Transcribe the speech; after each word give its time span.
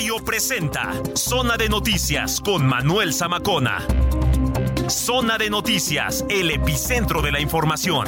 Radio 0.00 0.16
presenta 0.24 0.94
Zona 1.14 1.58
de 1.58 1.68
Noticias 1.68 2.40
con 2.40 2.66
Manuel 2.66 3.12
Zamacona. 3.12 3.86
Zona 4.88 5.36
de 5.36 5.50
Noticias, 5.50 6.24
el 6.30 6.50
epicentro 6.50 7.20
de 7.20 7.30
la 7.30 7.38
información. 7.38 8.06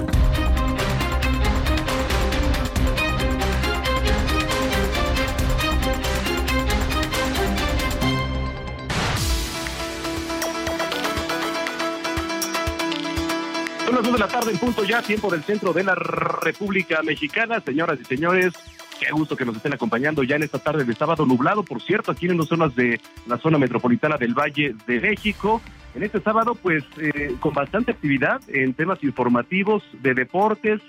Son 13.84 13.94
las 13.94 14.02
2 14.02 14.12
de 14.14 14.18
la 14.18 14.28
tarde 14.28 14.50
en 14.52 14.58
punto 14.58 14.84
ya, 14.84 15.02
tiempo 15.02 15.30
del 15.30 15.44
centro 15.44 15.74
de 15.74 15.84
la 15.84 15.94
República 15.94 17.02
Mexicana. 17.02 17.60
Señoras 17.60 18.00
y 18.00 18.06
señores, 18.06 18.54
qué 19.02 19.12
gusto 19.12 19.36
que 19.36 19.44
nos 19.44 19.56
estén 19.56 19.74
acompañando 19.74 20.22
ya 20.22 20.36
en 20.36 20.42
esta 20.42 20.58
tarde 20.58 20.84
de 20.84 20.94
sábado 20.94 21.26
nublado, 21.26 21.62
por 21.62 21.82
cierto, 21.82 22.12
aquí 22.12 22.26
en 22.26 22.38
las 22.38 22.48
zonas 22.48 22.74
de 22.74 23.00
la 23.26 23.38
zona 23.38 23.58
metropolitana 23.58 24.16
del 24.16 24.34
Valle 24.34 24.74
de 24.86 25.00
México. 25.00 25.60
En 25.94 26.02
este 26.02 26.20
sábado, 26.20 26.54
pues, 26.54 26.84
eh, 26.98 27.34
con 27.40 27.52
bastante 27.52 27.92
actividad 27.92 28.40
en 28.48 28.72
temas 28.74 29.02
informativos, 29.02 29.82
de 30.02 30.14
deportes, 30.14 30.80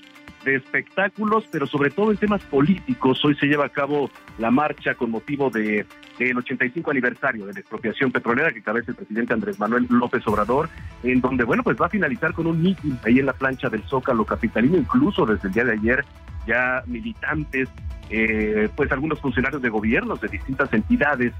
de 0.43 0.55
espectáculos, 0.55 1.45
pero 1.51 1.67
sobre 1.67 1.89
todo 1.89 2.11
en 2.11 2.17
temas 2.17 2.41
políticos. 2.43 3.23
Hoy 3.23 3.35
se 3.35 3.47
lleva 3.47 3.65
a 3.65 3.69
cabo 3.69 4.09
la 4.37 4.51
marcha 4.51 4.95
con 4.95 5.11
motivo 5.11 5.49
de 5.49 5.85
del 6.19 6.37
85 6.37 6.91
aniversario 6.91 7.45
de 7.45 7.53
la 7.53 7.59
expropiación 7.59 8.11
petrolera 8.11 8.51
que 8.51 8.61
cabeza 8.61 8.91
el 8.91 8.97
presidente 8.97 9.33
Andrés 9.33 9.59
Manuel 9.59 9.87
López 9.89 10.25
Obrador, 10.27 10.69
en 11.01 11.21
donde, 11.21 11.43
bueno, 11.43 11.63
pues 11.63 11.75
va 11.79 11.87
a 11.87 11.89
finalizar 11.89 12.33
con 12.33 12.47
un 12.47 12.61
mitin 12.61 12.99
ahí 13.03 13.19
en 13.19 13.25
la 13.25 13.33
plancha 13.33 13.69
del 13.69 13.83
Zócalo 13.83 14.25
Capitalino, 14.25 14.77
incluso 14.77 15.25
desde 15.25 15.47
el 15.47 15.53
día 15.53 15.63
de 15.63 15.73
ayer 15.73 16.05
ya 16.45 16.83
militantes, 16.85 17.69
eh, 18.09 18.69
pues 18.75 18.91
algunos 18.91 19.19
funcionarios 19.19 19.61
de 19.61 19.69
gobiernos 19.69 20.21
de 20.21 20.27
distintas 20.27 20.71
entidades 20.73 21.33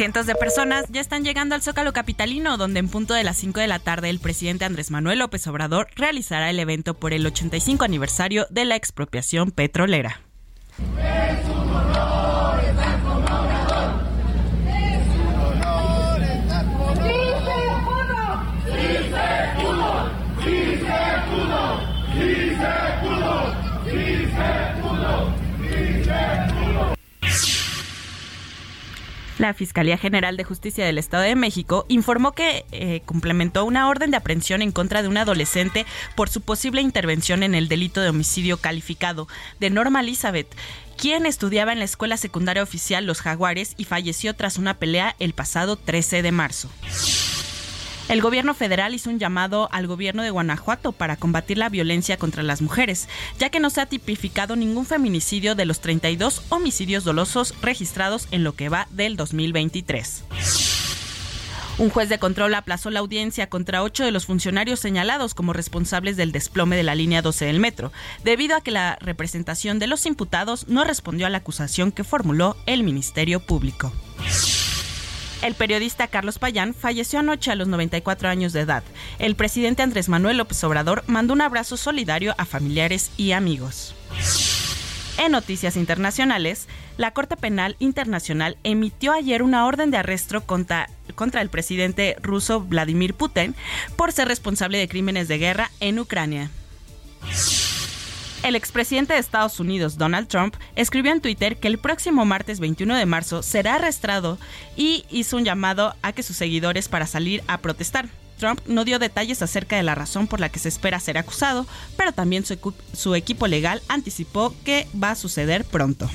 Cientos 0.00 0.24
de 0.24 0.34
personas 0.34 0.86
ya 0.88 1.00
están 1.00 1.24
llegando 1.24 1.54
al 1.54 1.62
Zócalo 1.62 1.92
Capitalino, 1.92 2.56
donde 2.56 2.80
en 2.80 2.88
punto 2.88 3.12
de 3.12 3.22
las 3.22 3.36
5 3.36 3.60
de 3.60 3.66
la 3.66 3.78
tarde 3.78 4.08
el 4.08 4.18
presidente 4.18 4.64
Andrés 4.64 4.90
Manuel 4.90 5.18
López 5.18 5.46
Obrador 5.46 5.88
realizará 5.94 6.48
el 6.48 6.58
evento 6.58 6.94
por 6.94 7.12
el 7.12 7.26
85 7.26 7.84
aniversario 7.84 8.46
de 8.48 8.64
la 8.64 8.76
expropiación 8.76 9.50
petrolera. 9.50 10.20
La 29.40 29.54
Fiscalía 29.54 29.96
General 29.96 30.36
de 30.36 30.44
Justicia 30.44 30.84
del 30.84 30.98
Estado 30.98 31.22
de 31.22 31.34
México 31.34 31.86
informó 31.88 32.32
que 32.32 32.66
eh, 32.72 33.00
complementó 33.06 33.64
una 33.64 33.88
orden 33.88 34.10
de 34.10 34.18
aprehensión 34.18 34.60
en 34.60 34.70
contra 34.70 35.00
de 35.00 35.08
un 35.08 35.16
adolescente 35.16 35.86
por 36.14 36.28
su 36.28 36.42
posible 36.42 36.82
intervención 36.82 37.42
en 37.42 37.54
el 37.54 37.66
delito 37.66 38.02
de 38.02 38.10
homicidio 38.10 38.58
calificado 38.58 39.28
de 39.58 39.70
Norma 39.70 40.02
Elizabeth, 40.02 40.54
quien 40.98 41.24
estudiaba 41.24 41.72
en 41.72 41.78
la 41.78 41.86
Escuela 41.86 42.18
Secundaria 42.18 42.62
Oficial 42.62 43.06
Los 43.06 43.22
Jaguares 43.22 43.72
y 43.78 43.84
falleció 43.84 44.34
tras 44.34 44.58
una 44.58 44.74
pelea 44.74 45.16
el 45.18 45.32
pasado 45.32 45.76
13 45.76 46.20
de 46.20 46.32
marzo. 46.32 46.68
El 48.10 48.22
gobierno 48.22 48.54
federal 48.54 48.92
hizo 48.92 49.08
un 49.08 49.20
llamado 49.20 49.68
al 49.70 49.86
gobierno 49.86 50.24
de 50.24 50.30
Guanajuato 50.30 50.90
para 50.90 51.14
combatir 51.14 51.58
la 51.58 51.68
violencia 51.68 52.16
contra 52.16 52.42
las 52.42 52.60
mujeres, 52.60 53.08
ya 53.38 53.50
que 53.50 53.60
no 53.60 53.70
se 53.70 53.80
ha 53.80 53.86
tipificado 53.86 54.56
ningún 54.56 54.84
feminicidio 54.84 55.54
de 55.54 55.64
los 55.64 55.80
32 55.80 56.42
homicidios 56.48 57.04
dolosos 57.04 57.54
registrados 57.62 58.26
en 58.32 58.42
lo 58.42 58.56
que 58.56 58.68
va 58.68 58.88
del 58.90 59.16
2023. 59.16 60.24
Un 61.78 61.90
juez 61.90 62.08
de 62.08 62.18
control 62.18 62.52
aplazó 62.56 62.90
la 62.90 62.98
audiencia 62.98 63.48
contra 63.48 63.84
ocho 63.84 64.04
de 64.04 64.10
los 64.10 64.26
funcionarios 64.26 64.80
señalados 64.80 65.32
como 65.32 65.52
responsables 65.52 66.16
del 66.16 66.32
desplome 66.32 66.76
de 66.76 66.82
la 66.82 66.96
línea 66.96 67.22
12 67.22 67.44
del 67.44 67.60
metro, 67.60 67.92
debido 68.24 68.56
a 68.56 68.60
que 68.60 68.72
la 68.72 68.98
representación 69.00 69.78
de 69.78 69.86
los 69.86 70.04
imputados 70.04 70.66
no 70.66 70.82
respondió 70.82 71.28
a 71.28 71.30
la 71.30 71.38
acusación 71.38 71.92
que 71.92 72.02
formuló 72.02 72.56
el 72.66 72.82
Ministerio 72.82 73.38
Público. 73.38 73.92
El 75.42 75.54
periodista 75.54 76.06
Carlos 76.06 76.38
Payán 76.38 76.74
falleció 76.74 77.18
anoche 77.18 77.50
a 77.50 77.54
los 77.54 77.66
94 77.66 78.28
años 78.28 78.52
de 78.52 78.60
edad. 78.60 78.82
El 79.18 79.36
presidente 79.36 79.82
Andrés 79.82 80.08
Manuel 80.08 80.36
López 80.36 80.62
Obrador 80.64 81.02
mandó 81.06 81.32
un 81.32 81.40
abrazo 81.40 81.76
solidario 81.76 82.34
a 82.36 82.44
familiares 82.44 83.10
y 83.16 83.32
amigos. 83.32 83.94
En 85.18 85.32
noticias 85.32 85.76
internacionales, 85.76 86.66
la 86.96 87.12
Corte 87.12 87.36
Penal 87.36 87.76
Internacional 87.78 88.56
emitió 88.64 89.12
ayer 89.12 89.42
una 89.42 89.66
orden 89.66 89.90
de 89.90 89.98
arresto 89.98 90.42
contra, 90.42 90.90
contra 91.14 91.40
el 91.42 91.48
presidente 91.48 92.16
ruso 92.20 92.60
Vladimir 92.60 93.14
Putin 93.14 93.54
por 93.96 94.12
ser 94.12 94.28
responsable 94.28 94.78
de 94.78 94.88
crímenes 94.88 95.28
de 95.28 95.38
guerra 95.38 95.70
en 95.80 95.98
Ucrania. 95.98 96.50
El 98.42 98.56
expresidente 98.56 99.12
de 99.12 99.18
Estados 99.18 99.60
Unidos, 99.60 99.98
Donald 99.98 100.26
Trump, 100.26 100.56
escribió 100.74 101.12
en 101.12 101.20
Twitter 101.20 101.58
que 101.58 101.68
el 101.68 101.78
próximo 101.78 102.24
martes 102.24 102.58
21 102.58 102.96
de 102.96 103.04
marzo 103.04 103.42
será 103.42 103.74
arrestado 103.74 104.38
y 104.76 105.04
hizo 105.10 105.36
un 105.36 105.44
llamado 105.44 105.94
a 106.00 106.12
que 106.12 106.22
sus 106.22 106.36
seguidores 106.36 106.88
para 106.88 107.06
salir 107.06 107.42
a 107.48 107.58
protestar. 107.58 108.08
Trump 108.38 108.60
no 108.66 108.86
dio 108.86 108.98
detalles 108.98 109.42
acerca 109.42 109.76
de 109.76 109.82
la 109.82 109.94
razón 109.94 110.26
por 110.26 110.40
la 110.40 110.48
que 110.48 110.58
se 110.58 110.70
espera 110.70 110.98
ser 111.00 111.18
acusado, 111.18 111.66
pero 111.98 112.12
también 112.12 112.46
su, 112.46 112.74
su 112.94 113.14
equipo 113.14 113.46
legal 113.46 113.82
anticipó 113.88 114.54
que 114.64 114.88
va 115.00 115.10
a 115.10 115.16
suceder 115.16 115.66
pronto. 115.66 116.08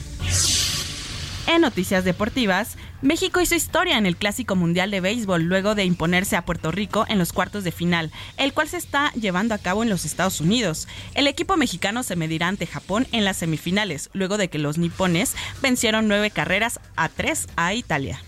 En 1.48 1.62
noticias 1.62 2.04
deportivas, 2.04 2.76
México 3.04 3.40
hizo 3.40 3.54
historia 3.54 4.00
en 4.00 4.08
el 4.08 4.18
Clásico 4.18 4.56
Mundial 4.56 4.90
de 4.90 5.00
Béisbol 5.00 5.44
luego 5.44 5.76
de 5.76 5.86
imponerse 5.86 6.36
a 6.36 6.44
Puerto 6.44 6.72
Rico 6.72 7.06
en 7.08 7.20
los 7.20 7.34
cuartos 7.34 7.64
de 7.64 7.72
final, 7.72 8.12
el 8.38 8.52
cual 8.52 8.68
se 8.68 8.78
está 8.78 9.12
llevando 9.14 9.54
a 9.54 9.60
cabo 9.60 9.84
en 9.84 9.90
los 9.90 10.06
Estados 10.06 10.42
Unidos. 10.42 10.88
El 11.14 11.28
equipo 11.28 11.56
mexicano 11.56 12.02
se 12.02 12.16
medirá 12.16 12.48
ante 12.48 12.66
Japón 12.66 13.08
en 13.12 13.26
las 13.26 13.38
semifinales, 13.38 14.10
luego 14.14 14.38
de 14.38 14.50
que 14.50 14.58
los 14.58 14.80
nipones 14.80 15.36
vencieron 15.62 16.08
nueve 16.08 16.32
carreras 16.32 16.80
a 16.96 17.10
tres 17.10 17.48
a 17.56 17.76
Italia. 17.76 18.22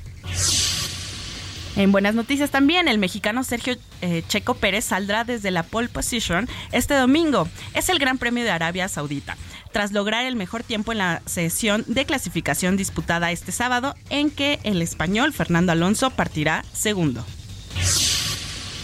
En 1.77 1.91
buenas 1.91 2.15
noticias 2.15 2.49
también, 2.49 2.87
el 2.87 2.97
mexicano 2.97 3.43
Sergio 3.43 3.75
eh, 4.01 4.23
Checo 4.27 4.55
Pérez 4.55 4.85
saldrá 4.85 5.23
desde 5.23 5.51
la 5.51 5.61
pole 5.61 5.87
position 5.87 6.49
este 6.71 6.95
domingo. 6.95 7.47
Es 7.75 7.89
el 7.89 7.99
Gran 7.99 8.17
Premio 8.17 8.43
de 8.43 8.49
Arabia 8.49 8.87
Saudita, 8.87 9.37
tras 9.71 9.91
lograr 9.91 10.25
el 10.25 10.35
mejor 10.35 10.63
tiempo 10.63 10.91
en 10.91 10.97
la 10.97 11.21
sesión 11.27 11.83
de 11.85 12.05
clasificación 12.05 12.77
disputada 12.77 13.31
este 13.31 13.51
sábado, 13.51 13.93
en 14.09 14.31
que 14.31 14.59
el 14.63 14.81
español 14.81 15.33
Fernando 15.33 15.71
Alonso 15.71 16.09
partirá 16.09 16.65
segundo. 16.73 17.23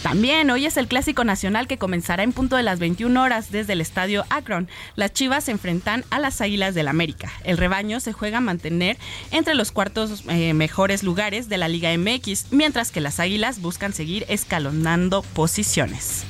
También 0.04 0.50
hoy 0.50 0.66
es 0.66 0.76
el 0.76 0.86
clásico 0.86 1.24
nacional 1.24 1.66
que 1.66 1.78
comenzará 1.78 2.24
en 2.24 2.34
punto 2.34 2.56
de 2.56 2.62
las 2.62 2.78
21 2.78 3.22
horas 3.22 3.50
desde 3.50 3.72
el 3.72 3.80
estadio 3.80 4.26
Akron. 4.28 4.68
Las 4.96 5.14
Chivas 5.14 5.44
se 5.44 5.50
enfrentan 5.50 6.04
a 6.10 6.18
las 6.18 6.42
Águilas 6.42 6.74
del 6.74 6.88
América. 6.88 7.32
El 7.42 7.56
rebaño 7.56 8.00
se 8.00 8.12
juega 8.12 8.36
a 8.36 8.42
mantener 8.42 8.98
entre 9.30 9.54
los 9.54 9.72
cuartos 9.72 10.24
eh, 10.28 10.52
mejores 10.52 11.04
lugares 11.04 11.48
de 11.48 11.56
la 11.56 11.68
Liga 11.68 11.96
MX, 11.96 12.48
mientras 12.52 12.92
que 12.92 13.00
las 13.00 13.18
Águilas 13.18 13.62
buscan 13.62 13.94
seguir 13.94 14.26
escalonando 14.28 15.22
posiciones. 15.22 16.26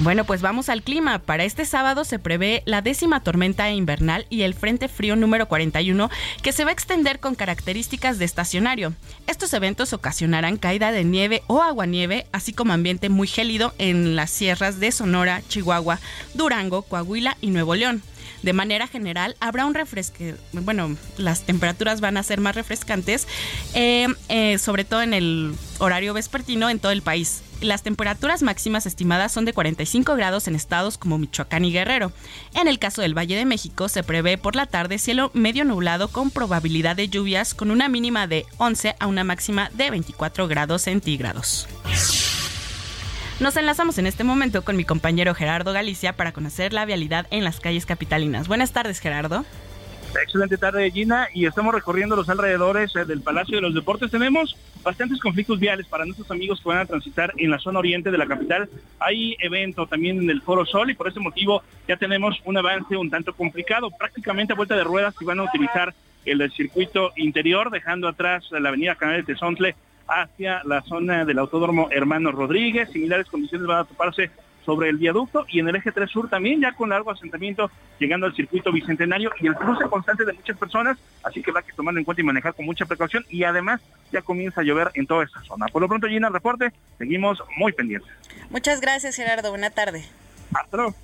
Bueno, 0.00 0.24
pues 0.24 0.40
vamos 0.40 0.70
al 0.70 0.82
clima. 0.82 1.18
Para 1.18 1.44
este 1.44 1.66
sábado 1.66 2.04
se 2.04 2.18
prevé 2.18 2.62
la 2.64 2.80
décima 2.80 3.22
tormenta 3.22 3.70
invernal 3.70 4.26
y 4.30 4.42
el 4.42 4.54
Frente 4.54 4.88
Frío 4.88 5.14
número 5.14 5.46
41 5.46 6.08
que 6.42 6.52
se 6.52 6.64
va 6.64 6.70
a 6.70 6.72
extender 6.72 7.20
con 7.20 7.34
características 7.34 8.18
de 8.18 8.24
estacionario. 8.24 8.94
Estos 9.26 9.52
eventos 9.52 9.92
ocasionarán 9.92 10.56
caída 10.56 10.90
de 10.90 11.04
nieve 11.04 11.42
o 11.48 11.60
aguanieve, 11.62 12.26
así 12.32 12.54
como 12.54 12.72
ambiente 12.72 13.10
muy 13.10 13.28
gélido 13.28 13.74
en 13.76 14.16
las 14.16 14.30
sierras 14.30 14.80
de 14.80 14.90
Sonora, 14.90 15.42
Chihuahua, 15.50 16.00
Durango, 16.32 16.80
Coahuila 16.80 17.36
y 17.42 17.50
Nuevo 17.50 17.74
León. 17.74 18.02
De 18.42 18.52
manera 18.52 18.86
general, 18.86 19.36
habrá 19.40 19.66
un 19.66 19.74
refresque. 19.74 20.34
Bueno, 20.52 20.96
las 21.18 21.42
temperaturas 21.42 22.00
van 22.00 22.16
a 22.16 22.22
ser 22.22 22.40
más 22.40 22.54
refrescantes, 22.54 23.28
eh, 23.74 24.06
eh, 24.28 24.58
sobre 24.58 24.84
todo 24.84 25.02
en 25.02 25.14
el 25.14 25.54
horario 25.78 26.14
vespertino 26.14 26.70
en 26.70 26.78
todo 26.78 26.92
el 26.92 27.02
país. 27.02 27.42
Las 27.60 27.82
temperaturas 27.82 28.42
máximas 28.42 28.86
estimadas 28.86 29.32
son 29.32 29.44
de 29.44 29.52
45 29.52 30.16
grados 30.16 30.48
en 30.48 30.54
estados 30.54 30.96
como 30.96 31.18
Michoacán 31.18 31.66
y 31.66 31.72
Guerrero. 31.72 32.10
En 32.54 32.68
el 32.68 32.78
caso 32.78 33.02
del 33.02 33.16
Valle 33.16 33.36
de 33.36 33.44
México 33.44 33.88
se 33.90 34.02
prevé 34.02 34.38
por 34.38 34.56
la 34.56 34.64
tarde 34.64 34.98
cielo 34.98 35.30
medio 35.34 35.66
nublado 35.66 36.08
con 36.08 36.30
probabilidad 36.30 36.96
de 36.96 37.08
lluvias 37.08 37.52
con 37.52 37.70
una 37.70 37.88
mínima 37.88 38.26
de 38.26 38.46
11 38.56 38.96
a 38.98 39.06
una 39.06 39.24
máxima 39.24 39.70
de 39.74 39.90
24 39.90 40.48
grados 40.48 40.82
centígrados. 40.82 41.68
Nos 43.40 43.56
enlazamos 43.56 43.96
en 43.96 44.06
este 44.06 44.22
momento 44.22 44.62
con 44.62 44.76
mi 44.76 44.84
compañero 44.84 45.34
Gerardo 45.34 45.72
Galicia 45.72 46.12
para 46.12 46.32
conocer 46.32 46.74
la 46.74 46.84
vialidad 46.84 47.26
en 47.30 47.42
las 47.42 47.58
calles 47.58 47.86
capitalinas. 47.86 48.48
Buenas 48.48 48.72
tardes, 48.72 49.00
Gerardo. 49.00 49.46
Excelente 50.22 50.58
tarde, 50.58 50.90
Gina, 50.90 51.26
y 51.32 51.46
estamos 51.46 51.74
recorriendo 51.74 52.16
los 52.16 52.28
alrededores 52.28 52.94
eh, 52.96 53.06
del 53.06 53.22
Palacio 53.22 53.56
de 53.56 53.62
los 53.62 53.74
Deportes. 53.74 54.10
Tenemos 54.10 54.58
bastantes 54.82 55.18
conflictos 55.20 55.58
viales 55.58 55.86
para 55.86 56.04
nuestros 56.04 56.30
amigos 56.30 56.60
que 56.60 56.68
van 56.68 56.78
a 56.80 56.84
transitar 56.84 57.32
en 57.38 57.50
la 57.50 57.58
zona 57.58 57.78
oriente 57.78 58.10
de 58.10 58.18
la 58.18 58.26
capital. 58.26 58.68
Hay 58.98 59.38
evento 59.40 59.86
también 59.86 60.18
en 60.18 60.28
el 60.28 60.42
Foro 60.42 60.66
Sol 60.66 60.90
y 60.90 60.94
por 60.94 61.08
ese 61.08 61.20
motivo 61.20 61.62
ya 61.88 61.96
tenemos 61.96 62.38
un 62.44 62.58
avance 62.58 62.94
un 62.94 63.08
tanto 63.08 63.32
complicado. 63.34 63.90
Prácticamente 63.90 64.52
a 64.52 64.56
vuelta 64.56 64.76
de 64.76 64.84
ruedas 64.84 65.14
y 65.18 65.24
van 65.24 65.40
a 65.40 65.44
utilizar 65.44 65.94
el 66.26 66.52
circuito 66.52 67.12
interior, 67.16 67.70
dejando 67.70 68.06
atrás 68.06 68.44
la 68.50 68.68
avenida 68.68 68.96
Canal 68.96 69.16
de 69.16 69.32
Tezontle 69.32 69.76
hacia 70.10 70.62
la 70.64 70.82
zona 70.82 71.24
del 71.24 71.38
Autódromo 71.38 71.88
Hermano 71.90 72.32
Rodríguez. 72.32 72.90
Similares 72.90 73.28
condiciones 73.28 73.66
van 73.66 73.78
a 73.78 73.84
toparse 73.84 74.30
sobre 74.64 74.88
el 74.88 74.98
viaducto 74.98 75.46
y 75.48 75.60
en 75.60 75.68
el 75.68 75.76
eje 75.76 75.90
3 75.90 76.10
sur 76.10 76.28
también, 76.28 76.60
ya 76.60 76.72
con 76.72 76.90
largo 76.90 77.10
asentamiento, 77.10 77.70
llegando 77.98 78.26
al 78.26 78.34
circuito 78.34 78.70
bicentenario 78.70 79.30
y 79.40 79.46
el 79.46 79.54
cruce 79.54 79.84
constante 79.88 80.24
de 80.24 80.32
muchas 80.32 80.56
personas, 80.56 80.98
así 81.22 81.42
que 81.42 81.50
va 81.50 81.62
que 81.62 81.72
tomarlo 81.72 81.98
en 81.98 82.04
cuenta 82.04 82.20
y 82.20 82.24
manejar 82.24 82.54
con 82.54 82.66
mucha 82.66 82.84
precaución 82.84 83.24
y 83.30 83.44
además 83.44 83.80
ya 84.12 84.22
comienza 84.22 84.60
a 84.60 84.64
llover 84.64 84.90
en 84.94 85.06
toda 85.06 85.24
esta 85.24 85.40
zona. 85.42 85.66
Por 85.66 85.82
lo 85.82 85.88
pronto, 85.88 86.08
Gina, 86.08 86.28
el 86.28 86.34
reporte, 86.34 86.72
seguimos 86.98 87.42
muy 87.56 87.72
pendientes. 87.72 88.10
Muchas 88.50 88.80
gracias, 88.80 89.16
Gerardo. 89.16 89.50
Buena 89.50 89.70
tarde. 89.70 90.04
Hasta 90.52 90.76
luego. 90.76 90.94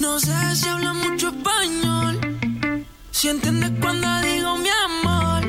no 0.00 0.18
sé 0.18 0.56
si 0.56 0.68
habla 0.68 0.92
mucho 0.94 1.28
español, 1.28 2.27
si 3.18 3.28
entiende 3.28 3.68
cuando 3.80 4.06
digo 4.20 4.56
mi 4.58 4.68
amor, 4.68 5.42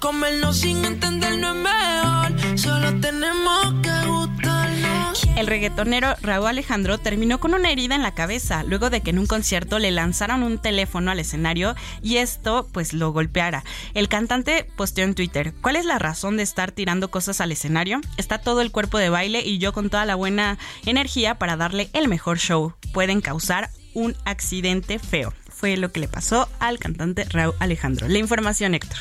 comernos 0.00 0.56
sin 0.56 0.84
entender 0.84 1.38
no 1.38 1.50
es 1.50 1.54
mejor, 1.54 2.58
solo 2.58 2.98
tenemos 2.98 3.74
que 3.84 4.08
gustarnos. 4.08 5.22
El 5.36 5.46
reggaetonero 5.46 6.16
Raúl 6.22 6.48
Alejandro 6.48 6.98
terminó 6.98 7.38
con 7.38 7.54
una 7.54 7.70
herida 7.70 7.94
en 7.94 8.02
la 8.02 8.16
cabeza 8.16 8.64
luego 8.64 8.90
de 8.90 9.00
que 9.00 9.10
en 9.10 9.20
un 9.20 9.28
concierto 9.28 9.78
le 9.78 9.92
lanzaron 9.92 10.42
un 10.42 10.58
teléfono 10.58 11.12
al 11.12 11.20
escenario 11.20 11.76
y 12.02 12.16
esto 12.16 12.66
pues 12.72 12.92
lo 12.92 13.12
golpeara. 13.12 13.62
El 13.94 14.08
cantante 14.08 14.68
posteó 14.74 15.04
en 15.04 15.14
Twitter, 15.14 15.54
¿cuál 15.60 15.76
es 15.76 15.84
la 15.84 16.00
razón 16.00 16.36
de 16.36 16.42
estar 16.42 16.72
tirando 16.72 17.12
cosas 17.12 17.40
al 17.40 17.52
escenario? 17.52 18.00
Está 18.16 18.38
todo 18.38 18.60
el 18.60 18.72
cuerpo 18.72 18.98
de 18.98 19.08
baile 19.08 19.42
y 19.46 19.58
yo 19.58 19.72
con 19.72 19.88
toda 19.88 20.04
la 20.04 20.16
buena 20.16 20.58
energía 20.84 21.36
para 21.38 21.56
darle 21.56 21.90
el 21.92 22.08
mejor 22.08 22.38
show. 22.38 22.74
Pueden 22.92 23.20
causar 23.20 23.70
un 23.94 24.16
accidente 24.24 24.98
feo. 24.98 25.32
Fue 25.58 25.76
lo 25.76 25.90
que 25.90 25.98
le 25.98 26.06
pasó 26.06 26.48
al 26.60 26.78
cantante 26.78 27.24
Raúl 27.24 27.52
Alejandro. 27.58 28.06
La 28.06 28.18
información, 28.18 28.76
Héctor. 28.76 28.96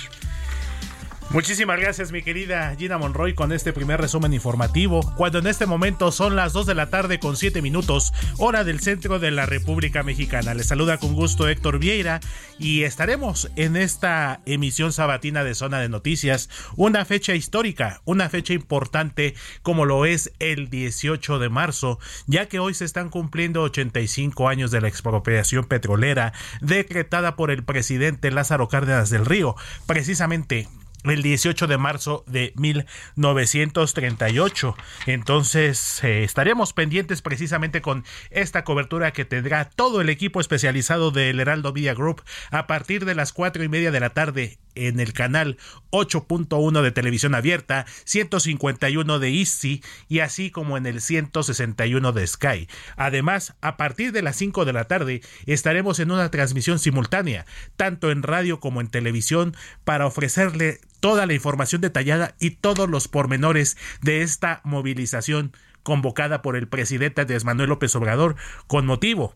Muchísimas 1.29 1.77
gracias 1.77 2.13
mi 2.13 2.21
querida 2.21 2.73
Gina 2.77 2.97
Monroy 2.97 3.35
con 3.35 3.51
este 3.51 3.73
primer 3.73 3.99
resumen 3.99 4.33
informativo, 4.33 5.01
cuando 5.17 5.39
en 5.39 5.47
este 5.47 5.65
momento 5.65 6.13
son 6.13 6.37
las 6.37 6.53
2 6.53 6.65
de 6.65 6.73
la 6.73 6.89
tarde 6.89 7.19
con 7.19 7.35
7 7.35 7.61
minutos, 7.61 8.13
hora 8.37 8.63
del 8.63 8.79
centro 8.79 9.19
de 9.19 9.31
la 9.31 9.45
República 9.45 10.03
Mexicana. 10.03 10.53
Les 10.53 10.67
saluda 10.67 10.97
con 10.97 11.15
gusto 11.15 11.49
Héctor 11.49 11.79
Vieira 11.79 12.21
y 12.59 12.83
estaremos 12.83 13.51
en 13.57 13.75
esta 13.75 14.39
emisión 14.45 14.93
sabatina 14.93 15.43
de 15.43 15.53
Zona 15.53 15.79
de 15.81 15.89
Noticias, 15.89 16.49
una 16.77 17.03
fecha 17.03 17.35
histórica, 17.35 18.01
una 18.05 18.29
fecha 18.29 18.53
importante 18.53 19.35
como 19.63 19.83
lo 19.83 20.05
es 20.05 20.31
el 20.39 20.69
18 20.69 21.39
de 21.39 21.49
marzo, 21.49 21.99
ya 22.27 22.47
que 22.47 22.59
hoy 22.59 22.73
se 22.73 22.85
están 22.85 23.09
cumpliendo 23.09 23.63
85 23.63 24.47
años 24.47 24.71
de 24.71 24.79
la 24.79 24.87
expropiación 24.87 25.65
petrolera 25.65 26.31
decretada 26.61 27.35
por 27.35 27.51
el 27.51 27.65
presidente 27.65 28.31
Lázaro 28.31 28.69
Cárdenas 28.69 29.09
del 29.09 29.25
Río, 29.25 29.57
precisamente 29.85 30.69
el 31.03 31.21
18 31.21 31.67
de 31.67 31.77
marzo 31.77 32.23
de 32.27 32.53
1938. 32.55 34.75
Entonces 35.05 36.03
eh, 36.03 36.23
estaremos 36.23 36.73
pendientes 36.73 37.21
precisamente 37.21 37.81
con 37.81 38.03
esta 38.29 38.63
cobertura 38.63 39.11
que 39.11 39.25
tendrá 39.25 39.69
todo 39.69 40.01
el 40.01 40.09
equipo 40.09 40.41
especializado 40.41 41.11
del 41.11 41.39
Heraldo 41.39 41.73
Media 41.73 41.93
Group 41.93 42.23
a 42.51 42.67
partir 42.67 43.05
de 43.05 43.15
las 43.15 43.33
cuatro 43.33 43.63
y 43.63 43.69
media 43.69 43.91
de 43.91 43.99
la 43.99 44.09
tarde 44.09 44.57
en 44.77 44.99
el 44.99 45.13
canal 45.13 45.57
8.1 45.91 46.81
de 46.81 46.91
televisión 46.91 47.35
abierta, 47.35 47.85
151 48.05 49.19
de 49.19 49.29
Easy 49.29 49.83
y 50.07 50.19
así 50.19 50.51
como 50.51 50.77
en 50.77 50.85
el 50.85 51.01
161 51.01 52.11
de 52.11 52.27
Sky. 52.27 52.67
Además, 52.95 53.55
a 53.61 53.77
partir 53.77 54.11
de 54.11 54.21
las 54.21 54.35
5 54.35 54.65
de 54.65 54.73
la 54.73 54.85
tarde 54.85 55.21
estaremos 55.45 55.99
en 55.99 56.11
una 56.11 56.29
transmisión 56.31 56.79
simultánea, 56.79 57.45
tanto 57.75 58.11
en 58.11 58.23
radio 58.23 58.59
como 58.59 58.81
en 58.81 58.87
televisión, 58.87 59.55
para 59.83 60.05
ofrecerle 60.05 60.79
toda 60.99 61.25
la 61.25 61.33
información 61.33 61.81
detallada 61.81 62.35
y 62.39 62.51
todos 62.51 62.89
los 62.89 63.07
pormenores 63.07 63.77
de 64.01 64.21
esta 64.21 64.61
movilización 64.63 65.53
convocada 65.83 66.41
por 66.41 66.55
el 66.57 66.67
presidente 66.67 67.21
Andrés 67.21 67.45
Manuel 67.45 67.69
López 67.69 67.95
Obrador 67.95 68.35
con 68.67 68.85
motivo 68.85 69.33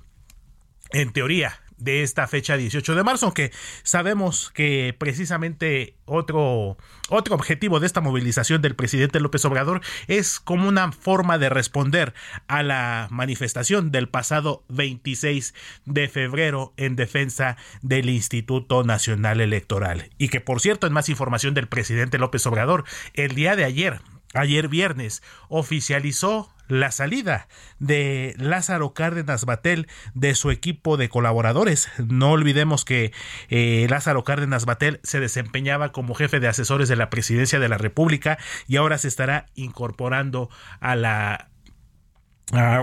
en 0.92 1.14
teoría, 1.14 1.62
de 1.82 2.04
esta 2.04 2.28
fecha 2.28 2.58
18 2.58 2.96
de 2.96 3.04
marzo, 3.04 3.26
aunque 3.26 3.52
sabemos 3.84 4.52
que 4.54 4.96
precisamente 4.98 5.96
otro, 6.06 6.78
otro 7.10 7.36
objetivo 7.36 7.80
de 7.80 7.88
esta 7.88 8.02
movilización 8.02 8.62
del 8.62 8.76
presidente 8.76 9.20
López 9.20 9.44
Obrador 9.46 9.82
es 10.08 10.40
como 10.40 10.68
una 10.68 10.92
forma 10.92 11.38
de 11.38 11.50
responder 11.50 12.14
a 12.48 12.64
la 12.64 13.08
manifestación 13.10 13.92
del 13.92 14.10
pasado 14.10 14.64
26 14.70 15.54
de 15.86 16.08
febrero 16.08 16.74
en 16.78 16.96
defensa 16.96 17.58
del 17.82 18.10
Instituto 18.10 18.84
Nacional 18.84 19.42
Electoral. 19.42 20.10
Y 20.18 20.30
que 20.30 20.42
por 20.42 20.62
cierto, 20.62 20.88
en 20.88 20.94
más 20.94 21.10
información 21.10 21.54
del 21.54 21.68
presidente 21.68 22.18
López 22.18 22.46
Obrador, 22.46 22.84
el 23.14 23.34
día 23.34 23.56
de 23.56 23.66
ayer, 23.66 24.02
ayer 24.34 24.68
viernes, 24.68 25.24
oficializó 25.50 26.54
la 26.72 26.90
salida 26.92 27.50
de 27.80 28.34
Lázaro 28.38 28.94
Cárdenas 28.94 29.44
Batel 29.44 29.88
de 30.14 30.36
su 30.36 30.52
equipo 30.52 30.96
de 30.96 31.10
colaboradores. 31.10 31.90
No 32.08 32.32
olvidemos 32.32 32.86
que 32.86 33.12
eh, 33.50 33.86
Lázaro 33.90 34.24
Cárdenas 34.24 34.66
Batel 34.66 35.02
se 35.04 35.20
desempeñaba 35.20 35.92
como 35.92 36.16
jefe 36.16 36.40
de 36.40 36.48
asesores 36.48 36.88
de 36.88 36.96
la 36.96 37.10
presidencia 37.10 37.60
de 37.60 37.68
la 37.68 37.78
República 37.78 38.38
y 38.68 38.78
ahora 38.78 38.98
se 38.98 39.10
estará 39.10 39.48
incorporando 39.54 40.50
a 40.80 40.96
la 40.96 41.50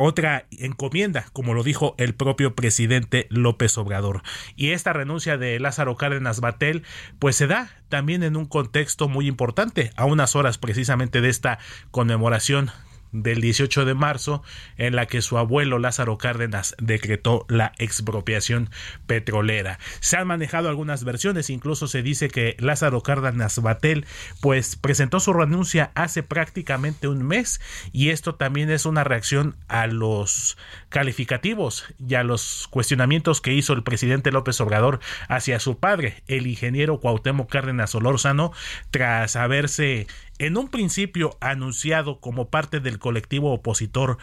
otra 0.01 0.47
encomienda, 0.51 1.27
como 1.35 1.53
lo 1.53 1.63
dijo 1.63 1.95
el 1.99 2.15
propio 2.15 2.55
presidente 2.55 3.27
López 3.29 3.77
Obrador. 3.77 4.23
Y 4.57 4.71
esta 4.71 4.95
renuncia 4.95 5.37
de 5.37 5.61
Lázaro 5.61 5.97
Cárdenas 5.97 6.41
Batel, 6.41 6.85
pues 7.19 7.37
se 7.37 7.47
da 7.47 7.71
también 7.91 8.23
en 8.23 8.37
un 8.37 8.47
contexto 8.47 9.09
muy 9.09 9.27
importante, 9.27 9.93
a 9.97 10.07
unas 10.07 10.37
horas 10.37 10.57
precisamente 10.57 11.21
de 11.21 11.29
esta 11.29 11.59
conmemoración 11.91 12.71
del 13.13 13.41
18 13.41 13.85
de 13.85 13.95
marzo 13.95 14.43
en 14.77 14.97
la 14.97 15.07
que 15.07 15.23
su 15.23 15.39
abuelo 15.39 15.79
Lázaro 15.79 16.19
Cárdenas 16.19 16.75
decretó 16.79 17.47
la 17.49 17.73
expropiación 17.79 18.71
petrolera. 19.07 19.79
Se 20.01 20.17
han 20.17 20.27
manejado 20.27 20.69
algunas 20.69 21.05
versiones, 21.05 21.51
incluso 21.51 21.89
se 21.89 22.03
dice 22.03 22.29
que 22.29 22.57
Lázaro 22.59 23.03
Cárdenas 23.03 23.61
Batel 23.61 24.07
pues 24.41 24.77
presentó 24.77 25.21
su 25.21 25.33
renuncia 25.33 25.91
hace 25.95 26.23
prácticamente 26.23 27.09
un 27.09 27.27
mes 27.27 27.61
y 27.93 28.11
esto 28.11 28.35
también 28.35 28.71
es 28.71 28.87
una 28.87 29.05
reacción 29.05 29.57
a 29.69 29.87
los 29.87 30.57
calificativos 30.89 31.85
y 31.99 32.15
a 32.15 32.23
los 32.23 32.69
cuestionamientos 32.71 33.41
que 33.41 33.55
hizo 33.55 33.73
el 33.73 33.83
presidente 33.83 34.33
López 34.33 34.61
Obrador 34.61 35.01
hacia 35.29 35.61
su 35.61 35.79
padre, 35.79 36.23
el 36.27 36.47
ingeniero 36.47 37.01
Cuauhtémoc 37.01 37.51
Cárdenas 37.51 37.95
Olórzano, 37.95 38.53
tras 38.91 39.37
haberse 39.37 40.07
en 40.39 40.57
un 40.57 40.69
principio 40.69 41.37
anunciado 41.41 42.21
como 42.21 42.49
parte 42.49 42.81
del 42.81 42.99
colectivo 42.99 43.53
opositor 43.53 44.19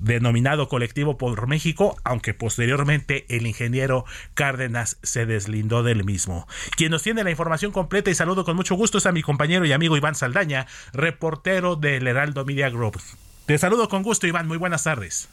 denominado 0.00 0.68
Colectivo 0.68 1.16
por 1.18 1.46
México, 1.46 1.96
aunque 2.04 2.34
posteriormente 2.34 3.26
el 3.28 3.46
ingeniero 3.46 4.04
Cárdenas 4.34 4.96
se 5.02 5.26
deslindó 5.26 5.82
del 5.82 6.04
mismo. 6.04 6.48
Quien 6.76 6.90
nos 6.90 7.02
tiene 7.02 7.22
la 7.22 7.30
información 7.30 7.70
completa 7.70 8.10
y 8.10 8.14
saludo 8.14 8.44
con 8.44 8.56
mucho 8.56 8.74
gusto 8.74 8.98
es 8.98 9.06
a 9.06 9.12
mi 9.12 9.22
compañero 9.22 9.64
y 9.66 9.72
amigo 9.72 9.96
Iván 9.96 10.14
Saldaña, 10.14 10.66
reportero 10.92 11.76
del 11.76 12.06
Heraldo 12.06 12.44
Media 12.44 12.70
Group. 12.70 13.00
Te 13.46 13.58
saludo 13.58 13.88
con 13.88 14.02
gusto, 14.02 14.26
Iván. 14.26 14.48
Muy 14.48 14.56
buenas 14.56 14.84
tardes. 14.84 15.28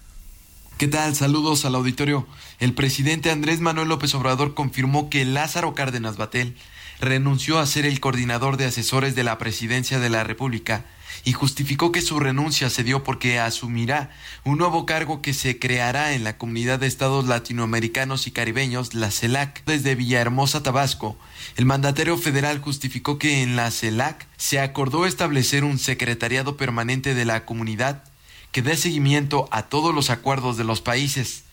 ¿Qué 0.77 0.87
tal? 0.87 1.15
Saludos 1.15 1.65
al 1.65 1.73
auditorio. 1.73 2.27
El 2.59 2.73
presidente 2.73 3.31
Andrés 3.31 3.61
Manuel 3.61 3.87
López 3.87 4.13
Obrador 4.13 4.53
confirmó 4.53 5.09
que 5.09 5.25
Lázaro 5.25 5.73
Cárdenas 5.73 6.17
Batel 6.17 6.55
renunció 6.99 7.59
a 7.59 7.65
ser 7.65 7.85
el 7.85 7.99
coordinador 7.99 8.57
de 8.57 8.65
asesores 8.65 9.15
de 9.15 9.23
la 9.23 9.37
presidencia 9.37 9.99
de 9.99 10.09
la 10.09 10.23
República 10.23 10.85
y 11.23 11.33
justificó 11.33 11.91
que 11.91 12.01
su 12.01 12.19
renuncia 12.19 12.69
se 12.69 12.83
dio 12.83 13.03
porque 13.03 13.39
asumirá 13.39 14.11
un 14.43 14.57
nuevo 14.57 14.85
cargo 14.85 15.21
que 15.21 15.33
se 15.33 15.59
creará 15.59 16.13
en 16.13 16.23
la 16.23 16.37
Comunidad 16.37 16.79
de 16.79 16.87
Estados 16.87 17.25
Latinoamericanos 17.25 18.27
y 18.27 18.31
Caribeños, 18.31 18.93
la 18.93 19.11
CELAC, 19.11 19.63
desde 19.65 19.95
Villahermosa, 19.95 20.63
Tabasco. 20.63 21.17
El 21.55 21.65
mandatario 21.65 22.17
federal 22.17 22.59
justificó 22.61 23.17
que 23.17 23.41
en 23.41 23.55
la 23.55 23.71
CELAC 23.71 24.27
se 24.37 24.59
acordó 24.59 25.05
establecer 25.05 25.63
un 25.63 25.79
secretariado 25.79 26.57
permanente 26.57 27.13
de 27.13 27.25
la 27.25 27.45
comunidad 27.45 28.03
que 28.51 28.61
dé 28.61 28.77
seguimiento 28.77 29.49
a 29.51 29.63
todos 29.63 29.93
los 29.93 30.09
acuerdos 30.09 30.57
de 30.57 30.63
los 30.63 30.81
países, 30.81 31.43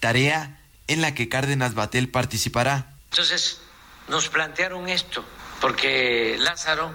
tarea 0.00 0.60
en 0.88 1.00
la 1.00 1.14
que 1.14 1.28
Cárdenas 1.28 1.74
Batel 1.74 2.08
participará. 2.08 2.94
Entonces, 3.10 3.60
nos 4.12 4.28
plantearon 4.28 4.90
esto, 4.90 5.24
porque 5.58 6.36
Lázaro 6.38 6.90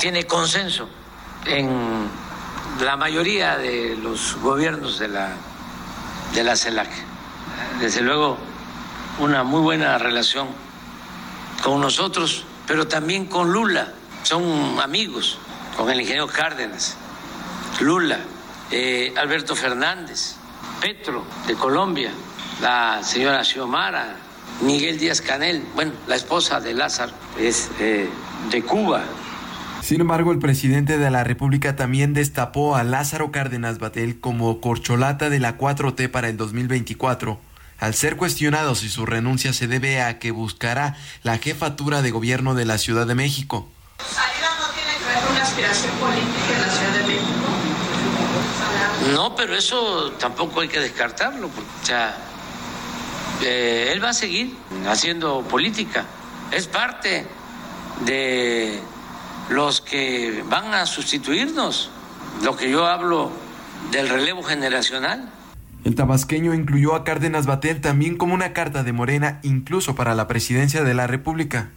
tiene 0.00 0.24
consenso 0.24 0.88
en 1.44 2.08
la 2.80 2.96
mayoría 2.96 3.56
de 3.56 3.96
los 3.96 4.34
gobiernos 4.34 4.98
de 4.98 5.06
la, 5.06 5.30
de 6.34 6.42
la 6.42 6.56
CELAC. 6.56 6.90
Desde 7.78 8.00
luego, 8.00 8.38
una 9.20 9.44
muy 9.44 9.60
buena 9.60 9.96
relación 9.98 10.48
con 11.62 11.80
nosotros, 11.80 12.44
pero 12.66 12.88
también 12.88 13.26
con 13.26 13.52
Lula. 13.52 13.92
Son 14.24 14.80
amigos, 14.80 15.38
con 15.76 15.88
el 15.90 16.00
ingeniero 16.00 16.26
Cárdenas, 16.26 16.96
Lula, 17.78 18.18
eh, 18.72 19.14
Alberto 19.16 19.54
Fernández, 19.54 20.34
Petro 20.80 21.24
de 21.46 21.54
Colombia, 21.54 22.10
la 22.60 23.04
señora 23.04 23.44
Xiomara, 23.44 24.25
Miguel 24.60 24.98
Díaz 24.98 25.20
Canel, 25.20 25.62
bueno, 25.74 25.92
la 26.06 26.16
esposa 26.16 26.60
de 26.60 26.74
Lázaro 26.74 27.12
es 27.38 27.68
eh, 27.78 28.08
de 28.50 28.62
Cuba. 28.62 29.04
Sin 29.82 30.00
embargo, 30.00 30.32
el 30.32 30.38
presidente 30.38 30.98
de 30.98 31.10
la 31.10 31.22
República 31.24 31.76
también 31.76 32.14
destapó 32.14 32.74
a 32.74 32.82
Lázaro 32.82 33.30
Cárdenas 33.30 33.78
Batel 33.78 34.18
como 34.18 34.60
corcholata 34.60 35.30
de 35.30 35.38
la 35.38 35.58
4T 35.58 36.10
para 36.10 36.28
el 36.28 36.36
2024, 36.36 37.38
al 37.78 37.94
ser 37.94 38.16
cuestionado 38.16 38.74
si 38.74 38.88
su 38.88 39.06
renuncia 39.06 39.52
se 39.52 39.68
debe 39.68 40.00
a 40.02 40.18
que 40.18 40.30
buscará 40.30 40.96
la 41.22 41.38
jefatura 41.38 42.02
de 42.02 42.10
gobierno 42.10 42.54
de 42.54 42.64
la 42.64 42.78
Ciudad 42.78 43.06
de 43.06 43.14
México. 43.14 43.68
no 43.98 44.74
tiene 44.74 44.98
que 44.98 45.04
ver 45.04 45.22
con 45.22 45.32
una 45.32 45.42
aspiración 45.42 45.92
política 45.96 46.54
en 46.54 46.60
la 46.62 46.68
Ciudad 46.68 46.92
de 46.92 47.04
México? 47.04 47.46
No, 49.12 49.36
pero 49.36 49.54
eso 49.54 50.10
tampoco 50.18 50.62
hay 50.62 50.68
que 50.68 50.80
descartarlo, 50.80 51.48
porque, 51.48 51.70
o 51.82 51.86
sea, 51.86 52.25
eh, 53.42 53.90
él 53.92 54.02
va 54.02 54.10
a 54.10 54.14
seguir 54.14 54.56
haciendo 54.88 55.42
política. 55.42 56.04
Es 56.50 56.66
parte 56.66 57.26
de 58.04 58.80
los 59.50 59.80
que 59.80 60.42
van 60.48 60.74
a 60.74 60.86
sustituirnos, 60.86 61.90
lo 62.42 62.56
que 62.56 62.70
yo 62.70 62.86
hablo 62.86 63.30
del 63.90 64.08
relevo 64.08 64.42
generacional. 64.42 65.30
El 65.84 65.94
tabasqueño 65.94 66.52
incluyó 66.52 66.94
a 66.94 67.04
Cárdenas 67.04 67.46
Batel 67.46 67.80
también 67.80 68.16
como 68.16 68.34
una 68.34 68.52
carta 68.52 68.82
de 68.82 68.92
Morena, 68.92 69.38
incluso 69.42 69.94
para 69.94 70.14
la 70.14 70.26
presidencia 70.26 70.82
de 70.82 70.94
la 70.94 71.06
República. 71.06 71.70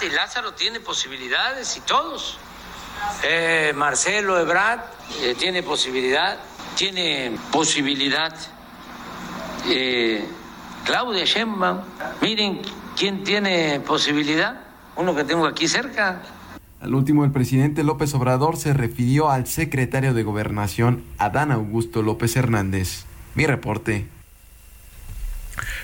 Y 0.00 0.10
Lázaro 0.10 0.52
tiene 0.54 0.78
posibilidades 0.78 1.76
y 1.76 1.80
todos. 1.80 2.38
Eh, 3.24 3.72
Marcelo 3.74 4.38
Ebrard 4.38 4.80
eh, 5.20 5.34
tiene 5.38 5.62
posibilidad, 5.62 6.38
tiene 6.76 7.36
posibilidad. 7.50 8.34
Claudia 10.86 11.24
Sheinbaum, 11.24 11.80
miren 12.22 12.60
quién 12.96 13.24
tiene 13.24 13.80
posibilidad, 13.80 14.60
uno 14.94 15.16
que 15.16 15.24
tengo 15.24 15.44
aquí 15.44 15.66
cerca. 15.66 16.22
Al 16.80 16.94
último, 16.94 17.24
el 17.24 17.32
presidente 17.32 17.82
López 17.82 18.14
Obrador 18.14 18.56
se 18.56 18.72
refirió 18.72 19.28
al 19.28 19.48
secretario 19.48 20.14
de 20.14 20.22
Gobernación, 20.22 21.02
Adán 21.18 21.50
Augusto 21.50 22.02
López 22.02 22.36
Hernández. 22.36 23.04
Mi 23.34 23.46
reporte. 23.46 24.06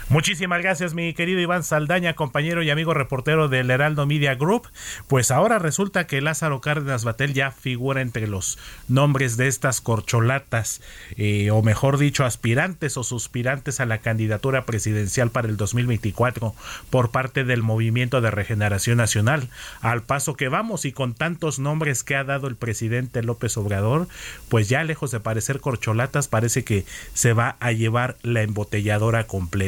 Muchísimas 0.08 0.62
gracias, 0.62 0.94
mi 0.94 1.14
querido 1.14 1.40
Iván 1.40 1.64
Saldaña, 1.64 2.14
compañero 2.14 2.62
y 2.62 2.70
amigo 2.70 2.92
reportero 2.92 3.48
del 3.48 3.70
Heraldo 3.70 4.06
Media 4.06 4.34
Group. 4.34 4.68
Pues 5.08 5.30
ahora 5.30 5.58
resulta 5.58 6.06
que 6.06 6.20
Lázaro 6.20 6.60
Cárdenas 6.60 7.04
Batel 7.04 7.32
ya 7.32 7.50
figura 7.50 8.02
entre 8.02 8.26
los 8.26 8.58
nombres 8.88 9.36
de 9.36 9.48
estas 9.48 9.80
corcholatas, 9.80 10.82
eh, 11.16 11.50
o 11.50 11.62
mejor 11.62 11.96
dicho, 11.96 12.24
aspirantes 12.24 12.96
o 12.96 13.04
suspirantes 13.04 13.80
a 13.80 13.86
la 13.86 13.98
candidatura 13.98 14.66
presidencial 14.66 15.30
para 15.30 15.48
el 15.48 15.56
2024 15.56 16.54
por 16.90 17.10
parte 17.10 17.44
del 17.44 17.62
Movimiento 17.62 18.20
de 18.20 18.30
Regeneración 18.30 18.98
Nacional. 18.98 19.48
Al 19.80 20.02
paso 20.02 20.34
que 20.34 20.48
vamos 20.48 20.84
y 20.84 20.92
con 20.92 21.14
tantos 21.14 21.58
nombres 21.58 22.04
que 22.04 22.16
ha 22.16 22.24
dado 22.24 22.48
el 22.48 22.56
presidente 22.56 23.22
López 23.22 23.56
Obrador, 23.56 24.08
pues 24.48 24.68
ya 24.68 24.84
lejos 24.84 25.10
de 25.10 25.20
parecer 25.20 25.60
corcholatas, 25.60 26.28
parece 26.28 26.64
que 26.64 26.84
se 27.14 27.32
va 27.32 27.56
a 27.60 27.72
llevar 27.72 28.16
la 28.22 28.42
embotelladora 28.42 29.24
completa. 29.26 29.61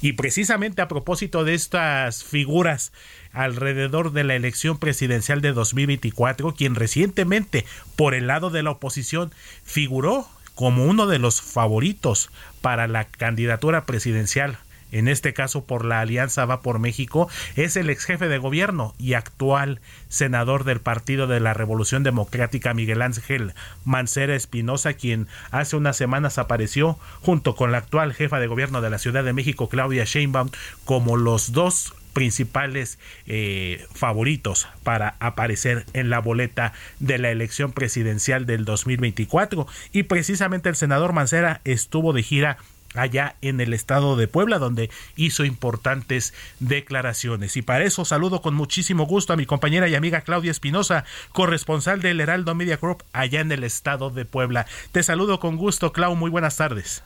Y 0.00 0.12
precisamente 0.12 0.82
a 0.82 0.88
propósito 0.88 1.44
de 1.44 1.54
estas 1.54 2.24
figuras 2.24 2.92
alrededor 3.32 4.12
de 4.12 4.24
la 4.24 4.34
elección 4.34 4.78
presidencial 4.78 5.40
de 5.40 5.52
2024, 5.52 6.54
quien 6.54 6.74
recientemente 6.74 7.64
por 7.96 8.14
el 8.14 8.26
lado 8.26 8.50
de 8.50 8.62
la 8.62 8.72
oposición 8.72 9.32
figuró 9.64 10.28
como 10.54 10.84
uno 10.84 11.06
de 11.06 11.18
los 11.18 11.40
favoritos 11.40 12.30
para 12.60 12.86
la 12.86 13.04
candidatura 13.04 13.86
presidencial 13.86 14.58
en 14.92 15.08
este 15.08 15.32
caso 15.32 15.64
por 15.64 15.84
la 15.84 16.00
Alianza 16.00 16.44
Va 16.44 16.60
por 16.62 16.78
México, 16.78 17.28
es 17.56 17.76
el 17.76 17.90
ex 17.90 18.04
jefe 18.04 18.28
de 18.28 18.38
gobierno 18.38 18.94
y 18.98 19.14
actual 19.14 19.80
senador 20.08 20.64
del 20.64 20.80
Partido 20.80 21.26
de 21.26 21.40
la 21.40 21.54
Revolución 21.54 22.02
Democrática 22.02 22.74
Miguel 22.74 23.02
Ángel 23.02 23.54
Mancera 23.84 24.34
Espinosa, 24.34 24.94
quien 24.94 25.28
hace 25.50 25.76
unas 25.76 25.96
semanas 25.96 26.38
apareció 26.38 26.98
junto 27.20 27.54
con 27.54 27.72
la 27.72 27.78
actual 27.78 28.14
jefa 28.14 28.40
de 28.40 28.46
gobierno 28.46 28.80
de 28.80 28.90
la 28.90 28.98
Ciudad 28.98 29.24
de 29.24 29.32
México, 29.32 29.68
Claudia 29.68 30.04
Sheinbaum, 30.04 30.50
como 30.84 31.16
los 31.16 31.52
dos 31.52 31.94
principales 32.12 32.98
eh, 33.26 33.86
favoritos 33.94 34.68
para 34.82 35.16
aparecer 35.20 35.86
en 35.92 36.10
la 36.10 36.18
boleta 36.18 36.72
de 36.98 37.18
la 37.18 37.30
elección 37.30 37.72
presidencial 37.72 38.46
del 38.46 38.64
2024 38.64 39.66
y 39.92 40.04
precisamente 40.04 40.68
el 40.68 40.76
senador 40.76 41.12
Mancera 41.12 41.60
estuvo 41.64 42.12
de 42.12 42.22
gira 42.22 42.58
allá 42.94 43.36
en 43.40 43.60
el 43.60 43.72
estado 43.72 44.16
de 44.16 44.28
Puebla, 44.28 44.58
donde 44.58 44.90
hizo 45.16 45.44
importantes 45.44 46.34
declaraciones. 46.58 47.56
Y 47.56 47.62
para 47.62 47.84
eso 47.84 48.04
saludo 48.04 48.42
con 48.42 48.54
muchísimo 48.54 49.06
gusto 49.06 49.32
a 49.32 49.36
mi 49.36 49.46
compañera 49.46 49.88
y 49.88 49.94
amiga 49.94 50.22
Claudia 50.22 50.50
Espinosa, 50.50 51.04
corresponsal 51.32 52.00
del 52.00 52.20
Heraldo 52.20 52.54
Media 52.54 52.76
Group 52.76 53.04
allá 53.12 53.40
en 53.40 53.52
el 53.52 53.64
estado 53.64 54.10
de 54.10 54.24
Puebla. 54.24 54.66
Te 54.92 55.02
saludo 55.02 55.40
con 55.40 55.56
gusto, 55.56 55.92
Clau, 55.92 56.16
muy 56.16 56.30
buenas 56.30 56.56
tardes. 56.56 57.02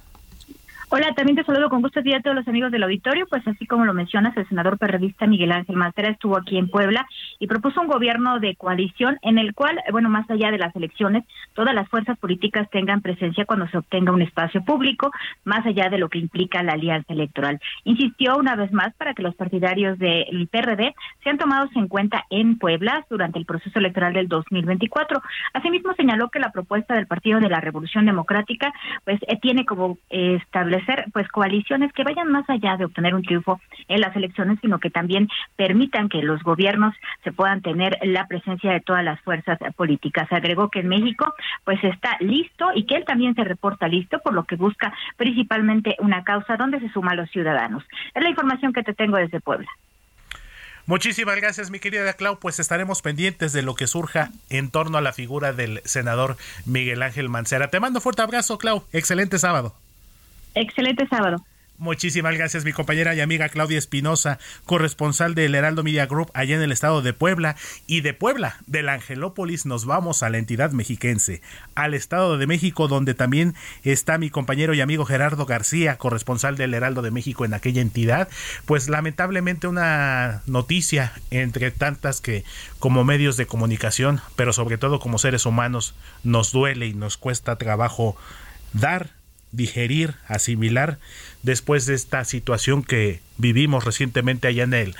Hola, 0.91 1.13
también 1.15 1.37
te 1.37 1.45
saludo 1.45 1.71
con 1.71 1.81
gusto 1.81 2.01
a 2.01 2.21
todos 2.21 2.37
los 2.37 2.47
amigos 2.47 2.71
del 2.71 2.83
auditorio. 2.83 3.27
Pues 3.27 3.47
así 3.49 3.67
como 3.67 3.85
lo 3.85 3.95
mencionas, 3.95 4.37
el 4.37 4.47
senador 4.49 4.79
periodista 4.79 5.27
Miguel 5.27 5.51
Ángel 5.51 5.77
Mancera 5.77 6.11
estuvo 6.11 6.37
aquí 6.37 6.59
en 6.59 6.69
Puebla 6.69 7.07
y 7.39 7.47
propuso 7.47 7.81
un 7.81 7.89
gobierno 7.89 8.39
de 8.39 8.55
coalición 8.55 9.19
en 9.23 9.39
el 9.39 9.55
cual, 9.55 9.81
bueno, 9.91 10.11
más 10.11 10.29
allá 10.31 10.51
de 10.51 10.59
las 10.59 10.77
elecciones, 10.77 11.25
todas 11.55 11.75
las 11.75 11.89
fuerzas 11.89 12.19
políticas 12.19 12.69
tengan 12.71 13.01
presencia 13.01 13.47
cuando 13.47 13.67
se 13.69 13.79
obtenga 13.79 14.13
un 14.13 14.23
espacio 14.23 14.63
público, 14.63 15.11
más 15.45 15.65
allá 15.65 15.89
de 15.89 15.99
lo 15.99 16.09
que 16.11 16.19
implica 16.19 16.63
la 16.63 16.75
alianza 16.75 17.15
electoral. 17.15 17.61
Insistió 17.85 18.37
una 18.37 18.55
vez 18.55 18.71
más 18.73 18.95
para 18.95 19.15
que 19.15 19.23
los 19.23 19.35
partidarios 19.35 19.99
del 19.99 20.49
PRD 20.49 20.95
sean 21.23 21.39
tomados 21.39 21.71
en 21.77 21.89
cuenta 21.89 22.25
en 22.31 22.59
Puebla 22.59 23.07
durante 23.09 23.39
el 23.39 23.47
proceso 23.47 23.79
electoral 23.79 24.13
del 24.13 24.29
2024. 24.29 25.21
Asimismo, 25.55 25.95
señaló 25.95 26.29
que 26.29 26.41
la 26.41 26.53
propuesta 26.53 26.95
del 26.95 27.07
Partido 27.07 27.41
de 27.41 27.49
la 27.49 27.61
Revolución 27.61 28.05
Democrática, 28.05 28.73
pues 29.05 29.19
eh, 29.27 29.39
tiene 29.41 29.65
como 29.65 29.99
eh, 30.11 30.39
establecer 30.43 30.74
pues 31.13 31.29
coaliciones 31.29 31.93
que 31.93 32.05
vayan 32.05 32.31
más 32.31 32.49
allá 32.49 32.77
de 32.77 32.85
obtener 32.85 33.15
un 33.15 33.23
triunfo 33.23 33.61
en 33.89 34.01
las 34.01 34.15
elecciones, 34.17 34.59
sino 34.61 34.79
que 34.79 34.91
también 34.91 35.29
permitan 35.57 36.09
que 36.09 36.23
los 36.23 36.43
gobiernos 36.43 36.95
se 37.23 37.33
puedan 37.33 37.63
tener 37.63 37.99
la 38.03 38.27
presencia 38.27 38.73
de 38.73 38.81
todas 38.81 39.05
las 39.05 39.21
fuerzas 39.21 39.59
políticas. 39.77 40.33
Agregó 40.33 40.71
que 40.71 40.81
en 40.81 40.89
México 40.89 41.33
pues 41.65 41.83
está 41.85 42.17
listo 42.21 42.71
y 42.75 42.85
que 42.85 42.97
él 42.97 43.05
también 43.05 43.35
se 43.35 43.45
reporta 43.45 43.89
listo, 43.89 44.19
por 44.21 44.35
lo 44.35 44.45
que 44.45 44.57
busca 44.57 44.93
principalmente 45.17 45.97
una 45.99 46.25
causa 46.25 46.57
donde 46.57 46.81
se 46.81 46.89
suman 46.91 47.17
los 47.17 47.31
ciudadanos. 47.31 47.85
Es 48.15 48.23
la 48.23 48.31
información 48.31 48.73
que 48.73 48.83
te 48.83 48.95
tengo 48.95 49.17
desde 49.17 49.41
Puebla. 49.41 49.69
Muchísimas 50.87 51.37
gracias, 51.37 51.71
mi 51.71 51.79
querida 51.79 52.13
Clau. 52.13 52.39
Pues 52.39 52.61
estaremos 52.61 53.01
pendientes 53.01 53.55
de 53.55 53.63
lo 53.63 53.75
que 53.75 53.87
surja 53.87 54.31
en 54.51 54.71
torno 54.71 54.99
a 54.99 55.01
la 55.01 55.15
figura 55.15 55.55
del 55.55 55.81
senador 55.85 56.37
Miguel 56.67 57.03
Ángel 57.03 57.31
Mancera. 57.31 57.69
Te 57.69 57.81
mando 57.81 58.03
fuerte 58.03 58.21
abrazo, 58.21 58.59
Clau. 58.59 58.85
Excelente 58.93 59.39
sábado. 59.39 59.75
Excelente 60.55 61.07
sábado. 61.09 61.45
Muchísimas 61.77 62.37
gracias 62.37 62.65
mi 62.65 62.73
compañera 62.73 63.17
y 63.17 63.21
amiga 63.21 63.49
Claudia 63.49 63.79
Espinosa, 63.79 64.39
corresponsal 64.65 65.35
del 65.35 65.57
Heraldo 65.57 65.83
Media 65.83 66.07
Group 66.07 66.31
allá 66.33 66.55
en 66.55 66.63
el 66.63 66.71
estado 66.71 67.03
de 67.03 67.13
Puebla. 67.13 67.57
Y 67.89 68.01
de 68.03 68.15
Puebla, 68.15 68.59
del 68.67 68.89
Angelópolis, 68.89 69.67
nos 69.67 69.85
vamos 69.85 70.23
a 70.23 70.31
la 70.31 70.39
entidad 70.39 70.71
mexiquense, 70.71 71.43
al 71.75 71.93
estado 71.93 72.39
de 72.39 72.47
México, 72.47 72.87
donde 72.87 73.15
también 73.15 73.55
está 73.83 74.19
mi 74.19 74.31
compañero 74.31 74.73
y 74.73 74.81
amigo 74.81 75.05
Gerardo 75.05 75.47
García, 75.47 75.99
corresponsal 75.99 76.57
del 76.57 76.75
Heraldo 76.75 77.03
de 77.03 77.11
México 77.11 77.45
en 77.45 77.55
aquella 77.55 77.83
entidad. 77.83 78.29
Pues 78.67 78.89
lamentablemente 78.89 79.67
una 79.67 80.43
noticia 80.47 81.13
entre 81.33 81.73
tantas 81.73 82.21
que 82.21 82.45
como 82.79 83.03
medios 83.03 83.37
de 83.37 83.47
comunicación, 83.47 84.21
pero 84.37 84.53
sobre 84.53 84.79
todo 84.79 85.01
como 85.01 85.19
seres 85.19 85.45
humanos, 85.45 85.97
nos 86.23 86.53
duele 86.53 86.87
y 86.87 86.95
nos 86.95 87.17
cuesta 87.17 87.57
trabajo 87.57 88.17
dar 88.73 89.11
digerir, 89.57 90.15
asimilar 90.27 90.99
después 91.43 91.87
de 91.87 91.95
esta 91.95 92.25
situación 92.25 92.83
que 92.83 93.21
vivimos 93.37 93.85
recientemente 93.85 94.49
allá 94.49 94.65
en 94.65 94.75
el 94.75 94.97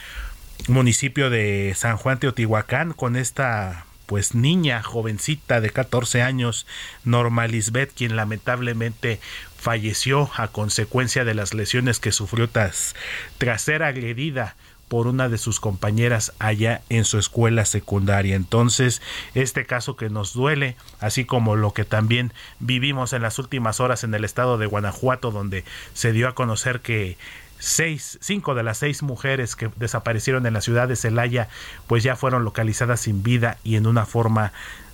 municipio 0.69 1.31
de 1.31 1.75
San 1.77 1.97
Juan 1.97 2.19
Teotihuacán 2.19 2.93
con 2.93 3.17
esta 3.17 3.87
pues 4.07 4.35
niña 4.35 4.83
jovencita 4.83 5.61
de 5.61 5.71
14 5.71 6.23
años, 6.23 6.67
Norma 7.05 7.47
Lisbeth, 7.47 7.93
quien 7.95 8.17
lamentablemente 8.17 9.19
falleció 9.59 10.31
a 10.37 10.49
consecuencia 10.49 11.25
de 11.25 11.35
las 11.35 11.55
lesiones 11.55 12.01
que 12.01 12.13
sufrió 12.13 12.49
tras, 12.51 12.95
tras 13.39 13.63
ser 13.63 13.83
agredida 13.83 14.57
por 14.95 15.09
una 15.09 15.29
de 15.29 15.39
sus 15.39 15.59
compañeras 15.59 16.33
allá 16.39 16.83
en 16.89 17.05
su 17.05 17.19
escuela 17.19 17.65
secundaria. 17.65 18.37
Entonces, 18.37 19.03
este 19.35 19.67
caso 19.67 19.97
que 19.97 20.09
nos 20.09 20.35
duele, 20.35 20.77
así 21.01 21.25
como 21.25 21.57
lo 21.57 21.73
que 21.73 21.85
también 21.85 22.33
vivimos 22.61 23.13
en 23.13 23.21
las 23.21 23.41
últimas 23.41 23.81
horas 23.81 24.05
en 24.05 24.15
el 24.15 24.25
estado 24.25 24.57
de 24.57 24.67
Guanajuato, 24.67 25.33
donde 25.33 25.65
se 25.95 26.13
dio 26.13 26.29
a 26.29 26.37
conocer 26.37 26.79
que 26.79 27.19
seis, 27.59 28.21
cinco 28.23 28.55
de 28.55 28.63
las 28.63 28.79
seis 28.79 29.03
mujeres 29.03 29.57
que 29.57 29.69
desaparecieron 29.75 30.47
en 30.47 30.55
la 30.55 30.61
ciudad 30.61 30.87
de 30.87 30.95
Celaya, 30.95 31.49
pues 31.89 32.05
ya 32.05 32.15
fueron 32.15 32.45
localizadas 32.45 33.01
sin 33.01 33.25
vida 33.25 33.59
y 33.65 33.75
en 33.75 33.89
una 33.89 34.07
forma 34.07 34.53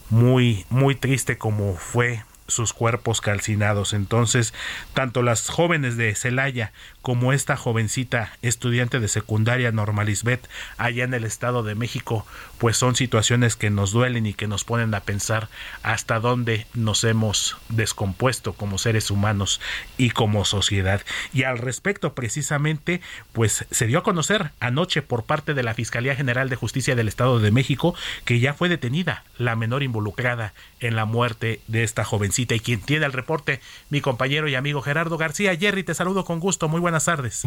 muy, 0.08 0.64
muy 0.70 0.94
triste 0.94 1.36
como 1.36 1.76
fue 1.76 2.22
sus 2.50 2.72
cuerpos 2.72 3.20
calcinados. 3.20 3.92
Entonces, 3.92 4.52
tanto 4.94 5.22
las 5.22 5.48
jóvenes 5.48 5.96
de 5.96 6.14
Celaya 6.14 6.72
como 7.02 7.32
esta 7.32 7.56
jovencita 7.56 8.32
estudiante 8.42 9.00
de 9.00 9.08
secundaria 9.08 9.72
Normalisbet 9.72 10.48
allá 10.76 11.04
en 11.04 11.14
el 11.14 11.24
Estado 11.24 11.62
de 11.62 11.74
México, 11.74 12.26
pues 12.58 12.76
son 12.76 12.94
situaciones 12.94 13.56
que 13.56 13.70
nos 13.70 13.92
duelen 13.92 14.26
y 14.26 14.34
que 14.34 14.46
nos 14.46 14.64
ponen 14.64 14.94
a 14.94 15.00
pensar 15.00 15.48
hasta 15.82 16.20
dónde 16.20 16.66
nos 16.74 17.04
hemos 17.04 17.56
descompuesto 17.68 18.52
como 18.52 18.78
seres 18.78 19.10
humanos 19.10 19.60
y 19.96 20.10
como 20.10 20.44
sociedad. 20.44 21.00
Y 21.32 21.44
al 21.44 21.58
respecto, 21.58 22.14
precisamente, 22.14 23.00
pues 23.32 23.66
se 23.70 23.86
dio 23.86 23.98
a 23.98 24.02
conocer 24.02 24.50
anoche 24.60 25.02
por 25.02 25.24
parte 25.24 25.54
de 25.54 25.62
la 25.62 25.74
Fiscalía 25.74 26.14
General 26.14 26.48
de 26.48 26.56
Justicia 26.56 26.94
del 26.94 27.08
Estado 27.08 27.40
de 27.40 27.50
México 27.50 27.94
que 28.24 28.40
ya 28.40 28.54
fue 28.54 28.68
detenida 28.68 29.24
la 29.38 29.56
menor 29.56 29.82
involucrada 29.82 30.52
en 30.80 30.96
la 30.96 31.04
muerte 31.04 31.60
de 31.66 31.82
esta 31.82 32.04
jovencita. 32.04 32.54
Y 32.54 32.60
quien 32.60 32.80
tiene 32.80 33.06
el 33.06 33.12
reporte, 33.12 33.60
mi 33.88 34.00
compañero 34.00 34.48
y 34.48 34.54
amigo 34.54 34.82
Gerardo 34.82 35.16
García. 35.16 35.56
Jerry, 35.56 35.82
te 35.82 35.94
saludo 35.94 36.24
con 36.24 36.40
gusto. 36.40 36.68
Muy 36.68 36.80
buenas 36.80 36.89
tardes. 36.98 37.46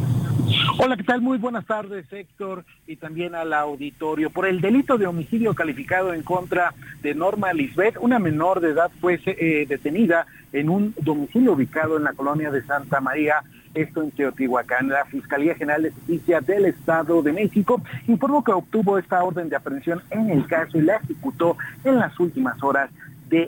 Hola, 0.80 0.98
¿qué 0.98 1.04
tal? 1.04 1.22
Muy 1.22 1.38
buenas 1.38 1.66
tardes, 1.66 2.12
Héctor, 2.12 2.66
y 2.88 2.96
también 2.96 3.36
al 3.36 3.54
auditorio. 3.54 4.30
Por 4.30 4.48
el 4.48 4.62
delito 4.62 4.98
de 4.98 5.06
homicidio 5.06 5.54
calificado 5.54 6.14
en 6.14 6.24
contra 6.24 6.74
de 7.02 7.14
Norma 7.14 7.52
Lisbeth, 7.54 7.98
una 8.00 8.20
menor 8.20 8.62
de 8.62 8.70
edad 8.70 8.90
fue 9.02 9.20
eh, 9.26 9.66
detenida 9.68 10.26
en 10.54 10.70
un 10.70 10.96
domicilio 11.02 11.54
ubicado 11.54 11.98
en 11.98 12.04
la 12.04 12.14
colonia 12.14 12.52
de 12.52 12.64
Santa 12.64 13.02
María, 13.02 13.44
esto 13.74 14.02
en 14.02 14.12
Teotihuacán. 14.12 14.88
La 14.88 15.06
Fiscalía 15.06 15.56
General 15.56 15.84
de 15.84 15.92
Justicia 15.92 16.40
del 16.42 16.66
Estado 16.66 17.22
de 17.22 17.34
México 17.34 17.82
informó 18.08 18.44
que 18.44 18.52
obtuvo 18.52 18.98
esta 18.98 19.24
orden 19.24 19.50
de 19.50 19.56
aprehensión 19.56 20.02
en 20.12 20.30
el 20.30 20.48
caso 20.48 20.78
y 20.78 20.82
la 20.82 20.98
ejecutó 20.98 21.58
en 21.84 21.98
las 21.98 22.18
últimas 22.20 22.62
horas 22.64 22.90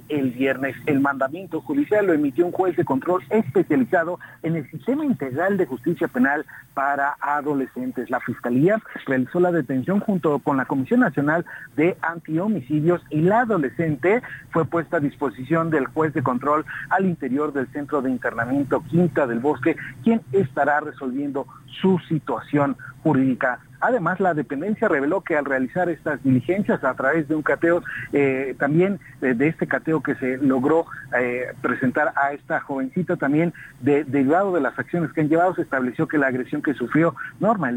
el 0.09 0.31
viernes. 0.31 0.75
El 0.85 0.99
mandamiento 0.99 1.61
judicial 1.61 2.07
lo 2.07 2.13
emitió 2.13 2.45
un 2.45 2.51
juez 2.51 2.75
de 2.75 2.85
control 2.85 3.23
especializado 3.29 4.19
en 4.43 4.55
el 4.55 4.69
sistema 4.71 5.05
integral 5.05 5.57
de 5.57 5.65
justicia 5.65 6.07
penal 6.07 6.45
para 6.73 7.15
adolescentes. 7.21 8.09
La 8.09 8.19
Fiscalía 8.19 8.81
realizó 9.05 9.39
la 9.39 9.51
detención 9.51 9.99
junto 9.99 10.39
con 10.39 10.57
la 10.57 10.65
Comisión 10.65 11.01
Nacional 11.01 11.45
de 11.75 11.97
Antihomicidios 12.01 13.01
y 13.09 13.21
la 13.21 13.41
adolescente 13.41 14.21
fue 14.49 14.65
puesta 14.65 14.97
a 14.97 14.99
disposición 14.99 15.69
del 15.69 15.87
juez 15.87 16.13
de 16.13 16.23
control 16.23 16.65
al 16.89 17.05
interior 17.05 17.53
del 17.53 17.67
centro 17.67 18.01
de 18.01 18.09
internamiento 18.09 18.83
Quinta 18.89 19.27
del 19.27 19.39
Bosque, 19.39 19.75
quien 20.03 20.21
estará 20.31 20.79
resolviendo 20.79 21.45
su 21.81 21.99
situación 22.07 22.75
jurídica. 23.03 23.59
Además, 23.87 24.19
la 24.19 24.33
dependencia 24.33 24.87
reveló 24.87 25.21
que 25.21 25.37
al 25.37 25.45
realizar 25.45 25.89
estas 25.89 26.23
diligencias 26.23 26.83
a 26.83 26.95
través 26.95 27.27
de 27.27 27.35
un 27.35 27.43
cateo, 27.43 27.83
eh, 28.13 28.55
también 28.57 28.99
eh, 29.21 29.35
de 29.35 29.47
este 29.47 29.67
cateo 29.67 30.01
que 30.01 30.15
se 30.15 30.37
logró 30.37 30.87
eh, 31.15 31.53
presentar 31.61 32.11
a 32.15 32.33
esta 32.33 32.59
jovencita, 32.61 33.15
también 33.15 33.53
de, 33.81 34.03
derivado 34.03 34.53
de 34.53 34.61
las 34.61 34.77
acciones 34.79 35.13
que 35.13 35.21
han 35.21 35.29
llevado, 35.29 35.53
se 35.53 35.61
estableció 35.61 36.07
que 36.07 36.17
la 36.17 36.27
agresión 36.27 36.63
que 36.63 36.73
sufrió 36.73 37.15
Norma 37.39 37.73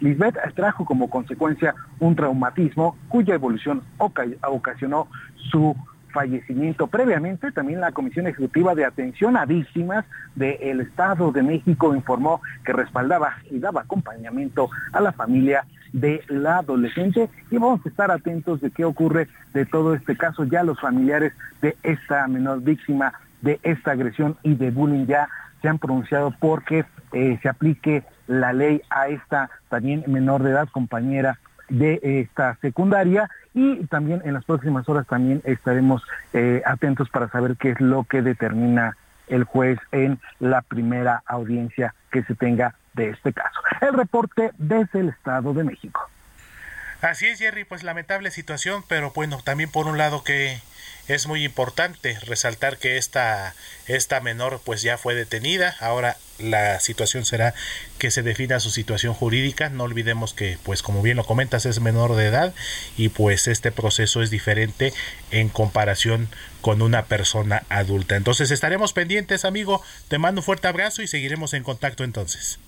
Lisbeth 0.00 0.36
trajo 0.54 0.84
como 0.84 1.08
consecuencia 1.08 1.76
un 2.00 2.16
traumatismo 2.16 2.96
cuya 3.08 3.34
evolución 3.34 3.82
ocasionó 3.98 5.06
su 5.36 5.76
fallecimiento. 6.12 6.86
Previamente, 6.86 7.52
también 7.52 7.80
la 7.80 7.92
Comisión 7.92 8.26
Ejecutiva 8.26 8.74
de 8.74 8.84
Atención 8.84 9.36
a 9.36 9.46
Víctimas 9.46 10.04
del 10.34 10.80
Estado 10.80 11.32
de 11.32 11.42
México 11.42 11.94
informó 11.94 12.40
que 12.64 12.72
respaldaba 12.72 13.36
y 13.50 13.58
daba 13.58 13.82
acompañamiento 13.82 14.70
a 14.92 15.00
la 15.00 15.12
familia 15.12 15.64
de 15.92 16.22
la 16.28 16.58
adolescente 16.58 17.28
y 17.50 17.56
vamos 17.56 17.80
a 17.84 17.88
estar 17.88 18.10
atentos 18.10 18.60
de 18.60 18.70
qué 18.70 18.84
ocurre 18.84 19.28
de 19.52 19.66
todo 19.66 19.94
este 19.94 20.16
caso. 20.16 20.44
Ya 20.44 20.62
los 20.62 20.80
familiares 20.80 21.32
de 21.62 21.76
esta 21.82 22.26
menor 22.28 22.62
víctima 22.62 23.12
de 23.42 23.58
esta 23.62 23.92
agresión 23.92 24.36
y 24.42 24.54
de 24.54 24.70
bullying 24.70 25.06
ya 25.06 25.28
se 25.62 25.68
han 25.68 25.78
pronunciado 25.78 26.32
porque 26.38 26.84
eh, 27.12 27.38
se 27.42 27.48
aplique 27.48 28.04
la 28.26 28.52
ley 28.52 28.82
a 28.90 29.08
esta 29.08 29.50
también 29.68 30.04
menor 30.06 30.42
de 30.42 30.50
edad 30.50 30.68
compañera 30.70 31.38
de 31.70 32.00
esta 32.02 32.56
secundaria 32.60 33.30
y 33.54 33.86
también 33.86 34.20
en 34.24 34.34
las 34.34 34.44
próximas 34.44 34.88
horas 34.88 35.06
también 35.06 35.40
estaremos 35.44 36.02
eh, 36.34 36.62
atentos 36.66 37.08
para 37.08 37.28
saber 37.30 37.56
qué 37.56 37.70
es 37.70 37.80
lo 37.80 38.04
que 38.04 38.22
determina 38.22 38.96
el 39.28 39.44
juez 39.44 39.78
en 39.92 40.20
la 40.40 40.60
primera 40.60 41.22
audiencia 41.26 41.94
que 42.10 42.22
se 42.24 42.34
tenga 42.34 42.74
de 42.94 43.10
este 43.10 43.32
caso. 43.32 43.60
El 43.80 43.94
reporte 43.94 44.50
desde 44.58 45.00
el 45.00 45.08
Estado 45.10 45.54
de 45.54 45.64
México. 45.64 46.10
Así 47.00 47.26
es, 47.26 47.38
Jerry, 47.38 47.64
pues 47.64 47.82
lamentable 47.82 48.30
situación, 48.30 48.84
pero 48.86 49.12
bueno, 49.14 49.38
también 49.42 49.70
por 49.70 49.86
un 49.86 49.96
lado 49.96 50.22
que 50.22 50.60
es 51.08 51.26
muy 51.26 51.44
importante 51.44 52.18
resaltar 52.26 52.76
que 52.76 52.98
esta, 52.98 53.54
esta 53.86 54.20
menor 54.20 54.60
pues 54.64 54.82
ya 54.82 54.98
fue 54.98 55.14
detenida, 55.14 55.74
ahora 55.80 56.16
la 56.42 56.80
situación 56.80 57.24
será 57.24 57.54
que 57.98 58.10
se 58.10 58.22
defina 58.22 58.60
su 58.60 58.70
situación 58.70 59.14
jurídica. 59.14 59.68
No 59.68 59.84
olvidemos 59.84 60.34
que, 60.34 60.58
pues 60.62 60.82
como 60.82 61.02
bien 61.02 61.16
lo 61.16 61.24
comentas, 61.24 61.66
es 61.66 61.80
menor 61.80 62.16
de 62.16 62.26
edad 62.26 62.54
y 62.96 63.08
pues 63.08 63.48
este 63.48 63.72
proceso 63.72 64.22
es 64.22 64.30
diferente 64.30 64.92
en 65.30 65.48
comparación 65.48 66.28
con 66.60 66.82
una 66.82 67.04
persona 67.06 67.62
adulta. 67.68 68.16
Entonces 68.16 68.50
estaremos 68.50 68.92
pendientes, 68.92 69.44
amigo. 69.44 69.82
Te 70.08 70.18
mando 70.18 70.40
un 70.40 70.44
fuerte 70.44 70.68
abrazo 70.68 71.02
y 71.02 71.06
seguiremos 71.06 71.54
en 71.54 71.62
contacto 71.62 72.04
entonces. 72.04 72.58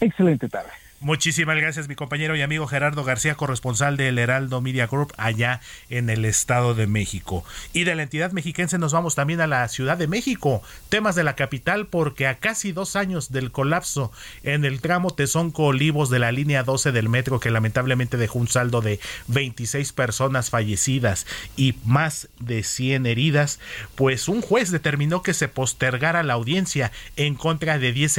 Excelente 0.00 0.48
tarde. 0.48 0.70
Muchísimas 1.06 1.56
gracias, 1.56 1.86
mi 1.86 1.94
compañero 1.94 2.34
y 2.34 2.42
amigo 2.42 2.66
Gerardo 2.66 3.04
García, 3.04 3.36
corresponsal 3.36 3.96
del 3.96 4.18
Heraldo 4.18 4.60
Media 4.60 4.88
Group 4.88 5.12
allá 5.18 5.60
en 5.88 6.10
el 6.10 6.24
Estado 6.24 6.74
de 6.74 6.88
México. 6.88 7.44
Y 7.72 7.84
de 7.84 7.94
la 7.94 8.02
entidad 8.02 8.32
mexiquense 8.32 8.76
nos 8.76 8.92
vamos 8.92 9.14
también 9.14 9.40
a 9.40 9.46
la 9.46 9.68
Ciudad 9.68 9.96
de 9.96 10.08
México, 10.08 10.64
temas 10.88 11.14
de 11.14 11.22
la 11.22 11.36
capital, 11.36 11.86
porque 11.86 12.26
a 12.26 12.38
casi 12.38 12.72
dos 12.72 12.96
años 12.96 13.30
del 13.30 13.52
colapso 13.52 14.10
en 14.42 14.64
el 14.64 14.80
tramo 14.80 15.14
Tezonco-Olivos 15.14 16.10
de 16.10 16.18
la 16.18 16.32
línea 16.32 16.64
12 16.64 16.90
del 16.90 17.08
metro, 17.08 17.38
que 17.38 17.52
lamentablemente 17.52 18.16
dejó 18.16 18.40
un 18.40 18.48
saldo 18.48 18.80
de 18.80 18.98
26 19.28 19.92
personas 19.92 20.50
fallecidas 20.50 21.24
y 21.56 21.76
más 21.84 22.28
de 22.40 22.64
100 22.64 23.06
heridas, 23.06 23.60
pues 23.94 24.26
un 24.26 24.42
juez 24.42 24.72
determinó 24.72 25.22
que 25.22 25.34
se 25.34 25.46
postergara 25.46 26.24
la 26.24 26.32
audiencia 26.32 26.90
en 27.14 27.36
contra 27.36 27.78
de 27.78 27.92
10 27.92 28.18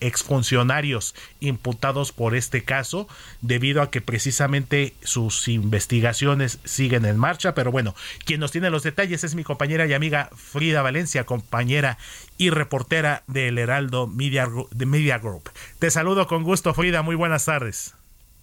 exfuncionarios 0.00 1.14
imputados 1.40 1.93
por 2.12 2.34
este 2.34 2.64
caso 2.64 3.08
debido 3.40 3.82
a 3.82 3.90
que 3.90 4.00
precisamente 4.00 4.94
sus 5.02 5.48
investigaciones 5.48 6.58
siguen 6.64 7.04
en 7.04 7.16
marcha. 7.16 7.54
Pero 7.54 7.70
bueno, 7.70 7.94
quien 8.24 8.40
nos 8.40 8.52
tiene 8.52 8.70
los 8.70 8.82
detalles 8.82 9.24
es 9.24 9.34
mi 9.34 9.44
compañera 9.44 9.86
y 9.86 9.92
amiga 9.92 10.30
Frida 10.36 10.82
Valencia, 10.82 11.24
compañera 11.24 11.98
y 12.36 12.50
reportera 12.50 13.22
del 13.26 13.58
Heraldo 13.58 14.06
Media, 14.06 14.48
Media 14.74 15.18
Group. 15.18 15.50
Te 15.78 15.90
saludo 15.90 16.26
con 16.26 16.42
gusto, 16.42 16.74
Frida. 16.74 17.02
Muy 17.02 17.14
buenas 17.14 17.44
tardes. 17.44 17.94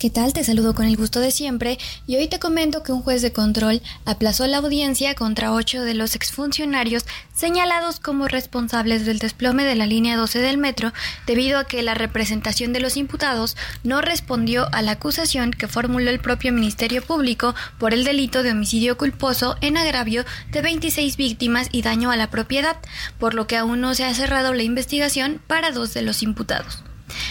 ¿Qué 0.01 0.09
tal? 0.09 0.33
Te 0.33 0.43
saludo 0.43 0.73
con 0.73 0.87
el 0.87 0.97
gusto 0.97 1.19
de 1.19 1.29
siempre 1.29 1.77
y 2.07 2.15
hoy 2.15 2.27
te 2.27 2.39
comento 2.39 2.81
que 2.81 2.91
un 2.91 3.03
juez 3.03 3.21
de 3.21 3.33
control 3.33 3.83
aplazó 4.03 4.47
la 4.47 4.57
audiencia 4.57 5.13
contra 5.13 5.53
ocho 5.53 5.83
de 5.83 5.93
los 5.93 6.15
exfuncionarios 6.15 7.05
señalados 7.35 7.99
como 7.99 8.27
responsables 8.27 9.05
del 9.05 9.19
desplome 9.19 9.63
de 9.63 9.75
la 9.75 9.85
línea 9.85 10.17
12 10.17 10.39
del 10.39 10.57
metro 10.57 10.91
debido 11.27 11.59
a 11.59 11.65
que 11.65 11.83
la 11.83 11.93
representación 11.93 12.73
de 12.73 12.79
los 12.79 12.97
imputados 12.97 13.55
no 13.83 14.01
respondió 14.01 14.73
a 14.73 14.81
la 14.81 14.93
acusación 14.93 15.51
que 15.51 15.67
formuló 15.67 16.09
el 16.09 16.19
propio 16.19 16.51
Ministerio 16.51 17.03
Público 17.03 17.53
por 17.77 17.93
el 17.93 18.03
delito 18.03 18.41
de 18.41 18.53
homicidio 18.53 18.97
culposo 18.97 19.55
en 19.61 19.77
agravio 19.77 20.25
de 20.49 20.63
26 20.63 21.15
víctimas 21.15 21.69
y 21.71 21.83
daño 21.83 22.09
a 22.09 22.17
la 22.17 22.31
propiedad, 22.31 22.77
por 23.19 23.35
lo 23.35 23.45
que 23.45 23.57
aún 23.57 23.81
no 23.81 23.93
se 23.93 24.05
ha 24.05 24.15
cerrado 24.15 24.55
la 24.55 24.63
investigación 24.63 25.39
para 25.45 25.69
dos 25.69 25.93
de 25.93 26.01
los 26.01 26.23
imputados. 26.23 26.81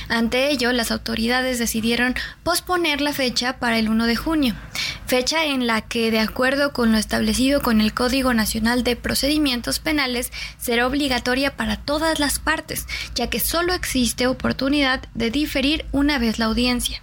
Ante 0.09 0.51
ello, 0.51 0.73
las 0.73 0.91
autoridades 0.91 1.59
decidieron 1.59 2.15
posponer 2.43 3.01
la 3.01 3.13
fecha 3.13 3.59
para 3.59 3.79
el 3.79 3.89
1 3.89 4.07
de 4.07 4.17
junio, 4.17 4.55
fecha 5.07 5.45
en 5.45 5.67
la 5.67 5.81
que, 5.83 6.11
de 6.11 6.21
acuerdo 6.21 6.73
con 6.73 6.93
lo 6.93 6.99
establecido 6.99 7.63
con 7.63 7.81
el 7.81 7.95
Código 7.95 8.35
Nacional 8.35 8.85
de 8.85 8.97
Procedimientos 8.97 9.79
Penales, 9.79 10.33
será 10.59 10.87
obligatoria 10.87 11.57
para 11.57 11.77
todas 11.77 12.21
las 12.21 12.39
partes, 12.39 12.87
ya 13.15 13.29
que 13.29 13.41
solo 13.41 13.75
existe 13.75 14.27
oportunidad 14.27 15.03
de 15.15 15.31
diferir 15.31 15.85
una 15.93 16.19
vez 16.19 16.39
la 16.39 16.47
audiencia. 16.47 17.03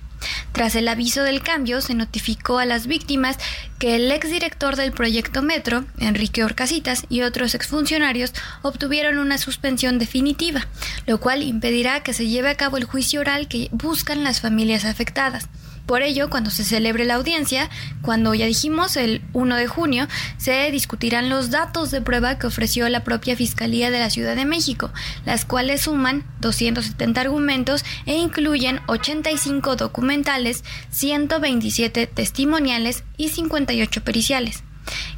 Tras 0.52 0.76
el 0.76 0.88
aviso 0.88 1.24
del 1.24 1.42
cambio, 1.42 1.82
se 1.82 1.94
notificó 1.94 2.60
a 2.60 2.66
las 2.66 2.88
víctimas 2.88 3.38
que 3.80 3.96
el 3.96 4.12
exdirector 4.12 4.76
del 4.76 4.92
proyecto 4.92 5.42
Metro, 5.42 5.86
Enrique 6.00 6.44
Orcasitas, 6.44 7.06
y 7.10 7.22
otros 7.22 7.54
exfuncionarios 7.56 8.34
obtuvieron 8.62 9.20
una 9.20 9.38
suspensión 9.38 10.00
definitiva, 10.00 10.68
lo 11.06 11.20
cual 11.20 11.44
impedirá 11.44 12.02
que 12.02 12.14
se 12.14 12.28
lleve 12.28 12.50
a 12.50 12.56
cabo 12.56 12.78
el 12.78 12.86
juicio 12.86 13.22
oral 13.22 13.48
que 13.48 13.70
buscan 13.72 14.24
las 14.24 14.42
familias 14.42 14.86
afectadas. 14.86 15.48
Por 15.88 16.02
ello, 16.02 16.30
cuando 16.30 16.50
se 16.50 16.66
celebre 16.66 17.06
la 17.06 17.16
audiencia, 17.16 17.70
cuando 18.02 18.34
ya 18.34 18.46
dijimos 18.46 18.98
el 18.98 19.22
1 19.32 19.56
de 19.56 19.68
junio, 19.68 20.08
se 20.38 20.70
discutirán 20.70 21.30
los 21.30 21.50
datos 21.50 21.92
de 21.92 22.02
prueba 22.02 22.38
que 22.38 22.48
ofreció 22.48 22.90
la 22.90 23.06
propia 23.06 23.38
Fiscalía 23.38 23.90
de 23.90 24.00
la 24.00 24.10
Ciudad 24.10 24.36
de 24.36 24.44
México, 24.44 24.92
las 25.26 25.46
cuales 25.46 25.84
suman 25.84 26.26
270 26.42 27.22
argumentos 27.22 27.86
e 28.06 28.18
incluyen 28.18 28.82
85 28.88 29.78
documentales, 29.78 30.66
127 30.92 32.06
testimoniales 32.06 33.06
y 33.16 33.30
58 33.30 34.04
periciales. 34.04 34.67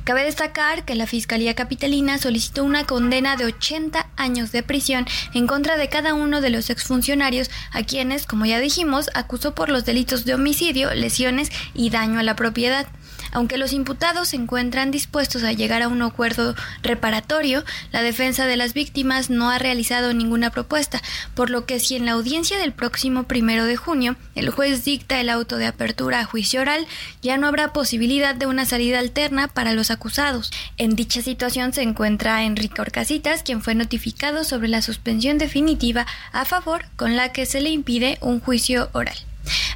Cabe 0.03 0.23
destacar 0.23 0.85
que 0.85 0.95
la 0.95 1.07
Fiscalía 1.07 1.55
Capitalina 1.55 2.17
solicitó 2.17 2.63
una 2.63 2.85
condena 2.85 3.35
de 3.35 3.45
80 3.45 4.09
años 4.17 4.51
de 4.51 4.63
prisión 4.63 5.05
en 5.33 5.47
contra 5.47 5.77
de 5.77 5.89
cada 5.89 6.13
uno 6.13 6.41
de 6.41 6.49
los 6.49 6.69
exfuncionarios 6.69 7.51
a 7.71 7.83
quienes, 7.83 8.25
como 8.25 8.45
ya 8.45 8.59
dijimos, 8.59 9.09
acusó 9.13 9.53
por 9.53 9.69
los 9.69 9.85
delitos 9.85 10.25
de 10.25 10.33
homicidio, 10.33 10.93
lesiones 10.93 11.51
y 11.73 11.89
daño 11.89 12.19
a 12.19 12.23
la 12.23 12.35
propiedad. 12.35 12.87
Aunque 13.31 13.57
los 13.57 13.73
imputados 13.73 14.29
se 14.29 14.35
encuentran 14.35 14.91
dispuestos 14.91 15.43
a 15.43 15.53
llegar 15.53 15.81
a 15.81 15.87
un 15.87 16.01
acuerdo 16.01 16.55
reparatorio, 16.81 17.63
la 17.91 18.01
defensa 18.01 18.45
de 18.45 18.57
las 18.57 18.73
víctimas 18.73 19.29
no 19.29 19.49
ha 19.49 19.59
realizado 19.59 20.13
ninguna 20.13 20.49
propuesta, 20.49 21.01
por 21.35 21.49
lo 21.49 21.65
que 21.65 21.79
si 21.79 21.95
en 21.95 22.05
la 22.05 22.13
audiencia 22.13 22.57
del 22.57 22.73
próximo 22.73 23.23
primero 23.23 23.65
de 23.65 23.75
junio 23.75 24.15
el 24.35 24.49
juez 24.49 24.83
dicta 24.83 25.19
el 25.19 25.29
auto 25.29 25.57
de 25.57 25.67
apertura 25.67 26.19
a 26.19 26.25
juicio 26.25 26.61
oral, 26.61 26.87
ya 27.21 27.37
no 27.37 27.47
habrá 27.47 27.73
posibilidad 27.73 28.35
de 28.35 28.45
una 28.45 28.65
salida 28.65 28.99
alterna 28.99 29.47
para 29.47 29.73
los 29.73 29.91
acusados. 29.91 30.51
En 30.77 30.95
dicha 30.95 31.21
situación 31.21 31.73
se 31.73 31.81
encuentra 31.81 32.43
Enrique 32.43 32.81
Orcasitas, 32.81 33.43
quien 33.43 33.61
fue 33.61 33.75
notificado 33.75 34.43
sobre 34.43 34.67
la 34.67 34.81
suspensión 34.81 35.37
definitiva 35.37 36.05
a 36.31 36.45
favor 36.45 36.85
con 36.95 37.15
la 37.15 37.31
que 37.31 37.45
se 37.45 37.61
le 37.61 37.69
impide 37.69 38.17
un 38.21 38.39
juicio 38.39 38.89
oral. 38.93 39.17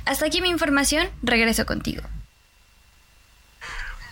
Hasta 0.06 0.26
aquí 0.26 0.42
mi 0.42 0.50
información, 0.50 1.08
regreso 1.22 1.66
contigo. 1.66 2.04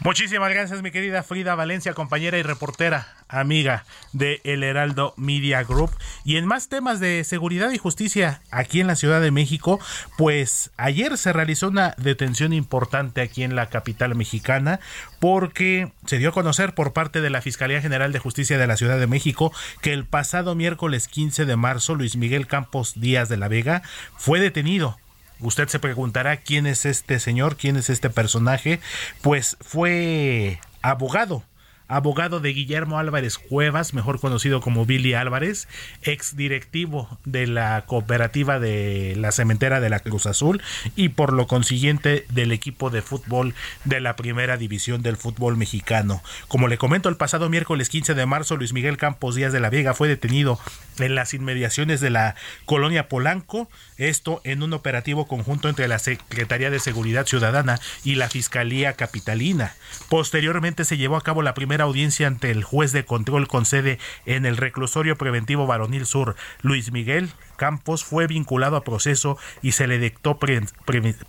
Muchísimas 0.04 0.50
gracias, 0.50 0.82
mi 0.82 0.90
querida 0.90 1.22
Frida 1.22 1.54
Valencia, 1.54 1.94
compañera 1.94 2.40
y 2.40 2.42
reportera, 2.42 3.14
amiga 3.28 3.86
de 4.14 4.42
El 4.44 4.64
Heraldo 4.64 5.14
Media 5.16 5.62
Group. 5.64 5.92
Y 6.26 6.38
en 6.38 6.48
más 6.48 6.70
temas 6.70 7.00
de 7.00 7.24
seguridad 7.24 7.70
y 7.70 7.78
justicia 7.78 8.42
aquí 8.50 8.82
en 8.82 8.88
la 8.88 8.96
Ciudad 8.96 9.22
de 9.22 9.30
México, 9.30 9.80
pues 10.18 10.72
ayer 10.76 11.20
se 11.20 11.34
realizó 11.34 11.68
una 11.68 11.94
detención 12.00 12.52
importante 12.52 13.22
aquí 13.22 13.44
en 13.44 13.56
la 13.56 13.68
capital 13.68 14.16
mexicana 14.16 14.80
porque 15.20 15.92
se 16.08 16.18
dio 16.18 16.30
a 16.30 16.34
conocer 16.34 16.74
por 16.74 16.94
parte 16.94 17.22
de 17.22 17.30
la 17.30 17.44
Fiscalía 17.44 17.80
General 17.80 18.12
de 18.12 18.18
Justicia 18.18 18.58
de 18.58 18.66
la 18.66 18.78
Ciudad 18.78 19.00
de 19.00 19.06
México 19.06 19.54
que 19.84 19.94
el 19.94 20.06
pasado 20.06 20.56
miércoles 20.56 21.08
15 21.10 21.46
de 21.46 21.56
marzo 21.58 21.94
Luis 21.94 22.16
Miguel 22.16 22.48
Campos 22.48 23.00
Díaz 23.00 23.30
de 23.30 23.38
la 23.38 23.50
Vega 23.50 23.84
fue 24.18 24.40
detenido 24.40 24.98
Usted 25.42 25.68
se 25.68 25.80
preguntará 25.80 26.38
quién 26.38 26.68
es 26.68 26.86
este 26.86 27.20
señor, 27.20 27.58
quién 27.58 27.76
es 27.76 27.90
este 27.90 28.10
personaje. 28.10 28.80
Pues 29.22 29.58
fue 29.60 30.60
abogado 30.82 31.44
abogado 31.92 32.40
de 32.40 32.54
Guillermo 32.54 33.00
Álvarez 33.00 33.38
Cuevas, 33.38 33.94
mejor 33.94 34.22
conocido 34.22 34.62
como 34.62 34.86
Billy 34.86 35.14
Álvarez, 35.14 35.68
ex 36.04 36.38
directivo 36.38 37.20
de 37.26 37.48
la 37.48 37.84
cooperativa 37.86 38.60
de 38.60 39.14
la 39.18 39.34
cementera 39.34 39.82
de 39.82 39.90
la 39.90 40.00
Cruz 40.00 40.26
Azul 40.26 40.62
y 40.96 41.10
por 41.10 41.34
lo 41.34 41.48
consiguiente 41.48 42.26
del 42.30 42.54
equipo 42.54 42.92
de 42.92 43.02
fútbol 43.02 43.54
de 43.84 44.00
la 44.00 44.16
primera 44.16 44.56
división 44.56 45.02
del 45.02 45.18
fútbol 45.18 45.58
mexicano. 45.58 46.24
Como 46.48 46.70
le 46.70 46.78
comento, 46.78 47.10
el 47.10 47.18
pasado 47.18 47.50
miércoles 47.50 47.90
15 47.90 48.14
de 48.14 48.26
marzo, 48.26 48.56
Luis 48.56 48.72
Miguel 48.72 48.96
Campos 48.96 49.36
Díaz 49.36 49.52
de 49.52 49.60
la 49.60 49.70
Vega 49.70 49.94
fue 49.94 50.08
detenido 50.08 50.60
en 50.98 51.16
las 51.16 51.34
inmediaciones 51.34 52.00
de 52.00 52.10
la 52.10 52.36
colonia 52.66 53.10
Polanco, 53.10 53.70
esto 53.98 54.40
en 54.46 54.64
un 54.64 54.72
operativo 54.72 55.28
conjunto 55.28 55.68
entre 55.68 55.90
la 55.90 56.00
Secretaría 56.00 56.70
de 56.70 56.80
Seguridad 56.80 57.26
Ciudadana 57.26 57.80
y 58.06 58.16
la 58.16 58.30
Fiscalía 58.30 58.94
Capitalina. 58.94 59.74
Posteriormente 60.10 60.86
se 60.86 60.98
llevó 60.98 61.18
a 61.18 61.22
cabo 61.22 61.42
la 61.42 61.54
primera 61.54 61.81
audiencia 61.84 62.28
ante 62.28 62.52
el 62.52 62.64
juez 62.64 62.92
de 62.92 63.06
control 63.06 63.48
con 63.48 63.66
sede 63.66 64.00
en 64.26 64.46
el 64.46 64.58
reclusorio 64.58 65.18
preventivo 65.18 65.68
Varonil 65.68 66.06
Sur. 66.06 66.36
Luis 66.62 66.92
Miguel 66.92 67.30
Campos 67.58 68.04
fue 68.04 68.28
vinculado 68.28 68.76
a 68.76 68.84
proceso 68.84 69.38
y 69.62 69.74
se 69.74 69.88
le 69.88 70.00
dictó 70.00 70.40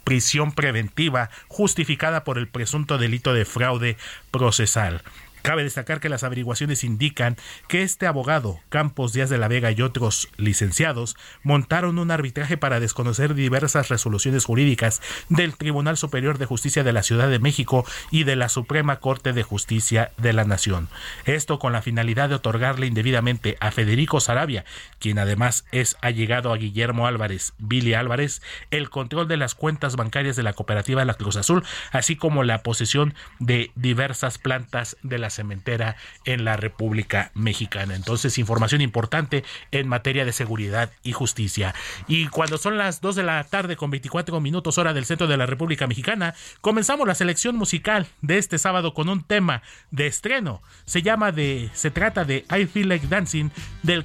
prisión 0.05 0.53
preventiva 0.53 1.31
justificada 1.49 2.25
por 2.25 2.38
el 2.38 2.49
presunto 2.49 2.97
delito 2.97 3.35
de 3.35 3.45
fraude 3.45 3.97
procesal. 4.31 5.03
Cabe 5.43 5.65
destacar 5.65 6.01
que 6.01 6.09
las 6.09 6.23
averiguaciones 6.23 6.85
indican 6.85 7.37
que 7.69 7.83
este 7.83 8.07
abogado, 8.07 8.61
Campos 8.69 9.13
Díaz 9.13 9.29
de 9.29 9.39
la 9.39 9.49
Vega 9.49 9.73
y 9.73 9.83
otros 9.83 10.29
licenciados 10.37 11.17
montaron 11.43 11.99
un 11.99 12.11
arbitraje 12.11 12.57
para 12.57 12.79
desconocer 12.79 13.35
diversas 13.35 13.89
resoluciones 13.89 14.45
jurídicas 14.45 15.03
del 15.29 15.57
Tribunal 15.57 15.97
Superior 15.97 16.39
de 16.39 16.47
Justicia 16.47 16.85
de 16.85 16.93
la 16.93 17.03
Ciudad 17.03 17.29
de 17.29 17.41
México 17.41 17.85
y 18.11 18.25
de 18.25 18.37
la 18.37 18.49
Suprema 18.49 19.01
Corte 19.01 19.33
de 19.33 19.43
Justicia 19.43 20.13
de 20.17 20.33
la 20.33 20.45
Nación. 20.45 20.89
Esto 21.25 21.59
con 21.59 21.73
la 21.73 21.83
finalidad 21.83 22.29
de 22.29 22.37
otorgarle 22.37 22.87
indebidamente 22.87 23.57
a 23.61 23.73
Federico 23.73 24.21
Sarabia, 24.21 24.65
quien 25.01 25.19
además 25.19 25.65
es 25.73 25.97
allegado 26.01 26.53
a 26.53 26.57
Guillermo 26.57 27.07
Álvarez, 27.07 27.55
Billy 27.59 27.95
Álvarez, 27.95 28.43
el 28.71 28.91
control 28.91 29.29
de 29.29 29.37
las 29.37 29.55
cuentas 29.55 29.97
bancarias 29.97 30.37
de 30.37 30.45
la 30.45 30.53
cooperativa 30.53 31.05
la 31.05 31.15
Cruz 31.15 31.37
Azul, 31.37 31.65
así 31.91 32.17
como 32.17 32.45
la 32.45 32.63
posesión 32.63 33.15
de 33.39 33.73
diversas 33.75 34.39
plantas 34.39 34.97
de 35.03 35.19
la 35.19 35.31
cementera 35.33 35.97
en 36.25 36.45
la 36.45 36.57
República 36.57 37.31
Mexicana. 37.35 37.95
Entonces, 37.95 38.38
información 38.38 38.81
importante 38.81 39.45
en 39.71 39.88
materia 39.88 40.25
de 40.25 40.33
seguridad 40.33 40.90
y 41.03 41.12
justicia. 41.12 41.75
Y 42.07 42.29
cuando 42.29 42.59
son 42.59 42.79
las 42.79 43.01
2 43.01 43.16
de 43.16 43.23
la 43.23 43.42
tarde 43.45 43.77
con 43.77 43.90
24 43.90 44.40
minutos 44.40 44.79
hora 44.79 44.92
del 44.92 45.05
centro 45.05 45.27
de 45.27 45.37
la 45.37 45.47
República 45.47 45.87
Mexicana, 45.87 46.35
comenzamos 46.61 47.07
la 47.07 47.14
selección 47.14 47.57
musical 47.57 48.07
de 48.21 48.38
este 48.38 48.59
sábado 48.59 48.95
con 48.95 49.09
un 49.09 49.25
tema 49.25 49.62
de 49.90 50.07
estreno. 50.07 50.62
Se 50.85 51.03
llama 51.03 51.33
de 51.33 51.71
se 51.75 51.90
trata 51.90 52.25
de 52.25 52.45
I 52.51 52.66
Feel 52.66 52.88
Like 52.88 53.07
Dancing 53.09 53.51
del 53.83 54.05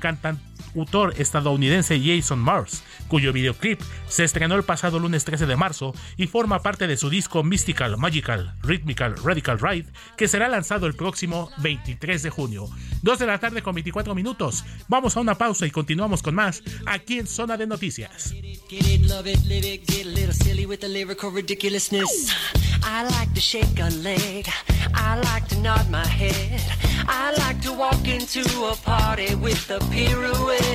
cantautor 0.77 1.19
estadounidense 1.19 1.99
Jason 1.99 2.39
Mars, 2.39 2.83
cuyo 3.07 3.33
videoclip 3.33 3.81
se 4.07 4.23
estrenó 4.23 4.55
el 4.55 4.63
pasado 4.63 4.99
lunes 4.99 5.25
13 5.25 5.47
de 5.47 5.55
marzo 5.55 5.93
y 6.17 6.27
forma 6.27 6.61
parte 6.61 6.85
de 6.85 6.97
su 6.97 7.09
disco 7.09 7.43
Mystical, 7.43 7.97
Magical, 7.97 8.55
Rhythmical, 8.61 9.15
Radical 9.23 9.59
Ride, 9.59 9.87
que 10.17 10.27
será 10.27 10.47
lanzado 10.47 10.85
el 10.85 10.93
próximo 10.93 11.49
23 11.57 12.21
de 12.21 12.29
junio. 12.29 12.69
2 13.01 13.19
de 13.19 13.25
la 13.25 13.39
tarde 13.39 13.63
con 13.63 13.73
24 13.73 14.13
minutos. 14.13 14.63
Vamos 14.87 15.17
a 15.17 15.21
una 15.21 15.35
pausa 15.35 15.65
y 15.65 15.71
continuamos 15.71 16.21
con 16.21 16.35
más 16.35 16.61
aquí 16.85 17.17
en 17.17 17.27
Zona 17.27 17.57
de 17.57 17.65
Noticias. 17.65 18.33
I 27.09 27.31
like 27.37 27.61
to 27.61 27.71
walk 27.71 28.05
into 28.07 28.43
a 28.65 28.75
party 28.75 29.33
with 29.35 29.71
a 29.71 29.79
pirouette. 29.89 30.66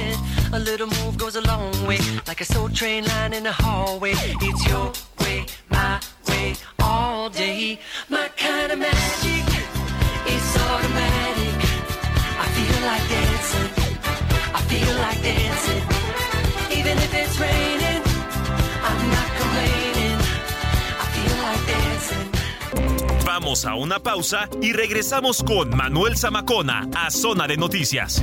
A 0.55 0.59
little 0.59 0.87
move 0.87 1.17
goes 1.17 1.35
a 1.37 1.41
long 1.41 1.73
way, 1.87 1.99
like 2.27 2.43
a 2.43 2.45
soul 2.45 2.69
train 2.69 3.05
line 3.07 3.33
in 3.33 3.45
the 3.45 3.53
hallway. 3.53 4.13
It's 4.15 4.69
your 4.69 4.93
way, 5.21 5.47
my 5.71 5.99
way, 6.29 6.55
all 6.79 7.31
day. 7.31 7.79
My 8.11 8.29
kind 8.37 8.71
of 8.71 8.79
magic 8.79 9.47
is 10.27 10.57
automatic. 10.69 11.57
I 12.45 12.47
feel 12.57 12.79
like 12.91 13.05
dancing. 13.09 13.71
I 14.53 14.61
feel 14.71 14.95
like 15.07 15.23
dancing. 15.23 15.83
Even 16.79 16.99
if 16.99 17.15
it's 17.15 17.39
raining, 17.41 18.03
I'm 18.89 19.03
not 19.17 19.29
complaining. 19.41 20.19
I 21.01 21.07
feel 21.15 21.37
like 21.47 21.63
dancing. 21.67 23.25
Vamos 23.25 23.65
a 23.65 23.75
una 23.75 23.99
pausa 24.01 24.51
y 24.61 24.75
regresamos 24.75 25.43
con 25.43 25.75
Manuel 25.75 26.19
Zamacona 26.19 26.89
a 26.95 27.11
Zona 27.11 27.47
de 27.47 27.57
Noticias. 27.57 28.23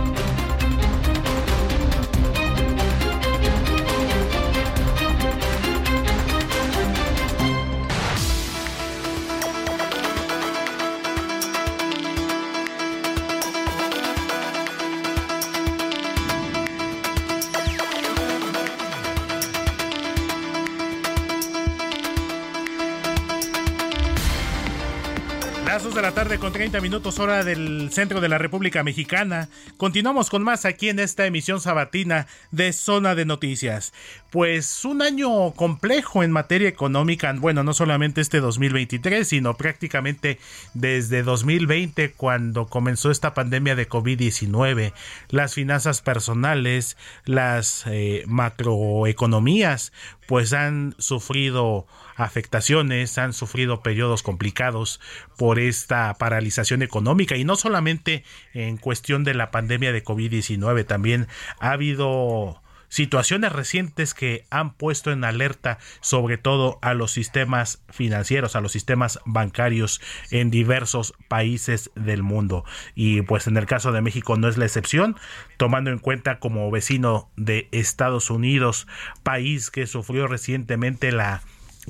Con 26.39 26.53
30 26.53 26.79
minutos 26.79 27.19
hora 27.19 27.43
del 27.43 27.89
centro 27.91 28.21
de 28.21 28.29
la 28.29 28.37
República 28.37 28.83
Mexicana. 28.83 29.49
Continuamos 29.75 30.29
con 30.29 30.43
más 30.43 30.63
aquí 30.63 30.87
en 30.87 30.99
esta 30.99 31.25
emisión 31.25 31.59
sabatina 31.59 32.25
de 32.51 32.71
Zona 32.71 33.15
de 33.15 33.25
Noticias. 33.25 33.91
Pues 34.29 34.85
un 34.85 35.01
año 35.01 35.51
complejo 35.51 36.23
en 36.23 36.31
materia 36.31 36.69
económica, 36.69 37.33
bueno, 37.33 37.63
no 37.63 37.73
solamente 37.73 38.21
este 38.21 38.39
2023, 38.39 39.27
sino 39.27 39.57
prácticamente 39.57 40.39
desde 40.73 41.21
2020 41.21 42.13
cuando 42.13 42.67
comenzó 42.67 43.11
esta 43.11 43.33
pandemia 43.33 43.75
de 43.75 43.89
COVID-19. 43.89 44.93
Las 45.29 45.53
finanzas 45.53 46.01
personales, 46.01 46.95
las 47.25 47.83
eh, 47.87 48.23
macroeconomías, 48.27 49.91
pues 50.31 50.53
han 50.53 50.95
sufrido 50.97 51.85
afectaciones, 52.15 53.17
han 53.17 53.33
sufrido 53.33 53.81
periodos 53.81 54.23
complicados 54.23 55.01
por 55.37 55.59
esta 55.59 56.13
paralización 56.13 56.81
económica. 56.83 57.35
Y 57.35 57.43
no 57.43 57.57
solamente 57.57 58.23
en 58.53 58.77
cuestión 58.77 59.25
de 59.25 59.33
la 59.33 59.51
pandemia 59.51 59.91
de 59.91 60.05
COVID-19, 60.05 60.85
también 60.85 61.27
ha 61.59 61.71
habido 61.71 62.60
situaciones 62.91 63.53
recientes 63.53 64.13
que 64.13 64.45
han 64.49 64.73
puesto 64.73 65.11
en 65.11 65.23
alerta 65.23 65.79
sobre 66.01 66.37
todo 66.37 66.77
a 66.81 66.93
los 66.93 67.11
sistemas 67.11 67.81
financieros, 67.89 68.55
a 68.55 68.61
los 68.61 68.73
sistemas 68.73 69.19
bancarios 69.25 70.01
en 70.29 70.51
diversos 70.51 71.13
países 71.29 71.89
del 71.95 72.21
mundo. 72.21 72.65
Y 72.93 73.21
pues 73.21 73.47
en 73.47 73.55
el 73.55 73.65
caso 73.65 73.93
de 73.93 74.01
México 74.01 74.35
no 74.35 74.49
es 74.49 74.57
la 74.57 74.65
excepción, 74.65 75.15
tomando 75.55 75.89
en 75.89 75.99
cuenta 75.99 76.39
como 76.39 76.69
vecino 76.69 77.31
de 77.37 77.69
Estados 77.71 78.29
Unidos, 78.29 78.87
país 79.23 79.71
que 79.71 79.87
sufrió 79.87 80.27
recientemente 80.27 81.13
la 81.13 81.41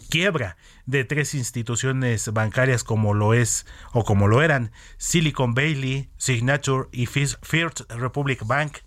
quiebra 0.09 0.55
de 0.85 1.03
tres 1.03 1.33
instituciones 1.33 2.31
bancarias 2.31 2.83
como 2.83 3.13
lo 3.13 3.33
es 3.33 3.65
o 3.91 4.03
como 4.03 4.27
lo 4.27 4.41
eran 4.41 4.71
Silicon 4.97 5.53
Valley, 5.55 6.09
Signature 6.17 6.89
y 6.91 7.07
First 7.07 7.81
Republic 7.89 8.45
Bank 8.45 8.77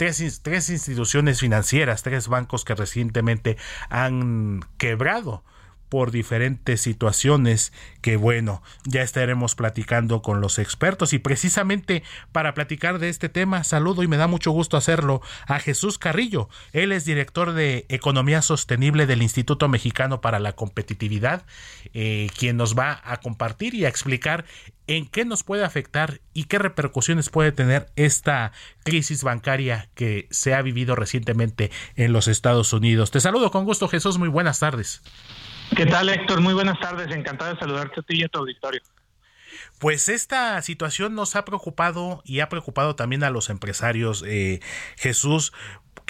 Tres, 0.00 0.40
tres, 0.42 0.70
instituciones 0.70 1.40
financieras, 1.40 2.02
tres 2.02 2.26
bancos 2.26 2.64
que 2.64 2.74
recientemente 2.74 3.58
han 3.90 4.60
quebrado 4.78 5.44
por 5.90 6.12
diferentes 6.12 6.80
situaciones 6.80 7.74
que 8.00 8.16
bueno, 8.16 8.62
ya 8.84 9.02
estaremos 9.02 9.54
platicando 9.54 10.22
con 10.22 10.40
los 10.40 10.58
expertos 10.58 11.12
y 11.12 11.18
precisamente 11.18 12.02
para 12.32 12.54
platicar 12.54 12.98
de 12.98 13.10
este 13.10 13.28
tema 13.28 13.64
saludo 13.64 14.02
y 14.02 14.08
me 14.08 14.16
da 14.16 14.26
mucho 14.26 14.52
gusto 14.52 14.78
hacerlo 14.78 15.20
a 15.46 15.58
Jesús 15.58 15.98
Carrillo. 15.98 16.48
Él 16.72 16.92
es 16.92 17.04
director 17.04 17.52
de 17.52 17.84
Economía 17.88 18.40
Sostenible 18.40 19.06
del 19.06 19.20
Instituto 19.20 19.68
Mexicano 19.68 20.20
para 20.20 20.38
la 20.38 20.52
Competitividad, 20.54 21.44
eh, 21.92 22.28
quien 22.38 22.56
nos 22.56 22.78
va 22.78 23.02
a 23.04 23.18
compartir 23.18 23.74
y 23.74 23.84
a 23.84 23.88
explicar 23.88 24.46
en 24.86 25.06
qué 25.06 25.24
nos 25.24 25.44
puede 25.44 25.64
afectar 25.64 26.20
y 26.34 26.44
qué 26.44 26.58
repercusiones 26.58 27.28
puede 27.28 27.52
tener 27.52 27.90
esta 27.96 28.52
crisis 28.84 29.22
bancaria 29.22 29.88
que 29.94 30.26
se 30.30 30.54
ha 30.54 30.62
vivido 30.62 30.96
recientemente 30.96 31.70
en 31.96 32.12
los 32.12 32.28
Estados 32.28 32.72
Unidos. 32.72 33.10
Te 33.10 33.20
saludo 33.20 33.50
con 33.50 33.64
gusto 33.64 33.88
Jesús, 33.88 34.18
muy 34.18 34.28
buenas 34.28 34.60
tardes. 34.60 35.02
¿Qué 35.76 35.86
tal, 35.86 36.08
Héctor? 36.08 36.40
Muy 36.40 36.54
buenas 36.54 36.78
tardes. 36.80 37.14
Encantado 37.14 37.54
de 37.54 37.60
saludarte 37.60 38.00
a 38.00 38.02
ti 38.02 38.18
y 38.18 38.24
a 38.24 38.28
tu 38.28 38.40
auditorio. 38.40 38.80
Pues 39.78 40.08
esta 40.08 40.60
situación 40.62 41.14
nos 41.14 41.36
ha 41.36 41.44
preocupado 41.44 42.22
y 42.24 42.40
ha 42.40 42.48
preocupado 42.48 42.96
también 42.96 43.24
a 43.24 43.30
los 43.30 43.48
empresarios, 43.50 44.22
eh, 44.26 44.60
Jesús, 44.96 45.52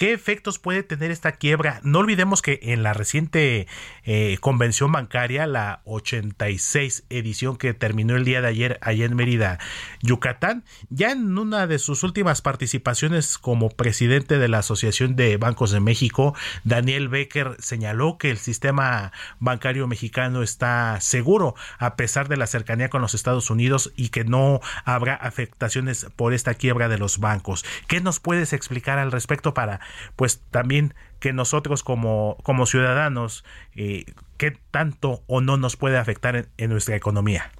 ¿Qué 0.01 0.13
efectos 0.13 0.57
puede 0.57 0.81
tener 0.81 1.11
esta 1.11 1.33
quiebra? 1.33 1.79
No 1.83 1.99
olvidemos 1.99 2.41
que 2.41 2.59
en 2.63 2.81
la 2.81 2.91
reciente 2.91 3.67
eh, 4.03 4.35
convención 4.41 4.91
bancaria, 4.91 5.45
la 5.45 5.81
86 5.85 7.03
edición 7.11 7.55
que 7.55 7.75
terminó 7.75 8.15
el 8.15 8.25
día 8.25 8.41
de 8.41 8.47
ayer 8.47 8.79
allá 8.81 9.05
en 9.05 9.15
Mérida, 9.15 9.59
Yucatán, 10.01 10.63
ya 10.89 11.11
en 11.11 11.37
una 11.37 11.67
de 11.67 11.77
sus 11.77 12.01
últimas 12.01 12.41
participaciones 12.41 13.37
como 13.37 13.69
presidente 13.69 14.39
de 14.39 14.47
la 14.47 14.57
Asociación 14.57 15.15
de 15.15 15.37
Bancos 15.37 15.69
de 15.69 15.81
México, 15.81 16.33
Daniel 16.63 17.07
Becker 17.07 17.55
señaló 17.59 18.17
que 18.17 18.31
el 18.31 18.39
sistema 18.39 19.11
bancario 19.37 19.85
mexicano 19.85 20.41
está 20.41 20.99
seguro 20.99 21.53
a 21.77 21.95
pesar 21.95 22.27
de 22.27 22.37
la 22.37 22.47
cercanía 22.47 22.89
con 22.89 23.03
los 23.03 23.13
Estados 23.13 23.51
Unidos 23.51 23.93
y 23.95 24.09
que 24.09 24.23
no 24.23 24.61
habrá 24.83 25.13
afectaciones 25.13 26.07
por 26.15 26.33
esta 26.33 26.55
quiebra 26.55 26.89
de 26.89 26.97
los 26.97 27.19
bancos. 27.19 27.63
¿Qué 27.85 28.01
nos 28.01 28.19
puedes 28.19 28.51
explicar 28.51 28.97
al 28.97 29.11
respecto 29.11 29.53
para 29.53 29.79
pues 30.15 30.43
también 30.51 30.93
que 31.19 31.31
nosotros 31.33 31.83
como, 31.83 32.35
como 32.43 32.65
ciudadanos, 32.65 33.45
eh, 33.75 34.05
qué 34.37 34.57
tanto 34.71 35.21
o 35.27 35.39
no 35.39 35.55
nos 35.55 35.77
puede 35.77 35.97
afectar 35.97 36.47
en, 36.57 36.69
nuestra 36.69 36.95
economía. 36.95 37.51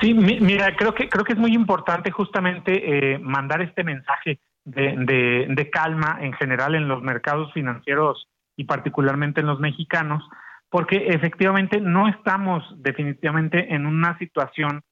Sí, 0.00 0.14
mira, 0.14 0.76
creo 0.76 0.94
que 0.94 1.08
creo 1.08 1.24
que 1.24 1.32
es 1.32 1.38
muy 1.38 1.54
importante 1.54 2.10
justamente 2.10 3.14
eh, 3.14 3.18
mandar 3.18 3.62
este 3.62 3.82
mensaje 3.82 4.38
de, 4.64 5.46
de, 5.48 5.70
calma 5.70 6.18
en 6.20 6.32
general 6.34 6.74
en 6.74 6.88
los 6.88 7.02
mercados 7.02 7.52
financieros 7.52 8.28
y 8.56 8.64
particularmente 8.64 9.40
en 9.40 9.46
los 9.46 9.60
mexicanos, 9.60 10.22
porque 10.68 11.08
efectivamente 11.08 11.80
no 11.80 12.08
estamos 12.08 12.64
definitivamente 12.76 13.74
en 13.74 13.86
una 13.86 14.18
situación 14.18 14.82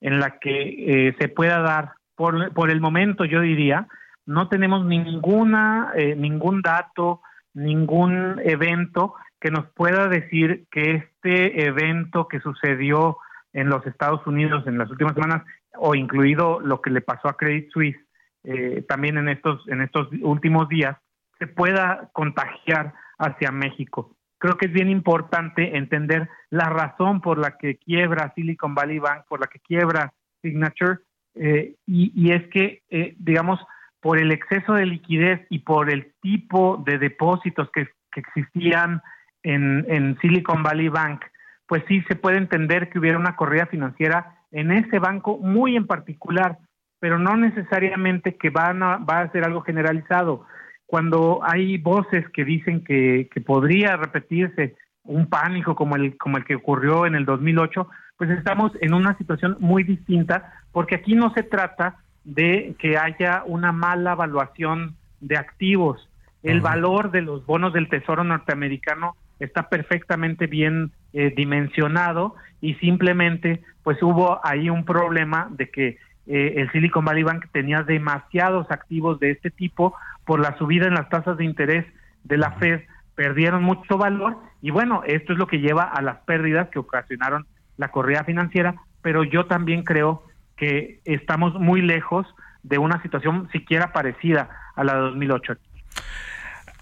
en 0.00 0.20
la 0.20 0.38
que 0.38 1.08
eh, 1.08 1.16
se 1.18 1.28
pueda 1.28 1.60
dar 1.60 1.92
por, 2.14 2.52
por 2.52 2.70
el 2.70 2.80
momento, 2.80 3.24
yo 3.24 3.40
diría, 3.40 3.88
no 4.26 4.48
tenemos 4.48 4.84
ninguna, 4.84 5.92
eh, 5.96 6.14
ningún 6.16 6.62
dato, 6.62 7.20
ningún 7.52 8.40
evento 8.44 9.14
que 9.40 9.50
nos 9.50 9.66
pueda 9.72 10.08
decir 10.08 10.66
que 10.70 10.92
este 10.92 11.66
evento 11.66 12.28
que 12.28 12.40
sucedió 12.40 13.18
en 13.52 13.68
los 13.68 13.86
Estados 13.86 14.26
Unidos 14.26 14.66
en 14.66 14.78
las 14.78 14.90
últimas 14.90 15.14
semanas, 15.14 15.44
o 15.76 15.94
incluido 15.94 16.60
lo 16.60 16.80
que 16.80 16.90
le 16.90 17.00
pasó 17.00 17.28
a 17.28 17.36
Credit 17.36 17.70
Suisse 17.70 17.96
eh, 18.44 18.84
también 18.88 19.16
en 19.16 19.28
estos, 19.28 19.66
en 19.68 19.80
estos 19.80 20.08
últimos 20.22 20.68
días, 20.68 20.96
se 21.38 21.46
pueda 21.46 22.10
contagiar 22.12 22.94
hacia 23.18 23.50
México. 23.50 24.16
Creo 24.38 24.56
que 24.56 24.66
es 24.66 24.72
bien 24.72 24.90
importante 24.90 25.76
entender 25.76 26.28
la 26.50 26.68
razón 26.68 27.20
por 27.20 27.38
la 27.38 27.56
que 27.56 27.76
quiebra 27.76 28.32
Silicon 28.34 28.74
Valley 28.74 28.98
Bank, 28.98 29.24
por 29.28 29.40
la 29.40 29.46
que 29.46 29.60
quiebra 29.60 30.12
Signature, 30.42 30.98
eh, 31.34 31.74
y, 31.86 32.30
es 32.30 32.46
que, 32.48 32.82
eh, 32.90 33.14
digamos, 33.18 33.58
por 34.04 34.20
el 34.20 34.32
exceso 34.32 34.74
de 34.74 34.84
liquidez 34.84 35.40
y 35.48 35.60
por 35.60 35.90
el 35.90 36.12
tipo 36.20 36.76
de 36.84 36.98
depósitos 36.98 37.70
que, 37.72 37.88
existían 38.14 39.00
en, 39.42 40.18
Silicon 40.20 40.62
Valley 40.62 40.88
Bank, 40.88 41.22
pues 41.66 41.82
sí 41.88 42.02
se 42.06 42.14
puede 42.14 42.36
entender 42.36 42.90
que 42.90 42.98
hubiera 42.98 43.18
una 43.18 43.34
corrida 43.34 43.64
financiera 43.64 44.36
en 44.52 44.72
ese 44.72 44.98
banco 44.98 45.38
muy 45.38 45.74
en 45.74 45.86
particular, 45.86 46.58
pero 47.00 47.18
no 47.18 47.34
necesariamente 47.38 48.36
que 48.36 48.50
van 48.50 48.82
a, 48.82 48.98
va 48.98 49.20
a 49.20 49.32
ser 49.32 49.42
algo 49.42 49.62
generalizado. 49.62 50.44
Cuando 50.84 51.40
hay 51.42 51.78
voces 51.78 52.28
que 52.28 52.44
dicen 52.44 52.84
que, 52.84 53.30
que 53.32 53.40
podría 53.40 53.96
repetirse 53.96 54.76
un 55.04 55.30
pánico 55.30 55.74
como 55.74 55.96
el, 55.96 56.18
como 56.18 56.36
el 56.36 56.44
que 56.44 56.56
ocurrió 56.56 57.06
en 57.06 57.14
el 57.14 57.24
2008, 57.24 57.88
pues 58.18 58.28
estamos 58.28 58.70
en 58.82 58.92
una 58.92 59.16
situación 59.16 59.56
muy 59.60 59.82
distinta, 59.82 60.62
porque 60.72 60.96
aquí 60.96 61.14
no 61.14 61.32
se 61.32 61.42
trata 61.42 62.03
de 62.24 62.74
que 62.78 62.96
haya 62.96 63.42
una 63.46 63.72
mala 63.72 64.12
evaluación 64.12 64.96
de 65.20 65.36
activos. 65.36 66.08
El 66.42 66.60
valor 66.60 67.10
de 67.10 67.22
los 67.22 67.46
bonos 67.46 67.72
del 67.72 67.88
Tesoro 67.88 68.24
norteamericano 68.24 69.16
está 69.38 69.68
perfectamente 69.68 70.46
bien 70.46 70.92
eh, 71.12 71.32
dimensionado 71.34 72.34
y 72.60 72.74
simplemente 72.74 73.62
pues 73.82 74.02
hubo 74.02 74.40
ahí 74.44 74.70
un 74.70 74.84
problema 74.84 75.48
de 75.50 75.70
que 75.70 75.98
eh, 76.26 76.54
el 76.56 76.70
Silicon 76.72 77.04
Valley 77.04 77.22
Bank 77.22 77.46
tenía 77.52 77.82
demasiados 77.82 78.70
activos 78.70 79.20
de 79.20 79.30
este 79.30 79.50
tipo 79.50 79.94
por 80.24 80.40
la 80.40 80.56
subida 80.56 80.86
en 80.86 80.94
las 80.94 81.08
tasas 81.08 81.36
de 81.36 81.44
interés 81.44 81.86
de 82.24 82.38
la 82.38 82.52
Fed, 82.52 82.80
perdieron 83.14 83.62
mucho 83.62 83.98
valor 83.98 84.38
y 84.62 84.70
bueno, 84.70 85.02
esto 85.06 85.32
es 85.34 85.38
lo 85.38 85.46
que 85.46 85.60
lleva 85.60 85.84
a 85.84 86.00
las 86.00 86.18
pérdidas 86.20 86.68
que 86.70 86.78
ocasionaron 86.78 87.46
la 87.76 87.88
corrida 87.88 88.24
financiera, 88.24 88.76
pero 89.02 89.24
yo 89.24 89.46
también 89.46 89.82
creo 89.82 90.22
que 90.56 91.00
estamos 91.04 91.54
muy 91.54 91.82
lejos 91.82 92.26
de 92.62 92.78
una 92.78 93.00
situación 93.02 93.48
siquiera 93.52 93.92
parecida 93.92 94.50
a 94.74 94.84
la 94.84 94.94
de 94.94 95.00
2008. 95.00 95.56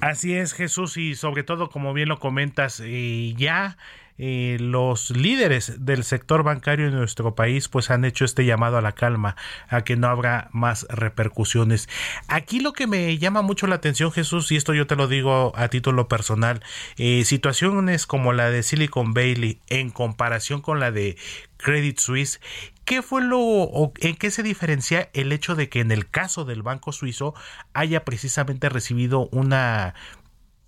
Así 0.00 0.35
es, 0.35 0.52
Jesús, 0.52 0.96
y 0.96 1.14
sobre 1.14 1.44
todo, 1.44 1.70
como 1.70 1.92
bien 1.92 2.08
lo 2.08 2.18
comentas, 2.18 2.82
eh, 2.85 3.35
ya 3.37 3.76
eh, 4.18 4.58
los 4.61 5.11
líderes 5.11 5.85
del 5.85 6.04
sector 6.04 6.42
bancario 6.42 6.87
en 6.87 6.94
nuestro 6.94 7.35
país 7.35 7.68
pues 7.68 7.90
han 7.90 8.04
hecho 8.04 8.24
este 8.24 8.44
llamado 8.44 8.76
a 8.76 8.82
la 8.82 8.92
calma, 8.92 9.37
a 9.68 9.82
que 9.85 9.96
no 9.96 10.08
habrá 10.08 10.48
más 10.52 10.87
repercusiones. 10.90 11.88
Aquí 12.28 12.61
lo 12.61 12.72
que 12.72 12.87
me 12.87 13.16
llama 13.18 13.42
mucho 13.42 13.66
la 13.66 13.76
atención 13.76 14.12
Jesús, 14.12 14.52
y 14.52 14.56
esto 14.56 14.74
yo 14.74 14.87
te 14.87 14.96
lo 14.96 15.08
digo 15.08 15.52
a 15.56 15.68
título 15.68 16.08
personal, 16.08 16.62
eh, 16.98 17.24
situaciones 17.24 18.06
como 18.06 18.32
la 18.32 18.50
de 18.50 18.62
Silicon 18.62 19.14
Valley 19.14 19.61
en 19.68 19.90
comparación 19.90 20.61
con 20.61 20.78
la 20.78 20.90
de 20.90 21.16
Credit 21.56 21.98
Suisse 21.98 22.40
¿Qué 22.84 23.02
fue 23.02 23.22
lo 23.22 23.38
o 23.40 23.92
en 24.00 24.16
qué 24.16 24.30
se 24.30 24.42
diferencia 24.42 25.08
el 25.12 25.32
hecho 25.32 25.54
de 25.54 25.68
que 25.68 25.80
en 25.80 25.92
el 25.92 26.08
caso 26.08 26.44
del 26.44 26.62
banco 26.62 26.92
suizo 26.92 27.34
haya 27.72 28.04
precisamente 28.04 28.68
recibido 28.68 29.28
una 29.30 29.94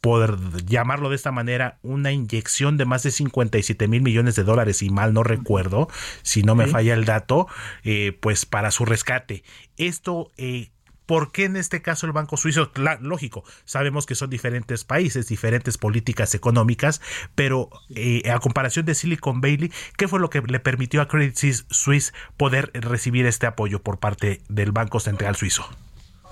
por 0.05 0.66
llamarlo 0.66 1.09
de 1.09 1.16
esta 1.16 1.33
manera, 1.33 1.79
una 1.81 2.12
inyección 2.12 2.77
de 2.77 2.85
más 2.85 3.03
de 3.05 3.11
57 3.11 3.88
mil 3.88 4.03
millones 4.03 4.37
de 4.37 4.44
dólares, 4.44 4.83
y 4.83 4.90
mal 4.90 5.14
no 5.14 5.22
recuerdo, 5.22 5.88
si 6.20 6.42
no 6.42 6.55
me 6.55 6.66
falla 6.66 6.92
el 6.92 7.07
dato, 7.07 7.46
eh, 7.85 8.12
pues 8.20 8.44
para 8.44 8.70
su 8.70 8.85
rescate. 8.85 9.44
Esto, 9.79 10.31
eh, 10.37 10.68
¿Por 11.07 11.33
qué 11.33 11.45
en 11.45 11.57
este 11.57 11.83
caso 11.83 12.07
el 12.07 12.12
Banco 12.12 12.37
Suizo? 12.37 12.71
lógico, 13.01 13.45
sabemos 13.64 14.07
que 14.07 14.14
son 14.14 14.31
diferentes 14.31 14.85
países, 14.85 15.29
diferentes 15.29 15.79
políticas 15.79 16.35
económicas, 16.35 17.01
pero 17.35 17.69
eh, 17.95 18.23
a 18.31 18.38
comparación 18.38 18.87
de 18.87 18.95
Silicon 18.95 19.40
Valley, 19.40 19.71
¿qué 19.97 20.09
fue 20.09 20.21
lo 20.21 20.31
que 20.31 20.40
le 20.40 20.61
permitió 20.61 21.03
a 21.03 21.09
Credit 21.09 21.35
Suisse 21.35 22.14
poder 22.37 22.71
recibir 22.75 23.27
este 23.27 23.47
apoyo 23.47 23.83
por 23.83 23.99
parte 23.99 24.40
del 24.49 24.73
Banco 24.73 25.01
Central 25.01 25.37
Suizo? 25.37 25.69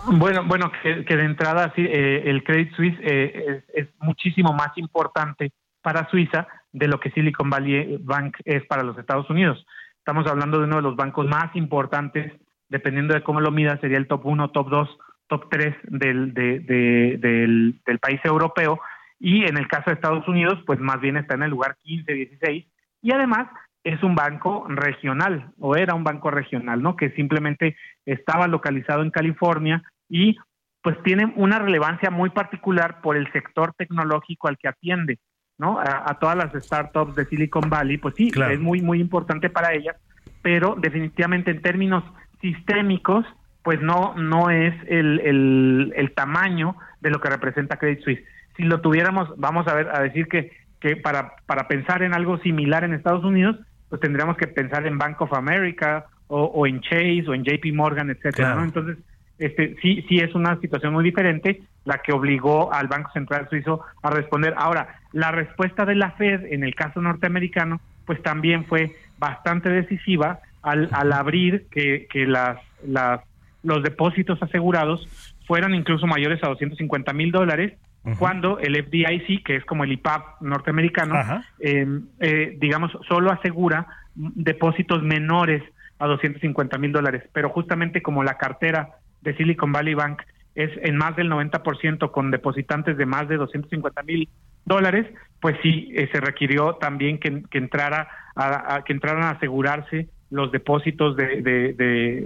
Bueno, 0.06 0.44
bueno, 0.44 0.72
que, 0.82 1.16
de 1.16 1.24
entrada 1.24 1.72
sí, 1.76 1.82
eh, 1.82 2.22
el 2.28 2.42
Credit 2.42 2.74
Suisse 2.74 2.98
eh, 3.02 3.62
es, 3.72 3.88
muchísimo 4.00 4.52
más 4.52 4.76
importante 4.76 5.52
para 5.80 6.10
Suiza 6.10 6.48
de 6.72 6.88
lo 6.88 6.98
que 6.98 7.10
Silicon 7.10 7.50
Valley 7.50 7.98
Bank 8.00 8.36
es 8.44 8.64
para 8.66 8.82
los 8.82 8.98
Estados 8.98 9.30
Unidos. 9.30 9.64
Estamos 9.98 10.26
hablando 10.26 10.58
de 10.58 10.64
uno 10.64 10.76
de 10.76 10.82
los 10.82 10.96
bancos 10.96 11.26
más 11.26 11.54
importantes, 11.54 12.32
dependiendo 12.72 13.14
de 13.14 13.22
cómo 13.22 13.40
lo 13.40 13.50
mida, 13.50 13.78
sería 13.80 13.98
el 13.98 14.08
top 14.08 14.26
1, 14.26 14.50
top 14.50 14.70
2, 14.70 14.98
top 15.28 15.48
3 15.50 15.76
del, 15.84 16.34
del, 16.34 17.80
del 17.86 17.98
país 18.00 18.20
europeo. 18.24 18.80
Y 19.20 19.44
en 19.44 19.56
el 19.56 19.68
caso 19.68 19.90
de 19.90 19.94
Estados 19.94 20.26
Unidos, 20.26 20.58
pues 20.66 20.80
más 20.80 21.00
bien 21.00 21.16
está 21.16 21.34
en 21.34 21.44
el 21.44 21.50
lugar 21.50 21.76
15, 21.82 22.12
16. 22.12 22.66
Y 23.02 23.12
además 23.12 23.48
es 23.84 24.02
un 24.02 24.14
banco 24.14 24.66
regional 24.68 25.52
o 25.58 25.76
era 25.76 25.94
un 25.94 26.04
banco 26.04 26.30
regional, 26.30 26.82
¿no? 26.82 26.96
Que 26.96 27.10
simplemente 27.10 27.76
estaba 28.06 28.46
localizado 28.46 29.02
en 29.02 29.10
California 29.10 29.82
y 30.08 30.36
pues 30.82 31.00
tiene 31.02 31.32
una 31.36 31.58
relevancia 31.58 32.10
muy 32.10 32.30
particular 32.30 33.00
por 33.00 33.16
el 33.16 33.30
sector 33.32 33.74
tecnológico 33.76 34.48
al 34.48 34.58
que 34.58 34.68
atiende, 34.68 35.18
¿no? 35.58 35.78
A, 35.78 36.18
todas 36.18 36.36
las 36.36 36.52
startups 36.64 37.14
de 37.14 37.26
Silicon 37.26 37.68
Valley, 37.68 37.98
pues 37.98 38.14
sí, 38.16 38.30
es 38.50 38.60
muy 38.60 38.80
muy 38.80 39.00
importante 39.00 39.50
para 39.50 39.72
ellas, 39.72 39.96
pero 40.42 40.76
definitivamente 40.76 41.50
en 41.50 41.62
términos 41.62 42.04
sistémicos, 42.42 43.24
pues 43.62 43.80
no 43.80 44.14
no 44.16 44.50
es 44.50 44.74
el, 44.88 45.20
el, 45.20 45.92
el 45.96 46.12
tamaño 46.12 46.76
de 47.00 47.10
lo 47.10 47.20
que 47.20 47.30
representa 47.30 47.78
Credit 47.78 48.02
Suisse. 48.02 48.24
Si 48.56 48.64
lo 48.64 48.82
tuviéramos, 48.82 49.32
vamos 49.38 49.66
a 49.68 49.74
ver 49.74 49.88
a 49.88 50.00
decir 50.00 50.28
que 50.28 50.52
que 50.80 50.96
para 50.96 51.36
para 51.46 51.68
pensar 51.68 52.02
en 52.02 52.12
algo 52.12 52.36
similar 52.38 52.84
en 52.84 52.92
Estados 52.92 53.24
Unidos, 53.24 53.56
pues 53.88 54.00
tendríamos 54.00 54.36
que 54.36 54.48
pensar 54.48 54.86
en 54.86 54.98
Bank 54.98 55.20
of 55.22 55.32
America 55.32 56.06
o, 56.34 56.66
en 56.66 56.80
Chase 56.80 57.24
o 57.28 57.34
en 57.34 57.44
JP 57.44 57.74
Morgan, 57.74 58.08
etcétera, 58.08 58.54
¿no? 58.54 58.64
Entonces, 58.64 58.96
este, 59.38 59.76
sí, 59.82 60.02
sí 60.08 60.18
es 60.18 60.34
una 60.34 60.58
situación 60.60 60.94
muy 60.94 61.04
diferente 61.04 61.60
la 61.84 61.98
que 61.98 62.12
obligó 62.12 62.72
al 62.72 62.88
Banco 62.88 63.10
Central 63.12 63.48
Suizo 63.50 63.82
a 64.02 64.10
responder. 64.10 64.54
Ahora, 64.56 65.00
la 65.12 65.30
respuesta 65.30 65.84
de 65.84 65.94
la 65.94 66.12
Fed 66.12 66.44
en 66.50 66.64
el 66.64 66.74
caso 66.74 67.00
norteamericano, 67.00 67.80
pues 68.06 68.22
también 68.22 68.64
fue 68.64 68.96
bastante 69.18 69.68
decisiva 69.68 70.40
al, 70.62 70.88
al 70.92 71.12
abrir 71.12 71.66
que, 71.70 72.06
que 72.10 72.26
las, 72.26 72.58
las, 72.86 73.20
los 73.62 73.82
depósitos 73.82 74.42
asegurados 74.42 75.06
fueran 75.46 75.74
incluso 75.74 76.06
mayores 76.06 76.42
a 76.42 76.48
250 76.48 77.12
mil 77.12 77.32
dólares 77.32 77.74
cuando 78.18 78.58
el 78.58 78.74
FDIC, 78.84 79.44
que 79.44 79.56
es 79.56 79.64
como 79.64 79.84
el 79.84 79.92
IPAP 79.92 80.40
norteamericano, 80.40 81.14
em, 81.60 82.06
eh, 82.18 82.56
digamos, 82.60 82.90
solo 83.08 83.30
asegura 83.30 83.86
depósitos 84.14 85.02
menores 85.04 85.62
a 86.00 86.06
250 86.08 86.78
mil 86.78 86.90
dólares, 86.90 87.22
pero 87.32 87.48
justamente 87.50 88.02
como 88.02 88.24
la 88.24 88.38
cartera 88.38 88.96
de 89.20 89.36
Silicon 89.36 89.70
Valley 89.70 89.94
Bank 89.94 90.22
es 90.56 90.70
en 90.82 90.96
más 90.96 91.14
del 91.16 91.30
90% 91.30 92.10
con 92.10 92.30
depositantes 92.30 92.96
de 92.96 93.06
más 93.06 93.28
de 93.28 93.36
250 93.36 94.02
mil 94.02 94.28
dólares, 94.64 95.06
pues 95.40 95.56
sí 95.62 95.92
eh, 95.94 96.08
se 96.12 96.20
requirió 96.20 96.74
también 96.74 97.18
que, 97.18 97.42
entrara 97.52 98.08
a, 98.34 98.82
que 98.84 98.92
entraran 98.92 99.22
a 99.22 99.30
asegurarse 99.30 100.08
los 100.32 100.50
depósitos 100.50 101.16
de, 101.16 101.42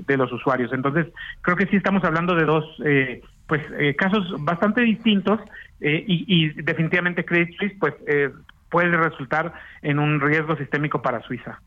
de, 0.07 0.17
los 0.17 0.33
usuarios. 0.33 0.73
Entonces, 0.73 1.07
creo 1.43 1.57
que 1.57 1.67
sí 1.67 1.77
estamos 1.77 2.03
hablando 2.05 2.35
de 2.35 2.45
dos 2.45 2.65
eh, 2.85 3.21
pues 3.47 3.63
eh, 3.79 3.95
casos 3.95 4.25
bastante 4.45 4.81
distintos 4.83 5.41
eh, 5.81 6.05
y, 6.07 6.49
definitivamente 6.63 7.25
Credit 7.25 7.57
Suisse 7.57 7.77
pues 7.79 7.95
eh, 8.07 8.31
puede 8.71 8.97
resultar 8.97 9.53
en 9.83 9.99
un 9.99 10.21
riesgo 10.21 10.57
sistémico 10.57 11.03
para 11.03 11.23
Suiza. 11.23 11.61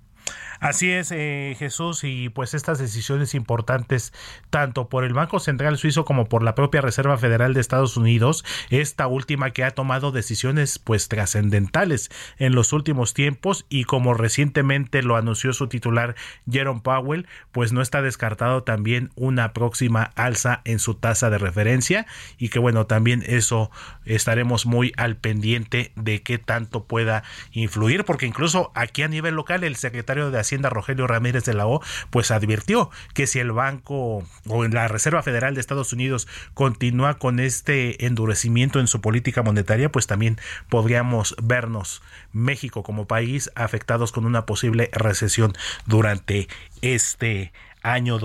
Así 0.60 0.92
es, 0.92 1.12
eh, 1.12 1.56
Jesús, 1.58 2.04
y 2.04 2.28
pues 2.28 2.54
estas 2.54 2.80
decisiones 2.80 3.34
importantes, 3.34 4.12
tanto 4.50 4.89
por 4.89 5.06
el 5.06 5.13
Banco 5.13 5.39
Central 5.39 5.78
Suizo 5.78 6.04
como 6.04 6.28
por 6.28 6.44
la 6.44 6.54
propia 6.54 6.82
Reserva 6.82 7.18
Federal 7.18 7.54
de 7.54 7.62
Estados 7.62 7.96
Unidos, 7.96 8.44
esta 8.70 9.08
última 9.08 9.52
que 9.52 9.63
ha 9.63 9.72
tomado 9.72 10.12
decisiones 10.12 10.78
pues 10.78 11.08
trascendentales 11.08 12.10
en 12.38 12.56
los 12.56 12.74
últimos 12.74 13.13
tiempos 13.13 13.65
y 13.70 13.86
como 13.86 14.13
recientemente 14.13 15.02
lo 15.02 15.15
anunció 15.15 15.54
su 15.54 15.68
titular 15.68 16.15
Jerome 16.50 16.82
Powell, 16.82 17.28
pues 17.54 17.72
no 17.72 17.82
está 17.82 18.02
descartado 18.02 18.63
también 18.63 19.12
una 19.15 19.54
próxima 19.54 20.12
alza 20.15 20.62
en 20.65 20.80
su 20.80 20.96
tasa 20.96 21.30
de 21.30 21.38
referencia 21.38 22.06
y 22.38 22.50
que 22.50 22.60
bueno, 22.60 22.86
también 22.86 23.24
eso 23.26 23.72
estaremos 24.04 24.65
muy 24.65 24.92
al 24.98 25.15
pendiente 25.15 25.94
de 25.96 26.22
qué 26.22 26.38
tanto 26.38 26.84
pueda 26.84 27.24
influir, 27.54 28.04
porque 28.04 28.26
incluso 28.26 28.72
aquí 28.76 29.04
a 29.04 29.08
nivel 29.08 29.36
local 29.36 29.63
el 29.63 29.76
secretario 29.76 30.19
de 30.20 30.40
Hacienda 30.40 30.70
Rogelio 30.70 31.08
Ramírez 31.08 31.46
de 31.46 31.54
la 31.54 31.68
O, 31.68 31.82
pues 32.10 32.32
advirtió 32.32 32.92
que 33.14 33.28
si 33.28 33.40
el 33.40 33.52
banco 33.52 34.24
o 34.48 34.68
la 34.68 34.88
Reserva 34.88 35.24
Federal 35.24 35.56
de 35.56 35.62
Estados 35.62 35.94
Unidos 35.94 36.28
continúa 36.54 37.18
con 37.18 37.40
este 37.40 38.06
endurecimiento 38.06 38.80
en 38.80 38.88
su 38.88 39.02
política 39.02 39.42
monetaria, 39.42 39.92
pues 39.92 40.08
también 40.08 40.38
podríamos 40.70 41.36
vernos 41.42 42.02
México 42.34 42.84
como 42.84 43.08
país 43.08 43.52
afectados 43.56 44.12
con 44.12 44.26
una 44.26 44.46
posible 44.46 44.90
recesión 44.94 45.54
durante 45.86 46.48
este 46.82 47.54
año 47.82 48.20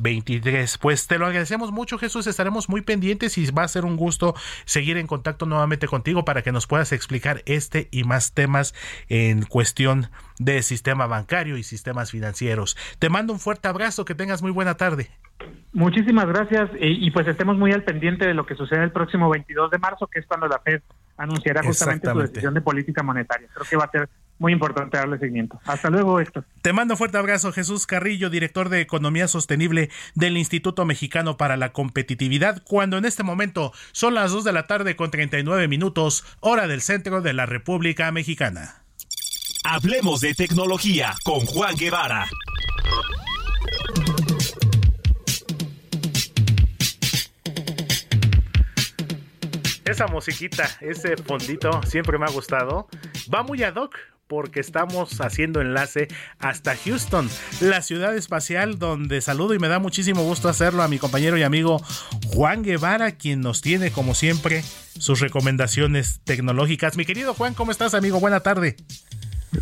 2023. 0.00 0.78
Pues 0.78 1.06
te 1.06 1.18
lo 1.18 1.26
agradecemos 1.26 1.72
mucho, 1.72 1.98
Jesús. 1.98 2.26
Estaremos 2.26 2.68
muy 2.68 2.80
pendientes 2.80 3.36
y 3.38 3.50
va 3.50 3.62
a 3.62 3.68
ser 3.68 3.84
un 3.84 3.96
gusto 3.96 4.34
seguir 4.64 4.96
en 4.96 5.06
contacto 5.06 5.46
nuevamente 5.46 5.86
contigo 5.86 6.24
para 6.24 6.42
que 6.42 6.52
nos 6.52 6.66
puedas 6.66 6.92
explicar 6.92 7.42
este 7.46 7.88
y 7.90 8.04
más 8.04 8.32
temas 8.32 8.74
en 9.08 9.42
cuestión 9.42 10.08
de 10.38 10.62
sistema 10.62 11.06
bancario 11.06 11.56
y 11.56 11.62
sistemas 11.62 12.10
financieros. 12.10 12.76
Te 12.98 13.10
mando 13.10 13.32
un 13.32 13.40
fuerte 13.40 13.68
abrazo, 13.68 14.04
que 14.04 14.14
tengas 14.14 14.42
muy 14.42 14.50
buena 14.50 14.76
tarde. 14.76 15.10
Muchísimas 15.72 16.26
gracias 16.26 16.70
y, 16.80 17.10
pues 17.10 17.26
estemos 17.26 17.56
muy 17.56 17.72
al 17.72 17.84
pendiente 17.84 18.26
de 18.26 18.34
lo 18.34 18.44
que 18.44 18.54
sucede 18.54 18.82
el 18.82 18.92
próximo 18.92 19.30
22 19.30 19.70
de 19.70 19.78
marzo, 19.78 20.06
que 20.06 20.20
es 20.20 20.26
cuando 20.26 20.48
la 20.48 20.58
Fed 20.58 20.82
anunciará 21.16 21.62
justamente 21.62 22.10
su 22.10 22.18
decisión 22.18 22.54
de 22.54 22.60
política 22.60 23.02
monetaria. 23.02 23.48
Creo 23.52 23.66
que 23.68 23.76
va 23.76 23.84
a 23.84 23.90
ser 23.90 24.08
muy 24.40 24.52
importante 24.52 24.96
darle 24.96 25.18
seguimiento. 25.18 25.60
Hasta 25.66 25.90
luego, 25.90 26.18
Héctor. 26.18 26.44
Te 26.62 26.72
mando 26.72 26.94
un 26.94 26.98
fuerte 26.98 27.18
abrazo, 27.18 27.52
Jesús 27.52 27.86
Carrillo, 27.86 28.30
director 28.30 28.70
de 28.70 28.80
Economía 28.80 29.28
Sostenible 29.28 29.90
del 30.14 30.38
Instituto 30.38 30.86
Mexicano 30.86 31.36
para 31.36 31.58
la 31.58 31.72
Competitividad, 31.72 32.62
cuando 32.64 32.96
en 32.96 33.04
este 33.04 33.22
momento 33.22 33.72
son 33.92 34.14
las 34.14 34.32
2 34.32 34.44
de 34.44 34.52
la 34.52 34.66
tarde 34.66 34.96
con 34.96 35.10
39 35.10 35.68
minutos, 35.68 36.24
hora 36.40 36.66
del 36.66 36.80
centro 36.80 37.20
de 37.20 37.34
la 37.34 37.44
República 37.44 38.10
Mexicana. 38.12 38.82
Hablemos 39.62 40.22
de 40.22 40.32
tecnología 40.32 41.14
con 41.22 41.40
Juan 41.40 41.76
Guevara. 41.76 42.26
Esa 49.84 50.06
musiquita, 50.06 50.66
ese 50.80 51.16
fondito 51.18 51.82
siempre 51.82 52.16
me 52.16 52.24
ha 52.24 52.30
gustado. 52.30 52.88
Va 53.32 53.42
muy 53.42 53.62
ad 53.64 53.74
hoc 53.74 53.98
porque 54.30 54.60
estamos 54.60 55.20
haciendo 55.20 55.60
enlace 55.60 56.06
hasta 56.38 56.76
Houston, 56.76 57.28
la 57.60 57.82
ciudad 57.82 58.16
espacial 58.16 58.78
donde 58.78 59.20
saludo 59.20 59.54
y 59.54 59.58
me 59.58 59.66
da 59.66 59.80
muchísimo 59.80 60.22
gusto 60.22 60.48
hacerlo 60.48 60.84
a 60.84 60.88
mi 60.88 60.98
compañero 60.98 61.36
y 61.36 61.42
amigo 61.42 61.82
Juan 62.28 62.62
Guevara, 62.62 63.16
quien 63.16 63.40
nos 63.40 63.60
tiene 63.60 63.90
como 63.90 64.14
siempre 64.14 64.62
sus 64.62 65.18
recomendaciones 65.18 66.20
tecnológicas. 66.22 66.96
Mi 66.96 67.04
querido 67.04 67.34
Juan, 67.34 67.54
¿cómo 67.54 67.72
estás 67.72 67.92
amigo? 67.92 68.20
Buena 68.20 68.38
tarde. 68.38 68.76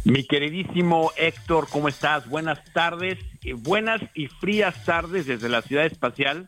Mi 0.04 0.24
queridísimo 0.24 1.12
Héctor, 1.16 1.68
¿cómo 1.70 1.88
estás? 1.88 2.28
Buenas 2.28 2.62
tardes, 2.74 3.18
eh, 3.42 3.54
buenas 3.54 4.02
y 4.12 4.26
frías 4.26 4.84
tardes 4.84 5.24
desde 5.24 5.48
la 5.48 5.62
ciudad 5.62 5.86
espacial. 5.86 6.46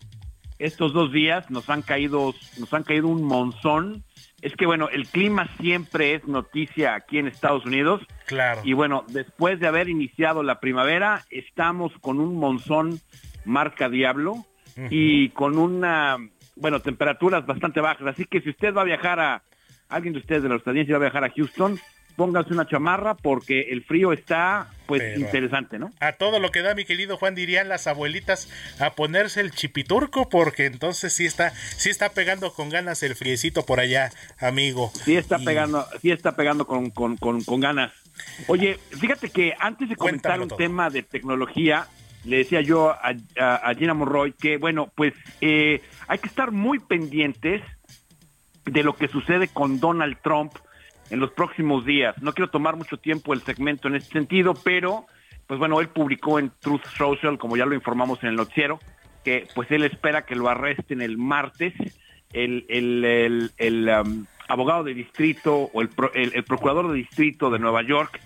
Estos 0.59 0.93
dos 0.93 1.11
días 1.11 1.51
nos 1.51 1.71
han 1.71 1.81
caído, 1.81 2.35
nos 2.59 2.75
han 2.75 2.83
caído 2.83 3.09
un 3.09 3.23
monzón 3.23 4.05
es 4.43 4.55
que 4.57 4.67
bueno, 4.67 4.89
el 4.89 5.07
clima 5.07 5.49
siempre 5.61 6.15
es 6.15 6.27
noticia 6.27 6.95
aquí 6.95 7.19
en 7.19 7.29
Estados 7.29 7.65
Unidos. 7.67 8.03
Claro. 8.27 8.63
Y 8.65 8.73
bueno, 8.73 9.05
después 9.09 9.61
de 9.61 9.67
haber 9.67 9.89
iniciado 9.89 10.43
la 10.43 10.61
primavera, 10.61 11.25
estamos 11.31 11.93
con 12.01 12.21
un 12.21 12.37
monzón 12.37 13.01
marca 13.45 13.89
Diablo 13.89 14.47
y 14.89 15.29
con 15.31 15.59
una, 15.59 16.17
bueno, 16.57 16.81
temperaturas 16.81 17.45
bastante 17.45 17.81
bajas. 17.81 18.07
Así 18.07 18.25
que 18.25 18.41
si 18.41 18.51
usted 18.51 18.75
va 18.75 18.83
a 18.83 18.85
viajar 18.85 19.21
a, 19.21 19.43
alguien 19.89 20.15
de 20.15 20.21
ustedes 20.21 20.43
de 20.43 20.49
la 20.49 20.55
audiencia 20.55 20.99
va 20.99 21.05
a 21.05 21.11
viajar 21.11 21.25
a 21.25 21.31
Houston, 21.31 21.79
póngase 22.17 22.55
una 22.55 22.67
chamarra 22.67 23.15
porque 23.15 23.61
el 23.71 23.83
frío 23.83 24.13
está 24.13 24.69
pues 24.99 25.19
interesante, 25.19 25.79
¿no? 25.79 25.93
A 26.01 26.13
todo 26.13 26.39
lo 26.39 26.51
que 26.51 26.63
da 26.63 26.75
mi 26.75 26.85
querido 26.85 27.17
Juan 27.17 27.35
dirían 27.35 27.69
las 27.69 27.87
abuelitas 27.87 28.49
a 28.79 28.95
ponerse 28.95 29.41
el 29.41 29.53
chipiturco 29.53 30.29
porque 30.29 30.67
entonces 30.67 31.13
sí 31.13 31.27
está 31.27 31.51
sí 31.51 31.91
está 31.91 32.11
pegando 32.11 32.53
con 32.53 32.69
ganas 32.69 33.03
el 33.03 33.15
friecito 33.15 33.65
por 33.65 33.81
allá, 33.81 34.11
amigo. 34.39 34.93
Sí 35.05 35.17
está 35.17 35.39
pegando, 35.39 35.87
sí 36.01 36.11
está 36.11 36.37
pegando 36.37 36.67
con, 36.67 36.91
con, 36.91 37.17
con, 37.17 37.61
ganas. 37.61 37.93
Oye, 38.47 38.79
fíjate 38.91 39.31
que 39.31 39.55
antes 39.59 39.89
de 39.89 39.97
comentar 39.97 40.41
un 40.41 40.49
tema 40.49 40.91
de 40.91 41.03
tecnología, 41.03 41.87
le 42.25 42.39
decía 42.39 42.61
yo 42.61 42.91
a, 42.91 43.15
a, 43.39 43.75
Gina 43.75 43.95
Monroy 43.95 44.33
que, 44.33 44.59
bueno, 44.59 44.91
pues 44.95 45.15
eh, 45.41 45.81
hay 46.09 46.19
que 46.19 46.29
estar 46.29 46.51
muy 46.51 46.79
pendientes 46.79 47.63
de 48.65 48.83
lo 48.83 48.95
que 48.95 49.09
sucede 49.09 49.49
con 49.49 49.81
Donald 49.81 50.19
Trump 50.23 50.53
en 51.11 51.21
los 51.21 51.33
próximos 51.33 51.85
días. 51.85 52.21
No 52.23 52.33
quiero 52.33 52.51
tomar 52.51 52.77
mucho 52.77 52.97
tiempo 52.97 53.35
el 53.35 53.43
segmento 53.43 53.89
en 53.89 53.97
este 53.97 54.13
sentido, 54.13 54.55
pero 54.55 55.07
pues 55.47 55.59
bueno, 55.59 55.81
él 55.81 55.89
publicó 55.89 56.39
en 56.39 56.53
Truth 56.61 56.87
Social, 56.97 57.37
como 57.37 57.57
ya 57.57 57.67
lo 57.67 57.75
informamos 57.75 58.23
en 58.23 58.31
el 58.31 58.37
noticiero, 58.37 58.79
que 59.25 59.49
pues 59.55 59.71
él 59.73 59.83
espera 59.83 60.25
que 60.25 60.37
lo 60.37 60.49
arresten 60.49 61.03
el 61.03 61.19
martes. 61.19 61.75
El, 62.33 62.65
el, 62.69 63.51
el, 63.59 63.89
um, 63.89 64.27
abogado 64.47 64.85
de 64.85 64.95
distrito 64.95 65.69
o 65.73 65.83
el, 65.83 65.91
el, 66.15 66.45
procurador 66.45 66.89
de 66.89 66.95
distrito 66.95 67.51
de 67.51 67.59
Nueva 67.59 67.83
York 67.83 68.21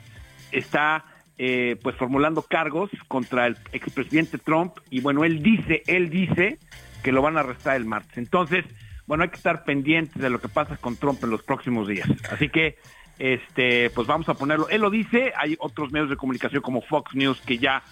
está 0.53 1.07
eh, 1.39 1.79
pues 1.83 1.97
formulando 1.97 2.43
cargos 2.43 2.91
contra 3.09 3.47
el 3.47 3.57
expresidente 3.73 4.37
Trump 4.37 4.75
y 4.91 5.01
bueno, 5.01 5.25
él 5.25 5.43
dice, 5.43 5.83
él 5.87 6.11
dice 6.11 6.59
que 7.03 7.13
lo 7.13 7.23
van 7.23 7.39
a 7.39 7.41
arrestar 7.41 7.77
el 7.77 7.87
martes. 7.87 8.19
Entonces, 8.19 8.65
bueno, 9.07 9.25
hay 9.25 9.31
que 9.31 9.37
estar 9.37 9.65
pendientes 9.65 10.21
de 10.21 10.31
lo 10.31 10.41
que 10.41 10.49
pasa 10.49 10.77
con 10.77 10.97
Trump 10.97 11.23
en 11.25 11.31
los 11.31 11.43
próximos 11.43 11.89
días. 11.89 12.09
Así 12.31 12.49
que, 12.49 12.79
este, 13.19 13.91
pues 13.91 14.07
vamos 14.07 14.29
a 14.29 14.35
ponerlo. 14.35 14.69
Él 14.69 14.81
lo 14.81 14.91
dice, 14.91 15.33
hay 15.37 15.57
otros 15.59 15.93
medios 15.93 16.11
de 16.11 16.17
comunicación 16.17 16.63
como 16.63 16.81
Fox 16.81 17.15
News 17.15 17.41
que 17.41 17.59
ya, 17.59 17.83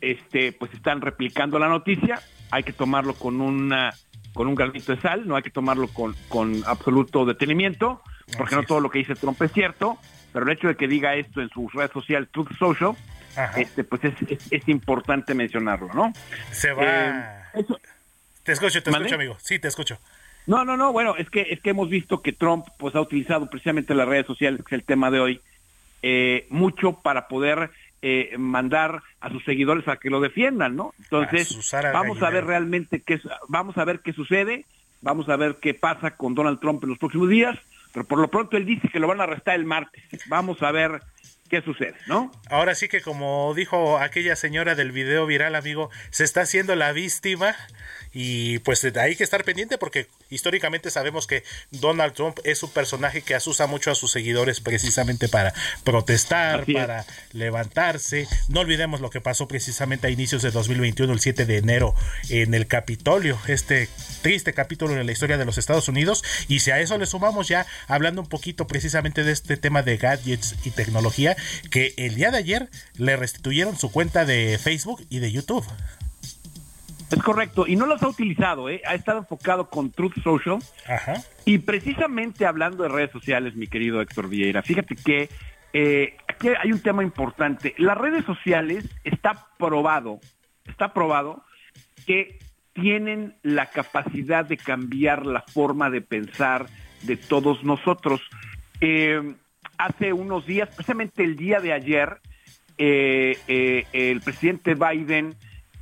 este, 0.00 0.52
pues 0.52 0.72
están 0.74 1.00
replicando 1.00 1.58
la 1.58 1.68
noticia. 1.68 2.20
Hay 2.50 2.64
que 2.64 2.72
tomarlo 2.72 3.14
con 3.14 3.40
una, 3.40 3.94
con 4.34 4.48
un 4.48 4.54
granito 4.56 4.94
de 4.94 5.00
sal, 5.00 5.26
no 5.26 5.36
hay 5.36 5.42
que 5.42 5.50
tomarlo 5.50 5.88
con, 5.88 6.14
con 6.28 6.62
absoluto 6.66 7.24
detenimiento, 7.24 8.02
porque 8.36 8.56
no 8.56 8.64
todo 8.64 8.80
lo 8.80 8.90
que 8.90 8.98
dice 8.98 9.14
Trump 9.14 9.40
es 9.42 9.52
cierto. 9.52 9.98
Pero 10.32 10.46
el 10.46 10.52
hecho 10.52 10.68
de 10.68 10.76
que 10.76 10.88
diga 10.88 11.14
esto 11.14 11.40
en 11.40 11.48
su 11.50 11.68
red 11.68 11.90
social 11.92 12.28
Truth 12.28 12.56
Social, 12.58 12.96
este, 13.56 13.84
pues 13.84 14.04
es, 14.04 14.14
es, 14.50 14.68
importante 14.68 15.34
mencionarlo, 15.34 15.92
¿no? 15.92 16.12
Se 16.50 16.72
va. 16.72 16.82
Eh, 16.84 17.64
te 18.42 18.52
escucho, 18.52 18.82
te 18.82 18.90
escucho, 18.90 19.14
amigo. 19.14 19.36
Sí, 19.40 19.58
te 19.58 19.68
escucho. 19.68 19.98
No, 20.46 20.64
no, 20.64 20.76
no, 20.76 20.92
bueno, 20.92 21.16
es 21.16 21.30
que 21.30 21.42
es 21.50 21.60
que 21.60 21.70
hemos 21.70 21.88
visto 21.88 22.22
que 22.22 22.32
Trump 22.32 22.66
pues 22.78 22.94
ha 22.94 23.00
utilizado 23.00 23.48
precisamente 23.48 23.94
las 23.94 24.08
redes 24.08 24.26
sociales, 24.26 24.60
que 24.64 24.74
es 24.74 24.80
el 24.80 24.86
tema 24.86 25.10
de 25.10 25.20
hoy, 25.20 25.40
eh, 26.02 26.46
mucho 26.50 26.94
para 27.02 27.28
poder 27.28 27.70
eh, 28.02 28.34
mandar 28.38 29.02
a 29.20 29.30
sus 29.30 29.44
seguidores 29.44 29.86
a 29.86 29.96
que 29.96 30.08
lo 30.08 30.20
defiendan, 30.20 30.74
¿no? 30.74 30.94
Entonces, 30.98 31.70
vamos 31.92 32.22
a 32.22 32.30
ver 32.30 32.46
realmente 32.46 33.02
qué 33.02 33.20
vamos 33.48 33.76
a 33.76 33.84
ver 33.84 34.00
qué 34.00 34.14
sucede, 34.14 34.64
vamos 35.02 35.28
a 35.28 35.36
ver 35.36 35.56
qué 35.60 35.74
pasa 35.74 36.16
con 36.16 36.34
Donald 36.34 36.60
Trump 36.60 36.82
en 36.82 36.90
los 36.90 36.98
próximos 36.98 37.28
días, 37.28 37.58
pero 37.92 38.06
por 38.06 38.18
lo 38.18 38.28
pronto 38.28 38.56
él 38.56 38.64
dice 38.64 38.88
que 38.88 39.00
lo 39.00 39.06
van 39.06 39.20
a 39.20 39.24
arrestar 39.24 39.54
el 39.54 39.66
martes. 39.66 40.02
Vamos 40.28 40.62
a 40.62 40.72
ver 40.72 41.02
qué 41.50 41.60
sucede, 41.60 41.96
¿no? 42.06 42.30
Ahora 42.48 42.74
sí 42.74 42.88
que 42.88 43.02
como 43.02 43.52
dijo 43.54 43.98
aquella 43.98 44.34
señora 44.36 44.74
del 44.74 44.92
video 44.92 45.26
viral, 45.26 45.54
amigo, 45.54 45.90
se 46.10 46.24
está 46.24 46.42
haciendo 46.42 46.76
la 46.76 46.92
víctima 46.92 47.54
y 48.12 48.58
pues 48.60 48.84
hay 48.84 49.16
que 49.16 49.24
estar 49.24 49.44
pendiente 49.44 49.78
porque 49.78 50.08
históricamente 50.30 50.90
sabemos 50.90 51.26
que 51.26 51.44
Donald 51.70 52.14
Trump 52.14 52.38
es 52.44 52.62
un 52.62 52.70
personaje 52.70 53.22
que 53.22 53.34
asusa 53.34 53.66
mucho 53.66 53.90
a 53.90 53.94
sus 53.94 54.10
seguidores 54.10 54.60
precisamente 54.60 55.28
para 55.28 55.54
protestar, 55.84 56.64
para 56.72 57.06
levantarse. 57.32 58.26
No 58.48 58.60
olvidemos 58.60 59.00
lo 59.00 59.10
que 59.10 59.20
pasó 59.20 59.46
precisamente 59.46 60.06
a 60.06 60.10
inicios 60.10 60.42
de 60.42 60.50
2021, 60.50 61.12
el 61.12 61.20
7 61.20 61.46
de 61.46 61.56
enero, 61.58 61.94
en 62.28 62.54
el 62.54 62.66
Capitolio, 62.66 63.38
este 63.46 63.88
triste 64.22 64.52
capítulo 64.52 64.98
en 64.98 65.06
la 65.06 65.12
historia 65.12 65.38
de 65.38 65.44
los 65.44 65.58
Estados 65.58 65.88
Unidos. 65.88 66.24
Y 66.48 66.60
si 66.60 66.70
a 66.70 66.80
eso 66.80 66.98
le 66.98 67.06
sumamos 67.06 67.48
ya 67.48 67.66
hablando 67.86 68.20
un 68.20 68.28
poquito 68.28 68.66
precisamente 68.66 69.24
de 69.24 69.32
este 69.32 69.56
tema 69.56 69.82
de 69.82 69.96
gadgets 69.96 70.56
y 70.64 70.70
tecnología, 70.70 71.36
que 71.70 71.94
el 71.96 72.14
día 72.14 72.30
de 72.30 72.38
ayer 72.38 72.68
le 72.96 73.16
restituyeron 73.16 73.78
su 73.78 73.90
cuenta 73.90 74.24
de 74.24 74.58
Facebook 74.62 75.06
y 75.10 75.20
de 75.20 75.32
YouTube. 75.32 75.66
Es 77.10 77.22
correcto, 77.22 77.66
y 77.66 77.74
no 77.74 77.86
los 77.86 78.02
ha 78.04 78.08
utilizado, 78.08 78.68
¿eh? 78.68 78.82
ha 78.86 78.94
estado 78.94 79.18
enfocado 79.18 79.68
con 79.68 79.90
Truth 79.90 80.22
Social. 80.22 80.58
Ajá. 80.88 81.14
Y 81.44 81.58
precisamente 81.58 82.46
hablando 82.46 82.84
de 82.84 82.88
redes 82.88 83.10
sociales, 83.10 83.56
mi 83.56 83.66
querido 83.66 84.00
Héctor 84.00 84.28
Vieira, 84.28 84.62
fíjate 84.62 84.94
que 84.94 85.28
eh, 85.72 86.16
aquí 86.28 86.48
hay 86.48 86.72
un 86.72 86.80
tema 86.80 87.02
importante. 87.02 87.74
Las 87.78 87.98
redes 87.98 88.24
sociales 88.24 88.88
está 89.02 89.48
probado, 89.58 90.20
está 90.66 90.92
probado 90.92 91.42
que 92.06 92.38
tienen 92.74 93.34
la 93.42 93.66
capacidad 93.66 94.44
de 94.44 94.56
cambiar 94.56 95.26
la 95.26 95.42
forma 95.42 95.90
de 95.90 96.02
pensar 96.02 96.66
de 97.02 97.16
todos 97.16 97.64
nosotros. 97.64 98.20
Eh, 98.80 99.34
hace 99.78 100.12
unos 100.12 100.46
días, 100.46 100.68
precisamente 100.68 101.24
el 101.24 101.34
día 101.34 101.58
de 101.58 101.72
ayer, 101.72 102.20
eh, 102.78 103.84
el 103.92 104.20
presidente 104.20 104.74
Biden 104.74 105.34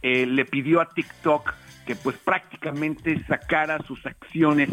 eh, 0.03 0.27
le 0.27 0.45
pidió 0.45 0.81
a 0.81 0.89
TikTok 0.89 1.55
que 1.87 1.97
pues 1.97 2.17
prácticamente 2.19 3.25
sacara 3.27 3.79
sus 3.87 4.05
acciones 4.05 4.69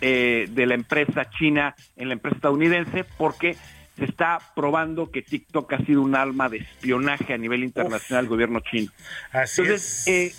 eh, 0.00 0.48
de 0.50 0.66
la 0.66 0.74
empresa 0.74 1.30
china 1.30 1.74
en 1.96 2.08
la 2.08 2.14
empresa 2.14 2.36
estadounidense 2.36 3.04
porque 3.16 3.56
se 3.96 4.04
está 4.04 4.38
probando 4.54 5.10
que 5.10 5.22
TikTok 5.22 5.72
ha 5.72 5.78
sido 5.84 6.02
un 6.02 6.14
arma 6.14 6.48
de 6.48 6.58
espionaje 6.58 7.32
a 7.34 7.38
nivel 7.38 7.62
internacional 7.62 8.24
del 8.24 8.30
gobierno 8.30 8.60
chino. 8.60 8.90
Así 9.32 9.60
entonces, 9.60 10.06
eh, 10.06 10.32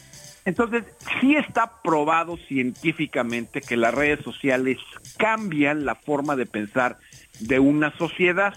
entonces, 0.45 0.83
sí 1.21 1.35
está 1.35 1.81
probado 1.81 2.37
científicamente 2.47 3.61
que 3.61 3.77
las 3.77 3.93
redes 3.93 4.23
sociales 4.23 4.77
cambian 5.17 5.85
la 5.85 5.95
forma 5.95 6.35
de 6.35 6.45
pensar 6.45 6.97
de 7.39 7.59
una 7.59 7.95
sociedad. 7.97 8.53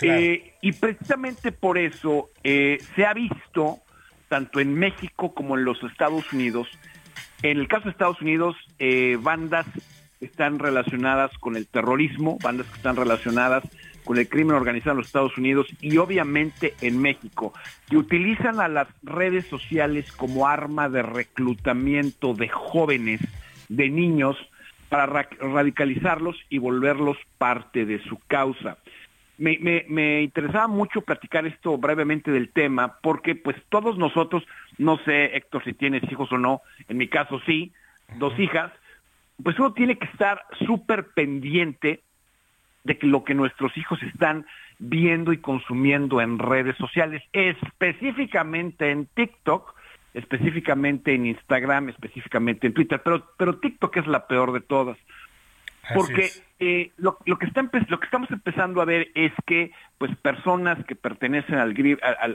Eh, 0.00 0.52
y 0.60 0.72
precisamente 0.72 1.52
por 1.52 1.78
eso 1.78 2.30
eh, 2.44 2.78
se 2.94 3.06
ha 3.06 3.14
visto, 3.14 3.78
tanto 4.28 4.60
en 4.60 4.74
México 4.74 5.34
como 5.34 5.56
en 5.56 5.64
los 5.64 5.82
Estados 5.82 6.32
Unidos, 6.32 6.68
en 7.42 7.58
el 7.58 7.68
caso 7.68 7.84
de 7.84 7.90
Estados 7.90 8.20
Unidos, 8.20 8.56
eh, 8.78 9.18
bandas 9.20 9.66
están 10.20 10.58
relacionadas 10.58 11.30
con 11.38 11.56
el 11.56 11.66
terrorismo, 11.66 12.38
bandas 12.42 12.66
que 12.66 12.76
están 12.76 12.96
relacionadas 12.96 13.62
con 14.04 14.18
el 14.18 14.28
crimen 14.28 14.56
organizado 14.56 14.92
en 14.92 14.98
los 14.98 15.08
Estados 15.08 15.36
Unidos 15.36 15.66
y 15.80 15.98
obviamente 15.98 16.74
en 16.80 17.02
México, 17.02 17.52
que 17.90 17.96
utilizan 17.96 18.60
a 18.60 18.68
las 18.68 18.88
redes 19.02 19.46
sociales 19.46 20.10
como 20.12 20.46
arma 20.46 20.88
de 20.88 21.02
reclutamiento 21.02 22.32
de 22.32 22.48
jóvenes, 22.48 23.20
de 23.68 23.90
niños, 23.90 24.36
para 24.88 25.06
radicalizarlos 25.06 26.36
y 26.48 26.58
volverlos 26.58 27.16
parte 27.38 27.84
de 27.84 28.00
su 28.04 28.18
causa. 28.28 28.78
Me, 29.38 29.84
me, 29.88 30.22
interesaba 30.22 30.66
mucho 30.66 31.02
platicar 31.02 31.46
esto 31.46 31.76
brevemente 31.76 32.30
del 32.30 32.50
tema, 32.50 32.98
porque 33.02 33.34
pues 33.34 33.56
todos 33.68 33.98
nosotros, 33.98 34.44
no 34.78 34.98
sé 35.04 35.36
Héctor 35.36 35.62
si 35.64 35.74
tienes 35.74 36.02
hijos 36.10 36.32
o 36.32 36.38
no, 36.38 36.62
en 36.88 36.96
mi 36.96 37.08
caso 37.08 37.40
sí, 37.44 37.72
dos 38.18 38.38
hijas, 38.38 38.72
pues 39.42 39.58
uno 39.58 39.74
tiene 39.74 39.98
que 39.98 40.06
estar 40.06 40.42
súper 40.66 41.08
pendiente 41.08 42.00
de 42.84 42.98
lo 43.02 43.24
que 43.24 43.34
nuestros 43.34 43.76
hijos 43.76 44.02
están 44.02 44.46
viendo 44.78 45.32
y 45.32 45.38
consumiendo 45.38 46.20
en 46.20 46.38
redes 46.38 46.76
sociales, 46.76 47.22
específicamente 47.32 48.90
en 48.90 49.06
TikTok, 49.06 49.74
específicamente 50.14 51.14
en 51.14 51.26
Instagram, 51.26 51.90
específicamente 51.90 52.66
en 52.66 52.74
Twitter, 52.74 53.00
pero, 53.04 53.26
pero 53.36 53.58
TikTok 53.58 53.96
es 53.98 54.06
la 54.06 54.26
peor 54.26 54.52
de 54.52 54.60
todas. 54.60 54.96
Porque 55.94 56.30
eh, 56.58 56.90
lo, 56.96 57.18
lo, 57.24 57.38
que 57.38 57.46
está 57.46 57.62
lo 57.62 58.00
que 58.00 58.06
estamos 58.06 58.30
empezando 58.30 58.80
a 58.80 58.84
ver 58.84 59.08
es 59.14 59.32
que 59.46 59.72
pues 59.98 60.14
personas 60.16 60.84
que 60.86 60.94
pertenecen 60.94 61.56
al, 61.58 61.74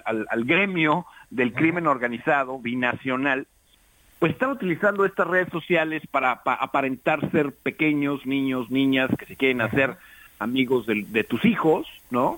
al, 0.05 0.25
al 0.29 0.45
gremio 0.45 1.05
del 1.29 1.53
crimen 1.53 1.87
organizado 1.87 2.59
binacional, 2.59 3.47
pues 4.21 4.33
están 4.33 4.51
utilizando 4.51 5.03
estas 5.03 5.25
redes 5.25 5.49
sociales 5.49 6.03
para, 6.11 6.43
aparentar 6.45 7.31
ser 7.31 7.53
pequeños 7.53 8.23
niños, 8.27 8.69
niñas 8.69 9.09
que 9.17 9.25
se 9.25 9.35
quieren 9.35 9.61
hacer 9.61 9.97
amigos 10.37 10.85
de, 10.85 11.23
tus 11.23 11.43
hijos, 11.43 11.87
¿no? 12.11 12.37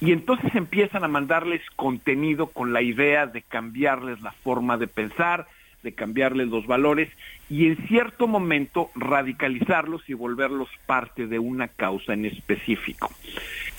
Y 0.00 0.12
entonces 0.12 0.54
empiezan 0.54 1.04
a 1.04 1.08
mandarles 1.08 1.60
contenido 1.76 2.46
con 2.46 2.72
la 2.72 2.80
idea 2.80 3.26
de 3.26 3.42
cambiarles 3.42 4.22
la 4.22 4.32
forma 4.32 4.78
de 4.78 4.86
pensar, 4.86 5.46
de 5.82 5.92
cambiarles 5.92 6.48
los 6.48 6.66
valores 6.66 7.08
y 7.48 7.66
en 7.66 7.76
cierto 7.88 8.26
momento 8.26 8.90
radicalizarlos 8.94 10.08
y 10.08 10.14
volverlos 10.14 10.68
parte 10.86 11.26
de 11.26 11.38
una 11.38 11.68
causa 11.68 12.12
en 12.12 12.26
específico. 12.26 13.10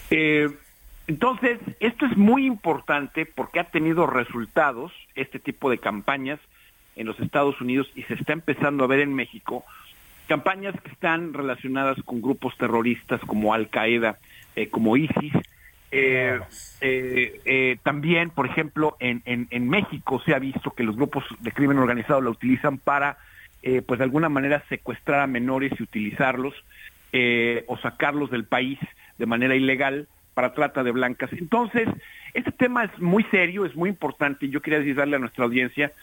Eh, 0.09 0.49
entonces, 1.07 1.59
esto 1.79 2.05
es 2.05 2.15
muy 2.15 2.45
importante 2.45 3.25
porque 3.25 3.59
ha 3.59 3.65
tenido 3.65 4.07
resultados, 4.07 4.91
este 5.15 5.39
tipo 5.39 5.69
de 5.69 5.77
campañas, 5.77 6.39
en 6.95 7.07
los 7.07 7.19
Estados 7.19 7.59
Unidos 7.59 7.87
y 7.95 8.03
se 8.03 8.13
está 8.13 8.33
empezando 8.33 8.83
a 8.83 8.87
ver 8.87 8.99
en 8.99 9.13
México 9.13 9.65
campañas 10.27 10.79
que 10.81 10.91
están 10.91 11.33
relacionadas 11.33 11.97
con 12.03 12.21
grupos 12.21 12.55
terroristas 12.57 13.19
como 13.21 13.53
Al 13.53 13.69
Qaeda, 13.69 14.19
eh, 14.55 14.69
como 14.69 14.95
ISIS. 14.97 15.33
Eh, 15.95 16.39
eh, 16.81 17.77
también, 17.83 18.29
por 18.29 18.47
ejemplo, 18.47 18.97
en, 18.99 19.21
en, 19.25 19.69
México 19.69 20.21
se 20.25 20.33
ha 20.33 20.39
visto 20.39 20.71
que 20.71 20.83
los 20.83 20.95
grupos 20.95 21.23
de 21.39 21.51
crimen 21.51 21.77
organizado 21.77 22.21
la 22.21 22.29
utilizan 22.29 22.77
para, 22.77 23.17
pues 23.85 23.99
de 23.99 24.03
alguna 24.03 24.29
manera, 24.29 24.63
secuestrar 24.69 25.21
a 25.21 25.27
menores 25.27 25.71
y 25.79 25.83
utilizarlos 25.83 26.53
o 27.67 27.77
sacarlos 27.77 28.31
del 28.31 28.45
país 28.45 28.79
de 29.17 29.25
manera 29.25 29.55
ilegal 29.55 30.07
para 30.33 30.53
trata 30.53 30.83
de 30.83 30.91
blancas. 30.91 31.31
Entonces, 31.33 31.87
este 32.33 32.51
tema 32.51 32.85
es 32.85 32.99
muy 32.99 33.23
serio, 33.25 33.65
es 33.65 33.75
muy 33.75 33.89
importante 33.89 34.47
y 34.47 34.49
yo 34.49 34.61
quería 34.61 34.79
decirle 34.79 35.15
a 35.15 35.19
nuestra 35.19 35.45
audiencia 35.45 35.93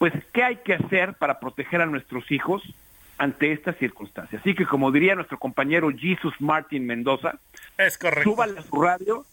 pues, 0.00 0.14
¿qué 0.32 0.42
hay 0.42 0.56
que 0.56 0.72
hacer 0.72 1.12
para 1.12 1.38
proteger 1.38 1.82
a 1.82 1.86
nuestros 1.86 2.32
hijos 2.32 2.62
ante 3.18 3.52
estas 3.52 3.76
circunstancias? 3.76 4.40
Así 4.40 4.54
que, 4.54 4.64
como 4.64 4.90
diría 4.90 5.14
nuestro 5.14 5.38
compañero 5.38 5.90
Jesus 5.90 6.32
Martin 6.40 6.86
Mendoza, 6.86 7.38
es 7.76 7.98
correcto. 7.98 8.30
Súbale 8.30 8.58
a 8.58 8.62
su 8.62 8.80
radio, 8.80 9.26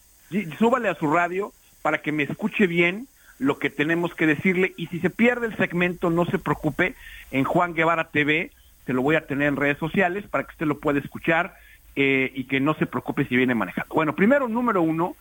súbale 0.57 0.89
a 0.89 0.95
su 0.95 1.11
radio 1.11 1.53
para 1.82 1.99
que 1.99 2.11
me 2.11 2.23
escuche 2.23 2.67
bien 2.67 3.07
lo 3.39 3.59
que 3.59 3.69
tenemos 3.69 4.13
que 4.15 4.25
decirle 4.25 4.73
y 4.78 4.88
si 4.88 4.99
se 4.99 5.09
pierde 5.09 5.47
el 5.47 5.55
segmento, 5.57 6.09
no 6.09 6.25
se 6.25 6.39
preocupe, 6.39 6.95
en 7.32 7.43
Juan 7.43 7.73
Guevara 7.73 8.05
TV 8.05 8.51
se 8.86 8.93
lo 8.93 9.01
voy 9.01 9.15
a 9.15 9.28
tener 9.28 9.47
en 9.47 9.57
redes 9.57 9.78
sociales 9.78 10.25
para 10.28 10.45
que 10.45 10.51
usted 10.51 10.65
lo 10.65 10.80
pueda 10.80 10.99
escuchar 10.99 11.55
eh, 11.95 12.32
y 12.34 12.45
que 12.45 12.59
no 12.59 12.73
se 12.75 12.86
preocupe 12.86 13.25
si 13.25 13.36
viene 13.36 13.53
manejando. 13.53 13.93
Bueno, 13.93 14.15
primero, 14.15 14.47
número 14.47 14.82
uno, 14.82 15.15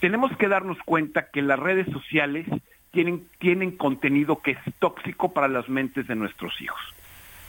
tenemos 0.00 0.36
que 0.36 0.48
darnos 0.48 0.78
cuenta 0.84 1.30
que 1.30 1.40
las 1.40 1.58
redes 1.58 1.86
sociales 1.92 2.46
tienen, 2.90 3.26
tienen 3.38 3.76
contenido 3.76 4.40
que 4.42 4.52
es 4.52 4.58
tóxico 4.78 5.32
para 5.32 5.48
las 5.48 5.68
mentes 5.68 6.06
de 6.06 6.14
nuestros 6.14 6.60
hijos. 6.60 6.80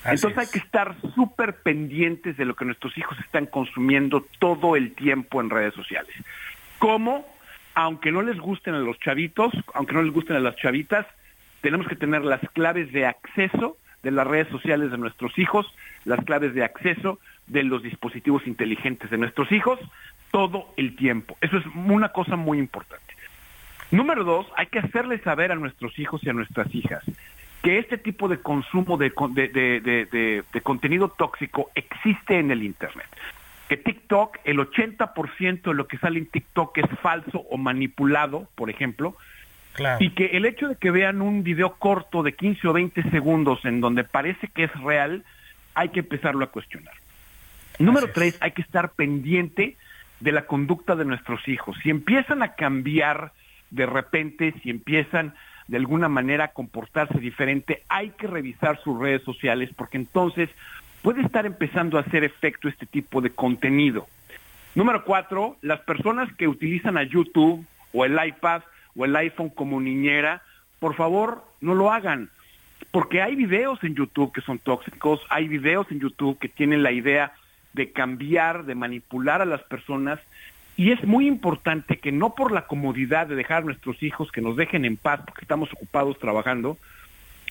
Entonces 0.05 0.37
hay 0.37 0.47
que 0.47 0.59
estar 0.59 0.95
súper 1.15 1.55
pendientes 1.55 2.37
de 2.37 2.45
lo 2.45 2.55
que 2.55 2.65
nuestros 2.65 2.97
hijos 2.97 3.17
están 3.19 3.45
consumiendo 3.45 4.25
todo 4.39 4.75
el 4.75 4.93
tiempo 4.93 5.41
en 5.41 5.49
redes 5.49 5.73
sociales. 5.73 6.15
¿Cómo? 6.79 7.25
Aunque 7.75 8.11
no 8.11 8.21
les 8.21 8.37
gusten 8.39 8.73
a 8.73 8.79
los 8.79 8.99
chavitos, 8.99 9.53
aunque 9.73 9.93
no 9.93 10.01
les 10.01 10.13
gusten 10.13 10.35
a 10.35 10.39
las 10.39 10.55
chavitas, 10.55 11.05
tenemos 11.61 11.87
que 11.87 11.95
tener 11.95 12.23
las 12.23 12.41
claves 12.53 12.91
de 12.91 13.05
acceso 13.05 13.77
de 14.03 14.11
las 14.11 14.27
redes 14.27 14.47
sociales 14.49 14.91
de 14.91 14.97
nuestros 14.97 15.37
hijos, 15.37 15.67
las 16.05 16.23
claves 16.23 16.53
de 16.53 16.63
acceso 16.63 17.19
de 17.47 17.63
los 17.63 17.83
dispositivos 17.83 18.47
inteligentes 18.47 19.09
de 19.09 19.17
nuestros 19.17 19.51
hijos, 19.51 19.79
todo 20.31 20.73
el 20.77 20.95
tiempo. 20.95 21.37
Eso 21.41 21.57
es 21.57 21.65
una 21.75 22.09
cosa 22.09 22.35
muy 22.35 22.59
importante. 22.59 23.05
Número 23.91 24.23
dos, 24.23 24.47
hay 24.55 24.67
que 24.67 24.79
hacerle 24.79 25.19
saber 25.19 25.51
a 25.51 25.55
nuestros 25.55 25.97
hijos 25.97 26.23
y 26.23 26.29
a 26.29 26.33
nuestras 26.33 26.73
hijas 26.75 27.03
que 27.63 27.79
este 27.79 27.97
tipo 27.97 28.27
de 28.27 28.39
consumo 28.39 28.97
de, 28.97 29.09
de, 29.09 30.61
contenido 30.61 31.09
tóxico 31.09 31.69
existe 31.75 32.39
en 32.39 32.51
el 32.51 32.63
Internet. 32.63 33.07
Que 33.67 33.77
TikTok, 33.77 34.37
el 34.45 34.59
80% 34.59 35.61
de 35.61 35.73
lo 35.73 35.87
que 35.87 35.97
sale 35.97 36.19
en 36.19 36.27
TikTok 36.27 36.77
es 36.77 36.99
falso 37.01 37.39
o 37.49 37.57
manipulado, 37.57 38.47
por 38.55 38.69
ejemplo, 38.69 39.17
y 39.99 40.11
que 40.11 40.37
el 40.37 40.45
hecho 40.45 40.69
de 40.69 40.75
que 40.75 40.91
vean 40.91 41.21
un 41.21 41.43
video 41.43 41.75
corto 41.75 42.23
de 42.23 42.33
15 42.33 42.67
o 42.67 42.73
20 42.73 43.09
segundos 43.11 43.63
en 43.65 43.79
donde 43.79 44.03
parece 44.03 44.47
que 44.47 44.63
es 44.63 44.73
real, 44.81 45.23
hay 45.75 45.89
que 45.89 45.99
empezarlo 45.99 46.43
a 46.43 46.51
cuestionar. 46.51 46.95
Número 47.77 48.09
tres, 48.11 48.37
hay 48.41 48.51
que 48.51 48.63
estar 48.63 48.93
pendiente 48.93 49.77
de 50.19 50.31
la 50.31 50.47
conducta 50.47 50.95
de 50.95 51.05
nuestros 51.05 51.47
hijos. 51.47 51.77
Si 51.83 51.91
empiezan 51.91 52.41
a 52.41 52.55
cambiar 52.55 53.33
de 53.69 53.85
repente, 53.85 54.53
si 54.63 54.69
empiezan 54.69 55.35
de 55.67 55.77
alguna 55.77 56.09
manera 56.09 56.45
a 56.45 56.53
comportarse 56.53 57.19
diferente, 57.19 57.83
hay 57.89 58.11
que 58.11 58.27
revisar 58.27 58.79
sus 58.81 58.97
redes 58.99 59.21
sociales 59.23 59.69
porque 59.75 59.97
entonces 59.97 60.49
puede 61.07 61.21
estar 61.21 61.45
empezando 61.45 61.97
a 61.97 62.01
hacer 62.01 62.25
efecto 62.25 62.67
este 62.67 62.85
tipo 62.85 63.21
de 63.21 63.29
contenido. 63.29 64.07
Número 64.75 65.05
cuatro, 65.05 65.55
las 65.61 65.79
personas 65.79 66.27
que 66.33 66.49
utilizan 66.49 66.97
a 66.97 67.03
YouTube 67.03 67.65
o 67.93 68.03
el 68.03 68.19
iPad 68.21 68.63
o 68.93 69.05
el 69.05 69.15
iPhone 69.15 69.49
como 69.49 69.79
niñera, 69.79 70.41
por 70.79 70.95
favor, 70.95 71.45
no 71.61 71.75
lo 71.75 71.93
hagan. 71.93 72.29
Porque 72.91 73.21
hay 73.21 73.37
videos 73.37 73.81
en 73.85 73.95
YouTube 73.95 74.33
que 74.33 74.41
son 74.41 74.59
tóxicos, 74.59 75.21
hay 75.29 75.47
videos 75.47 75.89
en 75.91 76.01
YouTube 76.01 76.39
que 76.39 76.49
tienen 76.49 76.83
la 76.83 76.91
idea 76.91 77.31
de 77.71 77.93
cambiar, 77.93 78.65
de 78.65 78.75
manipular 78.75 79.41
a 79.41 79.45
las 79.45 79.63
personas 79.63 80.19
y 80.75 80.91
es 80.91 81.01
muy 81.05 81.25
importante 81.25 81.99
que 81.99 82.11
no 82.11 82.35
por 82.35 82.51
la 82.51 82.67
comodidad 82.67 83.27
de 83.27 83.35
dejar 83.35 83.61
a 83.61 83.65
nuestros 83.65 84.03
hijos 84.03 84.29
que 84.29 84.41
nos 84.41 84.57
dejen 84.57 84.83
en 84.83 84.97
paz 84.97 85.21
porque 85.25 85.43
estamos 85.43 85.71
ocupados 85.71 86.19
trabajando, 86.19 86.77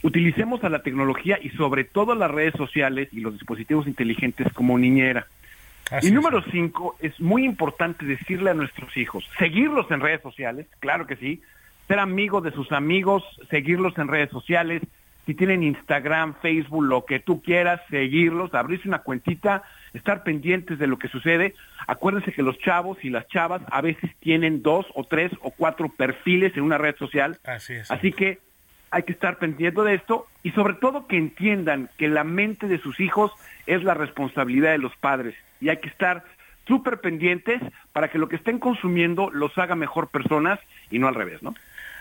utilicemos 0.07 0.62
a 0.62 0.68
la 0.68 0.82
tecnología 0.82 1.36
y 1.42 1.50
sobre 1.50 1.82
todo 1.82 2.14
las 2.14 2.30
redes 2.30 2.54
sociales 2.57 3.09
y 3.11 3.20
los 3.20 3.32
dispositivos 3.32 3.88
inteligentes 3.88 4.52
como 4.52 4.78
niñera. 4.78 5.26
y 6.00 6.12
número 6.12 6.42
cinco, 6.50 6.96
es 7.00 7.20
muy 7.20 7.44
importante 7.44 8.07
decirle 8.07 8.50
a 8.50 8.54
nuestros 8.54 8.96
hijos, 8.96 9.28
seguirlos 9.36 9.90
en 9.90 10.00
redes 10.00 10.22
sociales, 10.22 10.66
claro 10.78 11.09
que 11.09 11.16
sí, 11.16 11.42
ser 11.88 11.98
amigos 11.98 12.44
de 12.44 12.52
sus 12.52 12.70
amigos, 12.70 13.24
seguirlos 13.50 13.98
en 13.98 14.07
redes 14.07 14.30
sociales, 14.30 14.82
si 15.26 15.34
tienen 15.34 15.64
Instagram, 15.64 16.34
Facebook, 16.40 16.84
lo 16.84 17.04
que 17.04 17.18
tú 17.18 17.42
quieras, 17.42 17.80
seguirlos, 17.90 18.54
abrirse 18.54 18.86
una 18.86 19.00
cuentita, 19.00 19.64
estar 19.92 20.22
pendientes 20.22 20.78
de 20.78 20.86
lo 20.86 21.00
que 21.00 21.09
sucede. 21.09 21.57
Acuérdense 21.88 22.32
que 22.32 22.44
los 22.44 22.57
chavos 22.61 22.98
y 23.02 23.11
las 23.11 23.26
chavas 23.26 23.61
a 23.72 23.80
veces 23.80 24.12
tienen 24.20 24.62
dos 24.62 24.86
o 24.94 25.02
tres 25.02 25.32
o 25.40 25.50
cuatro 25.50 25.88
perfiles 25.88 26.57
en 26.57 26.62
una 26.62 26.78
red 26.78 26.94
social. 26.94 27.38
Así 27.44 27.72
es. 27.72 27.90
Así 27.90 28.12
que 28.12 28.38
hay 28.97 29.03
que 29.03 29.12
estar 29.12 29.36
pendiente 29.36 29.82
de 29.82 29.94
esto 29.94 30.26
y 30.42 30.53
sobre 30.53 30.72
todo 30.72 31.07
que 31.07 31.18
entiendan 31.18 31.90
que 31.99 32.09
la 32.09 32.24
mente 32.24 32.66
de 32.66 32.78
sus 32.78 32.99
hijos 32.99 33.30
es 33.66 33.84
la 33.84 33.92
responsabilidad 33.92 34.70
de 34.70 34.78
los 34.78 34.97
padres 34.97 35.34
y 35.61 35.68
hay 35.68 35.76
que 35.80 35.88
estar 35.88 36.24
súper 36.66 37.03
pendientes 37.03 37.61
para 37.92 38.09
que 38.09 38.16
lo 38.16 38.30
que 38.30 38.36
estén 38.36 38.59
consumiendo 38.59 39.28
los 39.28 39.57
haga 39.59 39.74
mejor 39.74 40.09
personas 40.09 40.59
y 40.90 40.99
no 40.99 41.09
al 41.09 41.14
revés, 41.14 41.42
¿no? 41.42 41.55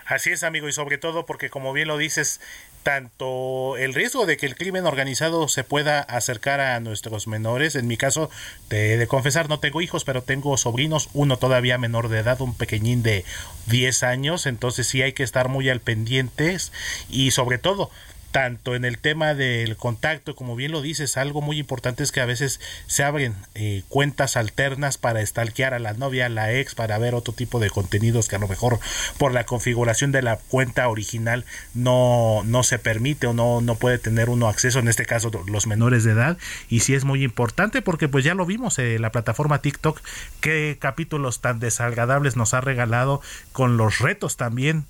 Así 0.06 0.30
es, 0.30 0.42
amigo, 0.42 0.68
y 0.68 0.72
sobre 0.72 0.96
todo 0.96 1.26
porque, 1.26 1.50
como 1.50 1.74
bien 1.74 1.88
lo 1.88 1.98
dices, 1.98 2.40
tanto 2.86 3.76
el 3.78 3.94
riesgo 3.94 4.26
de 4.26 4.36
que 4.36 4.46
el 4.46 4.54
crimen 4.54 4.86
organizado 4.86 5.48
se 5.48 5.64
pueda 5.64 5.98
acercar 5.98 6.60
a 6.60 6.78
nuestros 6.78 7.26
menores, 7.26 7.74
en 7.74 7.88
mi 7.88 7.96
caso, 7.96 8.30
de, 8.68 8.96
de 8.96 9.08
confesar, 9.08 9.48
no 9.48 9.58
tengo 9.58 9.80
hijos, 9.80 10.04
pero 10.04 10.22
tengo 10.22 10.56
sobrinos, 10.56 11.08
uno 11.12 11.36
todavía 11.36 11.78
menor 11.78 12.08
de 12.08 12.20
edad, 12.20 12.40
un 12.40 12.54
pequeñín 12.54 13.02
de 13.02 13.24
10 13.66 14.04
años, 14.04 14.46
entonces 14.46 14.86
sí 14.86 15.02
hay 15.02 15.14
que 15.14 15.24
estar 15.24 15.48
muy 15.48 15.68
al 15.68 15.80
pendientes 15.80 16.70
y 17.10 17.32
sobre 17.32 17.58
todo 17.58 17.90
tanto 18.30 18.74
en 18.74 18.84
el 18.84 18.98
tema 18.98 19.34
del 19.34 19.76
contacto, 19.76 20.36
como 20.36 20.56
bien 20.56 20.72
lo 20.72 20.82
dices, 20.82 21.16
algo 21.16 21.40
muy 21.40 21.58
importante 21.58 22.02
es 22.02 22.12
que 22.12 22.20
a 22.20 22.26
veces 22.26 22.60
se 22.86 23.02
abren 23.02 23.34
eh, 23.54 23.82
cuentas 23.88 24.36
alternas 24.36 24.98
para 24.98 25.24
stalkear 25.24 25.74
a 25.74 25.78
la 25.78 25.94
novia, 25.94 26.26
a 26.26 26.28
la 26.28 26.52
ex, 26.52 26.74
para 26.74 26.98
ver 26.98 27.14
otro 27.14 27.32
tipo 27.32 27.60
de 27.60 27.70
contenidos 27.70 28.28
que 28.28 28.36
a 28.36 28.38
lo 28.38 28.48
mejor 28.48 28.78
por 29.18 29.32
la 29.32 29.44
configuración 29.44 30.12
de 30.12 30.22
la 30.22 30.36
cuenta 30.36 30.88
original 30.88 31.44
no, 31.74 32.42
no 32.44 32.62
se 32.62 32.78
permite 32.78 33.26
o 33.26 33.32
no, 33.32 33.60
no 33.60 33.76
puede 33.76 33.98
tener 33.98 34.28
uno 34.28 34.48
acceso, 34.48 34.78
en 34.78 34.88
este 34.88 35.06
caso 35.06 35.30
los 35.46 35.66
menores 35.66 36.04
de 36.04 36.12
edad, 36.12 36.38
y 36.68 36.80
sí 36.80 36.94
es 36.94 37.04
muy 37.04 37.24
importante 37.24 37.82
porque 37.82 38.08
pues 38.08 38.24
ya 38.24 38.34
lo 38.34 38.46
vimos, 38.46 38.78
en 38.78 39.00
la 39.02 39.12
plataforma 39.12 39.62
TikTok, 39.62 40.00
qué 40.40 40.76
capítulos 40.80 41.40
tan 41.40 41.60
desagradables 41.60 42.36
nos 42.36 42.54
ha 42.54 42.60
regalado 42.60 43.20
con 43.52 43.76
los 43.76 43.98
retos 43.98 44.36
también 44.36 44.86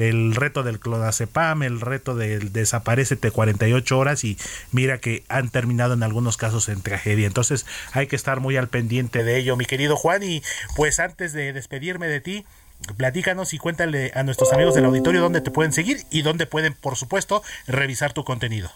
el 0.00 0.34
reto 0.34 0.62
del 0.62 0.80
clonazepam, 0.80 1.62
el 1.62 1.80
reto 1.80 2.14
del 2.14 2.52
desaparecete 2.52 3.30
48 3.30 3.98
horas 3.98 4.24
y 4.24 4.38
mira 4.72 4.98
que 4.98 5.24
han 5.28 5.50
terminado 5.50 5.94
en 5.94 6.02
algunos 6.02 6.36
casos 6.36 6.68
en 6.68 6.80
tragedia. 6.82 7.26
Entonces 7.26 7.66
hay 7.92 8.06
que 8.06 8.16
estar 8.16 8.40
muy 8.40 8.56
al 8.56 8.68
pendiente 8.68 9.24
de 9.24 9.36
ello, 9.38 9.56
mi 9.56 9.66
querido 9.66 9.96
Juan. 9.96 10.22
Y 10.22 10.42
pues 10.74 11.00
antes 11.00 11.32
de 11.32 11.52
despedirme 11.52 12.08
de 12.08 12.20
ti, 12.20 12.46
platícanos 12.96 13.52
y 13.52 13.58
cuéntale 13.58 14.12
a 14.14 14.22
nuestros 14.22 14.52
amigos 14.52 14.74
del 14.74 14.86
auditorio 14.86 15.20
dónde 15.20 15.42
te 15.42 15.50
pueden 15.50 15.72
seguir 15.72 15.98
y 16.10 16.22
dónde 16.22 16.46
pueden, 16.46 16.72
por 16.72 16.96
supuesto, 16.96 17.42
revisar 17.66 18.12
tu 18.12 18.24
contenido. 18.24 18.70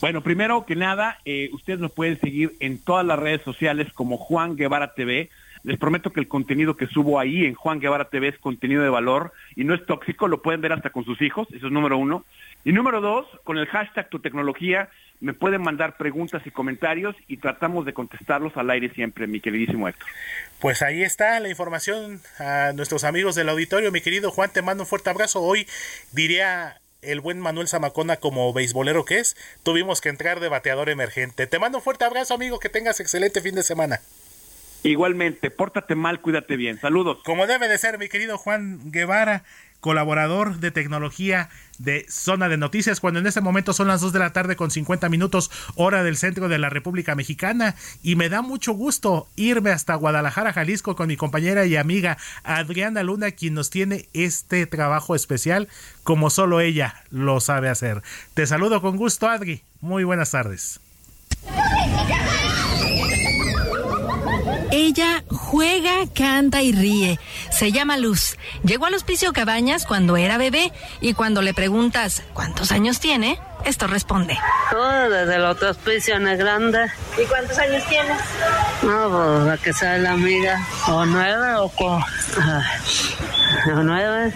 Bueno, 0.00 0.22
primero 0.22 0.66
que 0.66 0.76
nada, 0.76 1.18
eh, 1.24 1.50
ustedes 1.52 1.78
nos 1.78 1.90
pueden 1.90 2.20
seguir 2.20 2.54
en 2.60 2.78
todas 2.78 3.04
las 3.04 3.18
redes 3.18 3.42
sociales 3.42 3.92
como 3.92 4.18
Juan 4.18 4.56
Guevara 4.56 4.94
TV. 4.94 5.30
Les 5.66 5.78
prometo 5.78 6.12
que 6.12 6.20
el 6.20 6.28
contenido 6.28 6.76
que 6.76 6.86
subo 6.86 7.18
ahí 7.18 7.44
en 7.44 7.54
Juan 7.54 7.80
Guevara 7.80 8.08
TV 8.08 8.28
es 8.28 8.38
contenido 8.38 8.84
de 8.84 8.88
valor 8.88 9.32
y 9.56 9.64
no 9.64 9.74
es 9.74 9.84
tóxico, 9.84 10.28
lo 10.28 10.40
pueden 10.40 10.60
ver 10.60 10.72
hasta 10.72 10.90
con 10.90 11.04
sus 11.04 11.20
hijos, 11.20 11.48
eso 11.52 11.66
es 11.66 11.72
número 11.72 11.98
uno. 11.98 12.24
Y 12.64 12.70
número 12.70 13.00
dos, 13.00 13.26
con 13.42 13.58
el 13.58 13.66
hashtag 13.66 14.08
tu 14.08 14.20
tecnología 14.20 14.88
me 15.18 15.34
pueden 15.34 15.62
mandar 15.62 15.96
preguntas 15.96 16.46
y 16.46 16.52
comentarios 16.52 17.16
y 17.26 17.38
tratamos 17.38 17.84
de 17.84 17.94
contestarlos 17.94 18.56
al 18.56 18.70
aire 18.70 18.90
siempre, 18.94 19.26
mi 19.26 19.40
queridísimo 19.40 19.88
Héctor. 19.88 20.08
Pues 20.60 20.82
ahí 20.82 21.02
está 21.02 21.40
la 21.40 21.48
información 21.48 22.20
a 22.38 22.70
nuestros 22.72 23.02
amigos 23.02 23.34
del 23.34 23.48
auditorio, 23.48 23.90
mi 23.90 24.02
querido 24.02 24.30
Juan, 24.30 24.52
te 24.52 24.62
mando 24.62 24.84
un 24.84 24.88
fuerte 24.88 25.10
abrazo. 25.10 25.42
Hoy 25.42 25.66
diría 26.12 26.80
el 27.02 27.20
buen 27.20 27.40
Manuel 27.40 27.66
Zamacona 27.66 28.18
como 28.18 28.52
beisbolero 28.52 29.04
que 29.04 29.18
es, 29.18 29.36
tuvimos 29.64 30.00
que 30.00 30.10
entrar 30.10 30.38
de 30.38 30.48
bateador 30.48 30.90
emergente. 30.90 31.48
Te 31.48 31.58
mando 31.58 31.78
un 31.78 31.84
fuerte 31.84 32.04
abrazo, 32.04 32.34
amigo, 32.34 32.60
que 32.60 32.68
tengas 32.68 33.00
excelente 33.00 33.40
fin 33.40 33.56
de 33.56 33.64
semana. 33.64 33.98
Igualmente, 34.82 35.50
pórtate 35.50 35.94
mal, 35.94 36.20
cuídate 36.20 36.56
bien. 36.56 36.78
Saludos. 36.80 37.18
Como 37.24 37.46
debe 37.46 37.68
de 37.68 37.78
ser, 37.78 37.98
mi 37.98 38.08
querido 38.08 38.38
Juan 38.38 38.80
Guevara, 38.92 39.42
colaborador 39.80 40.58
de 40.58 40.70
tecnología 40.70 41.48
de 41.78 42.06
Zona 42.08 42.48
de 42.48 42.56
Noticias, 42.56 43.00
cuando 43.00 43.20
en 43.20 43.26
este 43.26 43.40
momento 43.40 43.72
son 43.72 43.88
las 43.88 44.00
2 44.00 44.12
de 44.12 44.18
la 44.18 44.32
tarde 44.32 44.56
con 44.56 44.70
50 44.70 45.08
minutos 45.08 45.50
hora 45.74 46.02
del 46.02 46.16
centro 46.16 46.48
de 46.48 46.58
la 46.58 46.70
República 46.70 47.14
Mexicana 47.14 47.74
y 48.02 48.16
me 48.16 48.28
da 48.28 48.42
mucho 48.42 48.72
gusto 48.72 49.28
irme 49.36 49.70
hasta 49.70 49.94
Guadalajara, 49.94 50.52
Jalisco 50.52 50.96
con 50.96 51.08
mi 51.08 51.16
compañera 51.16 51.66
y 51.66 51.76
amiga 51.76 52.16
Adriana 52.42 53.02
Luna, 53.02 53.32
quien 53.32 53.54
nos 53.54 53.70
tiene 53.70 54.08
este 54.12 54.66
trabajo 54.66 55.14
especial 55.14 55.68
como 56.02 56.30
solo 56.30 56.60
ella 56.60 57.04
lo 57.10 57.40
sabe 57.40 57.68
hacer. 57.68 58.02
Te 58.34 58.46
saludo 58.46 58.80
con 58.80 58.96
gusto, 58.96 59.28
Adri. 59.28 59.62
Muy 59.80 60.04
buenas 60.04 60.30
tardes. 60.30 60.80
Ella 64.78 65.24
juega, 65.30 66.04
canta 66.14 66.60
y 66.60 66.70
ríe. 66.70 67.18
Se 67.50 67.72
llama 67.72 67.96
Luz. 67.96 68.36
Llegó 68.62 68.84
al 68.84 68.92
hospicio 68.92 69.32
Cabañas 69.32 69.86
cuando 69.86 70.18
era 70.18 70.36
bebé 70.36 70.70
y 71.00 71.14
cuando 71.14 71.40
le 71.40 71.54
preguntas 71.54 72.22
cuántos 72.34 72.72
años 72.72 73.00
tiene, 73.00 73.40
esto 73.64 73.86
responde. 73.86 74.36
Oh, 74.76 75.08
desde 75.08 75.36
el 75.36 75.46
otro 75.46 75.70
hospicio 75.70 76.16
en 76.16 76.28
el 76.28 76.36
grande. 76.36 76.88
¿Y 77.16 77.24
cuántos 77.24 77.56
años 77.56 77.84
tienes? 77.88 78.18
No, 78.82 79.08
pues 79.08 79.46
la 79.46 79.56
que 79.56 79.72
sea 79.72 79.96
la 79.96 80.12
amiga. 80.12 80.60
O 80.88 81.06
nueve 81.06 81.54
o, 81.54 81.72
o 81.78 82.04
nueve. 83.82 84.34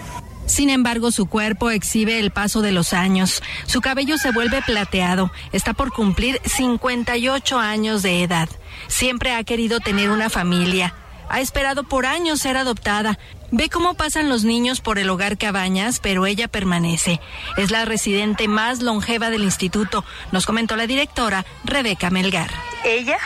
Sin 0.51 0.69
embargo, 0.69 1.11
su 1.11 1.27
cuerpo 1.27 1.69
exhibe 1.69 2.19
el 2.19 2.29
paso 2.29 2.61
de 2.61 2.73
los 2.73 2.91
años. 2.91 3.41
Su 3.67 3.79
cabello 3.79 4.17
se 4.17 4.33
vuelve 4.33 4.61
plateado. 4.61 5.31
Está 5.53 5.71
por 5.71 5.93
cumplir 5.93 6.41
58 6.43 7.57
años 7.57 8.01
de 8.01 8.21
edad. 8.21 8.49
Siempre 8.89 9.33
ha 9.33 9.45
querido 9.45 9.79
tener 9.79 10.09
una 10.09 10.29
familia. 10.29 10.93
Ha 11.29 11.39
esperado 11.39 11.85
por 11.85 12.05
años 12.05 12.41
ser 12.41 12.57
adoptada. 12.57 13.17
Ve 13.51 13.69
cómo 13.69 13.93
pasan 13.93 14.27
los 14.27 14.43
niños 14.43 14.81
por 14.81 14.99
el 14.99 15.09
hogar 15.09 15.37
Cabañas, 15.37 16.01
pero 16.01 16.25
ella 16.25 16.49
permanece. 16.49 17.21
Es 17.55 17.71
la 17.71 17.85
residente 17.85 18.49
más 18.49 18.81
longeva 18.81 19.29
del 19.29 19.43
instituto, 19.43 20.03
nos 20.33 20.45
comentó 20.45 20.75
la 20.75 20.85
directora 20.85 21.45
Rebeca 21.63 22.09
Melgar. 22.09 22.51
Ella 22.83 23.17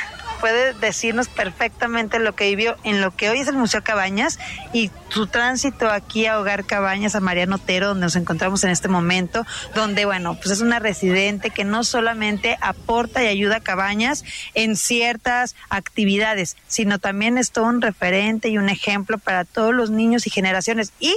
puede 0.45 0.73
decirnos 0.73 1.27
perfectamente 1.27 2.19
lo 2.19 2.35
que 2.35 2.47
vivió 2.47 2.77
en 2.83 3.01
lo 3.01 3.09
que 3.09 3.31
hoy 3.31 3.39
es 3.39 3.47
el 3.47 3.55
Museo 3.55 3.83
Cabañas 3.83 4.37
y 4.73 4.91
su 5.09 5.25
tránsito 5.25 5.89
aquí 5.89 6.27
a 6.27 6.39
Hogar 6.39 6.65
Cabañas, 6.65 7.15
a 7.15 7.19
Mariano 7.19 7.55
Otero, 7.55 7.87
donde 7.87 8.05
nos 8.05 8.15
encontramos 8.15 8.63
en 8.63 8.69
este 8.69 8.87
momento, 8.87 9.43
donde, 9.73 10.05
bueno, 10.05 10.35
pues 10.35 10.51
es 10.51 10.61
una 10.61 10.77
residente 10.77 11.49
que 11.49 11.63
no 11.63 11.83
solamente 11.83 12.59
aporta 12.61 13.23
y 13.23 13.27
ayuda 13.27 13.55
a 13.55 13.59
Cabañas 13.61 14.23
en 14.53 14.75
ciertas 14.75 15.55
actividades, 15.71 16.57
sino 16.67 16.99
también 16.99 17.39
es 17.39 17.49
todo 17.49 17.65
un 17.65 17.81
referente 17.81 18.49
y 18.49 18.59
un 18.59 18.69
ejemplo 18.69 19.17
para 19.17 19.45
todos 19.45 19.73
los 19.73 19.89
niños 19.89 20.27
y 20.27 20.29
generaciones 20.29 20.93
y 20.99 21.15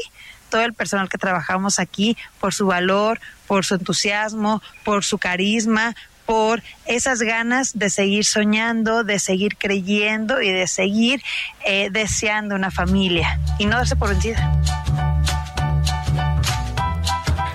todo 0.48 0.62
el 0.62 0.72
personal 0.72 1.10
que 1.10 1.18
trabajamos 1.18 1.80
aquí 1.80 2.16
por 2.40 2.54
su 2.54 2.64
valor, 2.64 3.20
por 3.46 3.66
su 3.66 3.74
entusiasmo, 3.74 4.62
por 4.84 5.04
su 5.04 5.18
carisma, 5.18 5.94
por 6.28 6.62
esas 6.84 7.20
ganas 7.20 7.78
de 7.78 7.88
seguir 7.88 8.26
soñando, 8.26 9.02
de 9.02 9.18
seguir 9.18 9.56
creyendo 9.56 10.42
y 10.42 10.52
de 10.52 10.66
seguir 10.66 11.22
eh, 11.64 11.88
deseando 11.90 12.54
una 12.54 12.70
familia 12.70 13.40
y 13.58 13.64
no 13.64 13.78
darse 13.78 13.96
por 13.96 14.10
vencida. 14.10 14.60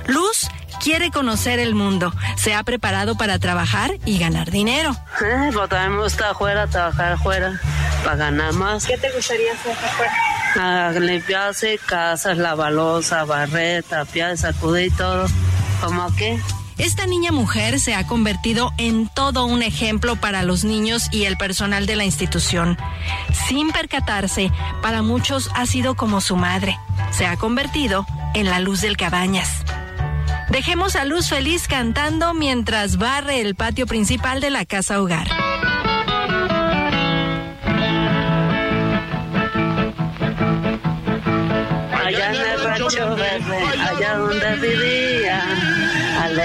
Luz 0.07 0.49
quiere 0.81 1.11
conocer 1.11 1.59
el 1.59 1.75
mundo. 1.75 2.11
Se 2.35 2.55
ha 2.55 2.63
preparado 2.63 3.15
para 3.15 3.37
trabajar 3.37 3.91
y 4.05 4.17
ganar 4.17 4.49
dinero. 4.49 4.97
Eh, 5.23 5.51
pues 5.53 5.69
también 5.69 5.95
me 5.95 6.03
gusta 6.05 6.31
afuera, 6.31 6.65
trabajar 6.65 7.11
afuera, 7.11 7.61
para 8.03 8.15
ganar 8.15 8.53
más. 8.53 8.87
¿Qué 8.87 8.97
te 8.97 9.11
gustaría 9.11 9.53
hacer 9.53 9.73
afuera? 9.73 10.13
A 10.55 10.99
limpiarse 10.99 11.79
casas, 11.85 12.39
lavar 12.39 12.71
losa, 12.71 13.23
barrer, 13.23 13.83
tapiar, 13.83 14.35
sacudir 14.35 14.87
y 14.87 14.89
todo. 14.89 15.27
¿Cómo 15.79 16.07
qué? 16.15 16.39
Esta 16.77 17.05
niña 17.05 17.31
mujer 17.31 17.79
se 17.79 17.93
ha 17.93 18.07
convertido 18.07 18.73
en 18.77 19.07
todo 19.07 19.45
un 19.45 19.61
ejemplo 19.61 20.15
para 20.15 20.43
los 20.43 20.63
niños 20.63 21.07
y 21.11 21.25
el 21.25 21.37
personal 21.37 21.85
de 21.85 21.95
la 21.95 22.05
institución. 22.05 22.77
Sin 23.47 23.71
percatarse, 23.71 24.51
para 24.81 25.01
muchos 25.01 25.49
ha 25.55 25.65
sido 25.65 25.95
como 25.95 26.21
su 26.21 26.35
madre. 26.35 26.77
Se 27.11 27.25
ha 27.25 27.37
convertido 27.37 28.05
en 28.33 28.49
la 28.49 28.59
luz 28.59 28.81
del 28.81 28.97
cabañas. 28.97 29.63
Dejemos 30.49 30.95
a 30.95 31.05
Luz 31.05 31.29
feliz 31.29 31.67
cantando 31.67 32.33
mientras 32.33 32.97
barre 32.97 33.41
el 33.41 33.55
patio 33.55 33.87
principal 33.87 34.41
de 34.41 34.49
la 34.49 34.65
casa 34.65 35.01
hogar. 35.01 35.27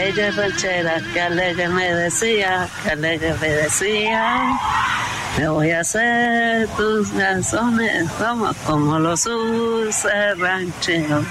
Alegre 0.09 0.31
ranchera, 0.31 1.03
que 1.13 1.21
alegre 1.21 1.69
me 1.69 1.95
decía, 1.95 2.67
que 2.83 2.91
alegre 2.91 3.35
me 3.41 3.49
decía. 3.49 4.59
Me 5.37 5.49
voy 5.49 5.71
a 5.71 5.81
hacer 5.81 6.67
tus 6.77 7.11
canciones 7.11 8.11
como, 8.13 8.53
como 8.65 8.99
los 8.99 9.27
use 9.27 10.35
ranchero. 10.37 11.23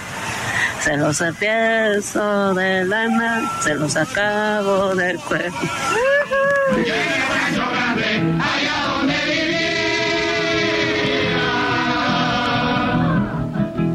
Se 0.82 0.96
los 0.96 1.20
empiezo 1.22 2.54
de 2.54 2.86
lana, 2.86 3.52
se 3.62 3.74
los 3.74 3.96
acabo 3.96 4.94
del 4.96 5.18
cuerpo. 5.22 5.58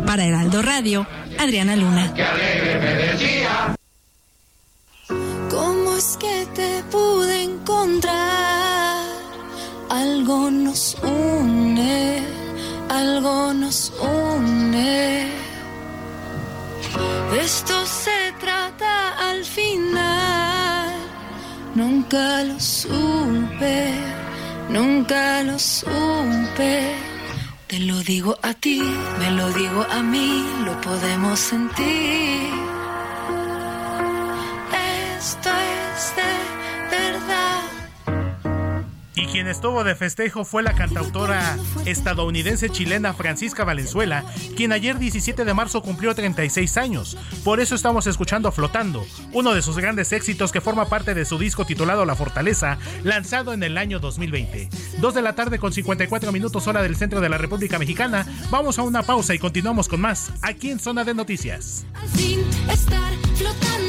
Para 0.04 0.24
Heraldo 0.24 0.60
Radio, 0.60 1.06
Adriana 1.38 1.76
Luna. 1.76 2.12
¿Cómo 2.16 2.20
es 2.36 2.52
que 2.52 2.60
te 2.60 2.78
pude 2.78 3.10
encontrar? 3.10 3.41
Algo 10.32 10.50
nos 10.50 10.96
une, 11.02 12.24
algo 12.88 13.52
nos 13.52 13.92
une. 14.00 15.28
Esto 17.38 17.74
se 17.84 18.32
trata 18.40 18.94
al 19.28 19.44
final. 19.44 20.88
Nunca 21.74 22.44
lo 22.44 22.58
supe, 22.58 23.92
nunca 24.70 25.42
lo 25.42 25.58
supe. 25.58 26.72
Te 27.66 27.78
lo 27.80 27.98
digo 28.00 28.38
a 28.40 28.54
ti, 28.54 28.80
me 29.18 29.30
lo 29.32 29.52
digo 29.52 29.84
a 29.90 30.02
mí, 30.02 30.46
lo 30.64 30.80
podemos 30.80 31.38
sentir. 31.38 32.48
Esto 35.18 35.50
Y 39.22 39.26
quien 39.26 39.46
estuvo 39.46 39.84
de 39.84 39.94
festejo 39.94 40.44
fue 40.44 40.64
la 40.64 40.74
cantautora 40.74 41.56
estadounidense 41.86 42.70
chilena 42.70 43.14
Francisca 43.14 43.62
Valenzuela, 43.62 44.24
quien 44.56 44.72
ayer 44.72 44.98
17 44.98 45.44
de 45.44 45.54
marzo 45.54 45.80
cumplió 45.80 46.12
36 46.12 46.76
años. 46.76 47.16
Por 47.44 47.60
eso 47.60 47.76
estamos 47.76 48.08
escuchando 48.08 48.50
Flotando, 48.50 49.06
uno 49.32 49.54
de 49.54 49.62
sus 49.62 49.78
grandes 49.78 50.10
éxitos 50.10 50.50
que 50.50 50.60
forma 50.60 50.86
parte 50.86 51.14
de 51.14 51.24
su 51.24 51.38
disco 51.38 51.64
titulado 51.64 52.04
La 52.04 52.16
Fortaleza, 52.16 52.78
lanzado 53.04 53.52
en 53.52 53.62
el 53.62 53.78
año 53.78 54.00
2020. 54.00 54.68
Dos 54.98 55.14
de 55.14 55.22
la 55.22 55.36
tarde 55.36 55.60
con 55.60 55.72
54 55.72 56.32
minutos 56.32 56.66
hora 56.66 56.82
del 56.82 56.96
centro 56.96 57.20
de 57.20 57.28
la 57.28 57.38
República 57.38 57.78
Mexicana. 57.78 58.26
Vamos 58.50 58.80
a 58.80 58.82
una 58.82 59.04
pausa 59.04 59.36
y 59.36 59.38
continuamos 59.38 59.86
con 59.86 60.00
más 60.00 60.32
aquí 60.42 60.72
en 60.72 60.80
Zona 60.80 61.04
de 61.04 61.14
Noticias. 61.14 61.86
Al 61.94 62.08
fin 62.08 62.40
estar 62.68 63.12
flotando. 63.36 63.82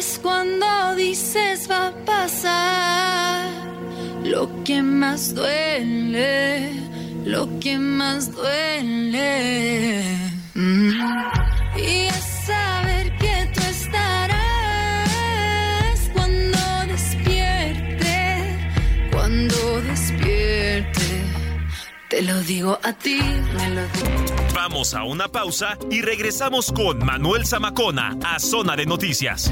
Es 0.00 0.18
cuando 0.22 0.94
dices 0.96 1.68
va 1.70 1.88
a 1.88 1.92
pasar 2.06 3.50
lo 4.24 4.48
que 4.64 4.80
más 4.82 5.34
duele, 5.34 6.72
lo 7.26 7.46
que 7.60 7.76
más 7.76 8.34
duele. 8.34 10.02
Mm. 10.54 10.90
Y 11.76 12.06
es 12.16 12.24
saber 12.46 12.99
Te 22.10 22.22
lo 22.22 22.42
digo 22.42 22.76
a 22.82 22.92
ti, 22.92 23.20
me 23.56 23.70
lo 23.70 23.82
digo. 23.86 24.52
Vamos 24.52 24.94
a 24.94 25.04
una 25.04 25.28
pausa 25.28 25.78
y 25.90 26.02
regresamos 26.02 26.72
con 26.72 26.98
Manuel 27.04 27.46
Zamacona 27.46 28.18
a 28.24 28.40
Zona 28.40 28.74
de 28.74 28.84
Noticias. 28.84 29.48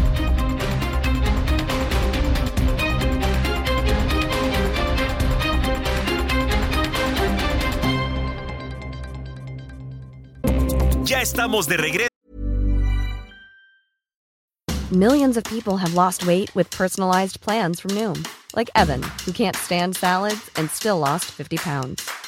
Ya 11.05 11.23
estamos 11.23 11.69
de 11.69 11.77
regreso. 11.77 12.09
Millions 14.91 15.37
of 15.37 15.45
people 15.45 15.77
have 15.77 15.95
lost 15.95 16.27
weight 16.27 16.53
with 16.57 16.69
personalized 16.73 17.41
plans 17.41 17.81
from 17.81 17.93
Noom, 17.93 18.27
like 18.57 18.69
Evan, 18.75 19.05
who 19.25 19.31
can't 19.31 19.55
stand 19.55 19.97
salads 19.97 20.51
and 20.57 20.69
still 20.69 20.99
lost 20.99 21.27
50 21.27 21.59
pounds. 21.59 22.28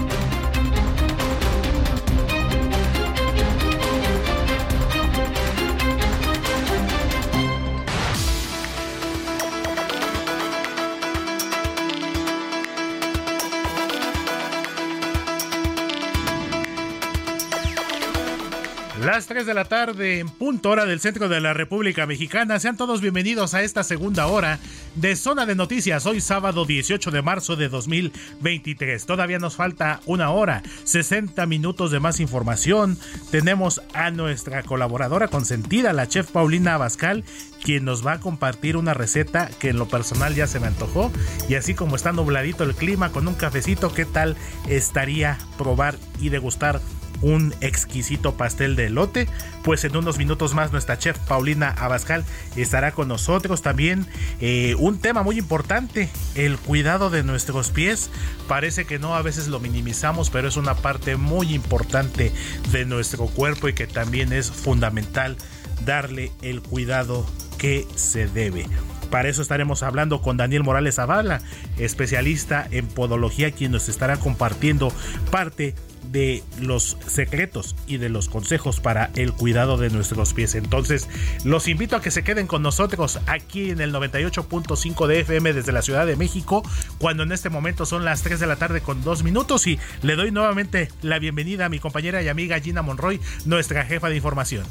Las 19.11 19.27
3 19.27 19.45
de 19.45 19.53
la 19.53 19.65
tarde, 19.65 20.19
en 20.19 20.29
punto 20.29 20.69
hora 20.69 20.85
del 20.85 21.01
centro 21.01 21.27
de 21.27 21.41
la 21.41 21.53
República 21.53 22.05
Mexicana. 22.05 22.61
Sean 22.61 22.77
todos 22.77 23.01
bienvenidos 23.01 23.53
a 23.53 23.61
esta 23.61 23.83
segunda 23.83 24.27
hora 24.27 24.57
de 24.95 25.17
Zona 25.17 25.45
de 25.45 25.53
Noticias. 25.53 26.05
Hoy 26.05 26.21
sábado 26.21 26.63
18 26.63 27.11
de 27.11 27.21
marzo 27.21 27.57
de 27.57 27.67
2023. 27.67 29.05
Todavía 29.05 29.37
nos 29.37 29.57
falta 29.57 29.99
una 30.05 30.29
hora, 30.29 30.63
60 30.85 31.45
minutos 31.45 31.91
de 31.91 31.99
más 31.99 32.21
información. 32.21 32.97
Tenemos 33.31 33.81
a 33.93 34.11
nuestra 34.11 34.63
colaboradora 34.63 35.27
consentida, 35.27 35.91
la 35.91 36.07
chef 36.07 36.31
Paulina 36.31 36.75
Abascal, 36.75 37.25
quien 37.65 37.83
nos 37.83 38.07
va 38.07 38.13
a 38.13 38.19
compartir 38.21 38.77
una 38.77 38.93
receta 38.93 39.49
que 39.59 39.71
en 39.71 39.77
lo 39.77 39.89
personal 39.89 40.35
ya 40.35 40.47
se 40.47 40.61
me 40.61 40.67
antojó. 40.67 41.11
Y 41.49 41.55
así 41.55 41.73
como 41.73 41.97
está 41.97 42.13
nubladito 42.13 42.63
el 42.63 42.75
clima 42.75 43.11
con 43.11 43.27
un 43.27 43.33
cafecito, 43.35 43.93
¿qué 43.93 44.05
tal 44.05 44.37
estaría 44.69 45.37
probar 45.57 45.97
y 46.21 46.29
degustar? 46.29 46.79
Un 47.21 47.53
exquisito 47.61 48.35
pastel 48.35 48.75
de 48.75 48.87
elote. 48.87 49.27
Pues 49.63 49.83
en 49.83 49.95
unos 49.95 50.17
minutos 50.17 50.53
más 50.53 50.71
nuestra 50.71 50.97
chef 50.97 51.17
Paulina 51.19 51.69
Abascal 51.69 52.23
estará 52.55 52.91
con 52.91 53.07
nosotros. 53.07 53.61
También 53.61 54.05
eh, 54.39 54.75
un 54.79 54.99
tema 54.99 55.23
muy 55.23 55.37
importante, 55.37 56.09
el 56.35 56.57
cuidado 56.57 57.09
de 57.09 57.23
nuestros 57.23 57.69
pies. 57.69 58.09
Parece 58.47 58.85
que 58.85 58.99
no, 58.99 59.15
a 59.15 59.21
veces 59.21 59.47
lo 59.47 59.59
minimizamos, 59.59 60.29
pero 60.29 60.47
es 60.47 60.57
una 60.57 60.75
parte 60.75 61.15
muy 61.15 61.53
importante 61.53 62.31
de 62.71 62.85
nuestro 62.85 63.27
cuerpo 63.27 63.67
y 63.67 63.73
que 63.73 63.87
también 63.87 64.33
es 64.33 64.51
fundamental 64.51 65.37
darle 65.85 66.31
el 66.41 66.61
cuidado 66.61 67.25
que 67.57 67.87
se 67.95 68.27
debe. 68.27 68.65
Para 69.11 69.27
eso 69.27 69.41
estaremos 69.41 69.83
hablando 69.83 70.21
con 70.21 70.37
Daniel 70.37 70.63
Morales 70.63 70.95
Zavala, 70.95 71.41
especialista 71.77 72.65
en 72.71 72.87
podología, 72.87 73.51
quien 73.51 73.71
nos 73.71 73.89
estará 73.89 74.17
compartiendo 74.17 74.91
parte 75.31 75.75
de 76.03 76.43
los 76.59 76.97
secretos 77.05 77.75
y 77.87 77.97
de 77.97 78.09
los 78.09 78.29
consejos 78.29 78.79
para 78.79 79.11
el 79.15 79.33
cuidado 79.33 79.77
de 79.77 79.89
nuestros 79.89 80.33
pies. 80.33 80.55
Entonces, 80.55 81.07
los 81.43 81.67
invito 81.67 81.95
a 81.95 82.01
que 82.01 82.11
se 82.11 82.23
queden 82.23 82.47
con 82.47 82.61
nosotros 82.61 83.19
aquí 83.27 83.71
en 83.71 83.81
el 83.81 83.93
98.5 83.93 85.07
de 85.07 85.19
FM 85.21 85.53
desde 85.53 85.71
la 85.71 85.81
Ciudad 85.81 86.05
de 86.05 86.15
México, 86.15 86.63
cuando 86.97 87.23
en 87.23 87.31
este 87.31 87.49
momento 87.49 87.85
son 87.85 88.05
las 88.05 88.23
3 88.23 88.39
de 88.39 88.47
la 88.47 88.55
tarde 88.55 88.81
con 88.81 89.03
2 89.03 89.23
minutos 89.23 89.67
y 89.67 89.79
le 90.01 90.15
doy 90.15 90.31
nuevamente 90.31 90.89
la 91.01 91.19
bienvenida 91.19 91.65
a 91.65 91.69
mi 91.69 91.79
compañera 91.79 92.21
y 92.21 92.27
amiga 92.27 92.59
Gina 92.59 92.81
Monroy, 92.81 93.19
nuestra 93.45 93.85
jefa 93.85 94.09
de 94.09 94.15
información. 94.15 94.65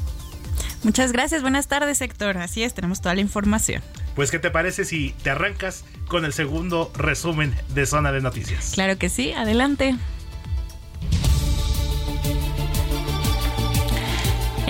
Muchas 0.83 1.11
gracias, 1.11 1.41
buenas 1.41 1.67
tardes 1.67 2.01
Héctor. 2.01 2.37
Así 2.37 2.63
es, 2.63 2.73
tenemos 2.73 3.01
toda 3.01 3.13
la 3.15 3.21
información. 3.21 3.83
Pues, 4.15 4.31
¿qué 4.31 4.39
te 4.39 4.51
parece 4.51 4.83
si 4.83 5.13
te 5.23 5.29
arrancas 5.29 5.85
con 6.07 6.25
el 6.25 6.33
segundo 6.33 6.91
resumen 6.95 7.55
de 7.73 7.85
Zona 7.85 8.11
de 8.11 8.21
Noticias? 8.21 8.71
Claro 8.73 8.97
que 8.97 9.09
sí, 9.09 9.31
adelante. 9.31 9.95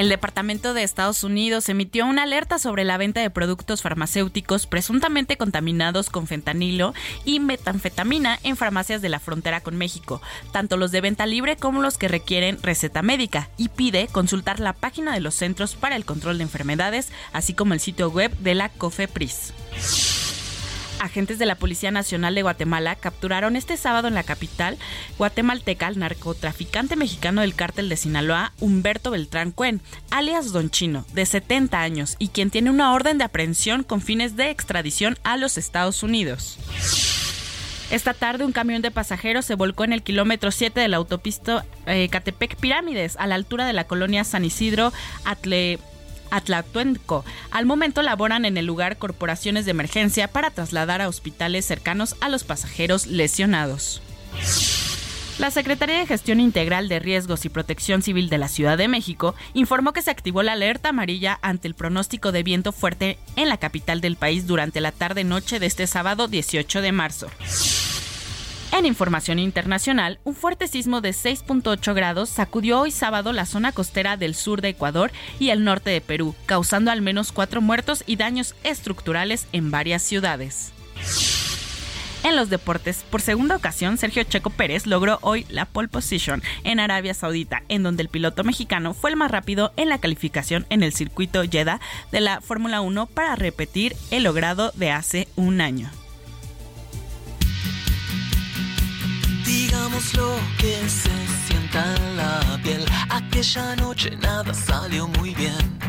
El 0.01 0.09
Departamento 0.09 0.73
de 0.73 0.81
Estados 0.81 1.23
Unidos 1.23 1.69
emitió 1.69 2.07
una 2.07 2.23
alerta 2.23 2.57
sobre 2.57 2.85
la 2.85 2.97
venta 2.97 3.21
de 3.21 3.29
productos 3.29 3.83
farmacéuticos 3.83 4.65
presuntamente 4.65 5.37
contaminados 5.37 6.09
con 6.09 6.25
fentanilo 6.25 6.95
y 7.23 7.39
metanfetamina 7.39 8.39
en 8.41 8.57
farmacias 8.57 9.03
de 9.03 9.09
la 9.09 9.19
frontera 9.19 9.61
con 9.61 9.77
México, 9.77 10.19
tanto 10.51 10.75
los 10.75 10.89
de 10.89 11.01
venta 11.01 11.27
libre 11.27 11.55
como 11.55 11.83
los 11.83 11.99
que 11.99 12.07
requieren 12.07 12.57
receta 12.63 13.03
médica, 13.03 13.49
y 13.57 13.69
pide 13.69 14.07
consultar 14.07 14.59
la 14.59 14.73
página 14.73 15.13
de 15.13 15.19
los 15.19 15.35
Centros 15.35 15.75
para 15.75 15.95
el 15.95 16.03
Control 16.03 16.39
de 16.39 16.45
Enfermedades, 16.45 17.11
así 17.31 17.53
como 17.53 17.75
el 17.75 17.79
sitio 17.79 18.09
web 18.09 18.35
de 18.39 18.55
la 18.55 18.69
COFEPRIS. 18.69 19.53
Agentes 21.01 21.39
de 21.39 21.47
la 21.47 21.55
Policía 21.55 21.89
Nacional 21.89 22.35
de 22.35 22.43
Guatemala 22.43 22.95
capturaron 22.95 23.55
este 23.55 23.75
sábado 23.75 24.07
en 24.07 24.13
la 24.13 24.23
capital 24.23 24.77
guatemalteca 25.17 25.87
al 25.87 25.97
narcotraficante 25.97 26.95
mexicano 26.95 27.41
del 27.41 27.55
cártel 27.55 27.89
de 27.89 27.97
Sinaloa, 27.97 28.53
Humberto 28.59 29.09
Beltrán 29.09 29.51
Cuen, 29.51 29.81
alias 30.11 30.51
Don 30.51 30.69
Chino, 30.69 31.05
de 31.13 31.25
70 31.25 31.81
años, 31.81 32.15
y 32.19 32.27
quien 32.27 32.51
tiene 32.51 32.69
una 32.69 32.93
orden 32.93 33.17
de 33.17 33.23
aprehensión 33.23 33.83
con 33.83 34.01
fines 34.01 34.35
de 34.35 34.51
extradición 34.51 35.17
a 35.23 35.37
los 35.37 35.57
Estados 35.57 36.03
Unidos. 36.03 36.59
Esta 37.89 38.13
tarde 38.13 38.45
un 38.45 38.53
camión 38.53 38.81
de 38.81 38.91
pasajeros 38.91 39.43
se 39.43 39.55
volcó 39.55 39.83
en 39.83 39.91
el 39.91 40.03
kilómetro 40.03 40.51
7 40.51 40.79
de 40.79 40.87
la 40.87 40.97
autopista 40.97 41.65
eh, 41.87 42.07
Catepec 42.09 42.55
Pirámides, 42.55 43.17
a 43.17 43.27
la 43.27 43.35
altura 43.35 43.65
de 43.65 43.73
la 43.73 43.83
colonia 43.85 44.23
San 44.23 44.45
Isidro 44.45 44.93
Atle 45.25 45.79
Atlatuenco. 46.31 47.23
Al 47.51 47.65
momento 47.65 48.01
laboran 48.01 48.45
en 48.45 48.57
el 48.57 48.65
lugar 48.65 48.97
corporaciones 48.97 49.65
de 49.65 49.71
emergencia 49.71 50.27
para 50.27 50.49
trasladar 50.49 51.01
a 51.01 51.07
hospitales 51.07 51.65
cercanos 51.65 52.15
a 52.21 52.29
los 52.29 52.43
pasajeros 52.43 53.05
lesionados. 53.05 54.01
La 55.41 55.49
Secretaría 55.49 55.97
de 55.97 56.05
Gestión 56.05 56.39
Integral 56.39 56.87
de 56.87 56.99
Riesgos 56.99 57.45
y 57.45 57.49
Protección 57.49 58.03
Civil 58.03 58.29
de 58.29 58.37
la 58.37 58.47
Ciudad 58.47 58.77
de 58.77 58.87
México 58.87 59.33
informó 59.53 59.91
que 59.91 60.03
se 60.03 60.11
activó 60.11 60.43
la 60.43 60.53
alerta 60.53 60.89
amarilla 60.89 61.39
ante 61.41 61.67
el 61.67 61.73
pronóstico 61.73 62.31
de 62.31 62.43
viento 62.43 62.71
fuerte 62.71 63.17
en 63.35 63.49
la 63.49 63.57
capital 63.57 64.01
del 64.01 64.17
país 64.17 64.45
durante 64.45 64.81
la 64.81 64.91
tarde-noche 64.91 65.59
de 65.59 65.65
este 65.65 65.87
sábado 65.87 66.27
18 66.27 66.81
de 66.81 66.91
marzo. 66.91 67.27
En 68.71 68.85
información 68.85 69.37
internacional, 69.37 70.19
un 70.23 70.33
fuerte 70.33 70.67
sismo 70.67 71.01
de 71.01 71.09
6.8 71.09 71.93
grados 71.93 72.29
sacudió 72.29 72.79
hoy 72.79 72.91
sábado 72.91 73.33
la 73.33 73.45
zona 73.45 73.73
costera 73.73 74.15
del 74.15 74.33
sur 74.33 74.61
de 74.61 74.69
Ecuador 74.69 75.11
y 75.39 75.49
el 75.49 75.65
norte 75.65 75.89
de 75.89 75.99
Perú, 75.99 76.35
causando 76.45 76.89
al 76.89 77.01
menos 77.01 77.33
cuatro 77.33 77.59
muertos 77.59 78.03
y 78.07 78.15
daños 78.15 78.55
estructurales 78.63 79.47
en 79.51 79.71
varias 79.71 80.01
ciudades. 80.03 80.71
En 82.23 82.35
los 82.35 82.49
deportes, 82.49 83.03
por 83.09 83.19
segunda 83.19 83.55
ocasión, 83.55 83.97
Sergio 83.97 84.23
Checo 84.23 84.51
Pérez 84.51 84.85
logró 84.85 85.17
hoy 85.21 85.45
la 85.49 85.65
pole 85.65 85.87
position 85.87 86.41
en 86.63 86.79
Arabia 86.79 87.13
Saudita, 87.13 87.63
en 87.67 87.83
donde 87.83 88.03
el 88.03 88.09
piloto 88.09 88.43
mexicano 88.43 88.93
fue 88.93 89.09
el 89.09 89.17
más 89.17 89.31
rápido 89.31 89.73
en 89.75 89.89
la 89.89 89.97
calificación 89.97 90.65
en 90.69 90.83
el 90.83 90.93
circuito 90.93 91.41
Jeddah 91.43 91.81
de 92.11 92.21
la 92.21 92.39
Fórmula 92.39 92.79
1 92.81 93.07
para 93.07 93.35
repetir 93.35 93.95
el 94.11 94.23
logrado 94.23 94.71
de 94.75 94.91
hace 94.91 95.27
un 95.35 95.61
año. 95.61 95.89
Lo 100.17 100.35
que 100.57 100.89
se 100.89 101.11
sienta 101.45 101.95
en 101.95 102.17
la 102.17 102.59
piel. 102.63 102.83
Aquella 103.09 103.75
noche 103.75 104.09
nada 104.17 104.51
salió 104.51 105.07
muy 105.07 105.35
bien. 105.35 105.79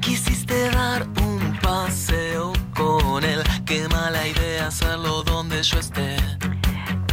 Quisiste 0.00 0.68
dar 0.70 1.08
un 1.22 1.58
paseo 1.62 2.52
con 2.74 3.24
él. 3.24 3.42
Qué 3.64 3.88
mala 3.88 4.28
idea 4.28 4.66
hacerlo 4.66 5.22
donde 5.22 5.62
yo 5.62 5.78
esté. 5.78 6.16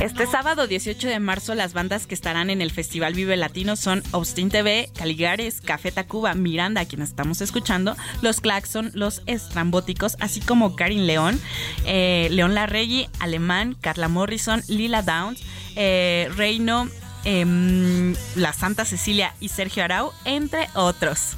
Este 0.02 0.28
sábado 0.28 0.68
18 0.68 1.08
de 1.08 1.20
marzo 1.20 1.56
las 1.56 1.74
bandas 1.74 2.06
que 2.06 2.16
estarán 2.16 2.50
en 2.50 2.62
el 2.62 2.72
Festival 2.72 3.14
Vive 3.14 3.38
Latino 3.38 3.78
son 3.78 4.04
Austin 4.12 4.50
TV, 4.50 4.90
Caligares, 4.98 5.62
Café 5.62 5.92
Tacuba, 5.92 6.34
Miranda, 6.36 6.82
a 6.82 6.86
quienes 6.86 7.10
estamos 7.10 7.42
escuchando, 7.42 7.96
Los 8.22 8.40
Claxon, 8.40 8.92
Los 8.94 9.24
Estrambóticos, 9.26 10.16
así 10.20 10.42
como 10.42 10.76
Karin 10.76 11.08
León, 11.08 11.40
eh, 11.86 12.28
León 12.32 12.56
Larregui, 12.56 13.10
Alemán, 13.20 13.76
Carla 13.80 14.08
Morrison, 14.08 14.64
Lila 14.70 15.02
Downs, 15.02 15.44
eh, 15.76 16.30
Reino, 16.36 16.90
em, 17.24 18.16
La 18.36 18.54
Santa 18.54 18.86
Cecilia 18.86 19.34
y 19.40 19.50
Sergio 19.50 19.84
Arau, 19.84 20.14
entre 20.26 20.68
otros. 20.74 21.36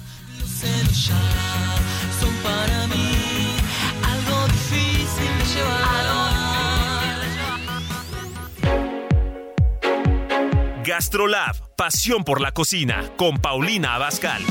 Gastrolab, 10.83 11.75
pasión 11.75 12.23
por 12.23 12.41
la 12.41 12.51
cocina, 12.51 13.11
con 13.15 13.37
Paulina 13.37 13.95
Abascal. 13.95 14.41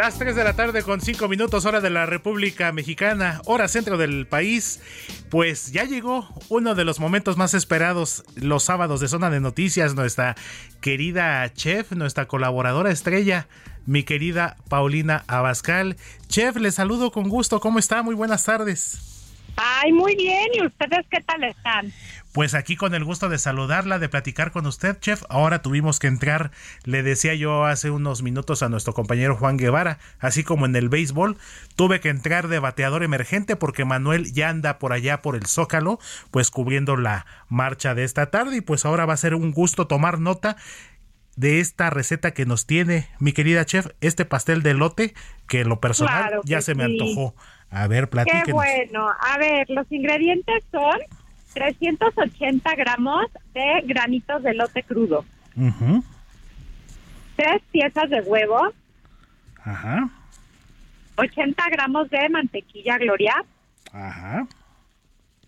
Las 0.00 0.18
3 0.18 0.34
de 0.34 0.44
la 0.44 0.54
tarde 0.54 0.82
con 0.82 1.02
5 1.02 1.28
minutos 1.28 1.66
hora 1.66 1.82
de 1.82 1.90
la 1.90 2.06
República 2.06 2.72
Mexicana, 2.72 3.42
hora 3.44 3.68
centro 3.68 3.98
del 3.98 4.26
país. 4.26 4.80
Pues 5.28 5.72
ya 5.72 5.84
llegó 5.84 6.26
uno 6.48 6.74
de 6.74 6.86
los 6.86 7.00
momentos 7.00 7.36
más 7.36 7.52
esperados 7.52 8.24
los 8.34 8.62
sábados 8.64 9.00
de 9.00 9.08
Zona 9.08 9.28
de 9.28 9.40
Noticias, 9.40 9.94
nuestra 9.94 10.36
querida 10.80 11.52
chef, 11.52 11.92
nuestra 11.92 12.26
colaboradora 12.26 12.90
estrella, 12.90 13.46
mi 13.84 14.02
querida 14.02 14.56
Paulina 14.70 15.22
Abascal. 15.26 15.98
Chef, 16.28 16.56
le 16.56 16.72
saludo 16.72 17.12
con 17.12 17.28
gusto, 17.28 17.60
¿cómo 17.60 17.78
está? 17.78 18.02
Muy 18.02 18.14
buenas 18.14 18.42
tardes. 18.42 19.10
Ay, 19.56 19.92
muy 19.92 20.16
bien, 20.16 20.48
¿y 20.54 20.64
ustedes 20.64 21.04
qué 21.10 21.20
tal 21.20 21.44
están? 21.44 21.92
Pues 22.32 22.54
aquí 22.54 22.76
con 22.76 22.94
el 22.94 23.04
gusto 23.04 23.28
de 23.28 23.38
saludarla, 23.38 23.98
de 23.98 24.08
platicar 24.08 24.52
con 24.52 24.64
usted, 24.66 24.98
chef. 25.00 25.24
Ahora 25.28 25.62
tuvimos 25.62 25.98
que 25.98 26.06
entrar, 26.06 26.52
le 26.84 27.02
decía 27.02 27.34
yo 27.34 27.64
hace 27.64 27.90
unos 27.90 28.22
minutos 28.22 28.62
a 28.62 28.68
nuestro 28.68 28.94
compañero 28.94 29.36
Juan 29.36 29.56
Guevara, 29.56 29.98
así 30.20 30.44
como 30.44 30.64
en 30.64 30.76
el 30.76 30.88
béisbol, 30.88 31.36
tuve 31.74 31.98
que 32.00 32.08
entrar 32.08 32.46
de 32.46 32.60
bateador 32.60 33.02
emergente 33.02 33.56
porque 33.56 33.84
Manuel 33.84 34.32
ya 34.32 34.48
anda 34.48 34.78
por 34.78 34.92
allá 34.92 35.22
por 35.22 35.34
el 35.34 35.46
Zócalo, 35.46 35.98
pues 36.30 36.50
cubriendo 36.52 36.96
la 36.96 37.26
marcha 37.48 37.96
de 37.96 38.04
esta 38.04 38.30
tarde 38.30 38.58
y 38.58 38.60
pues 38.60 38.84
ahora 38.84 39.06
va 39.06 39.14
a 39.14 39.16
ser 39.18 39.34
un 39.34 39.50
gusto 39.50 39.88
tomar 39.88 40.20
nota 40.20 40.56
de 41.34 41.58
esta 41.58 41.90
receta 41.90 42.32
que 42.32 42.46
nos 42.46 42.66
tiene 42.66 43.08
mi 43.18 43.32
querida 43.32 43.64
chef, 43.64 43.88
este 44.00 44.24
pastel 44.24 44.62
de 44.62 44.74
lote 44.74 45.14
que 45.48 45.62
en 45.62 45.68
lo 45.68 45.80
personal 45.80 46.28
Claro 46.28 46.42
ya 46.44 46.60
se 46.60 46.74
me 46.76 46.84
antojó. 46.84 47.34
A 47.70 47.86
ver, 47.86 48.04
Qué 48.04 48.10
platíquenos. 48.10 48.52
bueno. 48.52 49.08
A 49.20 49.38
ver, 49.38 49.68
los 49.70 49.90
ingredientes 49.90 50.64
son 50.70 50.98
380 51.54 52.74
gramos 52.76 53.26
de 53.54 53.82
granitos 53.84 54.42
de 54.42 54.54
lote 54.54 54.82
crudo, 54.82 55.24
Ujú, 55.56 56.04
tres 57.36 57.62
piezas 57.72 58.08
de 58.10 58.20
huevo, 58.20 58.72
Ajá, 59.64 60.08
80 61.16 61.62
gramos 61.70 62.08
de 62.10 62.28
mantequilla 62.28 62.96
Gloria, 62.98 63.34
ajá, 63.92 64.46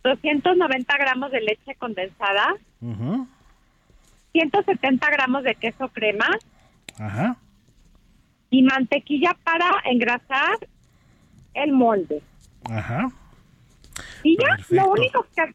290 0.03 0.97
gramos 0.99 1.31
de 1.31 1.41
leche 1.41 1.75
condensada, 1.77 2.55
ujú, 2.81 3.27
170 4.33 5.11
gramos 5.11 5.45
de 5.45 5.55
queso 5.55 5.89
crema. 5.89 6.27
Ajá. 6.99 7.37
y 8.51 8.63
mantequilla 8.63 9.35
para 9.45 9.71
engrasar 9.87 10.59
el 11.55 11.73
molde. 11.73 12.21
Ajá. 12.71 13.09
Y 14.23 14.37
ya, 14.39 14.57
Perfecto. 14.57 14.75
lo 14.75 14.91
único 14.93 15.27
que, 15.35 15.55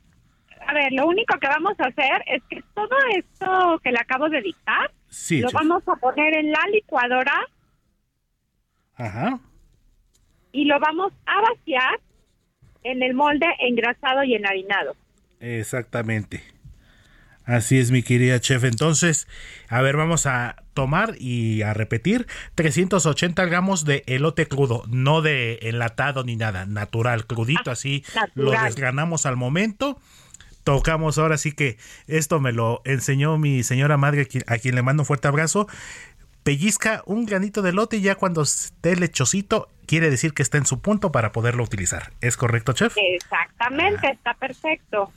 a 0.67 0.73
ver, 0.73 0.91
lo 0.93 1.07
único 1.07 1.37
que 1.39 1.47
vamos 1.47 1.73
a 1.79 1.85
hacer 1.87 2.23
es 2.27 2.43
que 2.49 2.61
todo 2.75 2.95
esto 3.17 3.79
que 3.83 3.91
le 3.91 3.99
acabo 3.99 4.29
de 4.29 4.41
dictar, 4.41 4.91
Sí, 5.09 5.39
lo 5.39 5.47
chef. 5.49 5.53
vamos 5.59 5.83
a 5.87 5.95
poner 5.95 6.35
en 6.35 6.51
la 6.51 6.59
licuadora 6.71 7.33
Ajá. 8.95 9.39
y 10.51 10.65
lo 10.65 10.79
vamos 10.79 11.13
a 11.25 11.41
vaciar 11.41 11.99
en 12.83 13.03
el 13.03 13.13
molde 13.13 13.45
engrasado 13.59 14.23
y 14.23 14.35
enharinado. 14.35 14.95
Exactamente. 15.39 16.41
Así 17.45 17.79
es, 17.79 17.91
mi 17.91 18.03
querida 18.03 18.41
chef. 18.41 18.65
Entonces, 18.65 19.25
a 19.69 19.81
ver, 19.81 19.95
vamos 19.95 20.25
a 20.25 20.63
tomar 20.73 21.13
y 21.17 21.61
a 21.61 21.73
repetir 21.73 22.27
380 22.55 23.45
gramos 23.45 23.85
de 23.85 24.03
elote 24.05 24.47
crudo, 24.47 24.83
no 24.89 25.21
de 25.21 25.59
enlatado 25.61 26.23
ni 26.25 26.35
nada, 26.35 26.65
natural, 26.65 27.25
crudito, 27.25 27.71
así 27.71 28.03
lo 28.35 28.45
natural. 28.51 28.65
desgranamos 28.65 29.25
al 29.25 29.37
momento. 29.37 30.01
Tocamos 30.75 31.17
ahora 31.17 31.37
sí 31.37 31.53
que 31.53 31.77
esto 32.07 32.39
me 32.41 32.51
lo 32.51 32.81
enseñó 32.83 33.37
mi 33.37 33.63
señora 33.63 33.95
madre, 33.95 34.27
a 34.47 34.57
quien- 34.57 34.75
le 34.75 34.81
mando 34.81 35.03
un 35.03 35.07
fuerte 35.07 35.27
abrazo. 35.27 35.67
Pellizca 36.43 37.03
un 37.05 37.25
granito 37.25 37.61
de 37.61 37.69
elote 37.69 37.97
y 37.97 38.01
ya 38.01 38.15
cuando 38.15 38.41
esté 38.41 38.95
lechosito, 38.97 39.69
quiere 39.85 40.09
decir 40.09 40.33
que 40.33 40.43
está 40.43 40.57
en 40.57 40.65
su 40.65 40.81
punto 40.81 41.11
para 41.11 41.31
poderlo 41.31 41.63
utilizar. 41.63 42.11
¿Es 42.21 42.35
correcto, 42.35 42.73
chef? 42.73 42.93
Exactamente, 42.97 44.09
está 44.11 44.33
perfecto. 44.33 45.11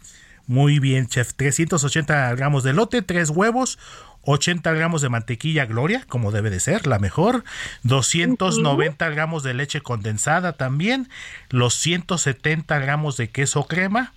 Muy 0.46 0.78
bien, 0.78 1.06
chef. 1.08 1.34
380 1.34 2.34
gramos 2.34 2.62
de 2.64 2.72
lote, 2.72 3.02
3 3.02 3.30
huevos, 3.30 3.78
80 4.22 4.72
gramos 4.72 5.02
de 5.02 5.08
mantequilla 5.08 5.66
Gloria, 5.66 6.04
como 6.08 6.30
debe 6.32 6.50
de 6.50 6.60
ser, 6.60 6.86
la 6.86 6.98
mejor. 6.98 7.44
290 7.82 9.08
gramos 9.10 9.42
de 9.42 9.54
leche 9.54 9.80
condensada 9.80 10.52
también. 10.52 11.08
Los 11.48 11.74
170 11.74 12.78
gramos 12.80 13.16
de 13.16 13.30
queso 13.30 13.64
crema. 13.66 14.12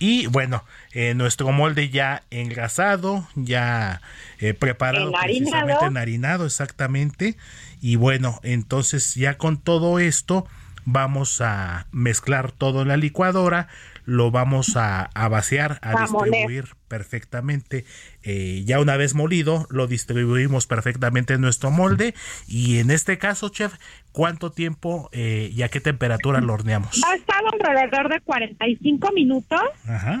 Y 0.00 0.26
bueno, 0.28 0.64
eh, 0.92 1.12
nuestro 1.14 1.52
molde 1.52 1.90
ya 1.90 2.22
engrasado, 2.30 3.28
ya 3.36 4.00
eh, 4.38 4.54
preparado, 4.54 5.10
Enharinado. 5.10 5.50
precisamente 5.50 5.84
enharinado, 5.84 6.46
exactamente. 6.46 7.36
Y 7.82 7.96
bueno, 7.96 8.40
entonces 8.42 9.14
ya 9.14 9.36
con 9.36 9.58
todo 9.58 9.98
esto 9.98 10.46
vamos 10.86 11.42
a 11.42 11.86
mezclar 11.92 12.50
todo 12.50 12.80
en 12.82 12.88
la 12.88 12.96
licuadora, 12.96 13.68
lo 14.10 14.32
vamos 14.32 14.76
a, 14.76 15.04
a 15.14 15.28
vaciar, 15.28 15.78
a, 15.82 16.00
distribuir 16.00 16.64
perfectamente. 16.88 17.84
Eh, 18.24 18.64
ya 18.66 18.80
una 18.80 18.96
vez 18.96 19.14
molido, 19.14 19.66
lo 19.70 19.86
distribuimos 19.86 20.66
perfectamente 20.66 21.34
en 21.34 21.40
nuestro 21.40 21.70
molde. 21.70 22.14
Y 22.48 22.78
en 22.78 22.90
este 22.90 23.18
caso, 23.18 23.50
chef, 23.50 23.74
¿cuánto 24.10 24.50
tiempo 24.50 25.08
eh, 25.12 25.50
y 25.52 25.62
a 25.62 25.68
qué 25.68 25.80
temperatura 25.80 26.40
lo 26.40 26.54
horneamos? 26.54 27.00
Ha 27.06 27.14
estado 27.14 27.50
alrededor 27.52 28.08
de 28.08 28.20
45 28.20 29.12
minutos 29.12 29.60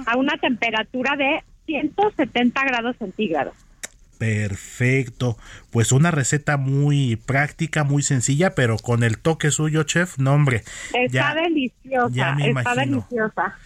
a 0.06 0.16
una 0.16 0.36
temperatura 0.36 1.16
de 1.16 1.42
170 1.66 2.64
grados 2.64 2.96
centígrados. 2.96 3.54
Perfecto. 4.20 5.38
Pues 5.70 5.92
una 5.92 6.10
receta 6.10 6.58
muy 6.58 7.16
práctica, 7.16 7.84
muy 7.84 8.02
sencilla, 8.02 8.54
pero 8.54 8.76
con 8.76 9.02
el 9.02 9.16
toque 9.16 9.50
suyo, 9.50 9.84
chef, 9.84 10.18
no 10.18 10.34
hombre. 10.34 10.62
Está 10.92 11.34
deliciosa, 11.34 12.36
está 12.38 12.74
deliciosa. 12.74 13.56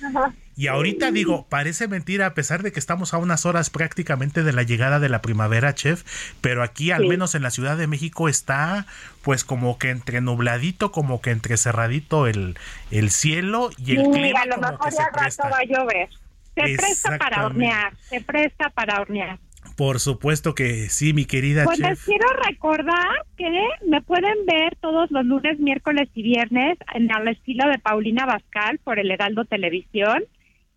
Y 0.56 0.68
ahorita 0.68 1.10
digo, 1.10 1.44
parece 1.48 1.88
mentira 1.88 2.26
a 2.26 2.34
pesar 2.34 2.62
de 2.62 2.70
que 2.70 2.78
estamos 2.78 3.14
a 3.14 3.18
unas 3.18 3.46
horas 3.46 3.68
prácticamente 3.68 4.44
de 4.44 4.52
la 4.52 4.62
llegada 4.62 5.00
de 5.00 5.08
la 5.08 5.22
primavera, 5.22 5.74
chef, 5.74 6.04
pero 6.40 6.62
aquí 6.62 6.92
al 6.92 7.08
menos 7.08 7.34
en 7.34 7.42
la 7.42 7.50
Ciudad 7.50 7.76
de 7.76 7.88
México 7.88 8.28
está 8.28 8.86
pues 9.22 9.42
como 9.42 9.76
que 9.76 9.90
entre 9.90 10.20
nubladito, 10.20 10.92
como 10.92 11.20
que 11.20 11.32
entre 11.32 11.56
cerradito 11.56 12.28
el, 12.28 12.56
el 12.92 13.10
cielo 13.10 13.70
y 13.76 13.96
el 13.96 14.08
clima 14.08 14.42
a 14.42 14.46
lo 14.46 14.58
mejor 14.58 14.92
ya 14.92 15.08
rato 15.12 15.50
va 15.50 15.58
a 15.58 15.64
llover. 15.64 16.10
Se 16.54 16.76
presta 16.76 17.18
para 17.18 17.46
hornear, 17.46 17.92
se 18.08 18.20
presta 18.20 18.70
para 18.70 19.00
hornear. 19.00 19.40
Por 19.76 19.98
supuesto 19.98 20.54
que 20.54 20.88
sí, 20.88 21.12
mi 21.12 21.24
querida 21.24 21.64
pues 21.64 21.78
chef. 21.78 21.88
les 21.88 22.04
quiero 22.04 22.28
recordar 22.48 23.24
que 23.36 23.50
me 23.86 24.00
pueden 24.02 24.46
ver 24.46 24.76
todos 24.80 25.10
los 25.10 25.24
lunes, 25.24 25.58
miércoles 25.58 26.08
y 26.14 26.22
viernes 26.22 26.78
en 26.94 27.10
el 27.10 27.28
estilo 27.28 27.68
de 27.68 27.78
Paulina 27.78 28.24
Bascal 28.24 28.78
por 28.84 28.98
el 28.98 29.10
Heraldo 29.10 29.44
Televisión 29.44 30.24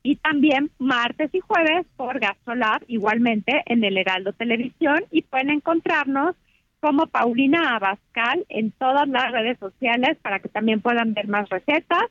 y 0.02 0.16
también 0.16 0.72
martes 0.80 1.30
y 1.34 1.40
jueves 1.42 1.86
por 1.96 2.20
Gasolab 2.20 2.82
igualmente 2.88 3.62
en 3.66 3.84
el 3.84 3.98
Heraldo 3.98 4.34
Televisión 4.34 5.04
y 5.12 5.22
pueden 5.22 5.50
encontrarnos 5.50 6.36
como 6.80 7.08
Paulina 7.08 7.76
Abascal 7.76 8.46
en 8.50 8.72
todas 8.72 9.08
las 9.08 9.32
redes 9.32 9.60
sociales 9.60 10.18
para 10.22 10.40
que 10.40 10.50
también 10.50 10.82
puedan 10.82 11.14
ver 11.14 11.28
más 11.28 11.50
recetas 11.50 12.06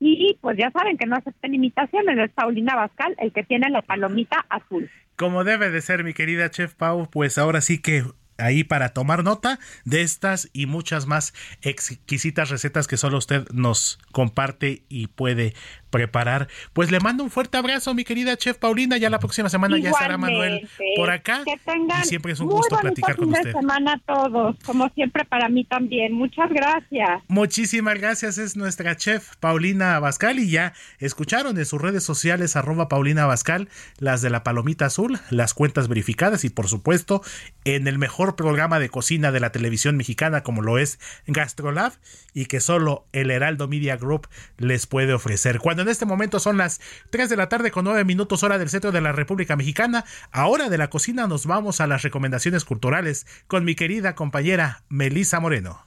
y 0.00 0.38
pues 0.40 0.56
ya 0.56 0.70
saben 0.70 0.96
que 0.96 1.06
no 1.06 1.16
acepten 1.16 1.54
imitaciones, 1.54 2.18
es 2.18 2.30
Paulina 2.32 2.74
Abascal 2.74 3.14
el 3.18 3.32
que 3.32 3.42
tiene 3.42 3.68
la 3.70 3.82
palomita 3.82 4.44
azul. 4.48 4.90
Como 5.16 5.42
debe 5.42 5.70
de 5.70 5.80
ser, 5.80 6.04
mi 6.04 6.14
querida 6.14 6.50
Chef 6.50 6.74
Pau, 6.74 7.08
pues 7.10 7.38
ahora 7.38 7.60
sí 7.60 7.82
que 7.82 8.04
ahí 8.38 8.64
para 8.64 8.90
tomar 8.90 9.24
nota 9.24 9.58
de 9.84 10.02
estas 10.02 10.48
y 10.52 10.66
muchas 10.66 11.06
más 11.06 11.34
exquisitas 11.62 12.50
recetas 12.50 12.86
que 12.86 12.96
solo 12.96 13.18
usted 13.18 13.48
nos 13.50 13.98
comparte 14.12 14.82
y 14.88 15.08
puede 15.08 15.54
preparar. 15.90 16.48
Pues 16.72 16.90
le 16.90 17.00
mando 17.00 17.24
un 17.24 17.30
fuerte 17.30 17.56
abrazo, 17.58 17.94
mi 17.94 18.04
querida 18.04 18.36
chef 18.36 18.58
Paulina. 18.58 18.96
Ya 18.96 19.10
la 19.10 19.18
próxima 19.18 19.48
semana 19.48 19.78
ya 19.78 19.90
estará 19.90 20.18
Manuel 20.18 20.68
por 20.96 21.10
acá. 21.10 21.42
Que 21.44 21.58
tengan 21.64 22.02
y 22.02 22.04
siempre 22.04 22.32
es 22.32 22.40
un 22.40 22.48
gusto 22.48 22.76
platicar 22.78 23.16
con 23.16 23.30
usted. 23.30 23.52
semana 23.52 23.94
a 23.94 24.14
todos, 24.14 24.56
como 24.64 24.88
siempre 24.90 25.24
para 25.24 25.48
mí 25.48 25.64
también. 25.64 26.12
Muchas 26.12 26.50
gracias. 26.50 27.22
Muchísimas 27.28 27.98
gracias. 27.98 28.38
Es 28.38 28.56
nuestra 28.56 28.96
chef 28.96 29.36
Paulina 29.36 29.96
Abascal 29.96 30.38
y 30.38 30.50
ya 30.50 30.74
escucharon 30.98 31.58
en 31.58 31.66
sus 31.66 31.80
redes 31.80 32.04
sociales 32.04 32.56
arroba 32.56 32.88
Paulina 32.88 33.24
Abascal 33.24 33.68
las 33.98 34.22
de 34.22 34.30
la 34.30 34.42
palomita 34.42 34.86
azul, 34.86 35.18
las 35.30 35.54
cuentas 35.54 35.88
verificadas 35.88 36.44
y 36.44 36.50
por 36.50 36.68
supuesto 36.68 37.22
en 37.64 37.88
el 37.88 37.98
mejor 37.98 38.27
programa 38.36 38.78
de 38.78 38.88
cocina 38.88 39.32
de 39.32 39.40
la 39.40 39.52
televisión 39.52 39.96
mexicana 39.96 40.42
como 40.42 40.62
lo 40.62 40.78
es 40.78 40.98
Gastrolab 41.26 41.92
y 42.34 42.46
que 42.46 42.60
solo 42.60 43.06
el 43.12 43.30
Heraldo 43.30 43.68
Media 43.68 43.96
Group 43.96 44.28
les 44.56 44.86
puede 44.86 45.12
ofrecer. 45.12 45.58
Cuando 45.58 45.82
en 45.82 45.88
este 45.88 46.06
momento 46.06 46.40
son 46.40 46.56
las 46.56 46.80
3 47.10 47.28
de 47.28 47.36
la 47.36 47.48
tarde 47.48 47.70
con 47.70 47.84
9 47.84 48.04
minutos 48.04 48.42
hora 48.42 48.58
del 48.58 48.68
centro 48.68 48.92
de 48.92 49.00
la 49.00 49.12
República 49.12 49.56
Mexicana, 49.56 50.04
ahora 50.30 50.68
de 50.68 50.78
la 50.78 50.90
cocina 50.90 51.26
nos 51.26 51.46
vamos 51.46 51.80
a 51.80 51.86
las 51.86 52.02
recomendaciones 52.02 52.64
culturales 52.64 53.26
con 53.46 53.64
mi 53.64 53.74
querida 53.74 54.14
compañera 54.14 54.82
Melisa 54.88 55.40
Moreno. 55.40 55.84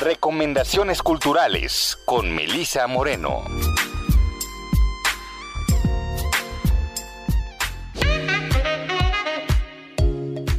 Recomendaciones 0.00 1.02
culturales 1.02 1.98
con 2.06 2.32
Melisa 2.32 2.86
Moreno. 2.86 3.42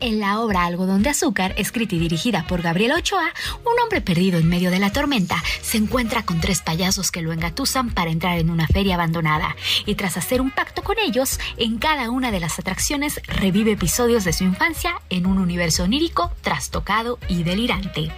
En 0.00 0.20
la 0.20 0.40
obra 0.40 0.64
Algodón 0.64 1.02
de 1.02 1.10
Azúcar, 1.10 1.54
escrita 1.56 1.94
y 1.94 1.98
dirigida 1.98 2.46
por 2.46 2.62
Gabriel 2.62 2.92
Ochoa, 2.92 3.32
un 3.64 3.80
hombre 3.82 4.00
perdido 4.00 4.38
en 4.38 4.48
medio 4.48 4.70
de 4.70 4.78
la 4.78 4.92
tormenta 4.92 5.42
se 5.62 5.78
encuentra 5.78 6.24
con 6.24 6.40
tres 6.40 6.60
payasos 6.60 7.10
que 7.10 7.22
lo 7.22 7.32
engatusan 7.32 7.90
para 7.90 8.10
entrar 8.10 8.38
en 8.38 8.50
una 8.50 8.66
feria 8.66 8.96
abandonada 8.96 9.56
y 9.86 9.94
tras 9.94 10.16
hacer 10.16 10.40
un 10.40 10.50
pacto 10.50 10.82
con 10.82 10.98
ellos, 10.98 11.38
en 11.56 11.78
cada 11.78 12.10
una 12.10 12.30
de 12.30 12.40
las 12.40 12.58
atracciones 12.58 13.20
revive 13.26 13.72
episodios 13.72 14.24
de 14.24 14.32
su 14.32 14.44
infancia 14.44 15.00
en 15.10 15.26
un 15.26 15.38
universo 15.38 15.84
onírico, 15.84 16.32
trastocado 16.42 17.18
y 17.28 17.42
delirante. 17.44 18.10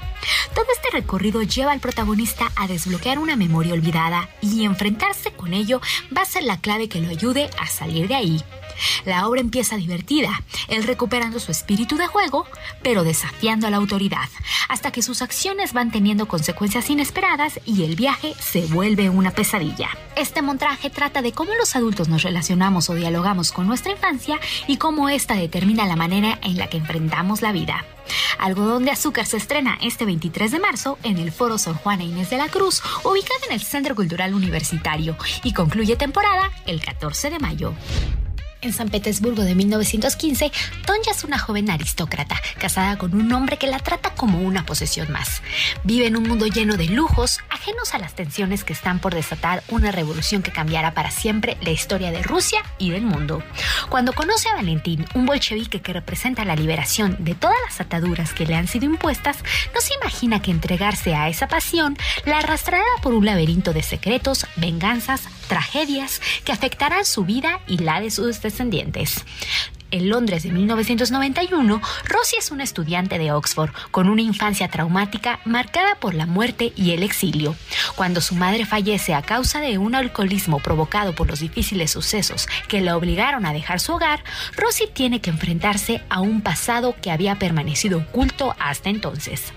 Todo 0.55 0.67
este 0.75 0.91
recorrido 0.93 1.43
lleva 1.43 1.73
al 1.73 1.81
protagonista 1.81 2.51
a 2.57 2.67
desbloquear 2.67 3.19
una 3.19 3.37
memoria 3.37 3.75
olvidada 3.75 4.29
y 4.41 4.65
enfrentarse 4.65 5.33
con 5.33 5.55
ello 5.55 5.81
va 6.17 6.23
a 6.23 6.27
ser 6.27 6.43
la 6.43 6.61
clave 6.61 6.89
que 6.89 7.01
lo 7.01 7.11
ayude 7.11 7.51
a 7.59 7.67
salir 7.67 8.09
de 8.09 8.15
ahí. 8.15 8.43
La 9.05 9.27
obra 9.27 9.41
empieza 9.41 9.77
divertida, 9.77 10.43
él 10.69 10.85
recuperando 10.85 11.39
su 11.41 11.51
espíritu 11.51 11.76
de 11.77 12.07
juego, 12.07 12.47
pero 12.83 13.05
desafiando 13.05 13.67
a 13.67 13.71
la 13.71 13.77
autoridad, 13.77 14.29
hasta 14.69 14.91
que 14.91 15.03
sus 15.03 15.21
acciones 15.21 15.75
van 15.75 15.91
teniendo 15.91 16.27
consecuencias 16.27 16.89
inesperadas 16.89 17.61
y 17.67 17.85
el 17.85 17.97
viaje 17.97 18.35
se 18.41 18.65
vuelve 18.67 19.11
una 19.11 19.31
pesadilla. 19.31 19.91
Este 20.17 20.41
montaje 20.41 20.89
trata 20.89 21.21
de 21.21 21.33
cómo 21.33 21.55
los 21.55 21.77
adultos 21.77 22.09
nos 22.09 22.23
relacionamos 22.23 22.89
o 22.89 22.95
dialogamos 22.95 23.53
con 23.53 23.67
nuestra 23.67 23.93
infancia 23.93 24.41
y 24.67 24.79
cómo 24.79 25.11
esta 25.11 25.35
determina 25.35 25.87
la 25.87 25.97
manera 25.97 26.39
en 26.43 26.57
la 26.57 26.69
que 26.69 26.79
enfrentamos 26.79 27.43
la 27.43 27.53
vida. 27.53 27.85
Algodón 28.39 28.85
de 28.85 28.93
Azúcar 28.93 29.27
se 29.27 29.37
estrena 29.37 29.77
este 29.83 30.07
23 30.07 30.53
de 30.53 30.59
marzo 30.59 30.99
en 31.03 31.19
el 31.19 31.31
Foro 31.31 31.59
Sor 31.59 31.77
Juana 31.77 32.05
Inés 32.05 32.31
de 32.31 32.39
la 32.39 32.49
Cruz, 32.49 32.83
ubicado 33.05 33.41
en 33.49 33.53
el 33.53 33.61
Centro 33.61 33.95
Cultural 33.95 34.35
Universitario, 34.35 35.17
y 35.45 35.53
concluye 35.53 35.97
temporada 35.97 36.51
el 36.67 36.81
14 36.81 37.31
de 37.31 37.39
mayo. 37.39 37.75
En 38.67 38.73
San 38.73 38.89
Petersburgo 38.89 39.45
de 39.45 39.55
1915, 39.55 40.51
Tonya 40.85 41.13
es 41.13 41.23
una 41.23 41.39
joven 41.39 41.71
aristócrata, 41.71 42.35
casada 42.59 42.99
con 42.99 43.15
un 43.15 43.33
hombre 43.33 43.59
que 43.59 43.69
la 43.69 43.79
trata 43.79 44.13
como 44.15 44.41
una 44.41 44.67
posesión 44.67 45.13
más. 45.13 45.41
Vive 45.85 46.09
en 46.09 46.17
un 46.17 46.25
mundo 46.25 46.49
lleno 46.49 46.77
de 46.77 46.87
lujos, 46.87 47.39
ajenos 47.49 47.95
a 47.95 47.99
las 47.99 48.17
tensiones 48.17 48.65
que 48.65 48.73
están 48.73 48.99
por 48.99 49.15
desatar 49.15 49.63
una 49.69 49.93
revolución 49.93 50.43
que 50.43 50.51
cambiará 50.51 50.95
para 50.95 51.13
siempre 51.13 51.57
la 51.61 51.71
historia 51.71 52.11
de 52.11 52.25
Rusia 52.25 52.61
y 52.77 52.91
del 52.91 53.03
mundo. 53.03 53.41
Cuando 53.89 54.13
conoce 54.13 54.49
a 54.49 54.57
Valentín, 54.57 55.07
un 55.15 55.27
bolchevique 55.27 55.81
que 55.81 55.93
representa 55.93 56.45
la 56.45 56.57
liberación 56.57 57.17
de 57.21 57.37
todas 57.37 57.59
las 57.69 57.81
ataduras 57.81 58.33
que 58.33 58.47
le 58.47 58.57
han 58.57 58.67
sido 58.67 58.87
impuestas, 58.87 59.37
no 59.77 59.81
se 59.81 59.95
imagina 59.95 60.43
que 60.43 60.51
entregarse 60.51 61.15
a 61.15 61.29
esa 61.29 61.47
pasión 61.47 61.97
la 62.25 62.39
arrastrará 62.39 62.83
por 63.01 63.15
un 63.15 63.27
laberinto 63.27 63.73
de 63.73 63.85
secretos, 63.85 64.45
venganzas, 64.57 65.29
tragedias 65.47 66.21
que 66.45 66.53
afectarán 66.53 67.05
su 67.05 67.25
vida 67.25 67.61
y 67.67 67.79
la 67.79 68.01
de 68.01 68.11
sus 68.11 68.43
descendientes. 68.43 69.25
En 69.93 70.09
Londres 70.09 70.43
de 70.43 70.51
1991, 70.51 71.81
Rosie 72.05 72.39
es 72.39 72.51
una 72.51 72.65
estudiante 72.65 73.19
de 73.19 73.31
Oxford 73.31 73.71
con 73.93 74.09
una 74.09 74.21
infancia 74.21 74.69
traumática 74.69 75.39
marcada 75.45 75.95
por 75.95 76.15
la 76.15 76.27
muerte 76.27 76.73
y 76.75 76.91
el 76.91 77.05
exilio. 77.05 77.55
Cuando 77.95 78.21
su 78.21 78.35
madre 78.35 78.67
fallece 78.67 79.15
a 79.15 79.23
causa 79.23 79.61
de 79.61 79.79
un 79.79 79.95
alcoholismo 79.95 80.59
provocado 80.59 81.15
por 81.15 81.29
los 81.29 81.39
difíciles 81.39 81.93
sucesos 81.93 82.49
que 82.67 82.81
la 82.81 82.97
obligaron 82.97 83.47
a 83.47 83.53
dejar 83.53 83.79
su 83.79 83.93
hogar, 83.93 84.25
Rosie 84.57 84.89
tiene 84.89 85.21
que 85.21 85.31
enfrentarse 85.31 86.03
a 86.09 86.21
un 86.21 86.41
pasado 86.41 86.97
que 87.01 87.13
había 87.13 87.39
permanecido 87.39 87.99
oculto 87.99 88.57
hasta 88.59 88.91
entonces 88.91 89.53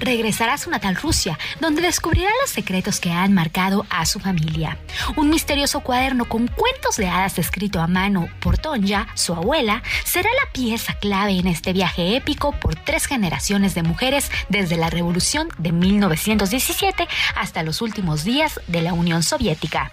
regresará 0.00 0.54
a 0.54 0.58
su 0.58 0.70
natal 0.70 0.96
Rusia, 0.96 1.38
donde 1.60 1.82
descubrirá 1.82 2.30
los 2.40 2.50
secretos 2.50 3.00
que 3.00 3.10
han 3.10 3.32
marcado 3.32 3.86
a 3.90 4.06
su 4.06 4.20
familia. 4.20 4.78
Un 5.16 5.30
misterioso 5.30 5.80
cuaderno 5.80 6.26
con 6.26 6.46
cuentos 6.48 6.96
de 6.96 7.08
hadas 7.08 7.38
escrito 7.38 7.80
a 7.80 7.86
mano 7.86 8.28
por 8.40 8.58
Tonya, 8.58 9.08
su 9.14 9.34
abuela, 9.34 9.82
será 10.04 10.30
la 10.30 10.52
pieza 10.52 10.94
clave 10.94 11.38
en 11.38 11.46
este 11.46 11.72
viaje 11.72 12.16
épico 12.16 12.52
por 12.52 12.74
tres 12.76 13.06
generaciones 13.06 13.74
de 13.74 13.82
mujeres 13.82 14.30
desde 14.48 14.76
la 14.76 14.90
revolución 14.90 15.48
de 15.58 15.72
1917 15.72 17.08
hasta 17.36 17.62
los 17.62 17.82
últimos 17.82 18.24
días 18.24 18.60
de 18.66 18.82
la 18.82 18.92
Unión 18.92 19.22
Soviética. 19.22 19.92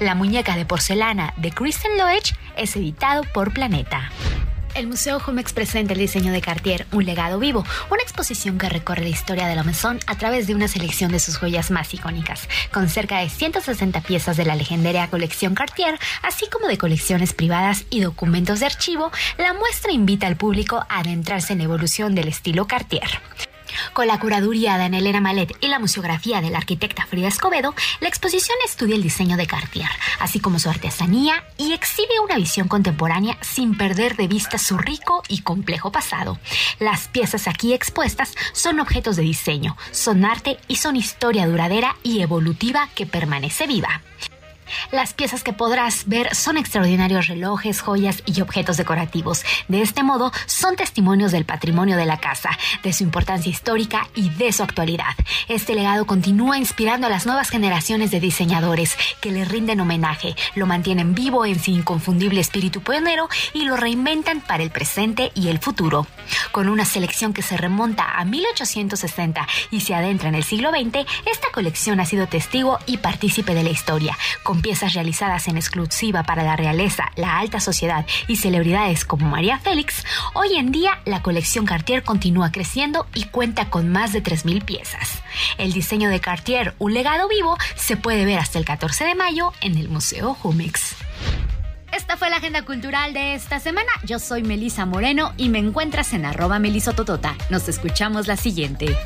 La 0.00 0.14
muñeca 0.14 0.56
de 0.56 0.64
porcelana 0.64 1.34
de 1.36 1.50
Kristen 1.50 1.98
Loech 1.98 2.34
es 2.56 2.76
editado 2.76 3.24
por 3.32 3.52
Planeta. 3.52 4.10
El 4.74 4.86
Museo 4.86 5.20
Jumex 5.20 5.52
presenta 5.52 5.92
el 5.92 5.98
diseño 5.98 6.32
de 6.32 6.40
Cartier, 6.40 6.86
un 6.92 7.04
legado 7.04 7.38
vivo, 7.38 7.64
una 7.90 8.02
exposición 8.02 8.56
que 8.56 8.70
recorre 8.70 9.02
la 9.02 9.10
historia 9.10 9.46
de 9.46 9.54
la 9.54 9.64
Maison 9.64 10.00
a 10.06 10.16
través 10.16 10.46
de 10.46 10.54
una 10.54 10.66
selección 10.66 11.12
de 11.12 11.20
sus 11.20 11.36
joyas 11.36 11.70
más 11.70 11.92
icónicas, 11.92 12.48
con 12.72 12.88
cerca 12.88 13.18
de 13.18 13.28
160 13.28 14.00
piezas 14.00 14.38
de 14.38 14.46
la 14.46 14.56
legendaria 14.56 15.08
colección 15.08 15.54
Cartier, 15.54 15.98
así 16.22 16.46
como 16.50 16.68
de 16.68 16.78
colecciones 16.78 17.34
privadas 17.34 17.84
y 17.90 18.00
documentos 18.00 18.60
de 18.60 18.66
archivo, 18.66 19.12
la 19.36 19.52
muestra 19.52 19.92
invita 19.92 20.26
al 20.26 20.36
público 20.36 20.86
a 20.88 21.00
adentrarse 21.00 21.52
en 21.52 21.58
la 21.58 21.64
evolución 21.64 22.14
del 22.14 22.28
estilo 22.28 22.66
Cartier. 22.66 23.20
Con 23.92 24.06
la 24.06 24.18
curaduría 24.18 24.76
de 24.78 24.84
Anelena 24.84 25.20
Malet 25.20 25.56
y 25.60 25.68
la 25.68 25.78
museografía 25.78 26.40
de 26.40 26.50
la 26.50 26.58
arquitecta 26.58 27.06
Frida 27.06 27.28
Escobedo, 27.28 27.74
la 28.00 28.08
exposición 28.08 28.56
estudia 28.64 28.96
el 28.96 29.02
diseño 29.02 29.36
de 29.36 29.46
Cartier, 29.46 29.88
así 30.20 30.40
como 30.40 30.58
su 30.58 30.68
artesanía 30.68 31.44
y 31.58 31.72
exhibe 31.72 32.20
una 32.24 32.36
visión 32.36 32.68
contemporánea 32.68 33.36
sin 33.40 33.76
perder 33.76 34.16
de 34.16 34.28
vista 34.28 34.58
su 34.58 34.78
rico 34.78 35.22
y 35.28 35.42
complejo 35.42 35.92
pasado. 35.92 36.38
Las 36.78 37.08
piezas 37.08 37.48
aquí 37.48 37.72
expuestas 37.72 38.34
son 38.52 38.80
objetos 38.80 39.16
de 39.16 39.22
diseño, 39.22 39.76
son 39.90 40.24
arte 40.24 40.58
y 40.68 40.76
son 40.76 40.96
historia 40.96 41.46
duradera 41.46 41.96
y 42.02 42.20
evolutiva 42.20 42.88
que 42.94 43.06
permanece 43.06 43.66
viva. 43.66 44.02
Las 44.90 45.14
piezas 45.14 45.42
que 45.42 45.52
podrás 45.52 46.06
ver 46.06 46.34
son 46.34 46.56
extraordinarios 46.56 47.26
relojes, 47.26 47.80
joyas 47.80 48.22
y 48.26 48.40
objetos 48.40 48.76
decorativos. 48.76 49.44
De 49.68 49.82
este 49.82 50.02
modo, 50.02 50.32
son 50.46 50.76
testimonios 50.76 51.32
del 51.32 51.44
patrimonio 51.44 51.96
de 51.96 52.06
la 52.06 52.18
casa, 52.18 52.50
de 52.82 52.92
su 52.92 53.04
importancia 53.04 53.50
histórica 53.50 54.08
y 54.14 54.30
de 54.30 54.52
su 54.52 54.62
actualidad. 54.62 55.14
Este 55.48 55.74
legado 55.74 56.06
continúa 56.06 56.58
inspirando 56.58 57.06
a 57.06 57.10
las 57.10 57.26
nuevas 57.26 57.50
generaciones 57.50 58.10
de 58.10 58.20
diseñadores 58.20 58.96
que 59.20 59.32
le 59.32 59.44
rinden 59.44 59.80
homenaje, 59.80 60.34
lo 60.54 60.66
mantienen 60.66 61.14
vivo 61.14 61.44
en 61.44 61.60
su 61.62 61.70
inconfundible 61.70 62.40
espíritu 62.40 62.82
pionero 62.82 63.28
y 63.52 63.64
lo 63.64 63.76
reinventan 63.76 64.40
para 64.40 64.62
el 64.62 64.70
presente 64.70 65.32
y 65.34 65.48
el 65.48 65.58
futuro. 65.58 66.06
Con 66.50 66.68
una 66.68 66.84
selección 66.84 67.32
que 67.32 67.42
se 67.42 67.56
remonta 67.56 68.18
a 68.18 68.24
1860 68.24 69.46
y 69.70 69.80
se 69.80 69.94
adentra 69.94 70.28
en 70.28 70.34
el 70.34 70.44
siglo 70.44 70.70
XX, 70.70 71.06
esta 71.30 71.50
colección 71.52 72.00
ha 72.00 72.06
sido 72.06 72.26
testigo 72.26 72.78
y 72.86 72.98
partícipe 72.98 73.54
de 73.54 73.62
la 73.62 73.70
historia, 73.70 74.16
piezas 74.62 74.94
realizadas 74.94 75.48
en 75.48 75.56
exclusiva 75.56 76.22
para 76.22 76.44
la 76.44 76.56
realeza, 76.56 77.10
la 77.16 77.38
alta 77.38 77.60
sociedad 77.60 78.06
y 78.28 78.36
celebridades 78.36 79.04
como 79.04 79.28
María 79.28 79.58
Félix, 79.58 80.04
hoy 80.34 80.56
en 80.56 80.72
día 80.72 81.00
la 81.04 81.20
colección 81.22 81.66
Cartier 81.66 82.02
continúa 82.02 82.52
creciendo 82.52 83.06
y 83.14 83.24
cuenta 83.24 83.68
con 83.68 83.90
más 83.90 84.12
de 84.12 84.22
3.000 84.22 84.64
piezas. 84.64 85.22
El 85.58 85.72
diseño 85.72 86.08
de 86.08 86.20
Cartier, 86.20 86.74
un 86.78 86.94
legado 86.94 87.28
vivo, 87.28 87.58
se 87.74 87.96
puede 87.96 88.24
ver 88.24 88.38
hasta 88.38 88.58
el 88.58 88.64
14 88.64 89.04
de 89.04 89.14
mayo 89.14 89.52
en 89.60 89.76
el 89.76 89.88
Museo 89.88 90.34
Jumex. 90.34 90.94
Esta 91.92 92.16
fue 92.16 92.30
la 92.30 92.36
agenda 92.36 92.64
cultural 92.64 93.12
de 93.12 93.34
esta 93.34 93.60
semana. 93.60 93.90
Yo 94.04 94.18
soy 94.18 94.42
Melisa 94.42 94.86
Moreno 94.86 95.34
y 95.36 95.50
me 95.50 95.58
encuentras 95.58 96.14
en 96.14 96.24
arroba 96.24 96.58
melisototota. 96.58 97.36
Nos 97.50 97.68
escuchamos 97.68 98.28
la 98.28 98.38
siguiente. 98.38 98.96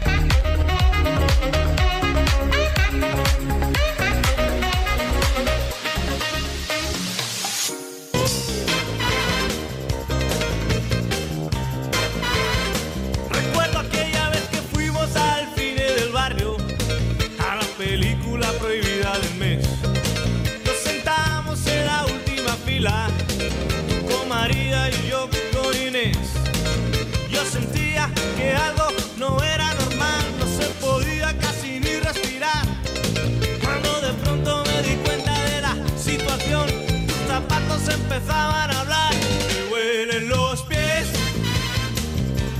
Empezaban 38.16 38.70
a 38.70 38.80
hablar. 38.80 39.14
Me 39.14 39.72
huelen 39.72 40.28
los 40.28 40.62
pies, 40.62 41.06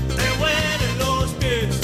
te 0.07 0.41
huelen 0.41 0.99
los 0.99 1.31
pies. 1.33 1.75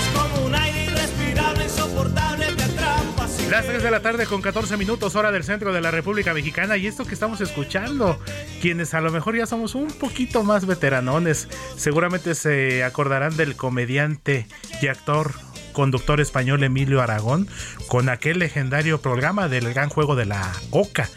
Es 0.00 0.18
como 0.18 0.46
un 0.46 0.54
aire 0.54 0.84
irrespirable, 0.84 1.64
insoportable, 1.64 2.46
te 2.52 2.64
atrapa. 2.64 3.28
Las 3.50 3.66
3 3.66 3.82
de 3.82 3.90
la 3.90 4.00
tarde 4.00 4.26
con 4.26 4.42
14 4.42 4.76
minutos 4.76 5.14
hora 5.14 5.30
del 5.30 5.44
centro 5.44 5.72
de 5.72 5.80
la 5.80 5.92
República 5.92 6.34
Mexicana 6.34 6.76
y 6.76 6.88
esto 6.88 7.04
que 7.04 7.14
estamos 7.14 7.40
escuchando, 7.40 8.18
quienes 8.60 8.92
a 8.94 9.00
lo 9.00 9.12
mejor 9.12 9.36
ya 9.36 9.46
somos 9.46 9.76
un 9.76 9.88
poquito 9.88 10.42
más 10.42 10.66
veteranones, 10.66 11.48
seguramente 11.76 12.34
se 12.34 12.82
acordarán 12.82 13.36
del 13.36 13.54
comediante 13.54 14.46
y 14.82 14.88
actor 14.88 15.32
conductor 15.76 16.22
español 16.22 16.64
Emilio 16.64 17.02
Aragón 17.02 17.48
con 17.86 18.08
aquel 18.08 18.38
legendario 18.38 19.02
programa 19.02 19.46
del 19.46 19.74
gran 19.74 19.90
juego 19.90 20.16
de 20.16 20.24
la 20.24 20.50
Oca 20.70 21.10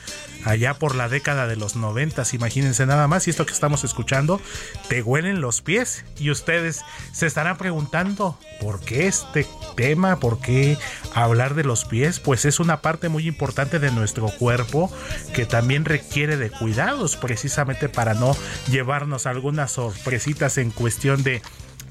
allá 0.44 0.74
por 0.74 0.96
la 0.96 1.08
década 1.08 1.48
de 1.48 1.56
los 1.56 1.78
noventas, 1.78 2.34
imagínense 2.34 2.86
nada 2.86 3.08
más, 3.08 3.28
y 3.28 3.30
esto 3.30 3.46
que 3.46 3.54
estamos 3.54 3.84
escuchando, 3.84 4.42
te 4.88 5.02
huelen 5.02 5.42
los 5.42 5.62
pies, 5.62 6.06
y 6.18 6.32
ustedes 6.32 6.82
se 7.12 7.26
estarán 7.26 7.58
preguntando, 7.58 8.38
¿por 8.62 8.80
qué 8.80 9.08
este 9.08 9.46
tema? 9.76 10.20
¿Por 10.20 10.40
qué 10.40 10.78
hablar 11.14 11.56
de 11.56 11.64
los 11.64 11.86
pies? 11.86 12.20
Pues 12.20 12.46
es 12.46 12.60
una 12.60 12.82
parte 12.82 13.10
muy 13.10 13.28
importante 13.28 13.80
de 13.80 13.92
nuestro 13.92 14.28
cuerpo 14.28 14.92
que 15.34 15.46
también 15.46 15.86
requiere 15.86 16.38
de 16.38 16.50
cuidados, 16.50 17.16
precisamente 17.18 17.90
para 17.90 18.14
no 18.14 18.36
llevarnos 18.70 19.26
algunas 19.26 19.72
sorpresitas 19.72 20.58
en 20.58 20.72
cuestión 20.72 21.24
de 21.24 21.42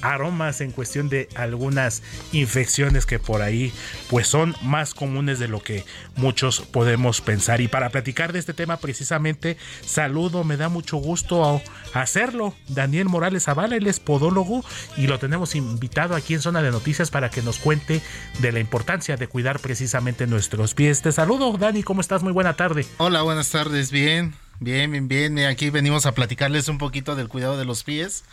aromas 0.03 0.61
en 0.61 0.73
cuestión 0.73 1.09
de 1.09 1.29
algunas 1.35 2.03
infecciones 2.33 3.07
que 3.07 3.19
por 3.19 3.43
ahí 3.43 3.73
pues 4.09 4.27
son 4.27 4.55
más 4.63 4.95
comunes 4.95 5.39
de 5.39 5.49
lo 5.49 5.63
que 5.63 5.85
muchos 6.17 6.61
podemos 6.61 7.21
pensar. 7.21 7.61
Y 7.61 7.69
para 7.69 7.91
platicar 7.91 8.33
de 8.33 8.39
este 8.39 8.55
tema 8.55 8.79
precisamente 8.79 9.57
saludo 9.85 10.45
me 10.45 10.57
da 10.57 10.69
mucho 10.69 10.97
gusto 10.97 11.63
hacerlo 11.95 12.55
Daniel 12.69 13.09
Morales 13.09 13.45
Zavala 13.45 13.77
él 13.77 13.87
es 13.87 14.01
podólogo 14.01 14.65
y 14.97 15.07
lo 15.07 15.19
tenemos 15.19 15.55
invitado 15.55 16.15
aquí 16.15 16.35
en 16.35 16.41
zona 16.41 16.63
de 16.63 16.71
noticias 16.71 17.11
para 17.11 17.31
que 17.31 17.43
nos 17.43 17.59
cuente 17.59 18.01
de 18.41 18.53
la 18.53 18.61
importancia 18.61 19.17
de 19.17 19.27
cuidar 19.27 19.61
precisamente 19.61 20.27
nuestros 20.27 20.75
pies. 20.75 21.03
Te 21.03 21.13
saludo 21.13 21.57
Dani 21.57 21.83
cómo 21.83 22.01
estás 22.01 22.23
muy 22.23 22.33
buena 22.33 22.55
tarde. 22.55 22.87
Hola 22.99 23.23
buenas 23.23 23.51
tardes 23.51 23.91
bien 23.91 24.48
Bien, 24.61 24.91
bien, 24.91 25.07
bien. 25.07 25.39
Aquí 25.47 25.71
venimos 25.71 26.05
a 26.07 26.13
platicarles 26.13 26.69
un 26.69 26.79
poquito 26.79 27.15
del 27.15 27.29
cuidado 27.29 27.57
de 27.57 27.65
los 27.65 27.85
pies. 27.85 28.25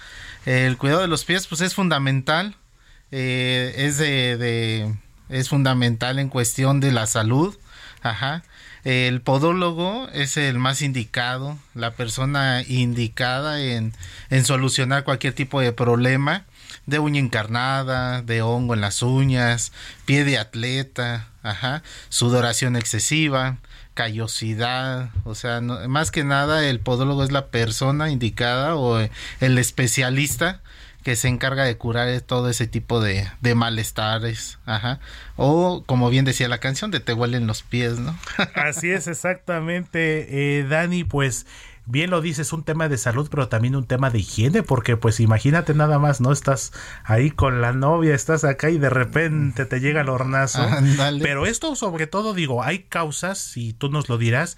El 0.46 0.78
cuidado 0.78 1.02
de 1.02 1.08
los 1.08 1.24
pies, 1.24 1.46
pues 1.46 1.62
es 1.62 1.76
fundamental. 1.76 2.56
Eh, 3.12 3.74
es 3.78 3.98
de, 4.00 4.96
es 5.30 5.50
fundamental 5.50 6.18
en 6.18 6.30
cuestión 6.30 6.80
de 6.80 6.92
la 6.92 7.06
salud. 7.06 7.56
Ajá. 8.02 8.44
El 8.84 9.22
podólogo 9.22 10.08
es 10.14 10.38
el 10.38 10.60
más 10.60 10.82
indicado, 10.84 11.58
la 11.74 11.92
persona 11.92 12.62
indicada 12.68 13.60
en, 13.62 13.94
en 14.30 14.46
solucionar 14.46 15.04
cualquier 15.04 15.34
tipo 15.34 15.60
de 15.60 15.74
problema 15.74 16.46
de 16.86 17.00
uña 17.00 17.20
encarnada, 17.20 18.22
de 18.22 18.42
hongo 18.42 18.76
en 18.76 18.82
las 18.82 19.02
uñas, 19.02 19.72
pie 20.06 20.24
de 20.24 20.38
atleta, 20.38 21.30
ajá, 21.42 21.82
sudoración 22.10 22.76
excesiva, 22.76 23.58
callosidad, 23.96 25.10
o 25.24 25.34
sea, 25.34 25.62
más 25.62 26.12
que 26.12 26.24
nada 26.24 26.68
el 26.68 26.80
podólogo 26.80 27.24
es 27.24 27.32
la 27.32 27.48
persona 27.48 28.12
indicada 28.12 28.76
o 28.76 29.00
el 29.00 29.58
especialista 29.58 30.62
que 31.04 31.16
se 31.16 31.28
encarga 31.28 31.64
de 31.64 31.78
curar 31.78 32.20
todo 32.22 32.50
ese 32.50 32.68
tipo 32.68 33.00
de, 33.00 33.28
de 33.40 33.56
malestares, 33.56 34.58
ajá, 34.66 35.00
o 35.38 35.84
como 35.86 36.10
bien 36.10 36.26
decía 36.26 36.48
la 36.50 36.58
canción, 36.58 36.92
de 36.92 37.00
te 37.00 37.14
huelen 37.14 37.48
los 37.48 37.62
pies, 37.64 38.00
¿no? 38.00 38.18
Así 38.56 38.92
es, 38.92 39.08
exactamente, 39.08 40.60
eh, 40.60 40.64
Dani, 40.64 41.04
pues 41.04 41.46
bien 41.86 42.10
lo 42.10 42.22
dices, 42.22 42.54
un 42.54 42.64
tema 42.64 42.90
de 42.90 42.98
salud, 42.98 43.28
pero 43.30 43.48
también 43.48 43.76
un 43.76 43.86
tema 43.86 44.10
de 44.10 44.20
higiene, 44.20 44.64
porque 44.64 44.98
pues 44.98 45.20
imagínate 45.20 45.74
nada 45.74 46.00
más, 46.00 46.22
¿no? 46.22 46.32
Estás 46.32 46.74
ahí 47.04 47.32
con 47.32 47.62
la 47.62 47.74
novia, 47.74 48.16
estás 48.16 48.44
acá 48.44 48.70
y 48.70 48.78
de 48.78 48.90
repente 48.90 49.66
te 49.66 49.80
llega 49.80 50.02
el 50.02 50.10
hornazo. 50.10 50.66
Pero 51.22 51.46
esto 51.46 51.76
sobre 51.76 52.08
todo, 52.08 52.34
digo, 52.34 52.64
hay 52.64 52.80
causas, 52.80 53.56
y 53.58 53.74
tú 53.74 53.90
nos 53.90 54.10
lo 54.10 54.18
dirás, 54.18 54.58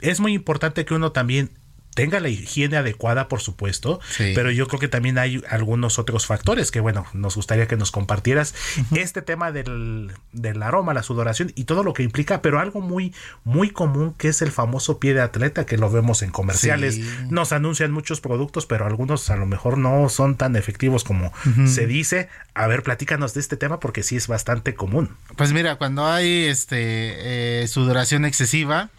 es 0.00 0.20
muy 0.20 0.32
importante 0.34 0.84
que 0.84 0.94
uno 0.94 1.12
también 1.12 1.58
tenga 1.94 2.20
la 2.20 2.28
higiene 2.28 2.76
adecuada, 2.76 3.26
por 3.28 3.40
supuesto, 3.40 4.00
Sí. 4.10 4.32
pero 4.34 4.50
yo 4.52 4.68
creo 4.68 4.78
que 4.78 4.86
también 4.88 5.18
hay 5.18 5.42
algunos 5.50 5.98
otros 5.98 6.26
factores 6.26 6.70
que, 6.70 6.78
bueno, 6.80 7.06
nos 7.12 7.34
gustaría 7.34 7.66
que 7.66 7.76
nos 7.76 7.90
compartieras. 7.90 8.54
Este 8.94 9.20
tema 9.20 9.50
del, 9.50 10.12
del 10.32 10.62
aroma, 10.62 10.94
la 10.94 11.02
sudoración 11.02 11.52
y 11.56 11.64
todo 11.64 11.82
lo 11.82 11.94
que 11.94 12.04
implica, 12.04 12.40
pero 12.40 12.60
algo 12.60 12.80
muy, 12.80 13.12
muy 13.44 13.70
común 13.70 14.14
que 14.16 14.28
es 14.28 14.42
el 14.42 14.52
famoso 14.52 15.00
pie 15.00 15.14
de 15.14 15.22
atleta 15.22 15.66
que 15.66 15.76
lo 15.76 15.90
vemos 15.90 16.22
en 16.22 16.30
comerciales. 16.30 16.94
Sí. 16.94 17.08
Nos 17.30 17.52
anuncian 17.52 17.90
muchos 17.90 18.20
productos, 18.20 18.66
pero 18.66 18.86
algunos 18.86 19.28
a 19.30 19.36
lo 19.36 19.46
mejor 19.46 19.76
no 19.76 20.08
son 20.08 20.36
tan 20.36 20.54
efectivos 20.54 21.02
como 21.04 21.32
se 21.66 21.86
dice. 21.86 22.28
A 22.54 22.66
ver, 22.68 22.82
platícanos 22.84 23.34
de 23.34 23.40
este 23.40 23.56
tema 23.56 23.80
porque 23.80 24.02
sí 24.04 24.16
es 24.16 24.28
bastante 24.28 24.74
común. 24.74 25.16
Pues 25.36 25.52
mira, 25.52 25.76
cuando 25.76 26.06
hay 26.06 26.44
este 26.46 27.62
eh, 27.62 27.66
sudoración 27.68 28.24
excesiva, 28.24 28.90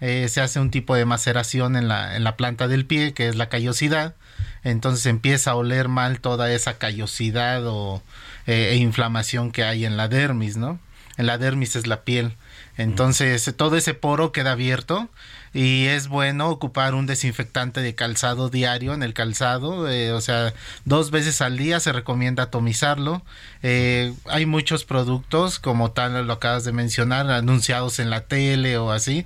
eh, 0.00 0.28
se 0.28 0.40
hace 0.40 0.60
un 0.60 0.70
tipo 0.70 0.94
de 0.94 1.04
maceración 1.04 1.76
en 1.76 1.88
la, 1.88 2.16
en 2.16 2.24
la 2.24 2.36
planta 2.36 2.68
del 2.68 2.86
pie, 2.86 3.12
que 3.12 3.28
es 3.28 3.36
la 3.36 3.48
callosidad. 3.48 4.14
Entonces 4.62 5.06
empieza 5.06 5.52
a 5.52 5.54
oler 5.56 5.88
mal 5.88 6.20
toda 6.20 6.50
esa 6.52 6.78
callosidad 6.78 7.66
o, 7.66 8.02
eh, 8.46 8.70
e 8.72 8.76
inflamación 8.76 9.52
que 9.52 9.64
hay 9.64 9.84
en 9.84 9.96
la 9.96 10.08
dermis, 10.08 10.56
¿no? 10.56 10.78
En 11.16 11.26
la 11.26 11.38
dermis 11.38 11.76
es 11.76 11.86
la 11.86 12.02
piel. 12.02 12.36
Entonces 12.76 13.52
todo 13.56 13.76
ese 13.76 13.94
poro 13.94 14.32
queda 14.32 14.52
abierto 14.52 15.08
y 15.54 15.86
es 15.86 16.08
bueno 16.08 16.50
ocupar 16.50 16.94
un 16.94 17.06
desinfectante 17.06 17.80
de 17.80 17.94
calzado 17.94 18.50
diario 18.50 18.92
en 18.92 19.04
el 19.04 19.14
calzado, 19.14 19.88
eh, 19.88 20.12
o 20.12 20.20
sea, 20.20 20.52
dos 20.84 21.12
veces 21.12 21.40
al 21.40 21.56
día 21.56 21.78
se 21.78 21.92
recomienda 21.92 22.42
atomizarlo. 22.42 23.22
Eh, 23.62 24.12
hay 24.28 24.46
muchos 24.46 24.84
productos, 24.84 25.60
como 25.60 25.92
tal 25.92 26.26
lo 26.26 26.32
acabas 26.32 26.64
de 26.64 26.72
mencionar, 26.72 27.30
anunciados 27.30 28.00
en 28.00 28.10
la 28.10 28.22
tele 28.22 28.76
o 28.76 28.90
así, 28.90 29.24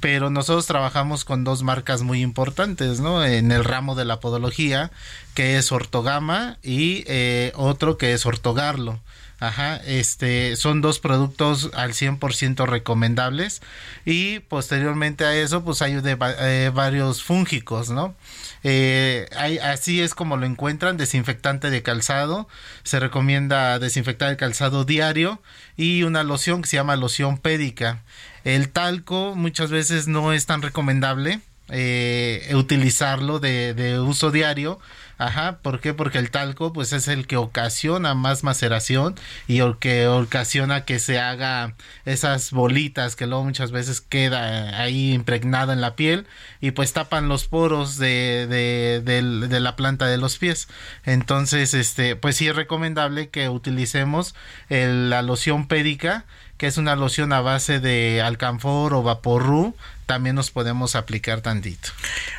pero 0.00 0.30
nosotros 0.30 0.66
trabajamos 0.66 1.24
con 1.24 1.44
dos 1.44 1.62
marcas 1.62 2.02
muy 2.02 2.22
importantes, 2.22 3.00
¿no? 3.00 3.24
En 3.24 3.50
el 3.50 3.64
ramo 3.64 3.94
de 3.94 4.04
la 4.04 4.20
podología, 4.20 4.90
que 5.34 5.58
es 5.58 5.72
Ortogama 5.72 6.58
y 6.62 7.04
eh, 7.06 7.52
otro 7.56 7.98
que 7.98 8.12
es 8.12 8.24
Ortogarlo. 8.26 9.00
Ajá, 9.40 9.76
este, 9.86 10.56
son 10.56 10.80
dos 10.80 10.98
productos 10.98 11.70
al 11.74 11.92
100% 11.92 12.66
recomendables 12.66 13.62
y 14.04 14.40
posteriormente 14.40 15.24
a 15.24 15.36
eso 15.36 15.62
pues 15.62 15.80
hay 15.80 15.96
eh, 16.04 16.72
varios 16.74 17.22
fúngicos, 17.22 17.88
¿no? 17.88 18.16
Eh, 18.64 19.28
así 19.62 20.00
es 20.00 20.16
como 20.16 20.36
lo 20.36 20.44
encuentran, 20.44 20.96
desinfectante 20.96 21.70
de 21.70 21.84
calzado, 21.84 22.48
se 22.82 22.98
recomienda 22.98 23.78
desinfectar 23.78 24.28
el 24.30 24.36
calzado 24.36 24.84
diario 24.84 25.40
y 25.76 26.02
una 26.02 26.24
loción 26.24 26.62
que 26.62 26.68
se 26.68 26.76
llama 26.76 26.96
loción 26.96 27.38
pédica. 27.38 28.02
El 28.42 28.70
talco 28.70 29.36
muchas 29.36 29.70
veces 29.70 30.08
no 30.08 30.32
es 30.32 30.46
tan 30.46 30.62
recomendable 30.62 31.40
eh, 31.68 32.50
utilizarlo 32.54 33.38
de, 33.38 33.72
de 33.74 34.00
uso 34.00 34.32
diario 34.32 34.80
Ajá, 35.18 35.58
¿por 35.62 35.80
qué? 35.80 35.94
Porque 35.94 36.18
el 36.18 36.30
talco 36.30 36.72
pues 36.72 36.92
es 36.92 37.08
el 37.08 37.26
que 37.26 37.36
ocasiona 37.36 38.14
más 38.14 38.44
maceración 38.44 39.16
y 39.48 39.58
el 39.58 39.76
que 39.78 40.06
ocasiona 40.06 40.84
que 40.84 41.00
se 41.00 41.18
haga 41.18 41.74
esas 42.04 42.52
bolitas 42.52 43.16
que 43.16 43.26
luego 43.26 43.42
muchas 43.42 43.72
veces 43.72 44.00
queda 44.00 44.80
ahí 44.80 45.12
impregnada 45.12 45.72
en 45.72 45.80
la 45.80 45.96
piel 45.96 46.26
y 46.60 46.70
pues 46.70 46.92
tapan 46.92 47.28
los 47.28 47.48
poros 47.48 47.98
de, 47.98 48.46
de, 48.48 49.00
de, 49.02 49.60
la 49.60 49.74
planta 49.74 50.06
de 50.06 50.18
los 50.18 50.38
pies. 50.38 50.68
Entonces, 51.04 51.74
este, 51.74 52.14
pues 52.14 52.36
sí 52.36 52.46
es 52.46 52.54
recomendable 52.54 53.28
que 53.28 53.48
utilicemos 53.48 54.36
la 54.68 55.22
loción 55.22 55.66
pédica 55.66 56.26
que 56.58 56.66
es 56.66 56.76
una 56.76 56.96
loción 56.96 57.32
a 57.32 57.40
base 57.40 57.80
de 57.80 58.20
alcanfor 58.20 58.92
o 58.92 59.02
vaporru, 59.02 59.74
también 60.06 60.34
nos 60.34 60.50
podemos 60.50 60.96
aplicar 60.96 61.40
tantito. 61.40 61.90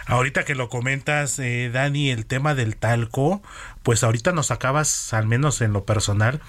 Ahorita 0.06 0.44
que 0.44 0.56
lo 0.56 0.70
comentas, 0.70 1.40
eh, 1.40 1.70
Dani, 1.72 2.10
el 2.10 2.26
tema 2.26 2.54
del 2.54 2.76
talco, 2.76 3.41
pues 3.82 4.04
ahorita 4.04 4.34
nos 4.34 4.52
acabas, 4.52 5.14
al 5.14 5.26
menos 5.26 5.62
en 5.62 5.72
lo 5.72 5.86
personal, 5.86 6.41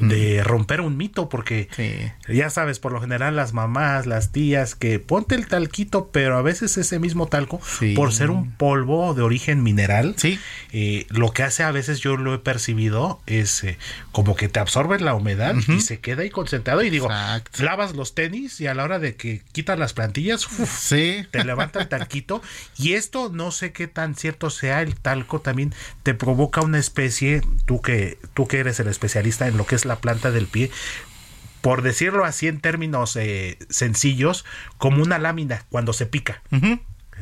de 0.00 0.42
romper 0.44 0.80
un 0.80 0.96
mito, 0.96 1.28
porque 1.28 1.68
ya 2.28 2.50
sabes, 2.50 2.78
por 2.78 2.92
lo 2.92 3.00
general 3.00 3.36
las 3.36 3.52
mamás, 3.52 4.06
las 4.06 4.32
tías, 4.32 4.74
que 4.74 4.98
ponte 4.98 5.34
el 5.34 5.46
talquito, 5.46 6.10
pero 6.12 6.36
a 6.36 6.42
veces 6.42 6.76
ese 6.76 6.98
mismo 6.98 7.26
talco, 7.26 7.60
por 7.94 8.12
ser 8.12 8.30
un 8.30 8.52
polvo 8.52 9.14
de 9.14 9.22
origen 9.22 9.62
mineral, 9.62 10.14
eh, 10.72 11.06
lo 11.08 11.32
que 11.32 11.42
hace 11.42 11.62
a 11.62 11.70
veces 11.70 12.00
yo 12.00 12.16
lo 12.16 12.34
he 12.34 12.38
percibido 12.38 13.20
es 13.26 13.64
eh, 13.64 13.78
como 14.12 14.36
que 14.36 14.48
te 14.48 14.60
absorbe 14.60 14.98
la 15.00 15.14
humedad 15.14 15.54
y 15.68 15.80
se 15.80 16.00
queda 16.00 16.22
ahí 16.22 16.30
concentrado 16.30 16.82
y 16.82 16.90
digo, 16.90 17.08
lavas 17.58 17.94
los 17.94 18.14
tenis 18.14 18.60
y 18.60 18.66
a 18.66 18.74
la 18.74 18.84
hora 18.84 18.98
de 18.98 19.16
que 19.16 19.42
quitas 19.52 19.78
las 19.78 19.92
plantillas, 19.92 20.46
te 20.88 21.44
levanta 21.44 21.80
el 21.80 21.88
talquito. 21.88 22.42
Y 22.76 22.94
esto 22.94 23.30
no 23.32 23.50
sé 23.50 23.72
qué 23.72 23.86
tan 23.86 24.14
cierto 24.14 24.50
sea, 24.50 24.82
el 24.82 24.96
talco 24.96 25.40
también 25.40 25.74
te 26.02 26.14
provoca 26.14 26.60
una 26.60 26.78
especie, 26.78 27.42
tú 27.66 27.80
que, 27.80 28.18
tú 28.34 28.46
que 28.46 28.58
eres 28.58 28.80
el 28.80 28.88
especialista 28.88 29.48
en 29.48 29.56
lo 29.56 29.66
que 29.66 29.77
es 29.78 29.86
la 29.86 29.96
planta 29.96 30.30
del 30.30 30.46
pie, 30.46 30.70
por 31.62 31.82
decirlo 31.82 32.24
así 32.24 32.46
en 32.46 32.60
términos 32.60 33.16
eh, 33.16 33.58
sencillos, 33.70 34.44
como 34.76 35.02
una 35.02 35.18
lámina 35.18 35.64
cuando 35.70 35.92
se 35.92 36.06
pica. 36.06 36.42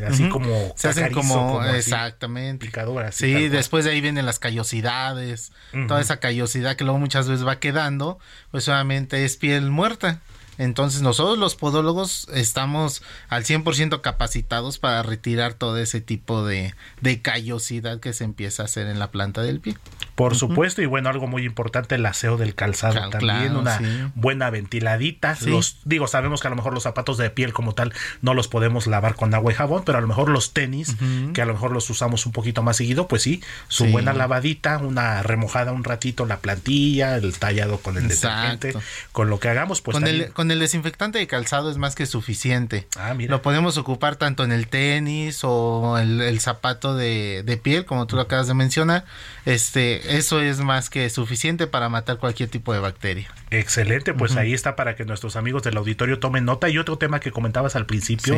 Así 0.06 0.28
como 0.28 0.74
se 0.76 0.88
hacen 0.88 1.12
como, 1.12 1.64
exactamente 1.64 2.66
picadoras. 2.66 3.14
Sí, 3.14 3.48
después 3.48 3.84
de 3.84 3.92
ahí 3.92 4.00
vienen 4.00 4.26
las 4.26 4.38
callosidades, 4.38 5.52
toda 5.88 6.00
esa 6.00 6.18
callosidad 6.18 6.76
que 6.76 6.84
luego 6.84 6.98
muchas 6.98 7.28
veces 7.28 7.46
va 7.46 7.58
quedando, 7.60 8.18
pues 8.50 8.64
solamente 8.64 9.24
es 9.24 9.36
piel 9.36 9.70
muerta. 9.70 10.20
Entonces 10.58 11.02
nosotros 11.02 11.38
los 11.38 11.54
podólogos 11.54 12.28
estamos 12.32 13.02
al 13.28 13.44
100% 13.44 14.00
capacitados 14.00 14.78
para 14.78 15.02
retirar 15.02 15.54
todo 15.54 15.78
ese 15.78 16.00
tipo 16.00 16.44
de, 16.44 16.74
de 17.00 17.20
callosidad 17.20 18.00
que 18.00 18.12
se 18.12 18.24
empieza 18.24 18.62
a 18.62 18.66
hacer 18.66 18.86
en 18.86 18.98
la 18.98 19.10
planta 19.10 19.42
del 19.42 19.60
pie. 19.60 19.76
Por 20.16 20.34
supuesto, 20.34 20.80
y 20.80 20.86
bueno, 20.86 21.10
algo 21.10 21.26
muy 21.26 21.44
importante, 21.44 21.96
el 21.96 22.06
aseo 22.06 22.38
del 22.38 22.54
calzado 22.54 23.10
también, 23.10 23.54
una 23.54 24.10
buena 24.14 24.48
ventiladita. 24.48 25.36
Los, 25.42 25.76
digo, 25.84 26.06
sabemos 26.06 26.40
que 26.40 26.48
a 26.48 26.50
lo 26.50 26.56
mejor 26.56 26.72
los 26.72 26.84
zapatos 26.84 27.18
de 27.18 27.28
piel 27.28 27.52
como 27.52 27.74
tal 27.74 27.92
no 28.22 28.32
los 28.32 28.48
podemos 28.48 28.86
lavar 28.86 29.14
con 29.14 29.34
agua 29.34 29.52
y 29.52 29.54
jabón, 29.54 29.82
pero 29.84 29.98
a 29.98 30.00
lo 30.00 30.06
mejor 30.06 30.30
los 30.30 30.54
tenis, 30.54 30.96
que 31.34 31.42
a 31.42 31.44
lo 31.44 31.52
mejor 31.52 31.70
los 31.70 31.90
usamos 31.90 32.24
un 32.24 32.32
poquito 32.32 32.62
más 32.62 32.78
seguido, 32.78 33.08
pues 33.08 33.22
sí, 33.22 33.42
su 33.68 33.84
buena 33.86 34.14
lavadita, 34.14 34.78
una 34.78 35.22
remojada 35.22 35.72
un 35.72 35.84
ratito, 35.84 36.24
la 36.24 36.38
plantilla, 36.38 37.16
el 37.16 37.38
tallado 37.38 37.78
con 37.78 37.98
el 37.98 38.08
detergente, 38.08 38.74
con 39.12 39.28
lo 39.28 39.38
que 39.38 39.50
hagamos, 39.50 39.82
pues 39.82 39.96
con 39.96 40.06
el 40.06 40.32
con 40.32 40.45
el 40.50 40.58
desinfectante 40.58 41.18
de 41.18 41.26
calzado 41.26 41.70
es 41.70 41.76
más 41.76 41.94
que 41.94 42.06
suficiente. 42.06 42.86
Ah, 42.96 43.14
lo 43.14 43.42
podemos 43.42 43.76
ocupar 43.76 44.16
tanto 44.16 44.44
en 44.44 44.52
el 44.52 44.68
tenis 44.68 45.40
o 45.42 45.98
el, 45.98 46.20
el 46.20 46.40
zapato 46.40 46.94
de, 46.94 47.42
de 47.44 47.56
piel, 47.56 47.84
como 47.84 48.06
tú 48.06 48.16
lo 48.16 48.22
acabas 48.22 48.46
de 48.46 48.54
mencionar. 48.54 49.04
Este, 49.44 50.16
eso 50.16 50.40
es 50.40 50.60
más 50.60 50.90
que 50.90 51.08
suficiente 51.10 51.66
para 51.66 51.88
matar 51.88 52.18
cualquier 52.18 52.48
tipo 52.48 52.72
de 52.72 52.80
bacteria. 52.80 53.30
Excelente, 53.50 54.14
pues 54.14 54.36
ahí 54.36 54.52
está 54.52 54.76
para 54.76 54.96
que 54.96 55.04
nuestros 55.04 55.36
amigos 55.36 55.62
del 55.62 55.76
auditorio 55.76 56.18
tomen 56.18 56.44
nota. 56.44 56.68
Y 56.68 56.78
otro 56.78 56.98
tema 56.98 57.20
que 57.20 57.30
comentabas 57.30 57.76
al 57.76 57.86
principio 57.86 58.36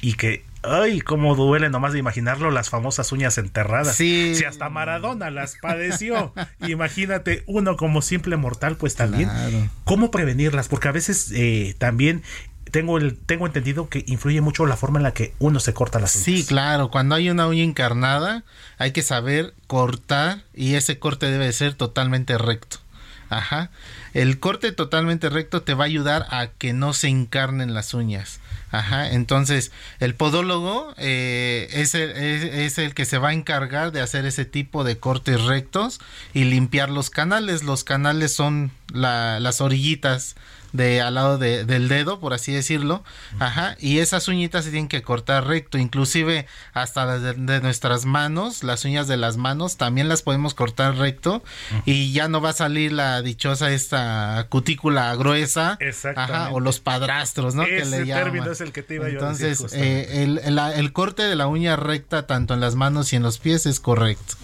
y 0.00 0.14
que, 0.14 0.44
ay, 0.62 1.00
cómo 1.00 1.34
duele 1.34 1.70
nomás 1.70 1.92
de 1.92 1.98
imaginarlo, 1.98 2.50
las 2.50 2.70
famosas 2.70 3.12
uñas 3.12 3.38
enterradas. 3.38 3.96
Sí. 3.96 4.34
Si 4.34 4.44
hasta 4.44 4.68
Maradona 4.68 5.30
las 5.30 5.56
padeció, 5.56 6.32
imagínate 6.60 7.44
uno 7.46 7.76
como 7.76 8.02
simple 8.02 8.36
mortal, 8.36 8.76
pues 8.76 8.94
también, 8.94 9.30
¿cómo 9.84 10.10
prevenirlas? 10.10 10.68
Porque 10.68 10.88
a 10.88 10.92
veces 10.92 11.30
eh, 11.34 11.74
también 11.78 12.22
tengo 12.70 12.96
el 12.96 13.18
tengo 13.18 13.46
entendido 13.46 13.88
que 13.88 14.02
influye 14.06 14.40
mucho 14.40 14.64
la 14.66 14.76
forma 14.76 14.98
en 14.98 15.02
la 15.02 15.12
que 15.12 15.34
uno 15.38 15.60
se 15.60 15.74
corta 15.74 16.00
las 16.00 16.16
uñas. 16.16 16.24
Sí, 16.24 16.44
claro, 16.44 16.90
cuando 16.90 17.14
hay 17.14 17.28
una 17.28 17.46
uña 17.46 17.62
encarnada 17.62 18.44
hay 18.78 18.92
que 18.92 19.02
saber 19.02 19.54
cortar 19.66 20.44
y 20.54 20.74
ese 20.74 20.98
corte 20.98 21.30
debe 21.30 21.52
ser 21.52 21.74
totalmente 21.74 22.38
recto. 22.38 22.78
Ajá. 23.28 23.70
El 24.12 24.40
corte 24.40 24.72
totalmente 24.72 25.30
recto 25.30 25.62
te 25.62 25.74
va 25.74 25.84
a 25.84 25.86
ayudar 25.86 26.26
a 26.30 26.48
que 26.48 26.72
no 26.72 26.92
se 26.92 27.08
encarnen 27.08 27.72
las 27.72 27.94
uñas. 27.94 28.40
Ajá, 28.72 29.10
entonces 29.10 29.70
el 30.00 30.14
podólogo 30.14 30.94
eh, 30.96 31.68
es, 31.72 31.94
el, 31.94 32.94
que 32.94 33.04
se 33.04 33.18
va 33.18 33.28
a 33.28 33.32
encargar 33.34 33.92
de 33.92 34.00
hacer 34.00 34.24
ese 34.24 34.46
tipo 34.46 34.82
de 34.82 34.98
cortes 34.98 35.42
rectos 35.42 36.00
y 36.32 36.44
limpiar 36.44 36.88
los 36.88 37.10
canales. 37.10 37.64
Los 37.64 37.84
canales 37.84 38.34
son 38.34 38.72
la, 38.90 39.40
las 39.40 39.60
orillitas 39.60 40.36
de 40.72 41.00
al 41.00 41.14
lado 41.14 41.38
de, 41.38 41.64
del 41.64 41.88
dedo, 41.88 42.18
por 42.20 42.32
así 42.32 42.52
decirlo, 42.52 43.04
ajá, 43.38 43.76
y 43.78 43.98
esas 43.98 44.28
uñitas 44.28 44.64
se 44.64 44.70
tienen 44.70 44.88
que 44.88 45.02
cortar 45.02 45.46
recto, 45.46 45.78
inclusive 45.78 46.46
hasta 46.72 47.18
de, 47.18 47.34
de 47.34 47.60
nuestras 47.60 48.04
manos, 48.04 48.62
las 48.64 48.84
uñas 48.84 49.08
de 49.08 49.16
las 49.16 49.36
manos 49.36 49.76
también 49.76 50.08
las 50.08 50.22
podemos 50.22 50.54
cortar 50.54 50.96
recto 50.96 51.42
y 51.84 52.12
ya 52.12 52.28
no 52.28 52.40
va 52.40 52.50
a 52.50 52.54
salir 52.54 52.92
la 52.92 53.22
dichosa 53.22 53.70
esta 53.70 54.46
cutícula 54.48 55.14
gruesa, 55.14 55.78
ajá, 56.16 56.50
o 56.52 56.60
los 56.60 56.80
padrastros, 56.80 57.54
¿no? 57.54 57.62
Ese 57.62 57.76
que 57.76 57.84
le 57.84 58.12
término 58.12 58.50
es 58.50 58.60
el 58.60 58.72
que 58.72 58.82
te 58.82 58.94
iba 58.94 59.08
Entonces, 59.08 59.58
yo 59.58 59.66
a 59.66 59.68
decir 59.68 59.84
eh, 59.84 60.22
el, 60.22 60.38
el, 60.38 60.58
el 60.58 60.92
corte 60.92 61.22
de 61.22 61.36
la 61.36 61.46
uña 61.46 61.76
recta 61.76 62.26
tanto 62.26 62.54
en 62.54 62.60
las 62.60 62.74
manos 62.74 63.12
y 63.12 63.16
en 63.16 63.22
los 63.22 63.38
pies 63.38 63.66
es 63.66 63.80
correcto. 63.80 64.34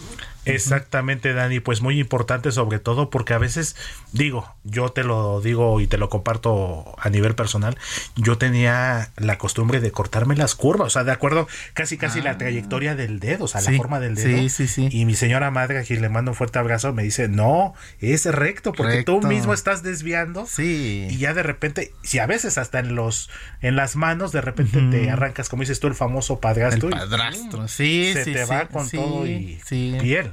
Exactamente, 0.54 1.32
Dani, 1.32 1.60
pues 1.60 1.80
muy 1.80 1.98
importante 1.98 2.52
sobre 2.52 2.78
todo 2.78 3.10
porque 3.10 3.34
a 3.34 3.38
veces 3.38 3.76
digo, 4.12 4.54
yo 4.64 4.90
te 4.90 5.04
lo 5.04 5.40
digo 5.40 5.80
y 5.80 5.86
te 5.86 5.98
lo 5.98 6.08
comparto 6.08 6.94
a 6.98 7.10
nivel 7.10 7.34
personal, 7.34 7.76
yo 8.16 8.38
tenía 8.38 9.10
la 9.16 9.38
costumbre 9.38 9.80
de 9.80 9.90
cortarme 9.90 10.36
las 10.36 10.54
curvas, 10.54 10.86
o 10.86 10.90
sea, 10.90 11.04
de 11.04 11.12
acuerdo 11.12 11.48
casi 11.74 11.98
casi 11.98 12.20
la 12.20 12.32
ah. 12.32 12.38
trayectoria 12.38 12.94
del 12.94 13.20
dedo, 13.20 13.44
o 13.44 13.48
sea, 13.48 13.60
la 13.60 13.72
forma 13.72 14.00
del 14.00 14.14
dedo. 14.14 14.38
Sí, 14.38 14.48
sí, 14.48 14.68
sí. 14.68 14.88
Y 14.90 15.04
mi 15.04 15.14
señora 15.14 15.50
madre, 15.50 15.78
a 15.78 15.84
quien 15.84 16.02
le 16.02 16.08
mando 16.08 16.32
un 16.32 16.34
fuerte 16.34 16.58
abrazo, 16.58 16.92
me 16.92 17.02
dice, 17.02 17.28
"No, 17.28 17.74
es 18.00 18.24
recto 18.26 18.72
porque 18.72 19.04
tú 19.04 19.20
mismo 19.22 19.54
estás 19.54 19.82
desviando." 19.82 20.46
Sí. 20.46 21.06
Y 21.10 21.18
ya 21.18 21.34
de 21.34 21.42
repente, 21.42 21.92
si 22.02 22.18
a 22.18 22.26
veces 22.26 22.58
hasta 22.58 22.78
en 22.78 22.94
los 22.94 23.30
en 23.60 23.76
las 23.76 23.96
manos 23.96 24.32
de 24.32 24.40
repente 24.40 24.80
te 24.90 25.10
arrancas 25.10 25.48
como 25.48 25.62
dices 25.62 25.80
tú 25.80 25.86
el 25.86 25.94
famoso 25.94 26.40
padrastro. 26.40 26.88
El 26.88 26.94
padrastro. 26.94 27.68
sí, 27.68 28.12
se 28.12 28.24
sí, 28.24 28.32
te 28.32 28.44
va 28.44 28.66
con 28.66 28.88
todo 28.88 29.26
y 29.26 29.60
piel. 30.00 30.32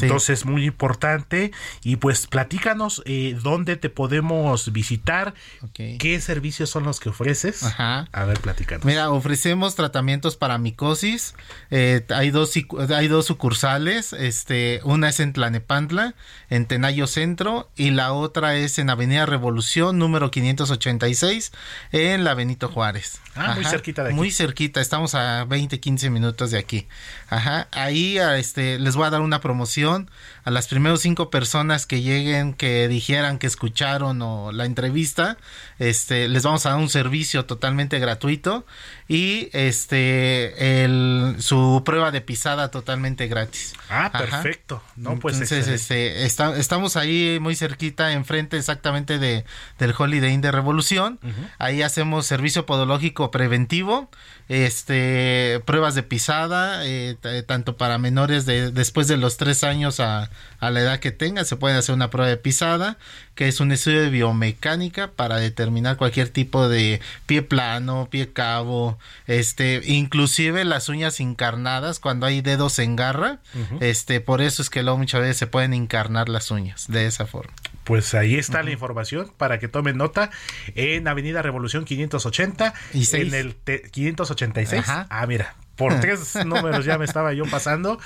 Entonces, 0.00 0.44
muy 0.44 0.64
importante. 0.64 1.52
Y 1.82 1.96
pues 1.96 2.26
platícanos 2.26 3.02
eh, 3.04 3.36
dónde 3.42 3.76
te 3.76 3.90
podemos 3.90 4.72
visitar, 4.72 5.34
qué 5.74 6.20
servicios 6.20 6.70
son 6.70 6.84
los 6.84 7.00
que 7.00 7.10
ofreces. 7.10 7.62
Ajá. 7.62 8.08
A 8.12 8.24
ver, 8.24 8.40
platícanos. 8.40 8.84
Mira, 8.84 9.10
ofrecemos 9.10 9.74
tratamientos 9.74 10.36
para 10.36 10.58
micosis. 10.58 11.34
Eh, 11.70 12.04
hay, 12.10 12.30
dos, 12.30 12.52
hay 12.94 13.08
dos 13.08 13.26
sucursales. 13.26 14.12
Este, 14.12 14.80
una 14.84 15.08
es 15.08 15.20
en 15.20 15.32
Tlanepantla, 15.32 16.14
en 16.50 16.66
Tenayo 16.66 17.06
Centro, 17.06 17.70
y 17.76 17.90
la 17.90 18.12
otra 18.12 18.56
es 18.56 18.78
en 18.78 18.90
Avenida 18.90 19.26
Revolución, 19.26 19.98
número 19.98 20.30
586, 20.30 21.52
en 21.92 22.24
la 22.24 22.34
Benito 22.34 22.68
Juárez. 22.68 23.20
Ah, 23.34 23.54
muy 23.54 23.64
cerquita 23.64 24.02
de 24.02 24.10
aquí. 24.10 24.16
Muy 24.16 24.30
cerquita, 24.30 24.80
estamos 24.80 25.14
a 25.14 25.44
20, 25.44 25.80
15 25.80 26.10
minutos 26.10 26.50
de 26.50 26.58
aquí. 26.58 26.86
Ajá. 27.28 27.68
Ahí 27.72 28.18
este, 28.18 28.78
les 28.78 28.94
voy 28.94 29.06
a 29.06 29.10
dar 29.10 29.20
una 29.20 29.40
promoción 29.40 29.81
información 29.82 30.10
a 30.44 30.50
las 30.50 30.66
primeras 30.66 31.00
cinco 31.00 31.30
personas 31.30 31.86
que 31.86 32.02
lleguen, 32.02 32.54
que 32.54 32.88
dijeran 32.88 33.38
que 33.38 33.46
escucharon 33.46 34.20
o 34.22 34.50
la 34.50 34.64
entrevista, 34.64 35.38
este, 35.78 36.28
les 36.28 36.42
vamos 36.42 36.66
a 36.66 36.70
dar 36.70 36.78
un 36.78 36.88
servicio 36.88 37.44
totalmente 37.44 37.98
gratuito 38.00 38.66
y 39.08 39.50
este 39.52 40.84
el, 40.84 41.36
su 41.38 41.82
prueba 41.84 42.10
de 42.10 42.20
pisada 42.20 42.70
totalmente 42.70 43.28
gratis. 43.28 43.74
Ah, 43.88 44.10
perfecto. 44.10 44.82
No, 44.96 45.18
pues 45.18 45.34
Entonces, 45.34 45.68
este, 45.68 46.24
estamos 46.24 46.96
ahí 46.96 47.38
muy 47.40 47.54
cerquita, 47.54 48.12
enfrente 48.12 48.56
exactamente 48.56 49.18
de, 49.18 49.44
del 49.78 49.94
Holiday 49.96 50.32
Inn 50.32 50.40
de 50.40 50.50
Revolución. 50.50 51.20
Ahí 51.58 51.82
hacemos 51.82 52.26
servicio 52.26 52.66
podológico 52.66 53.30
preventivo, 53.30 54.10
este, 54.48 55.62
pruebas 55.66 55.94
de 55.94 56.02
pisada, 56.02 56.84
eh, 56.84 57.16
tanto 57.46 57.76
para 57.76 57.98
menores 57.98 58.44
de 58.44 58.70
después 58.70 59.08
de 59.08 59.16
los 59.16 59.36
tres 59.36 59.62
años 59.62 60.00
a, 60.00 60.30
a 60.60 60.70
la 60.70 60.80
edad 60.80 61.00
que 61.00 61.12
tenga, 61.12 61.44
se 61.44 61.56
puede 61.56 61.76
hacer 61.76 61.94
una 61.94 62.10
prueba 62.10 62.28
de 62.28 62.36
pisada, 62.36 62.96
que 63.34 63.48
es 63.48 63.60
un 63.60 63.72
estudio 63.72 64.02
de 64.02 64.10
biomecánica 64.10 65.10
para 65.10 65.36
determinar 65.36 65.96
cualquier 65.96 66.28
tipo 66.28 66.68
de 66.68 67.00
pie 67.26 67.42
plano, 67.42 68.08
pie 68.10 68.32
cabo, 68.32 68.98
este, 69.26 69.80
inclusive 69.84 70.64
las 70.64 70.88
uñas 70.88 71.20
encarnadas 71.20 71.98
cuando 71.98 72.26
hay 72.26 72.40
dedos 72.40 72.78
en 72.78 72.96
garra, 72.96 73.40
este, 73.80 74.20
por 74.20 74.40
eso 74.40 74.62
es 74.62 74.70
que 74.70 74.82
luego 74.82 74.98
muchas 74.98 75.20
veces 75.20 75.36
se 75.36 75.46
pueden 75.46 75.74
encarnar 75.74 76.28
las 76.28 76.50
uñas 76.50 76.86
de 76.88 77.06
esa 77.06 77.26
forma. 77.26 77.52
Pues 77.84 78.14
ahí 78.14 78.36
está 78.36 78.62
la 78.62 78.70
información 78.70 79.32
para 79.36 79.58
que 79.58 79.68
tomen 79.68 79.96
nota 79.96 80.30
en 80.74 81.08
Avenida 81.08 81.42
Revolución 81.42 81.84
580 81.84 82.74
¿Y 82.94 83.16
en 83.16 83.34
el 83.34 83.56
586. 83.56 84.84
Ah, 84.86 85.24
mira, 85.26 85.56
por 85.76 86.00
tres 86.00 86.34
números 86.44 86.84
ya 86.84 86.98
me 86.98 87.04
estaba 87.04 87.32
yo 87.32 87.44
pasando 87.46 87.98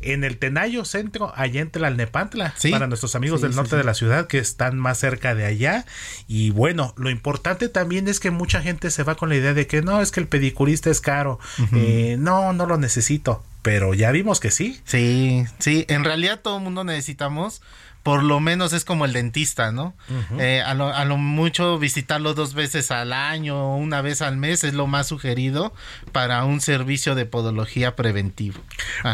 en 0.00 0.24
el 0.24 0.38
Tenayo 0.38 0.84
Centro, 0.84 1.32
allá 1.36 1.60
en 1.60 1.70
Tlalnepantla, 1.70 2.54
para 2.70 2.86
nuestros 2.86 3.14
amigos 3.14 3.40
del 3.40 3.54
norte 3.54 3.76
de 3.76 3.84
la 3.84 3.94
ciudad 3.94 4.26
que 4.26 4.38
están 4.38 4.78
más 4.78 4.98
cerca 4.98 5.34
de 5.34 5.44
allá. 5.44 5.86
Y 6.26 6.50
bueno, 6.50 6.92
lo 6.96 7.10
importante 7.10 7.68
también 7.68 8.08
es 8.08 8.20
que 8.20 8.30
mucha 8.30 8.60
gente 8.60 8.90
se 8.90 9.04
va 9.04 9.14
con 9.14 9.28
la 9.28 9.36
idea 9.36 9.54
de 9.54 9.66
que 9.66 9.82
no, 9.82 10.00
es 10.00 10.10
que 10.10 10.20
el 10.20 10.28
pedicurista 10.28 10.90
es 10.90 11.00
caro, 11.00 11.38
eh, 11.72 12.16
no, 12.18 12.52
no 12.52 12.66
lo 12.66 12.78
necesito. 12.78 13.42
Pero 13.62 13.94
ya 13.94 14.10
vimos 14.10 14.40
que 14.40 14.50
sí. 14.50 14.80
Sí, 14.84 15.44
sí, 15.60 15.84
en 15.88 16.02
realidad 16.02 16.40
todo 16.40 16.56
el 16.56 16.64
mundo 16.64 16.82
necesitamos 16.82 17.62
por 18.02 18.22
lo 18.22 18.40
menos 18.40 18.72
es 18.72 18.84
como 18.84 19.04
el 19.04 19.12
dentista, 19.12 19.70
¿no? 19.72 19.94
eh, 20.38 20.60
a, 20.64 20.74
lo, 20.74 20.92
a, 20.92 21.04
lo, 21.04 21.16
mucho 21.16 21.78
visitarlo 21.78 22.34
dos 22.34 22.54
veces 22.54 22.90
al 22.90 23.12
año 23.12 23.74
o 23.74 23.76
una 23.76 24.02
vez 24.02 24.22
al 24.22 24.36
mes 24.36 24.64
es 24.64 24.74
lo 24.74 24.86
más 24.86 25.06
sugerido 25.06 25.72
para 26.10 26.44
un 26.44 26.60
servicio 26.60 27.14
de 27.14 27.26
podología 27.26 27.94
preventivo. 27.94 28.60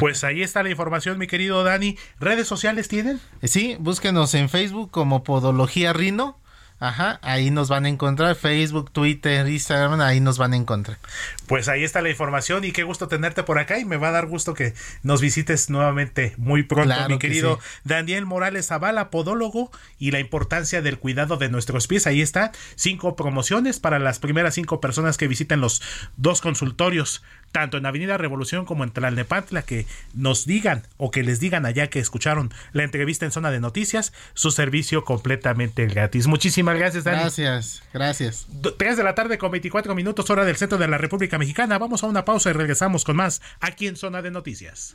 Pues 0.01 0.25
ahí 0.25 0.43
está 0.43 0.63
la 0.63 0.71
información, 0.71 1.19
mi 1.19 1.27
querido 1.27 1.63
Dani. 1.65 1.97
¿Redes 2.19 2.49
sociales 2.49 2.89
tienen? 2.89 3.21
Sí, 3.43 3.77
búsquenos 3.79 4.35
en 4.35 4.49
Facebook 4.49 4.91
como 4.91 5.23
Podología 5.23 5.93
Rino 5.93 6.39
Ajá, 6.81 7.19
ahí 7.23 7.51
nos 7.51 7.69
van 7.69 7.87
a 7.87 7.89
encontrar, 7.89 8.37
Facebook, 8.37 8.93
Twitter, 8.93 9.49
Instagram, 9.49 10.01
ahí 10.01 10.21
nos 10.21 10.39
van 10.39 10.53
a 10.53 10.57
encontrar. 10.57 10.99
Pues 11.47 11.69
ahí 11.69 11.83
está 11.83 12.03
la 12.03 12.11
información 12.11 12.65
y 12.65 12.71
qué 12.71 12.85
gusto 12.85 13.09
tenerte 13.09 13.43
por 13.43 13.59
acá 13.59 13.79
y 13.79 13.85
me 13.85 13.97
va 13.97 14.09
a 14.09 14.13
dar 14.13 14.27
gusto 14.27 14.55
que 14.55 14.75
nos 15.03 15.21
visites 15.21 15.71
nuevamente 15.71 16.35
muy 16.37 16.63
pronto, 16.63 16.95
mi 17.09 17.19
querido 17.19 17.59
Daniel 17.83 18.27
Morales 18.27 18.67
Zavala, 18.67 19.11
podólogo 19.11 19.73
y 19.99 20.13
la 20.13 20.21
importancia 20.21 20.81
del 20.81 20.99
cuidado 20.99 21.37
de 21.37 21.49
nuestros 21.49 21.89
pies. 21.89 22.07
Ahí 22.07 22.23
está, 22.23 22.53
cinco 22.77 23.17
promociones 23.17 23.81
para 23.81 23.99
las 23.99 24.21
primeras 24.21 24.55
cinco 24.55 24.81
personas 24.81 25.17
que 25.17 25.27
visiten 25.27 25.61
los 25.61 25.83
dos 26.17 26.41
consultorios 26.41 27.23
tanto 27.53 27.77
en 27.77 27.87
Avenida 27.87 28.17
Revolución 28.19 28.65
como 28.65 28.85
en 28.85 28.91
Tlalnepantla, 28.91 29.63
que 29.63 29.87
nos 30.15 30.47
digan 30.47 30.83
o 30.97 31.11
que 31.11 31.23
les 31.23 31.41
digan 31.41 31.67
allá 31.67 31.89
que 31.89 31.99
escucharon 31.99 32.53
la 32.73 32.85
entrevista 32.85 33.25
en 33.25 33.33
Zona 33.33 33.51
de 33.51 33.61
Noticias, 33.61 34.13
su 34.35 34.51
servicio 34.51 35.05
completamente 35.05 35.87
gratis. 35.87 36.27
Muchísimas 36.27 36.77
gracias, 36.77 37.05
Dani. 37.05 37.21
Gracias, 37.21 37.83
gracias. 37.93 38.47
3 38.77 38.97
de 38.97 39.05
la 39.05 39.15
tarde 39.15 39.39
con 39.39 39.51
24 39.51 39.95
minutos, 39.95 40.31
hora 40.31 40.45
del 40.45 40.57
centro 40.57 40.79
de 40.79 40.89
la 40.89 40.99
República 40.99 41.39
Mexicana. 41.39 41.79
Vamos 41.79 42.03
a 42.03 42.07
una 42.07 42.25
pausa 42.25 42.51
y 42.51 42.53
regresamos 42.53 43.05
con 43.05 43.17
más 43.17 43.41
aquí 43.61 43.87
en 43.87 43.97
Zona 43.97 44.23
de 44.23 44.31
Noticias. 44.31 44.95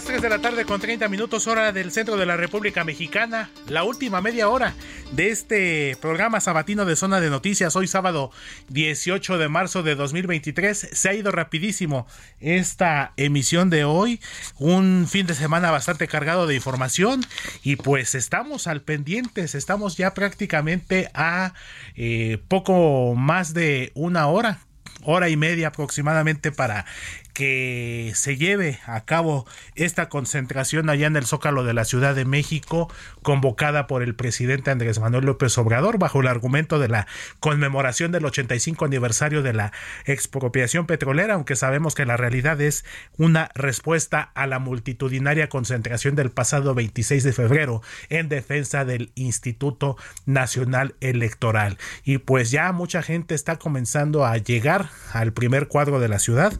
Las 0.00 0.06
3 0.06 0.22
de 0.22 0.30
la 0.30 0.38
tarde 0.38 0.64
con 0.64 0.80
30 0.80 1.08
minutos 1.08 1.46
hora 1.46 1.72
del 1.72 1.92
centro 1.92 2.16
de 2.16 2.24
la 2.24 2.38
República 2.38 2.84
Mexicana, 2.84 3.50
la 3.68 3.84
última 3.84 4.22
media 4.22 4.48
hora 4.48 4.72
de 5.12 5.28
este 5.28 5.94
programa 6.00 6.40
sabatino 6.40 6.86
de 6.86 6.96
zona 6.96 7.20
de 7.20 7.28
noticias, 7.28 7.76
hoy 7.76 7.86
sábado 7.86 8.30
18 8.70 9.36
de 9.36 9.50
marzo 9.50 9.82
de 9.82 9.96
2023, 9.96 10.88
se 10.90 11.08
ha 11.10 11.12
ido 11.12 11.32
rapidísimo 11.32 12.06
esta 12.40 13.12
emisión 13.18 13.68
de 13.68 13.84
hoy, 13.84 14.22
un 14.58 15.06
fin 15.06 15.26
de 15.26 15.34
semana 15.34 15.70
bastante 15.70 16.08
cargado 16.08 16.46
de 16.46 16.54
información 16.54 17.20
y 17.62 17.76
pues 17.76 18.14
estamos 18.14 18.68
al 18.68 18.80
pendientes, 18.80 19.54
estamos 19.54 19.98
ya 19.98 20.14
prácticamente 20.14 21.10
a 21.12 21.52
eh, 21.94 22.38
poco 22.48 23.14
más 23.16 23.52
de 23.52 23.92
una 23.94 24.28
hora 24.28 24.60
hora 25.02 25.28
y 25.28 25.36
media 25.36 25.68
aproximadamente 25.68 26.52
para 26.52 26.84
que 27.32 28.12
se 28.14 28.36
lleve 28.36 28.78
a 28.86 29.04
cabo 29.04 29.46
esta 29.74 30.08
concentración 30.08 30.90
allá 30.90 31.06
en 31.06 31.16
el 31.16 31.26
Zócalo 31.26 31.64
de 31.64 31.74
la 31.74 31.84
Ciudad 31.84 32.14
de 32.14 32.24
México, 32.24 32.92
convocada 33.22 33.86
por 33.86 34.02
el 34.02 34.14
presidente 34.14 34.70
Andrés 34.70 34.98
Manuel 34.98 35.26
López 35.26 35.56
Obrador, 35.58 35.98
bajo 35.98 36.20
el 36.20 36.26
argumento 36.26 36.78
de 36.78 36.88
la 36.88 37.06
conmemoración 37.40 38.12
del 38.12 38.24
85 38.24 38.84
aniversario 38.84 39.42
de 39.42 39.52
la 39.52 39.72
expropiación 40.04 40.86
petrolera, 40.86 41.34
aunque 41.34 41.56
sabemos 41.56 41.94
que 41.94 42.06
la 42.06 42.16
realidad 42.16 42.60
es 42.60 42.84
una 43.16 43.50
respuesta 43.54 44.30
a 44.34 44.46
la 44.46 44.58
multitudinaria 44.58 45.48
concentración 45.48 46.14
del 46.14 46.30
pasado 46.30 46.74
26 46.74 47.24
de 47.24 47.32
febrero 47.32 47.82
en 48.08 48.28
defensa 48.28 48.84
del 48.84 49.12
Instituto 49.14 49.96
Nacional 50.26 50.94
Electoral. 51.00 51.78
Y 52.04 52.18
pues 52.18 52.50
ya 52.50 52.72
mucha 52.72 53.02
gente 53.02 53.34
está 53.34 53.58
comenzando 53.58 54.24
a 54.24 54.36
llegar 54.36 54.88
al 55.12 55.32
primer 55.32 55.68
cuadro 55.68 56.00
de 56.00 56.08
la 56.08 56.18
ciudad, 56.18 56.52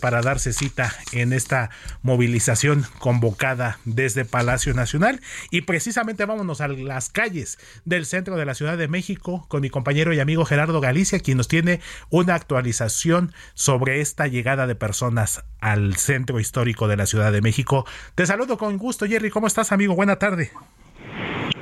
para 0.00 0.20
darse 0.20 0.52
cita 0.52 0.92
en 1.12 1.32
esta 1.32 1.70
movilización 2.02 2.84
convocada 2.98 3.78
desde 3.84 4.24
Palacio 4.24 4.74
Nacional. 4.74 5.20
Y 5.50 5.62
precisamente 5.62 6.24
vámonos 6.24 6.60
a 6.60 6.68
las 6.68 7.08
calles 7.08 7.58
del 7.84 8.04
centro 8.04 8.36
de 8.36 8.44
la 8.44 8.54
Ciudad 8.54 8.76
de 8.76 8.88
México 8.88 9.46
con 9.48 9.60
mi 9.60 9.70
compañero 9.70 10.12
y 10.12 10.20
amigo 10.20 10.44
Gerardo 10.44 10.80
Galicia, 10.80 11.20
quien 11.20 11.38
nos 11.38 11.48
tiene 11.48 11.80
una 12.10 12.34
actualización 12.34 13.32
sobre 13.54 14.00
esta 14.00 14.26
llegada 14.26 14.66
de 14.66 14.74
personas 14.74 15.44
al 15.60 15.96
centro 15.96 16.40
histórico 16.40 16.88
de 16.88 16.96
la 16.96 17.06
Ciudad 17.06 17.32
de 17.32 17.40
México. 17.40 17.86
Te 18.14 18.26
saludo 18.26 18.58
con 18.58 18.76
gusto, 18.76 19.06
Jerry. 19.06 19.30
¿Cómo 19.30 19.46
estás, 19.46 19.72
amigo? 19.72 19.94
Buena 19.94 20.16
tarde. 20.16 20.50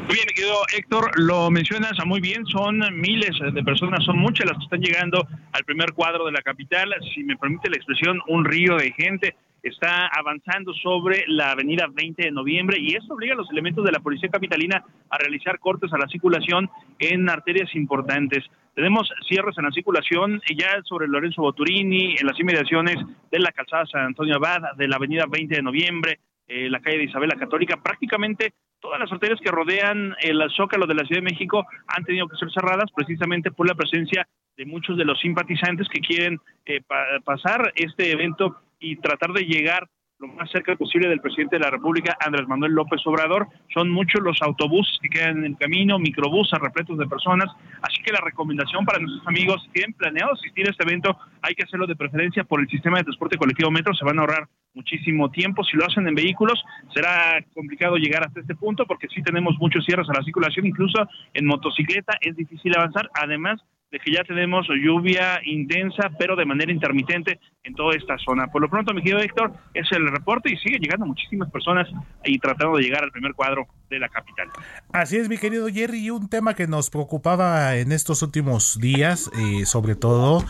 Muy 0.06 0.16
bien, 0.16 0.27
querido 0.35 0.56
Héctor, 0.77 1.10
lo 1.19 1.51
mencionas 1.51 1.93
muy 2.05 2.20
bien, 2.20 2.44
son 2.47 2.81
miles 2.94 3.31
de 3.52 3.62
personas, 3.62 4.05
son 4.05 4.19
muchas 4.19 4.47
las 4.47 4.59
que 4.59 4.64
están 4.64 4.81
llegando 4.81 5.27
al 5.52 5.64
primer 5.64 5.93
cuadro 5.93 6.27
de 6.27 6.32
la 6.32 6.43
capital, 6.43 6.93
si 7.14 7.23
me 7.24 7.36
permite 7.36 7.70
la 7.70 7.77
expresión, 7.77 8.20
un 8.28 8.44
río 8.44 8.77
de 8.77 8.93
gente 8.93 9.35
está 9.62 10.09
avanzando 10.09 10.73
sobre 10.74 11.24
la 11.28 11.52
avenida 11.52 11.86
20 11.93 12.23
de 12.23 12.31
noviembre 12.32 12.78
y 12.81 12.94
esto 12.94 13.14
obliga 13.14 13.35
a 13.35 13.36
los 13.36 13.51
elementos 13.51 13.85
de 13.85 13.93
la 13.93 14.01
Policía 14.01 14.28
Capitalina 14.28 14.85
a 15.09 15.19
realizar 15.19 15.59
cortes 15.60 15.93
a 15.93 15.98
la 15.98 16.09
circulación 16.09 16.69
en 16.98 17.28
arterias 17.31 17.74
importantes. 17.74 18.44
Tenemos 18.74 19.09
cierres 19.28 19.56
en 19.59 19.64
la 19.64 19.70
circulación 19.70 20.40
ya 20.56 20.82
sobre 20.85 21.06
Lorenzo 21.06 21.43
Boturini, 21.43 22.16
en 22.19 22.27
las 22.27 22.39
inmediaciones 22.40 22.97
de 23.31 23.39
la 23.39 23.52
calzada 23.52 23.86
San 23.86 24.06
Antonio 24.06 24.36
Abad, 24.36 24.74
de 24.77 24.89
la 24.89 24.97
avenida 24.97 25.27
20 25.28 25.55
de 25.55 25.62
noviembre, 25.62 26.19
eh, 26.48 26.69
la 26.69 26.81
calle 26.81 26.98
de 26.98 27.05
Isabel 27.05 27.28
la 27.28 27.39
Católica, 27.39 27.81
prácticamente 27.82 28.52
todas 28.81 28.98
las 28.98 29.12
arterias 29.12 29.40
que 29.40 29.51
rodean 29.51 30.14
el 30.20 30.43
Zócalo 30.56 30.86
de 30.86 30.94
la 30.94 31.05
Ciudad 31.05 31.23
de 31.23 31.31
México 31.31 31.64
han 31.86 32.05
tenido 32.05 32.28
que 32.28 32.36
ser 32.36 32.51
cerradas 32.52 32.90
precisamente 32.94 33.51
por 33.51 33.69
la 33.69 33.74
presencia 33.74 34.27
de 34.56 34.66
muchos 34.66 34.98
de 34.98 35.05
los 35.05 35.19
simpatizantes 35.20 35.89
que 35.89 36.01
quieren 36.01 36.39
eh, 36.66 36.82
pasar 37.24 37.73
este 37.77 38.10
evento 38.10 38.56
y 38.78 38.97
tratar 38.97 39.32
de 39.32 39.44
llegar 39.44 39.89
lo 40.22 40.28
más 40.28 40.48
cerca 40.50 40.76
posible 40.76 41.08
del 41.08 41.20
presidente 41.20 41.56
de 41.56 41.64
la 41.64 41.70
República, 41.70 42.16
Andrés 42.24 42.46
Manuel 42.46 42.72
López 42.72 43.00
Obrador. 43.06 43.48
Son 43.74 43.90
muchos 43.90 44.22
los 44.22 44.40
autobuses 44.40 44.96
que 45.02 45.08
quedan 45.08 45.38
en 45.38 45.44
el 45.44 45.56
camino, 45.56 45.98
microbuses 45.98 46.60
repletos 46.60 46.96
de 46.96 47.08
personas. 47.08 47.50
Así 47.82 48.00
que 48.04 48.12
la 48.12 48.20
recomendación 48.20 48.84
para 48.84 49.00
nuestros 49.00 49.26
amigos 49.26 49.60
que 49.66 49.80
tienen 49.80 49.94
planeado 49.94 50.32
asistir 50.34 50.66
a 50.68 50.70
este 50.70 50.84
evento, 50.84 51.18
hay 51.42 51.54
que 51.54 51.64
hacerlo 51.64 51.88
de 51.88 51.96
preferencia 51.96 52.44
por 52.44 52.60
el 52.60 52.68
sistema 52.68 52.98
de 52.98 53.04
transporte 53.04 53.36
colectivo 53.36 53.72
metro. 53.72 53.94
Se 53.94 54.04
van 54.04 54.18
a 54.18 54.22
ahorrar 54.22 54.48
muchísimo 54.74 55.28
tiempo. 55.32 55.64
Si 55.64 55.76
lo 55.76 55.86
hacen 55.86 56.06
en 56.06 56.14
vehículos, 56.14 56.62
será 56.94 57.44
complicado 57.52 57.96
llegar 57.96 58.24
hasta 58.24 58.40
este 58.40 58.54
punto 58.54 58.86
porque 58.86 59.08
sí 59.08 59.22
tenemos 59.22 59.56
muchos 59.58 59.84
cierres 59.84 60.08
a 60.08 60.14
la 60.14 60.22
circulación, 60.22 60.66
incluso 60.66 61.04
en 61.34 61.46
motocicleta 61.46 62.16
es 62.20 62.36
difícil 62.36 62.72
avanzar. 62.76 63.10
Además, 63.14 63.60
de 63.93 64.01
que 64.01 64.10
ya 64.10 64.24
tenemos 64.24 64.66
lluvia 64.69 65.40
intensa, 65.44 66.10
pero 66.19 66.35
de 66.35 66.47
manera 66.47 66.73
intermitente 66.73 67.39
en 67.62 67.74
toda 67.74 67.94
esta 67.94 68.16
zona. 68.16 68.47
Por 68.47 68.62
lo 68.62 68.70
pronto, 68.70 68.94
mi 68.94 69.02
querido 69.02 69.20
Héctor, 69.20 69.52
es 69.74 69.86
el 69.93 70.09
reporte 70.09 70.51
y 70.51 70.56
sigue 70.56 70.78
llegando 70.78 71.05
muchísimas 71.05 71.51
personas 71.51 71.86
y 72.24 72.39
tratando 72.39 72.78
de 72.78 72.85
llegar 72.85 73.05
al 73.05 73.12
primer 73.12 73.35
cuadro 73.35 73.66
de 73.90 73.98
la 73.98 74.09
capital. 74.09 74.48
Así 74.93 75.19
es, 75.19 75.28
mi 75.28 75.36
querido 75.36 75.69
Jerry, 75.69 76.06
y 76.06 76.10
un 76.10 76.31
tema 76.31 76.55
que 76.55 76.66
nos 76.66 76.89
preocupaba 76.89 77.77
en 77.77 77.93
estos 77.93 78.23
últimos 78.23 78.81
días, 78.81 79.31
eh, 79.39 79.66
sobre 79.66 79.94
todo 79.94 80.43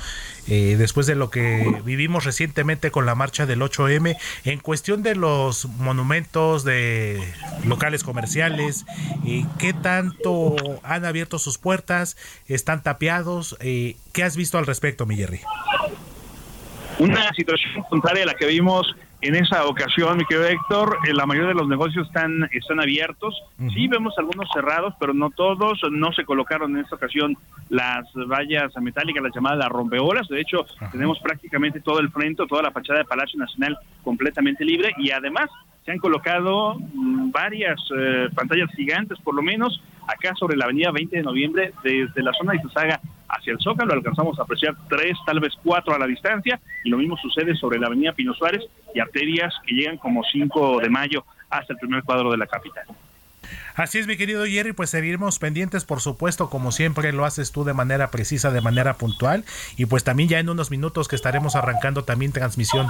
eh, 0.46 0.76
después 0.78 1.06
de 1.08 1.16
lo 1.16 1.28
que 1.28 1.80
vivimos 1.84 2.24
recientemente 2.24 2.92
con 2.92 3.04
la 3.04 3.16
marcha 3.16 3.44
del 3.44 3.60
8M, 3.60 4.16
en 4.44 4.60
cuestión 4.60 5.02
de 5.02 5.16
los 5.16 5.66
monumentos 5.66 6.62
de 6.62 7.20
locales 7.66 8.04
comerciales, 8.04 8.86
eh, 9.26 9.44
¿qué 9.58 9.72
tanto 9.72 10.54
han 10.84 11.04
abierto 11.04 11.40
sus 11.40 11.58
puertas? 11.58 12.16
¿Están 12.46 12.84
tapiados? 12.84 13.31
Eh, 13.60 13.96
¿Qué 14.12 14.22
has 14.22 14.36
visto 14.36 14.58
al 14.58 14.66
respecto, 14.66 15.06
mi 15.06 15.16
Jerry? 15.16 15.40
Una 16.98 17.32
situación 17.32 17.82
contraria 17.88 18.24
a 18.24 18.26
la 18.26 18.34
que 18.34 18.46
vimos 18.46 18.94
en 19.22 19.36
esa 19.36 19.66
ocasión, 19.66 20.18
mi 20.18 20.24
querido 20.24 20.48
Héctor, 20.48 20.98
eh, 21.06 21.14
la 21.14 21.26
mayoría 21.26 21.50
de 21.50 21.54
los 21.54 21.68
negocios 21.68 22.08
están, 22.08 22.48
están 22.52 22.80
abiertos. 22.80 23.40
Sí 23.72 23.86
vemos 23.86 24.14
algunos 24.18 24.48
cerrados, 24.52 24.94
pero 24.98 25.14
no 25.14 25.30
todos. 25.30 25.80
No 25.90 26.12
se 26.12 26.24
colocaron 26.24 26.76
en 26.76 26.82
esta 26.82 26.96
ocasión 26.96 27.36
las 27.68 28.04
vallas 28.14 28.72
metálicas, 28.80 29.22
las 29.22 29.34
llamadas 29.34 29.68
rompeolas. 29.68 30.28
De 30.28 30.40
hecho, 30.40 30.66
tenemos 30.90 31.20
prácticamente 31.20 31.80
todo 31.80 32.00
el 32.00 32.10
frente, 32.10 32.44
toda 32.48 32.62
la 32.62 32.72
fachada 32.72 32.98
del 32.98 33.06
Palacio 33.06 33.38
Nacional 33.38 33.78
completamente 34.02 34.64
libre 34.64 34.92
y 34.98 35.12
además 35.12 35.48
se 35.84 35.92
han 35.92 35.98
colocado 35.98 36.74
mm, 36.74 37.30
varias 37.30 37.80
eh, 37.96 38.28
pantallas 38.34 38.70
gigantes, 38.74 39.18
por 39.20 39.34
lo 39.34 39.42
menos 39.42 39.82
acá 40.06 40.34
sobre 40.34 40.56
la 40.56 40.64
avenida 40.64 40.90
20 40.90 41.16
de 41.16 41.22
noviembre, 41.22 41.72
desde 41.82 42.22
la 42.22 42.32
zona 42.32 42.52
de 42.52 42.58
Izazaga 42.58 43.00
hacia 43.32 43.52
el 43.52 43.58
Zócalo, 43.58 43.94
alcanzamos 43.94 44.38
a 44.38 44.42
apreciar 44.42 44.74
tres, 44.88 45.16
tal 45.26 45.40
vez 45.40 45.54
cuatro 45.64 45.94
a 45.94 45.98
la 45.98 46.06
distancia, 46.06 46.60
y 46.84 46.90
lo 46.90 46.98
mismo 46.98 47.16
sucede 47.16 47.56
sobre 47.56 47.78
la 47.78 47.86
avenida 47.86 48.12
Pino 48.12 48.34
Suárez 48.34 48.62
y 48.94 49.00
arterias 49.00 49.54
que 49.66 49.74
llegan 49.74 49.96
como 49.96 50.22
5 50.22 50.80
de 50.80 50.90
mayo 50.90 51.24
hasta 51.50 51.72
el 51.72 51.78
primer 51.78 52.02
cuadro 52.02 52.30
de 52.30 52.36
la 52.36 52.46
capital. 52.46 52.84
Así 53.74 53.98
es, 53.98 54.06
mi 54.06 54.16
querido 54.16 54.44
Jerry, 54.44 54.72
pues 54.72 54.90
seguiremos 54.90 55.38
pendientes, 55.38 55.84
por 55.84 56.00
supuesto, 56.00 56.50
como 56.50 56.72
siempre 56.72 57.12
lo 57.12 57.24
haces 57.24 57.52
tú 57.52 57.64
de 57.64 57.72
manera 57.72 58.10
precisa, 58.10 58.50
de 58.50 58.60
manera 58.60 58.94
puntual. 58.94 59.44
Y 59.76 59.86
pues 59.86 60.04
también 60.04 60.28
ya 60.28 60.38
en 60.38 60.48
unos 60.48 60.70
minutos 60.70 61.08
que 61.08 61.16
estaremos 61.16 61.56
arrancando 61.56 62.04
también 62.04 62.32
transmisión 62.32 62.88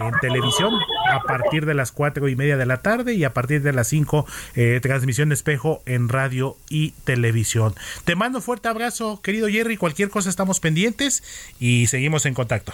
en 0.00 0.14
televisión 0.20 0.74
a 1.10 1.20
partir 1.20 1.66
de 1.66 1.74
las 1.74 1.92
cuatro 1.92 2.28
y 2.28 2.36
media 2.36 2.56
de 2.56 2.66
la 2.66 2.78
tarde 2.78 3.14
y 3.14 3.24
a 3.24 3.32
partir 3.32 3.62
de 3.62 3.72
las 3.72 3.88
cinco 3.88 4.26
eh, 4.54 4.80
transmisión 4.82 5.32
espejo 5.32 5.82
en 5.86 6.08
radio 6.08 6.56
y 6.68 6.90
televisión. 7.04 7.74
Te 8.04 8.16
mando 8.16 8.40
fuerte 8.40 8.68
abrazo, 8.68 9.20
querido 9.22 9.48
Jerry. 9.48 9.76
Cualquier 9.76 10.10
cosa 10.10 10.30
estamos 10.30 10.60
pendientes 10.60 11.22
y 11.58 11.86
seguimos 11.86 12.26
en 12.26 12.34
contacto. 12.34 12.72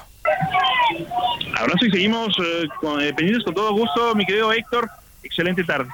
Abrazo 1.57 1.87
y 1.87 1.91
seguimos 1.91 2.29
eh, 2.39 2.69
eh, 3.01 3.13
pendientes 3.15 3.45
con 3.45 3.55
todo 3.55 3.73
gusto, 3.73 4.15
mi 4.15 4.25
querido 4.25 4.53
Héctor. 4.53 4.89
Excelente 5.23 5.65
tarde. 5.65 5.91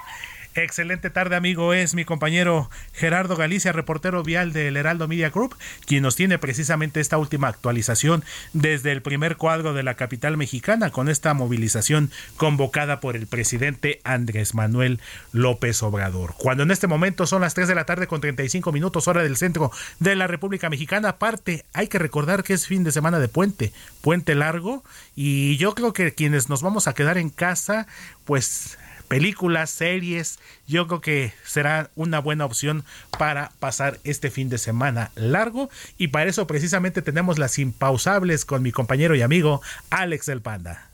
Excelente 0.56 1.10
tarde, 1.10 1.36
amigo. 1.36 1.74
Es 1.74 1.94
mi 1.94 2.06
compañero 2.06 2.70
Gerardo 2.94 3.36
Galicia, 3.36 3.72
reportero 3.72 4.22
vial 4.22 4.54
del 4.54 4.78
Heraldo 4.78 5.06
Media 5.06 5.28
Group, 5.28 5.54
quien 5.84 6.02
nos 6.02 6.16
tiene 6.16 6.38
precisamente 6.38 6.98
esta 7.00 7.18
última 7.18 7.48
actualización 7.48 8.24
desde 8.54 8.92
el 8.92 9.02
primer 9.02 9.36
cuadro 9.36 9.74
de 9.74 9.82
la 9.82 9.96
capital 9.96 10.38
mexicana 10.38 10.90
con 10.90 11.10
esta 11.10 11.34
movilización 11.34 12.10
convocada 12.38 13.00
por 13.00 13.16
el 13.16 13.26
presidente 13.26 14.00
Andrés 14.02 14.54
Manuel 14.54 14.98
López 15.30 15.82
Obrador. 15.82 16.34
Cuando 16.38 16.62
en 16.62 16.70
este 16.70 16.86
momento 16.86 17.26
son 17.26 17.42
las 17.42 17.52
3 17.52 17.68
de 17.68 17.74
la 17.74 17.84
tarde 17.84 18.06
con 18.06 18.22
35 18.22 18.72
minutos 18.72 19.08
hora 19.08 19.22
del 19.22 19.36
centro 19.36 19.70
de 20.00 20.16
la 20.16 20.26
República 20.26 20.70
Mexicana, 20.70 21.10
aparte 21.10 21.66
hay 21.74 21.88
que 21.88 21.98
recordar 21.98 22.44
que 22.44 22.54
es 22.54 22.66
fin 22.66 22.82
de 22.82 22.92
semana 22.92 23.18
de 23.18 23.28
puente, 23.28 23.74
puente 24.00 24.34
largo, 24.34 24.84
y 25.14 25.58
yo 25.58 25.74
creo 25.74 25.92
que 25.92 26.14
quienes 26.14 26.48
nos 26.48 26.62
vamos 26.62 26.88
a 26.88 26.94
quedar 26.94 27.18
en 27.18 27.28
casa, 27.28 27.86
pues 28.24 28.78
películas, 29.06 29.70
series, 29.70 30.38
yo 30.66 30.86
creo 30.86 31.00
que 31.00 31.32
será 31.44 31.90
una 31.94 32.18
buena 32.18 32.44
opción 32.44 32.84
para 33.18 33.52
pasar 33.58 33.98
este 34.04 34.30
fin 34.30 34.48
de 34.48 34.58
semana 34.58 35.10
largo 35.14 35.70
y 35.98 36.08
para 36.08 36.28
eso 36.28 36.46
precisamente 36.46 37.02
tenemos 37.02 37.38
las 37.38 37.58
impausables 37.58 38.44
con 38.44 38.62
mi 38.62 38.72
compañero 38.72 39.14
y 39.14 39.22
amigo 39.22 39.62
Alex 39.90 40.28
el 40.28 40.42
Panda. 40.42 40.90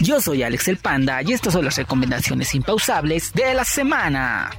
Yo 0.00 0.20
soy 0.20 0.42
Alex 0.42 0.68
el 0.68 0.76
Panda 0.76 1.22
y 1.22 1.32
estas 1.32 1.54
son 1.54 1.64
las 1.64 1.76
recomendaciones 1.76 2.54
impausables 2.54 3.32
de 3.32 3.54
la 3.54 3.64
semana. 3.64 4.50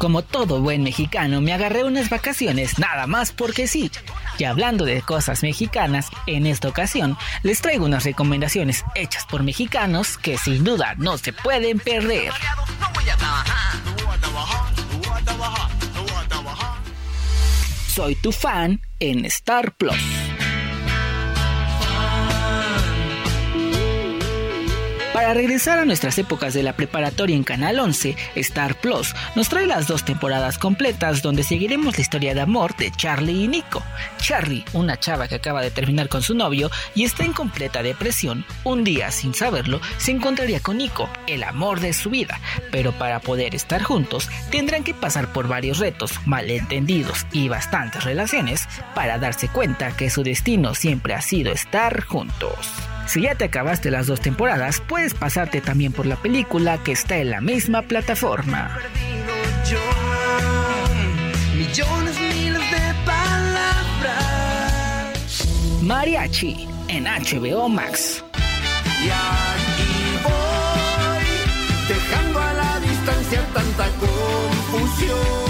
Como 0.00 0.22
todo 0.22 0.62
buen 0.62 0.82
mexicano, 0.82 1.42
me 1.42 1.52
agarré 1.52 1.84
unas 1.84 2.08
vacaciones 2.08 2.78
nada 2.78 3.06
más 3.06 3.32
porque 3.32 3.66
sí. 3.66 3.90
Y 4.38 4.44
hablando 4.44 4.86
de 4.86 5.02
cosas 5.02 5.42
mexicanas, 5.42 6.08
en 6.26 6.46
esta 6.46 6.68
ocasión 6.68 7.18
les 7.42 7.60
traigo 7.60 7.84
unas 7.84 8.04
recomendaciones 8.04 8.82
hechas 8.94 9.26
por 9.26 9.42
mexicanos 9.42 10.16
que 10.16 10.38
sin 10.38 10.64
duda 10.64 10.94
no 10.96 11.18
se 11.18 11.34
pueden 11.34 11.78
perder. 11.78 12.32
Soy 17.94 18.14
tu 18.14 18.32
fan 18.32 18.80
en 19.00 19.26
Star 19.26 19.72
Plus. 19.72 20.29
Para 25.20 25.34
regresar 25.34 25.78
a 25.78 25.84
nuestras 25.84 26.16
épocas 26.16 26.54
de 26.54 26.62
la 26.62 26.72
preparatoria 26.72 27.36
en 27.36 27.44
Canal 27.44 27.78
11, 27.78 28.16
Star 28.36 28.74
Plus 28.80 29.14
nos 29.36 29.50
trae 29.50 29.66
las 29.66 29.86
dos 29.86 30.02
temporadas 30.02 30.56
completas 30.56 31.20
donde 31.20 31.42
seguiremos 31.42 31.98
la 31.98 32.00
historia 32.00 32.34
de 32.34 32.40
amor 32.40 32.74
de 32.78 32.90
Charlie 32.90 33.44
y 33.44 33.46
Nico. 33.46 33.82
Charlie, 34.16 34.64
una 34.72 34.98
chava 34.98 35.28
que 35.28 35.34
acaba 35.34 35.60
de 35.60 35.70
terminar 35.70 36.08
con 36.08 36.22
su 36.22 36.34
novio 36.34 36.70
y 36.94 37.04
está 37.04 37.26
en 37.26 37.34
completa 37.34 37.82
depresión, 37.82 38.46
un 38.64 38.82
día 38.82 39.10
sin 39.10 39.34
saberlo 39.34 39.82
se 39.98 40.12
encontraría 40.12 40.60
con 40.60 40.78
Nico, 40.78 41.10
el 41.26 41.42
amor 41.42 41.80
de 41.80 41.92
su 41.92 42.08
vida, 42.08 42.40
pero 42.72 42.92
para 42.92 43.20
poder 43.20 43.54
estar 43.54 43.82
juntos 43.82 44.30
tendrán 44.50 44.84
que 44.84 44.94
pasar 44.94 45.34
por 45.34 45.48
varios 45.48 45.80
retos, 45.80 46.12
malentendidos 46.24 47.26
y 47.30 47.50
bastantes 47.50 48.04
relaciones 48.04 48.66
para 48.94 49.18
darse 49.18 49.48
cuenta 49.48 49.94
que 49.94 50.08
su 50.08 50.22
destino 50.22 50.74
siempre 50.74 51.12
ha 51.12 51.20
sido 51.20 51.52
estar 51.52 52.04
juntos. 52.04 52.56
Si 53.10 53.22
ya 53.22 53.34
te 53.34 53.46
acabaste 53.46 53.90
las 53.90 54.06
dos 54.06 54.20
temporadas, 54.20 54.80
puedes 54.86 55.14
pasarte 55.14 55.60
también 55.60 55.92
por 55.92 56.06
la 56.06 56.14
película 56.14 56.78
que 56.78 56.92
está 56.92 57.16
en 57.16 57.30
la 57.30 57.40
misma 57.40 57.82
plataforma. 57.82 58.78
Mariachi 65.82 66.68
en 66.86 67.04
HBO 67.06 67.68
Max. 67.68 68.22
Y 69.02 69.08
aquí 69.08 70.20
voy, 70.22 71.24
dejando 71.88 72.38
a 72.38 72.52
la 72.52 72.78
distancia 72.78 73.44
tanta 73.52 73.88
confusión. 73.98 75.49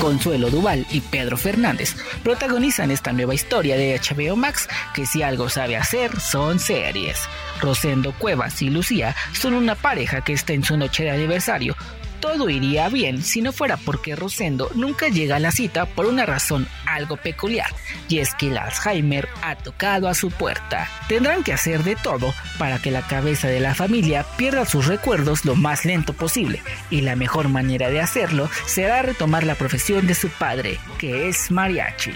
Consuelo 0.00 0.50
Duval 0.50 0.86
y 0.90 1.00
Pedro 1.00 1.36
Fernández 1.36 1.96
protagonizan 2.22 2.90
esta 2.90 3.12
nueva 3.12 3.34
historia 3.34 3.76
de 3.76 3.98
HBO 3.98 4.36
Max 4.36 4.68
que 4.94 5.06
si 5.06 5.22
algo 5.22 5.48
sabe 5.48 5.76
hacer 5.76 6.18
son 6.20 6.58
series. 6.58 7.18
Rosendo 7.60 8.12
Cuevas 8.12 8.62
y 8.62 8.70
Lucía 8.70 9.14
son 9.32 9.54
una 9.54 9.74
pareja 9.74 10.22
que 10.22 10.32
está 10.32 10.52
en 10.52 10.64
su 10.64 10.76
noche 10.76 11.04
de 11.04 11.10
aniversario, 11.10 11.76
todo 12.20 12.50
iría 12.50 12.88
bien 12.88 13.22
si 13.22 13.40
no 13.40 13.52
fuera 13.52 13.76
porque 13.76 14.16
Rosendo 14.16 14.70
nunca 14.74 15.08
llega 15.08 15.36
a 15.36 15.40
la 15.40 15.52
cita 15.52 15.86
por 15.86 16.06
una 16.06 16.26
razón 16.26 16.66
algo 16.86 17.16
peculiar, 17.16 17.70
y 18.08 18.18
es 18.18 18.34
que 18.34 18.48
el 18.48 18.58
Alzheimer 18.58 19.28
ha 19.42 19.56
tocado 19.56 20.08
a 20.08 20.14
su 20.14 20.30
puerta. 20.30 20.88
Tendrán 21.08 21.44
que 21.44 21.52
hacer 21.52 21.84
de 21.84 21.96
todo 21.96 22.34
para 22.58 22.78
que 22.80 22.90
la 22.90 23.02
cabeza 23.02 23.48
de 23.48 23.60
la 23.60 23.74
familia 23.74 24.24
pierda 24.36 24.64
sus 24.64 24.86
recuerdos 24.86 25.44
lo 25.44 25.54
más 25.54 25.84
lento 25.84 26.12
posible, 26.12 26.62
y 26.90 27.02
la 27.02 27.16
mejor 27.16 27.48
manera 27.48 27.90
de 27.90 28.00
hacerlo 28.00 28.48
será 28.66 29.02
retomar 29.02 29.44
la 29.44 29.54
profesión 29.54 30.06
de 30.06 30.14
su 30.14 30.28
padre, 30.28 30.78
que 30.98 31.28
es 31.28 31.50
mariachi. 31.50 32.12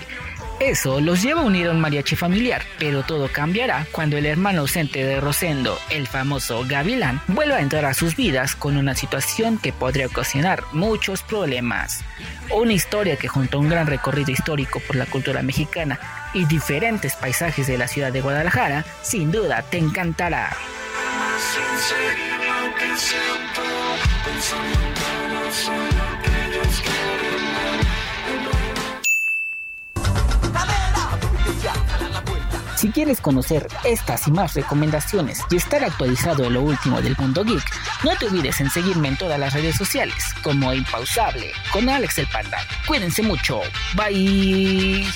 Eso 0.64 1.00
los 1.00 1.22
lleva 1.22 1.40
a 1.40 1.44
unir 1.44 1.66
a 1.66 1.72
un 1.72 1.80
mariachi 1.80 2.14
familiar, 2.14 2.62
pero 2.78 3.02
todo 3.02 3.26
cambiará 3.26 3.84
cuando 3.90 4.16
el 4.16 4.26
hermano 4.26 4.60
ausente 4.60 5.02
de 5.02 5.20
Rosendo, 5.20 5.76
el 5.90 6.06
famoso 6.06 6.64
Gavilán, 6.64 7.20
vuelva 7.26 7.56
a 7.56 7.60
entrar 7.60 7.84
a 7.84 7.94
sus 7.94 8.14
vidas 8.14 8.54
con 8.54 8.76
una 8.76 8.94
situación 8.94 9.58
que 9.58 9.72
podría 9.72 10.06
ocasionar 10.06 10.62
muchos 10.72 11.22
problemas. 11.24 12.04
Una 12.54 12.74
historia 12.74 13.16
que 13.16 13.26
junto 13.26 13.56
a 13.56 13.60
un 13.60 13.70
gran 13.70 13.88
recorrido 13.88 14.30
histórico 14.30 14.78
por 14.86 14.94
la 14.94 15.06
cultura 15.06 15.42
mexicana 15.42 15.98
y 16.32 16.44
diferentes 16.44 17.16
paisajes 17.16 17.66
de 17.66 17.76
la 17.76 17.88
ciudad 17.88 18.12
de 18.12 18.20
Guadalajara, 18.20 18.84
sin 19.02 19.32
duda 19.32 19.62
te 19.62 19.78
encantará. 19.78 20.56
Si 32.82 32.90
quieres 32.90 33.20
conocer 33.20 33.68
estas 33.84 34.26
y 34.26 34.32
más 34.32 34.54
recomendaciones 34.54 35.38
y 35.52 35.54
estar 35.54 35.84
actualizado 35.84 36.46
en 36.46 36.54
lo 36.54 36.62
último 36.62 37.00
del 37.00 37.16
mundo 37.16 37.44
geek, 37.44 37.62
no 38.02 38.10
te 38.16 38.26
olvides 38.26 38.60
en 38.60 38.70
seguirme 38.70 39.06
en 39.06 39.16
todas 39.16 39.38
las 39.38 39.54
redes 39.54 39.76
sociales 39.76 40.34
como 40.42 40.74
Impausable 40.74 41.52
con 41.72 41.88
Alex 41.88 42.18
el 42.18 42.26
Panda. 42.26 42.58
Cuídense 42.88 43.22
mucho. 43.22 43.60
Bye. 43.94 45.06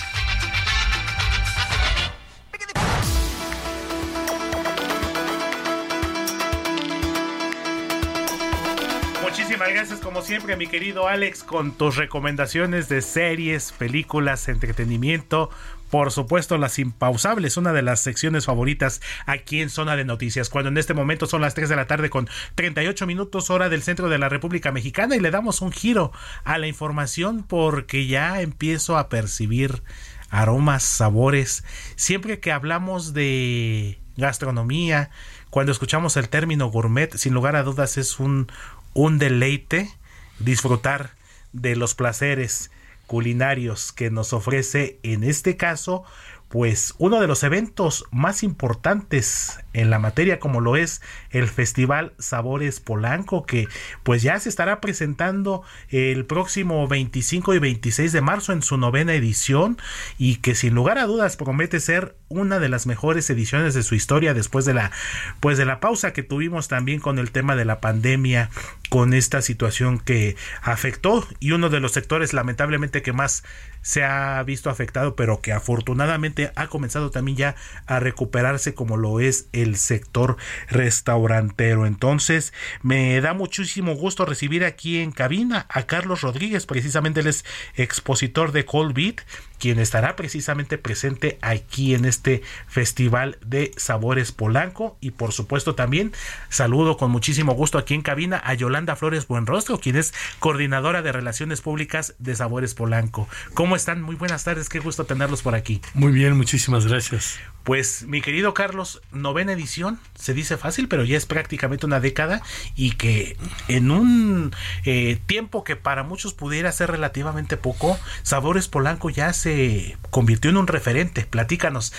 Muchísimas 9.23 9.69
gracias 9.71 10.01
como 10.01 10.23
siempre 10.23 10.57
mi 10.57 10.67
querido 10.67 11.09
Alex 11.09 11.43
con 11.43 11.73
tus 11.73 11.97
recomendaciones 11.97 12.89
de 12.89 13.03
series, 13.03 13.73
películas, 13.73 14.49
entretenimiento, 14.49 15.51
por 15.91 16.11
supuesto, 16.11 16.59
las 16.59 16.79
impausables, 16.79 17.57
una 17.57 17.73
de 17.73 17.83
las 17.83 18.01
secciones 18.01 18.47
favoritas 18.47 19.01
aquí 19.27 19.61
en 19.61 19.71
Zona 19.71 19.97
de 19.97 20.05
Noticias, 20.05 20.51
cuando 20.51 20.69
en 20.69 20.79
este 20.79 20.95
momento 20.95 21.27
son 21.27 21.41
las 21.41 21.55
3 21.55 21.69
de 21.69 21.77
la 21.77 21.87
tarde 21.87 22.11
con 22.11 22.29
38 22.55 23.07
minutos 23.07 23.51
hora 23.51 23.69
del 23.69 23.83
centro 23.83 24.09
de 24.09 24.19
la 24.19 24.29
República 24.29 24.73
Mexicana 24.73 25.17
y 25.17 25.21
le 25.21 25.31
damos 25.31 25.61
un 25.61 25.73
giro 25.73 26.13
a 26.45 26.59
la 26.59 26.67
información 26.67 27.45
porque 27.45 28.07
ya 28.07 28.41
empiezo 28.41 28.99
a 28.99 29.09
percibir 29.09 29.83
aromas, 30.31 30.83
sabores. 30.83 31.65
Siempre 31.95 32.41
que 32.41 32.53
hablamos 32.53 33.15
de 33.15 33.99
gastronomía, 34.17 35.11
cuando 35.51 35.73
escuchamos 35.73 36.17
el 36.17 36.29
término 36.29 36.67
gourmet, 36.67 37.17
sin 37.17 37.35
lugar 37.35 37.57
a 37.57 37.63
dudas 37.63 37.97
es 37.97 38.19
un, 38.19 38.51
un 38.93 39.19
deleite 39.19 39.91
disfrutar 40.39 41.11
de 41.53 41.77
los 41.77 41.95
placeres 41.95 42.71
culinarios 43.07 43.93
que 43.93 44.11
nos 44.11 44.33
ofrece 44.33 44.99
en 45.03 45.25
este 45.25 45.57
caso 45.57 46.05
pues 46.49 46.95
uno 46.99 47.21
de 47.21 47.27
los 47.27 47.43
eventos 47.43 48.05
más 48.13 48.43
importantes 48.43 49.59
en 49.73 49.91
la 49.91 49.99
materia 49.99 50.39
como 50.39 50.61
lo 50.61 50.77
es 50.77 51.03
el 51.31 51.49
Festival 51.49 52.13
Sabores 52.19 52.81
Polanco 52.81 53.45
que 53.45 53.69
pues 54.05 54.23
ya 54.23 54.39
se 54.39 54.49
estará 54.49 54.81
presentando 54.81 55.63
el 55.89 56.25
próximo 56.25 56.87
25 56.87 57.55
y 57.55 57.59
26 57.59 58.13
de 58.13 58.21
marzo 58.21 58.53
en 58.53 58.63
su 58.63 58.77
novena 58.77 59.15
edición 59.15 59.77
y 60.19 60.37
que 60.37 60.55
sin 60.55 60.75
lugar 60.75 60.99
a 60.99 61.07
dudas 61.07 61.37
promete 61.37 61.81
ser 61.81 62.17
una 62.29 62.59
de 62.59 62.69
las 62.69 62.87
mejores 62.87 63.29
ediciones 63.29 63.75
de 63.75 63.83
su 63.83 63.95
historia 63.95 64.33
después 64.33 64.65
de 64.65 64.75
la 64.75 64.93
pues 65.41 65.59
de 65.59 65.65
la 65.65 65.81
pausa 65.81 66.13
que 66.13 66.23
tuvimos 66.23 66.69
también 66.69 67.01
con 67.01 67.19
el 67.19 67.33
tema 67.33 67.57
de 67.57 67.65
la 67.65 67.81
pandemia 67.81 68.51
con 68.89 69.15
esta 69.15 69.43
situación 69.43 69.99
que 69.99 70.37
afectó 70.63 71.27
y 71.41 71.51
uno 71.53 71.71
de 71.71 71.81
los 71.81 71.93
sectores 71.93 72.33
lamentablemente 72.33 73.03
que 73.03 73.13
más 73.13 73.43
se 73.87 74.03
ha 74.03 74.43
visto 74.43 74.69
afectado 74.69 75.15
pero 75.15 75.41
que 75.41 75.53
afortunadamente 75.53 76.51
ha 76.57 76.67
comenzado 76.67 77.13
también 77.13 77.37
ya 77.37 77.57
a 77.87 78.01
recuperarse 78.01 78.75
como 78.75 78.97
lo 78.97 79.21
es 79.21 79.47
el 79.53 79.77
sector 79.77 80.37
restaurantero. 80.69 81.87
Entonces 81.87 82.53
me 82.83 83.21
da 83.21 83.33
muchísimo 83.33 83.95
gusto 83.95 84.27
recibir 84.27 84.65
aquí 84.65 84.99
en 84.99 85.13
cabina 85.13 85.67
a 85.69 85.85
Carlos 85.85 86.23
Rodríguez. 86.23 86.67
Precisamente 86.67 87.21
él 87.21 87.29
es 87.29 87.45
expositor 87.77 88.51
de 88.51 88.65
Colbit 88.65 89.21
quien 89.59 89.79
estará 89.79 90.17
precisamente 90.17 90.79
presente 90.79 91.39
aquí 91.43 91.95
en 91.95 92.05
este 92.05 92.43
Festival 92.69 93.39
de 93.45 93.73
Sabores 93.77 94.33
Polanco. 94.33 94.97
Y 95.01 95.13
por 95.13 95.33
supuesto 95.33 95.75
también 95.75 96.13
saludo 96.49 96.97
con 96.97 97.11
muchísimo 97.11 97.53
gusto 97.55 97.79
aquí 97.79 97.95
en 97.95 98.03
cabina 98.03 98.41
a 98.45 98.55
Yolanda 98.55 98.97
Flores 98.97 99.27
Buenrostro, 99.27 99.79
quien 99.81 99.97
es 99.97 100.15
coordinadora 100.39 101.03
de 101.03 101.13
Relaciones 101.13 101.61
Públicas 101.61 102.15
de 102.19 102.35
Sabores 102.35 102.75
Polanco. 102.75 103.29
¿Cómo 103.55 103.77
están? 103.77 104.03
Muy 104.03 104.17
buenas 104.17 104.45
tardes, 104.45 104.69
qué 104.69 104.79
gusto 104.79 105.05
tenerlos 105.05 105.43
por 105.43 105.55
aquí. 105.55 105.81
Muy 105.95 106.13
bien, 106.13 106.37
muchísimas 106.37 106.87
gracias. 106.87 107.39
Pues 107.67 108.05
mi 108.05 108.23
querido 108.23 108.55
Carlos, 108.55 109.03
novena 109.11 109.53
edición, 109.53 109.99
se 110.15 110.35
dice 110.35 110.57
fácil, 110.57 110.87
pero 110.87 111.03
ya 111.03 111.17
es 111.17 111.27
prácticamente 111.27 111.85
una 111.85 111.99
década 111.99 112.41
y 112.77 112.93
que 112.93 113.37
en 113.67 113.91
un 113.91 114.55
eh, 114.85 115.19
tiempo 115.27 115.65
que 115.65 115.75
para 115.75 116.05
muchos 116.05 116.33
pudiera 116.33 116.71
ser 116.71 116.93
relativamente 116.93 117.57
poco, 117.57 117.99
Sabores 118.23 118.69
Polanco 118.69 119.11
ya 119.11 119.33
se 119.33 119.97
convirtió 120.11 120.49
en 120.53 120.59
un 120.59 120.69
referente. 120.69 121.27
Platícanos, 121.29 121.93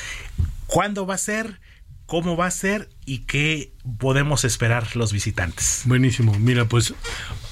¿cuándo 0.67 1.05
va 1.05 1.15
a 1.15 1.17
ser? 1.17 1.59
¿Cómo 2.07 2.37
va 2.37 2.45
a 2.45 2.51
ser? 2.51 2.87
¿Y 3.05 3.19
qué 3.19 3.73
podemos 3.99 4.45
esperar 4.45 4.95
los 4.95 5.11
visitantes? 5.11 5.81
Buenísimo. 5.83 6.33
Mira, 6.39 6.63
pues 6.63 6.93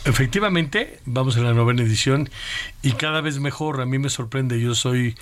efectivamente 0.06 1.02
vamos 1.06 1.36
a 1.36 1.42
la 1.42 1.54
novena 1.54 1.84
edición 1.84 2.30
y 2.82 2.94
cada 2.94 3.20
vez 3.20 3.40
mejor. 3.40 3.82
A 3.82 3.86
mí 3.86 4.00
me 4.00 4.10
sorprende. 4.10 4.62
Yo 4.62 4.74
soy 4.74 5.18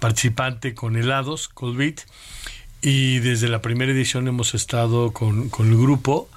participante 0.00 0.74
con 0.74 0.96
helados, 0.96 1.48
Colbit 1.48 2.00
y 2.80 3.18
desde 3.18 3.48
la 3.48 3.60
primera 3.60 3.92
edición 3.92 4.26
hemos 4.26 4.54
estado 4.54 5.12
con, 5.12 5.50
con, 5.50 5.68
el 5.68 5.76
grupo 5.76 6.30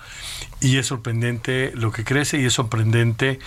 y 0.60 0.76
es 0.76 0.88
sorprendente 0.88 1.72
lo 1.74 1.94
que 1.94 2.04
crece 2.04 2.42
y 2.42 2.46
es 2.46 2.54
sorprendente 2.54 3.40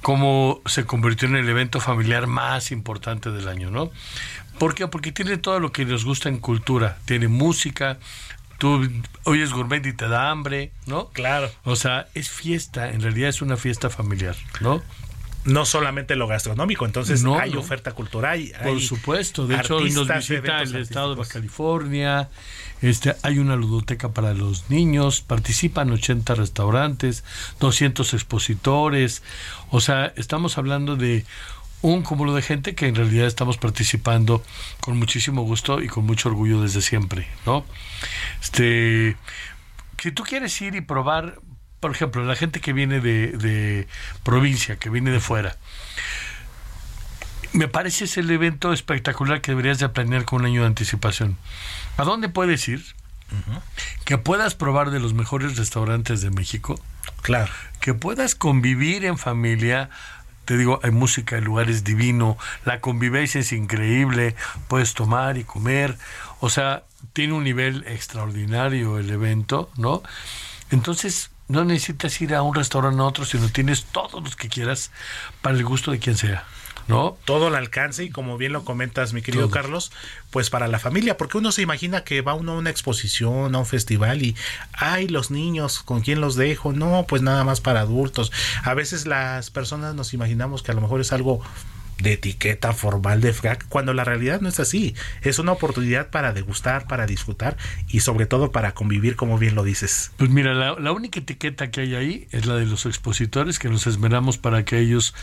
cómo 0.00 0.60
se 0.66 0.84
convirtió 0.84 1.26
en 1.26 1.36
el 1.36 1.48
evento 1.48 1.80
familiar 1.80 2.28
más 2.28 2.70
importante 2.70 3.30
del 3.30 3.48
año, 3.48 3.70
¿no? 3.70 3.90
¿Por 4.58 4.74
qué? 4.74 4.86
Porque 4.86 5.10
tiene 5.10 5.38
todo 5.38 5.58
lo 5.58 5.72
que 5.72 5.84
nos 5.84 6.04
gusta 6.04 6.28
en 6.28 6.38
cultura, 6.38 6.98
tiene 7.06 7.26
música, 7.28 7.98
tú 8.64 8.80
oyes 9.24 9.52
gourmet 9.52 9.84
y 9.84 9.92
te 9.92 10.08
da 10.08 10.30
hambre, 10.30 10.72
¿no? 10.86 11.10
Claro. 11.10 11.50
O 11.64 11.76
sea, 11.76 12.08
es 12.14 12.30
fiesta, 12.30 12.92
en 12.92 13.02
realidad 13.02 13.28
es 13.28 13.42
una 13.42 13.58
fiesta 13.58 13.90
familiar, 13.90 14.36
¿no? 14.62 14.82
no 15.44 15.66
solamente 15.66 16.16
lo 16.16 16.26
gastronómico, 16.26 16.86
entonces 16.86 17.22
no, 17.22 17.38
hay 17.38 17.54
oferta 17.54 17.92
cultural. 17.92 18.38
Hay 18.38 18.50
Por 18.62 18.80
supuesto, 18.80 19.46
de 19.46 19.56
hecho 19.56 19.76
hoy 19.76 19.90
nos 19.90 20.08
visita 20.08 20.62
el 20.62 20.76
estado 20.76 21.10
de 21.10 21.16
Baja 21.16 21.34
California, 21.34 22.30
este, 22.80 23.14
hay 23.20 23.38
una 23.38 23.54
ludoteca 23.54 24.12
para 24.12 24.32
los 24.32 24.70
niños, 24.70 25.20
participan 25.20 25.90
80 25.90 26.34
restaurantes, 26.34 27.22
200 27.60 28.14
expositores, 28.14 29.22
o 29.68 29.82
sea, 29.82 30.14
estamos 30.16 30.56
hablando 30.56 30.96
de 30.96 31.26
un 31.92 32.02
cúmulo 32.02 32.34
de 32.34 32.42
gente 32.42 32.74
que 32.74 32.88
en 32.88 32.94
realidad 32.94 33.26
estamos 33.26 33.58
participando 33.58 34.42
con 34.80 34.98
muchísimo 34.98 35.42
gusto 35.42 35.82
y 35.82 35.88
con 35.88 36.06
mucho 36.06 36.30
orgullo 36.30 36.62
desde 36.62 36.80
siempre, 36.80 37.28
¿no? 37.44 37.64
Este, 38.42 39.16
si 39.98 40.10
tú 40.12 40.22
quieres 40.22 40.60
ir 40.62 40.74
y 40.74 40.80
probar 40.80 41.40
por 41.84 41.90
ejemplo, 41.90 42.24
la 42.24 42.34
gente 42.34 42.62
que 42.62 42.72
viene 42.72 42.98
de, 43.00 43.86
provincia, 44.22 44.76
que 44.76 44.88
viene 44.88 45.10
de 45.10 45.20
fuera, 45.20 45.58
me 47.52 47.68
parece 47.68 48.06
ese 48.06 48.20
el 48.20 48.30
evento 48.30 48.72
espectacular 48.72 49.42
que 49.42 49.50
deberías 49.50 49.80
de 49.80 49.90
planear 49.90 50.24
con 50.24 50.40
un 50.40 50.46
año 50.46 50.62
de 50.62 50.68
anticipación. 50.68 51.36
¿A 51.98 52.04
dónde 52.04 52.30
puedes 52.30 52.66
ir? 52.68 52.82
Que 54.06 54.16
puedas 54.16 54.54
probar 54.54 54.92
de 54.92 54.98
los 54.98 55.12
mejores 55.12 55.58
restaurantes 55.58 56.22
de 56.22 56.30
México. 56.30 56.80
Claro. 57.20 57.52
Que 57.80 57.92
puedas 57.92 58.34
convivir 58.34 59.04
en 59.04 59.18
familia. 59.18 59.90
Te 60.44 60.56
digo, 60.56 60.80
hay 60.82 60.90
música, 60.90 61.36
el 61.36 61.44
lugar 61.44 61.70
es 61.70 61.84
divino, 61.84 62.36
la 62.64 62.80
convivencia 62.80 63.40
es 63.40 63.52
increíble, 63.52 64.34
puedes 64.68 64.94
tomar 64.94 65.38
y 65.38 65.44
comer. 65.44 65.96
O 66.40 66.50
sea, 66.50 66.84
tiene 67.12 67.32
un 67.32 67.44
nivel 67.44 67.84
extraordinario 67.86 68.98
el 68.98 69.10
evento, 69.10 69.70
¿no? 69.76 70.02
Entonces, 70.70 71.30
no 71.48 71.64
necesitas 71.64 72.20
ir 72.20 72.34
a 72.34 72.42
un 72.42 72.54
restaurante 72.54 73.00
a 73.00 73.04
otro, 73.04 73.24
sino 73.24 73.48
tienes 73.48 73.84
todos 73.84 74.22
los 74.22 74.36
que 74.36 74.48
quieras 74.48 74.90
para 75.42 75.56
el 75.56 75.64
gusto 75.64 75.90
de 75.90 75.98
quien 75.98 76.16
sea. 76.16 76.44
¿No? 76.88 77.16
Todo 77.24 77.48
al 77.48 77.54
alcance 77.54 78.04
y 78.04 78.10
como 78.10 78.36
bien 78.36 78.52
lo 78.52 78.64
comentas, 78.64 79.12
mi 79.12 79.22
querido 79.22 79.50
Carlos, 79.50 79.92
pues 80.30 80.50
para 80.50 80.68
la 80.68 80.78
familia, 80.78 81.16
porque 81.16 81.38
uno 81.38 81.52
se 81.52 81.62
imagina 81.62 82.04
que 82.04 82.20
va 82.20 82.34
uno 82.34 82.52
a 82.52 82.58
una 82.58 82.70
exposición, 82.70 83.54
a 83.54 83.58
un 83.58 83.66
festival 83.66 84.22
y, 84.22 84.36
ay, 84.72 85.08
los 85.08 85.30
niños, 85.30 85.80
¿con 85.82 86.00
quién 86.00 86.20
los 86.20 86.36
dejo? 86.36 86.72
No, 86.72 87.06
pues 87.08 87.22
nada 87.22 87.44
más 87.44 87.60
para 87.60 87.80
adultos. 87.80 88.32
A 88.62 88.74
veces 88.74 89.06
las 89.06 89.50
personas 89.50 89.94
nos 89.94 90.14
imaginamos 90.14 90.62
que 90.62 90.72
a 90.72 90.74
lo 90.74 90.80
mejor 90.80 91.00
es 91.00 91.12
algo 91.12 91.42
de 91.98 92.14
etiqueta 92.14 92.72
formal 92.72 93.20
de 93.20 93.32
frac, 93.32 93.66
cuando 93.68 93.94
la 93.94 94.04
realidad 94.04 94.40
no 94.40 94.48
es 94.48 94.60
así. 94.60 94.94
Es 95.22 95.38
una 95.38 95.52
oportunidad 95.52 96.10
para 96.10 96.32
degustar, 96.32 96.86
para 96.86 97.06
disfrutar 97.06 97.56
y 97.88 98.00
sobre 98.00 98.26
todo 98.26 98.50
para 98.50 98.74
convivir, 98.74 99.16
como 99.16 99.38
bien 99.38 99.54
lo 99.54 99.62
dices. 99.62 100.10
Pues 100.16 100.30
mira, 100.30 100.54
la, 100.54 100.74
la, 100.78 100.92
única 100.92 101.20
etiqueta 101.20 101.70
que 101.70 101.82
hay 101.82 101.94
ahí 101.94 102.28
es 102.30 102.46
la 102.46 102.56
de 102.56 102.66
los 102.66 102.86
expositores, 102.86 103.58
que 103.58 103.68
nos 103.68 103.86
esmeramos 103.86 104.38
para 104.38 104.64
que 104.64 104.80
ellos, 104.80 105.14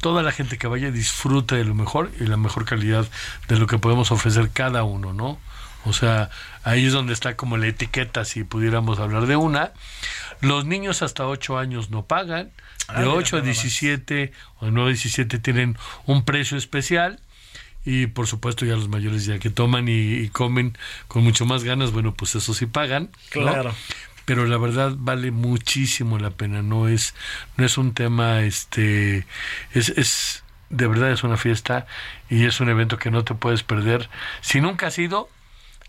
toda 0.00 0.22
la 0.22 0.32
gente 0.32 0.58
que 0.58 0.66
vaya, 0.66 0.90
disfrute 0.90 1.56
de 1.56 1.64
lo 1.64 1.74
mejor 1.74 2.10
y 2.20 2.24
la 2.24 2.36
mejor 2.36 2.64
calidad 2.64 3.06
de 3.48 3.58
lo 3.58 3.66
que 3.66 3.78
podemos 3.78 4.10
ofrecer 4.10 4.50
cada 4.50 4.82
uno, 4.82 5.12
¿no? 5.12 5.38
O 5.84 5.92
sea, 5.92 6.30
ahí 6.62 6.86
es 6.86 6.92
donde 6.92 7.12
está 7.12 7.36
como 7.36 7.56
la 7.56 7.66
etiqueta, 7.66 8.24
si 8.24 8.44
pudiéramos 8.44 8.98
hablar 8.98 9.26
de 9.26 9.36
una. 9.36 9.72
Los 10.40 10.64
niños 10.64 11.02
hasta 11.02 11.26
8 11.26 11.58
años 11.58 11.90
no 11.90 12.04
pagan, 12.04 12.50
de 12.96 13.04
8 13.06 13.38
a 13.38 13.40
17 13.40 14.32
o 14.58 14.66
de 14.66 14.72
9 14.72 14.90
a 14.90 14.92
17 14.92 15.38
tienen 15.38 15.76
un 16.06 16.24
precio 16.24 16.56
especial 16.56 17.20
y 17.84 18.08
por 18.08 18.26
supuesto 18.26 18.66
ya 18.66 18.74
los 18.74 18.88
mayores 18.88 19.24
ya 19.24 19.38
que 19.38 19.48
toman 19.48 19.88
y, 19.88 19.92
y 19.92 20.28
comen 20.28 20.76
con 21.08 21.24
mucho 21.24 21.46
más 21.46 21.64
ganas, 21.64 21.92
bueno, 21.92 22.14
pues 22.14 22.34
eso 22.34 22.52
sí 22.52 22.66
pagan. 22.66 23.10
¿no? 23.34 23.72
Pero 24.30 24.46
la 24.46 24.58
verdad 24.58 24.94
vale 24.96 25.32
muchísimo 25.32 26.16
la 26.16 26.30
pena, 26.30 26.62
no 26.62 26.86
es 26.86 27.16
no 27.56 27.66
es 27.66 27.76
un 27.78 27.94
tema 27.94 28.42
este 28.42 29.26
es, 29.72 29.88
es 29.88 30.44
de 30.68 30.86
verdad 30.86 31.10
es 31.10 31.24
una 31.24 31.36
fiesta 31.36 31.88
y 32.28 32.44
es 32.44 32.60
un 32.60 32.68
evento 32.68 32.96
que 32.96 33.10
no 33.10 33.24
te 33.24 33.34
puedes 33.34 33.64
perder. 33.64 34.08
Si 34.40 34.60
nunca 34.60 34.86
has 34.86 35.00
ido, 35.00 35.28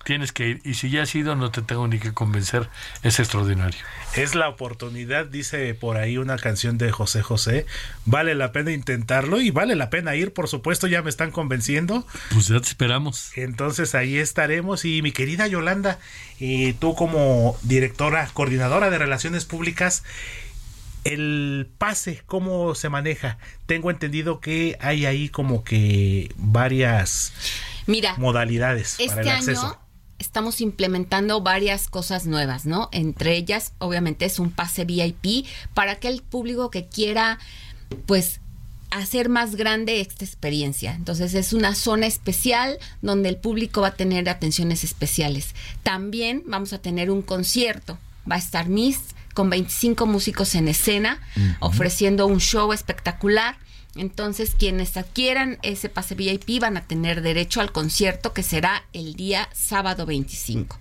tienes 0.04 0.32
que 0.32 0.48
ir. 0.48 0.62
Y 0.64 0.76
si 0.76 0.90
ya 0.90 1.04
has 1.04 1.14
ido, 1.16 1.36
no 1.36 1.52
te 1.52 1.62
tengo 1.62 1.88
ni 1.88 2.00
que 2.00 2.14
convencer. 2.14 2.70
Es 3.04 3.20
extraordinario. 3.20 3.80
Es 4.16 4.36
la 4.36 4.50
oportunidad, 4.50 5.26
dice 5.26 5.74
por 5.74 5.98
ahí 5.98 6.18
una 6.18 6.38
canción 6.38 6.78
de 6.78 6.92
José 6.92 7.22
José. 7.22 7.66
Vale 8.06 8.36
la 8.36 8.52
pena 8.52 8.72
intentarlo 8.72 9.42
y 9.42 9.52
vale 9.52 9.76
la 9.76 9.90
pena 9.90 10.16
ir, 10.16 10.34
por 10.34 10.48
supuesto, 10.48 10.88
ya 10.88 11.02
me 11.02 11.10
están 11.10 11.32
convenciendo. 11.32 12.06
Pues 12.32 12.48
ya 12.48 12.60
te 12.60 12.68
esperamos. 12.68 13.32
Entonces 13.38 13.96
ahí 13.96 14.18
estaremos. 14.18 14.86
Y 14.86 15.02
mi 15.02 15.12
querida 15.12 15.48
Yolanda, 15.48 16.00
eh, 16.40 16.76
tú 16.80 16.96
como 16.96 17.58
directora, 17.64 18.30
coordinadora 18.34 18.90
de 18.90 18.98
Relaciones 18.98 19.46
Públicas, 19.46 20.04
el 21.04 21.68
pase, 21.78 22.22
¿cómo 22.26 22.76
se 22.76 22.90
maneja? 22.90 23.38
Tengo 23.66 23.90
entendido 23.90 24.40
que 24.40 24.78
hay 24.80 25.06
ahí 25.06 25.30
como 25.30 25.64
que 25.64 26.32
varias 26.36 27.34
Mira, 27.88 28.16
modalidades 28.18 29.00
este 29.00 29.08
para 29.08 29.22
el 29.22 29.30
acceso. 29.30 29.66
Año 29.66 29.81
estamos 30.22 30.62
implementando 30.62 31.42
varias 31.42 31.88
cosas 31.88 32.26
nuevas, 32.26 32.66
¿no? 32.66 32.90
Entre 32.92 33.36
ellas, 33.36 33.74
obviamente, 33.80 34.26
es 34.26 34.40
un 34.40 34.52
pase 34.52 34.86
VIP 34.86 35.46
para 35.74 35.94
aquel 35.94 36.22
público 36.22 36.70
que 36.70 36.88
quiera, 36.88 37.40
pues, 38.06 38.40
hacer 38.92 39.30
más 39.30 39.56
grande 39.56 40.02
esta 40.02 40.24
experiencia. 40.24 40.94
Entonces 40.94 41.34
es 41.34 41.54
una 41.54 41.76
zona 41.76 42.08
especial 42.08 42.78
donde 43.02 43.30
el 43.30 43.38
público 43.38 43.82
va 43.82 43.88
a 43.88 43.96
tener 43.96 44.30
atenciones 44.30 44.84
especiales. 44.84 45.56
También 45.82 46.44
vamos 46.46 46.74
a 46.74 46.78
tener 46.78 47.10
un 47.10 47.22
concierto. 47.22 47.98
Va 48.30 48.36
a 48.36 48.40
estar 48.40 48.68
Miss 48.68 49.00
con 49.34 49.50
25 49.50 50.06
músicos 50.06 50.56
en 50.56 50.68
escena, 50.68 51.20
uh 51.36 51.40
-huh. 51.40 51.58
ofreciendo 51.62 52.28
un 52.28 52.40
show 52.40 52.74
espectacular. 52.74 53.56
Entonces, 53.96 54.56
quienes 54.58 54.96
adquieran 54.96 55.58
ese 55.64 55.90
pase 55.90 56.16
VIP 56.16 56.62
van 56.62 56.78
a 56.78 56.88
tener 56.88 57.22
derecho 57.22 57.62
al 57.62 57.72
concierto 57.72 58.34
que 58.34 58.44
será 58.44 58.86
el 58.94 59.16
día 59.16 59.50
sábado 59.54 60.06
25. 60.06 60.78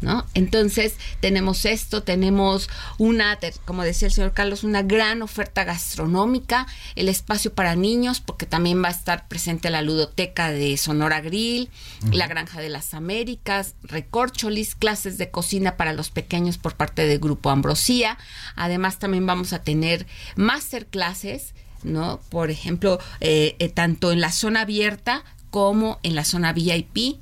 ¿No? 0.00 0.26
Entonces 0.34 0.96
tenemos 1.20 1.64
esto, 1.64 2.02
tenemos 2.02 2.68
una, 2.98 3.38
como 3.64 3.84
decía 3.84 4.08
el 4.08 4.12
señor 4.12 4.32
Carlos, 4.32 4.64
una 4.64 4.82
gran 4.82 5.22
oferta 5.22 5.62
gastronómica, 5.62 6.66
el 6.96 7.08
espacio 7.08 7.54
para 7.54 7.76
niños, 7.76 8.20
porque 8.20 8.44
también 8.44 8.82
va 8.82 8.88
a 8.88 8.90
estar 8.90 9.28
presente 9.28 9.70
la 9.70 9.80
ludoteca 9.80 10.50
de 10.50 10.76
Sonora 10.76 11.20
Grill, 11.20 11.70
uh 12.02 12.06
-huh. 12.06 12.14
la 12.14 12.26
Granja 12.26 12.60
de 12.60 12.68
las 12.68 12.94
Américas, 12.94 13.76
recorcholis, 13.84 14.74
clases 14.74 15.18
de 15.18 15.30
cocina 15.30 15.76
para 15.76 15.92
los 15.92 16.10
pequeños 16.10 16.58
por 16.58 16.74
parte 16.74 17.06
del 17.06 17.20
Grupo 17.20 17.50
Ambrosía. 17.50 18.18
Además 18.56 18.98
también 18.98 19.24
vamos 19.24 19.52
a 19.52 19.62
tener 19.62 20.08
masterclasses, 20.34 21.54
¿no? 21.82 22.20
Por 22.30 22.50
ejemplo, 22.50 22.98
eh, 23.20 23.56
eh, 23.58 23.68
tanto 23.68 24.12
en 24.12 24.20
la 24.20 24.32
zona 24.32 24.62
abierta 24.62 25.24
como 25.50 25.98
en 26.02 26.14
la 26.14 26.24
zona 26.24 26.52
VIP 26.52 27.20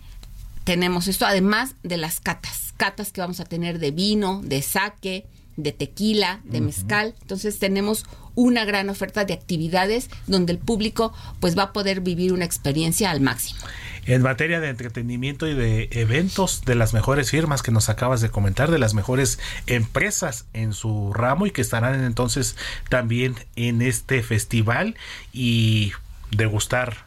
tenemos 0.64 1.08
esto, 1.08 1.26
además 1.26 1.74
de 1.82 1.96
las 1.96 2.20
catas, 2.20 2.74
catas 2.76 3.12
que 3.12 3.20
vamos 3.20 3.40
a 3.40 3.44
tener 3.44 3.78
de 3.78 3.90
vino, 3.90 4.40
de 4.44 4.62
saque, 4.62 5.26
de 5.56 5.72
tequila, 5.72 6.40
de 6.44 6.60
mezcal. 6.60 7.14
Entonces 7.22 7.58
tenemos 7.58 8.04
una 8.34 8.64
gran 8.64 8.88
oferta 8.88 9.24
de 9.24 9.34
actividades 9.34 10.08
donde 10.26 10.52
el 10.52 10.58
público 10.58 11.12
pues 11.40 11.58
va 11.58 11.64
a 11.64 11.72
poder 11.72 12.00
vivir 12.00 12.32
una 12.32 12.44
experiencia 12.44 13.10
al 13.10 13.20
máximo. 13.20 13.60
En 14.06 14.22
materia 14.22 14.60
de 14.60 14.68
entretenimiento 14.68 15.46
y 15.46 15.54
de 15.54 15.88
eventos 15.92 16.62
de 16.64 16.74
las 16.74 16.94
mejores 16.94 17.30
firmas 17.30 17.62
que 17.62 17.70
nos 17.70 17.88
acabas 17.88 18.20
de 18.20 18.30
comentar, 18.30 18.70
de 18.70 18.78
las 18.78 18.94
mejores 18.94 19.38
empresas 19.66 20.46
en 20.52 20.72
su 20.72 21.12
ramo 21.12 21.46
y 21.46 21.50
que 21.50 21.60
estarán 21.60 22.02
entonces 22.04 22.56
también 22.88 23.34
en 23.56 23.82
este 23.82 24.22
festival 24.22 24.96
y 25.32 25.92
degustar 26.30 27.04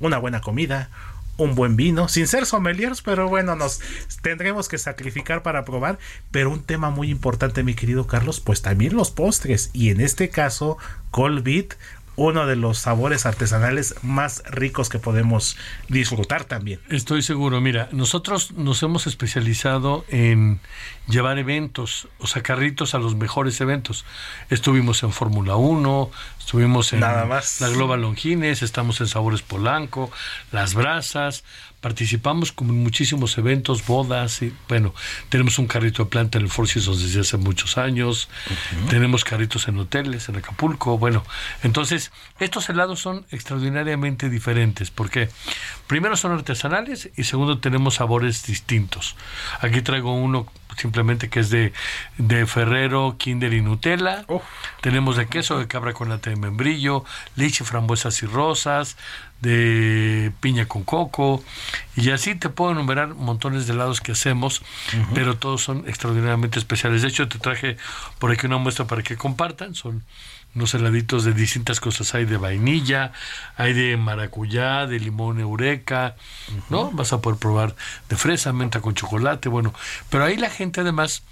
una 0.00 0.18
buena 0.18 0.40
comida, 0.40 0.90
un 1.38 1.54
buen 1.54 1.76
vino, 1.76 2.08
sin 2.08 2.26
ser 2.26 2.46
sommeliers, 2.46 3.02
pero 3.02 3.28
bueno, 3.28 3.56
nos 3.56 3.80
tendremos 4.22 4.68
que 4.68 4.78
sacrificar 4.78 5.42
para 5.42 5.64
probar. 5.64 5.98
Pero 6.30 6.50
un 6.50 6.62
tema 6.62 6.90
muy 6.90 7.10
importante, 7.10 7.62
mi 7.62 7.74
querido 7.74 8.06
Carlos, 8.06 8.40
pues 8.40 8.62
también 8.62 8.96
los 8.96 9.10
postres. 9.10 9.70
Y 9.72 9.90
en 9.90 10.00
este 10.00 10.30
caso, 10.30 10.78
Colbit, 11.10 11.74
uno 12.16 12.46
de 12.46 12.56
los 12.56 12.78
sabores 12.78 13.26
artesanales 13.26 13.94
más 14.02 14.42
ricos 14.46 14.88
que 14.88 14.98
podemos 14.98 15.56
disfrutar 15.88 16.44
también. 16.44 16.80
Estoy 16.88 17.22
seguro, 17.22 17.60
mira, 17.60 17.88
nosotros 17.92 18.52
nos 18.52 18.82
hemos 18.82 19.06
especializado 19.06 20.04
en 20.08 20.60
llevar 21.08 21.38
eventos, 21.38 22.08
o 22.18 22.26
sea, 22.26 22.42
carritos 22.42 22.94
a 22.94 22.98
los 22.98 23.14
mejores 23.14 23.60
eventos. 23.60 24.04
Estuvimos 24.50 25.02
en 25.02 25.12
Fórmula 25.12 25.56
1, 25.56 26.10
estuvimos 26.38 26.92
en 26.92 27.00
Nada 27.00 27.26
más. 27.26 27.60
la 27.60 27.68
Global 27.68 28.00
Longines, 28.00 28.62
estamos 28.62 29.00
en 29.00 29.06
Sabores 29.06 29.42
Polanco, 29.42 30.10
Las 30.52 30.74
Brasas, 30.74 31.44
participamos 31.80 32.52
con 32.52 32.68
muchísimos 32.68 33.36
eventos, 33.38 33.86
bodas, 33.86 34.42
y 34.42 34.52
bueno, 34.68 34.94
tenemos 35.28 35.58
un 35.58 35.66
carrito 35.66 36.04
de 36.04 36.10
planta 36.10 36.38
en 36.38 36.44
el 36.44 36.50
Four 36.50 36.68
Seasons 36.68 37.02
desde 37.02 37.20
hace 37.20 37.36
muchos 37.36 37.78
años, 37.78 38.28
uh 38.48 38.52
-huh. 38.52 38.88
tenemos 38.88 39.24
carritos 39.24 39.68
en 39.68 39.78
hoteles, 39.78 40.28
en 40.28 40.36
Acapulco, 40.36 40.98
bueno, 40.98 41.24
entonces 41.62 42.12
estos 42.40 42.68
helados 42.68 43.00
son 43.00 43.26
extraordinariamente 43.30 44.28
diferentes, 44.28 44.90
porque 44.90 45.28
primero 45.86 46.16
son 46.16 46.32
artesanales 46.32 47.10
y 47.16 47.24
segundo 47.24 47.58
tenemos 47.58 47.94
sabores 47.94 48.46
distintos. 48.46 49.16
Aquí 49.60 49.82
traigo 49.82 50.12
uno 50.14 50.46
simplemente 50.76 51.28
que 51.28 51.40
es 51.40 51.50
de, 51.50 51.72
de 52.18 52.46
Ferrero, 52.46 53.16
Kinder 53.18 53.52
y 53.52 53.62
Nutella. 53.62 54.26
Tenemos 54.80 55.16
de 55.16 55.26
queso 55.26 55.58
de 55.58 55.66
cabra 55.66 55.92
con 55.92 56.10
nata 56.10 56.30
de 56.30 56.36
membrillo, 56.36 57.04
leche, 57.34 57.64
frambuesas 57.64 58.22
y 58.22 58.26
rosas, 58.26 58.96
de 59.40 60.32
piña 60.40 60.66
con 60.66 60.84
coco. 60.84 61.42
Y 61.96 62.10
así 62.10 62.34
te 62.34 62.48
puedo 62.48 62.72
enumerar 62.72 63.14
montones 63.14 63.66
de 63.66 63.72
helados 63.72 64.00
que 64.00 64.12
hacemos, 64.12 64.60
uh 64.60 64.96
-huh. 64.96 65.06
pero 65.14 65.36
todos 65.36 65.62
son 65.62 65.84
extraordinariamente 65.86 66.58
especiales. 66.58 67.02
De 67.02 67.08
hecho, 67.08 67.28
te 67.28 67.38
traje 67.38 67.76
por 68.18 68.30
aquí 68.30 68.46
una 68.46 68.58
muestra 68.58 68.86
para 68.86 69.02
que 69.02 69.16
compartan. 69.16 69.74
Son 69.74 70.02
unos 70.54 70.74
heladitos 70.74 71.24
de 71.24 71.32
distintas 71.34 71.80
cosas. 71.80 72.14
Hay 72.14 72.24
de 72.24 72.38
vainilla, 72.38 73.12
hay 73.56 73.72
de 73.74 73.96
maracuyá, 73.96 74.86
de 74.86 74.98
limón 74.98 75.38
eureka, 75.38 76.16
uh 76.48 76.52
-huh. 76.52 76.62
¿no? 76.70 76.90
Vas 76.92 77.12
a 77.12 77.20
poder 77.20 77.38
probar 77.38 77.76
de 78.08 78.16
fresa, 78.16 78.52
menta 78.52 78.80
con 78.80 78.94
chocolate, 78.94 79.48
bueno. 79.48 79.72
Pero 80.10 80.24
ahí 80.24 80.36
la 80.36 80.50
gente 80.50 80.80
además 80.80 81.22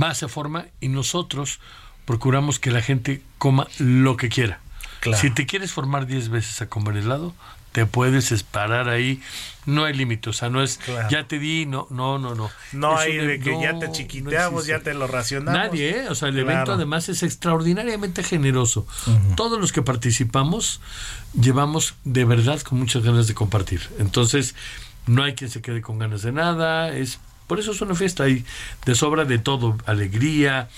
va, 0.00 0.14
se 0.14 0.28
forma 0.28 0.66
y 0.80 0.88
nosotros 0.88 1.60
procuramos 2.04 2.58
que 2.58 2.70
la 2.70 2.80
gente 2.82 3.22
coma 3.38 3.66
lo 3.78 4.16
que 4.16 4.28
quiera. 4.28 4.60
Claro. 5.06 5.20
Si 5.22 5.30
te 5.30 5.46
quieres 5.46 5.72
formar 5.72 6.06
10 6.06 6.28
veces 6.28 6.60
a 6.62 6.68
comer 6.68 6.96
helado, 6.98 7.34
te 7.72 7.84
puedes 7.86 8.42
parar 8.42 8.88
ahí. 8.88 9.20
No 9.66 9.84
hay 9.84 9.92
límite, 9.94 10.30
o 10.30 10.32
sea, 10.32 10.48
no 10.48 10.62
es 10.62 10.78
Claro. 10.78 11.08
ya 11.10 11.26
te 11.28 11.38
di, 11.38 11.66
no, 11.66 11.86
no, 11.90 12.18
no, 12.18 12.34
no. 12.34 12.50
No 12.72 12.94
Es 12.94 13.06
hay 13.06 13.16
de 13.18 13.38
que 13.40 13.60
ya 13.60 13.78
te 13.78 13.90
chiquiteamos, 13.90 14.66
ya 14.66 14.80
te 14.80 14.94
lo 14.94 15.06
racionamos. 15.08 15.58
Nadie, 15.60 15.90
¿eh? 16.02 16.08
O 16.08 16.14
sea, 16.14 16.28
el 16.28 16.34
Claro. 16.36 16.50
evento 16.50 16.72
además 16.72 17.08
es 17.08 17.22
extraordinariamente 17.22 18.22
generoso. 18.22 18.86
Todos 19.36 19.60
los 19.60 19.72
que 19.72 19.82
participamos 19.82 20.80
llevamos 21.38 21.94
de 22.04 22.24
verdad 22.24 22.60
con 22.62 22.78
muchas 22.78 23.02
ganas 23.02 23.26
de 23.26 23.34
compartir. 23.34 23.82
Entonces, 23.98 24.54
no 25.06 25.22
hay 25.22 25.34
quien 25.34 25.50
se 25.50 25.60
quede 25.60 25.82
con 25.82 25.98
ganas 25.98 26.22
de 26.22 26.32
nada, 26.32 26.90
es 26.92 27.18
Por 27.46 27.60
eso 27.60 27.72
es 27.72 27.80
una 27.80 27.94
fiesta 27.94 28.24
hay 28.24 28.44
de 28.84 28.94
sobra 28.94 29.24
de 29.24 29.38
todo, 29.38 29.76
alegría, 29.86 30.68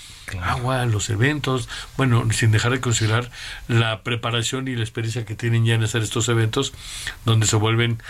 agua, 0.41 0.85
los 0.85 1.09
eventos, 1.09 1.67
bueno, 1.97 2.27
sin 2.31 2.51
dejar 2.51 2.71
de 2.71 2.81
considerar 2.81 3.31
la 3.67 4.03
preparación 4.03 4.67
y 4.67 4.75
la 4.75 4.83
experiencia 4.83 5.25
que 5.25 5.35
tienen 5.35 5.65
ya 5.65 5.75
en 5.75 5.83
hacer 5.83 6.01
estos 6.01 6.29
eventos, 6.29 6.73
donde 7.25 7.47
se 7.47 7.55
vuelven 7.55 8.01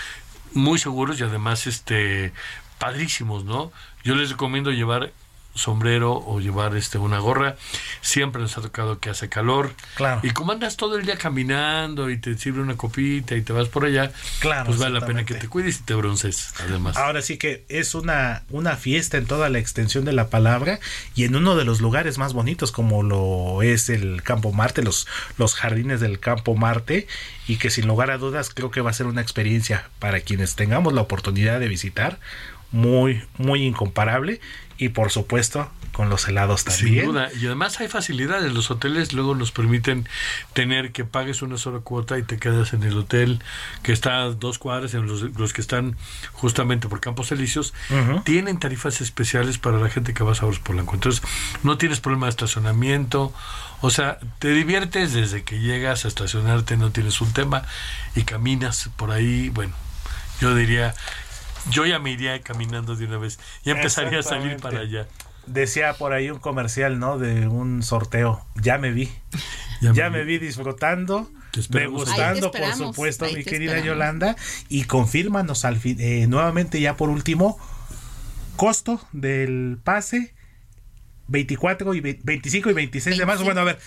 muy 0.53 0.80
seguros 0.80 1.19
y 1.19 1.23
además 1.23 1.68
este 1.68 2.34
padrísimos, 2.77 3.45
¿no? 3.45 3.72
Yo 4.03 4.15
les 4.15 4.31
recomiendo 4.31 4.72
llevar 4.72 5.11
sombrero 5.60 6.14
o 6.14 6.40
llevar 6.40 6.76
este 6.76 6.98
una 6.98 7.19
gorra. 7.19 7.56
Siempre 8.02 8.41
nos 8.41 8.57
ha 8.57 8.61
tocado 8.61 8.99
que 8.99 9.10
hace 9.10 9.30
calor. 9.30 9.73
Claro. 9.95 10.22
Y 10.23 10.31
como 10.31 10.52
andas 10.52 10.77
todo 10.77 10.98
el 10.98 11.06
día 11.06 11.18
caminando 11.18 12.10
y 12.10 12.18
te 12.18 12.38
sirve 12.38 12.61
una 12.61 12.77
copita 12.77 13.36
y 13.36 13.41
te 13.41 13.53
vas 13.53 13.68
por 13.68 13.86
allá, 13.86 14.11
Claro, 14.40 14.65
pues 14.68 14.77
vale 14.77 14.99
la 14.99 15.06
pena 15.06 15.26
que 15.26 15.36
te 15.36 15.48
cuides 15.48 15.80
y 15.80 15.84
te 15.84 15.94
bronces, 15.94 16.53
además. 16.60 16.98
Ahora 16.98 17.22
sí 17.22 17.38
que 17.38 17.65
es 17.69 17.95
una, 17.95 18.44
una 18.49 18.76
fiesta 18.76 19.18
en 19.18 19.26
toda 19.26 19.49
la 19.49 19.60
extensión 19.60 20.06
de 20.06 20.14
la 20.14 20.30
palabra 20.30 20.80
y 21.15 21.26
en 21.26 21.36
uno 21.36 21.56
de 21.56 21.65
los 21.65 21.81
lugares 21.81 22.18
más 22.18 22.34
bonitos 22.34 22.72
como 22.72 23.03
lo 23.03 23.61
es 23.61 23.90
el 23.90 24.23
Campo 24.23 24.52
Marte, 24.52 24.81
los, 24.81 25.07
los 25.38 25.56
jardines 25.56 25.99
del 25.99 26.19
Campo 26.19 26.56
Marte 26.56 27.07
y 27.48 27.57
que 27.57 27.69
sin 27.69 27.88
lugar 27.88 28.11
a 28.11 28.18
dudas 28.18 28.49
creo 28.53 28.72
que 28.72 28.81
va 28.81 28.91
a 28.91 28.94
ser 28.94 29.07
una 29.07 29.22
experiencia 29.22 29.90
para 29.99 30.22
quienes 30.22 30.56
tengamos 30.56 30.94
la 30.94 31.02
oportunidad 31.02 31.60
de 31.60 31.68
visitar 31.68 32.19
muy, 32.72 33.23
muy 33.38 33.64
incomparable 33.64 34.40
y 34.80 34.89
por 34.89 35.11
supuesto 35.11 35.69
con 35.91 36.10
los 36.10 36.26
helados 36.30 36.64
también. 36.64 37.03
Sin 37.03 37.06
duda. 37.07 37.30
Y 37.38 37.45
además 37.47 37.77
hay 37.81 37.89
facilidades. 37.89 38.53
Los 38.53 38.72
hoteles 38.72 39.11
luego 39.11 39.35
nos 39.35 39.51
permiten 39.51 40.07
tener 40.53 40.93
que 40.93 41.03
pagues 41.03 41.41
una 41.41 41.57
sola 41.57 41.80
cuota 41.80 42.18
y 42.18 42.23
te 42.23 42.38
quedas 42.38 42.72
en 42.72 42.84
el 42.84 42.97
hotel 42.97 43.43
que 43.84 43.91
está 43.91 44.22
a 44.22 44.30
dos 44.30 44.60
cuadras, 44.60 44.93
en 44.93 45.06
los, 45.06 45.22
los 45.38 45.51
que 45.51 45.60
están 45.60 45.97
justamente 46.31 46.88
por 46.88 47.01
Campos 47.01 47.34
Elíseos. 47.34 47.73
Tienen 48.23 48.60
tarifas 48.60 49.01
especiales 49.01 49.57
para 49.57 49.77
la 49.77 49.89
gente 49.89 50.14
que 50.14 50.23
va 50.23 50.31
a 50.31 50.35
Sabores 50.35 50.61
Polanco. 50.61 50.95
Entonces, 50.95 51.22
no 51.64 51.77
tienes 51.77 51.99
problema 51.99 52.27
de 52.27 52.31
estacionamiento. 52.31 53.34
O 53.81 53.89
sea, 53.89 54.19
te 54.39 54.51
diviertes 54.53 55.14
desde 55.14 55.43
que 55.43 55.60
llegas 55.60 56.06
a 56.06 56.07
estacionarte, 56.07 56.77
no 56.77 56.91
tienes 56.91 57.19
un 57.19 57.34
tema 57.34 57.64
y 58.15 58.23
caminas 58.23 58.89
por 58.95 59.11
ahí. 59.11 59.49
Bueno, 59.49 59.73
yo 60.39 60.56
diría, 60.56 60.95
yo 61.72 61.86
ya 61.86 61.99
me 61.99 62.11
iría 62.11 62.40
caminando 62.41 62.95
de 62.95 63.06
una 63.06 63.18
vez. 63.18 63.40
Ya 63.64 63.73
empezaría 63.73 64.19
a 64.19 64.23
salir 64.23 64.57
para 64.57 64.80
allá. 64.81 65.07
Decía 65.45 65.94
por 65.94 66.14
ahí 66.14 66.30
un 66.30 66.40
comercial, 66.40 66.99
¿no? 66.99 67.18
De 67.18 67.48
un 67.48 67.81
sorteo. 67.84 68.45
Ya 68.56 68.77
me 68.77 68.91
vi. 68.91 69.11
Ya, 69.81 70.10
me, 70.10 70.26
vi 70.26 70.40
disfrutando, 70.40 71.31
degustando. 71.69 72.48
Ahí 72.48 72.52
te 72.52 72.60
por 72.60 72.73
supuesto, 72.76 73.23
mi 73.27 73.45
querida 73.45 73.77
esperamos. 73.77 73.86
Yolanda. 73.86 74.36
Y 74.68 74.84
confírmanos 74.84 75.64
al 75.64 75.77
fin, 75.77 75.95
eh, 76.02 76.27
nuevamente 76.27 76.81
ya 76.81 76.98
por 76.98 77.10
último, 77.10 77.57
costo 78.57 78.99
del 79.14 79.77
pase 79.81 80.36
24 81.27 81.94
y 81.94 82.02
ve- 82.02 82.19
25 82.23 82.72
y 82.72 82.73
26 82.73 83.18
de 83.18 83.26
marzo. 83.26 83.45
Bueno, 83.45 83.61
a 83.61 83.64
ver, 83.64 83.80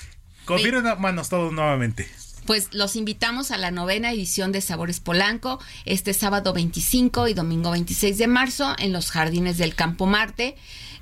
confírmanos 0.47 1.29
todos 1.29 1.53
nuevamente. 1.53 2.09
Pues 2.47 2.69
los 2.73 2.97
invitamos 2.97 3.51
a 3.53 3.57
la 3.59 3.71
novena 3.71 4.11
edición 4.11 4.51
de 4.51 4.61
Sabores 4.61 4.99
Polanco 4.99 5.61
este 5.85 6.13
sábado 6.13 6.53
25 6.53 7.29
y 7.29 7.35
domingo 7.35 7.71
26 7.71 8.19
de 8.19 8.27
marzo 8.27 8.75
en 8.79 8.93
los 8.93 9.11
jardines 9.13 9.59
del 9.59 9.75
Campo 9.77 10.07
Marte. 10.07 10.57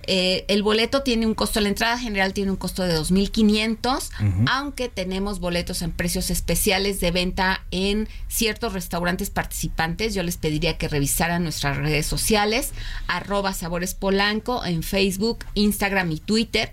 Eh, 0.06 0.44
el 0.48 0.62
boleto 0.62 1.02
tiene 1.02 1.26
un 1.26 1.34
costo, 1.34 1.60
la 1.60 1.68
entrada 1.68 1.98
general 1.98 2.32
tiene 2.34 2.50
un 2.50 2.56
costo 2.56 2.82
de 2.82 2.98
2.500, 2.98 4.08
Ujú. 4.20 4.44
aunque 4.50 4.88
tenemos 4.88 5.40
boletos 5.40 5.82
en 5.82 5.92
precios 5.92 6.30
especiales 6.30 7.00
de 7.00 7.10
venta 7.10 7.64
en 7.70 8.08
ciertos 8.28 8.72
restaurantes 8.72 9.30
participantes. 9.30 10.14
Yo 10.14 10.22
les 10.22 10.36
pediría 10.36 10.78
que 10.78 10.88
revisaran 10.88 11.42
nuestras 11.42 11.76
redes 11.76 12.06
sociales, 12.06 12.72
arroba 13.08 13.52
Sabores 13.52 13.94
Polanco 13.94 14.64
en 14.64 14.82
Facebook, 14.82 15.44
Instagram 15.54 16.10
y 16.12 16.18
Twitter 16.20 16.70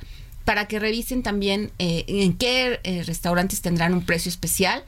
para 0.47 0.65
que 0.69 0.79
revisen 0.79 1.23
también 1.23 1.71
eh, 1.77 2.05
en 2.07 2.37
qué 2.37 2.79
eh, 2.85 3.03
restaurantes 3.05 3.59
tendrán 3.59 3.93
un 3.93 4.05
precio 4.05 4.29
especial 4.29 4.85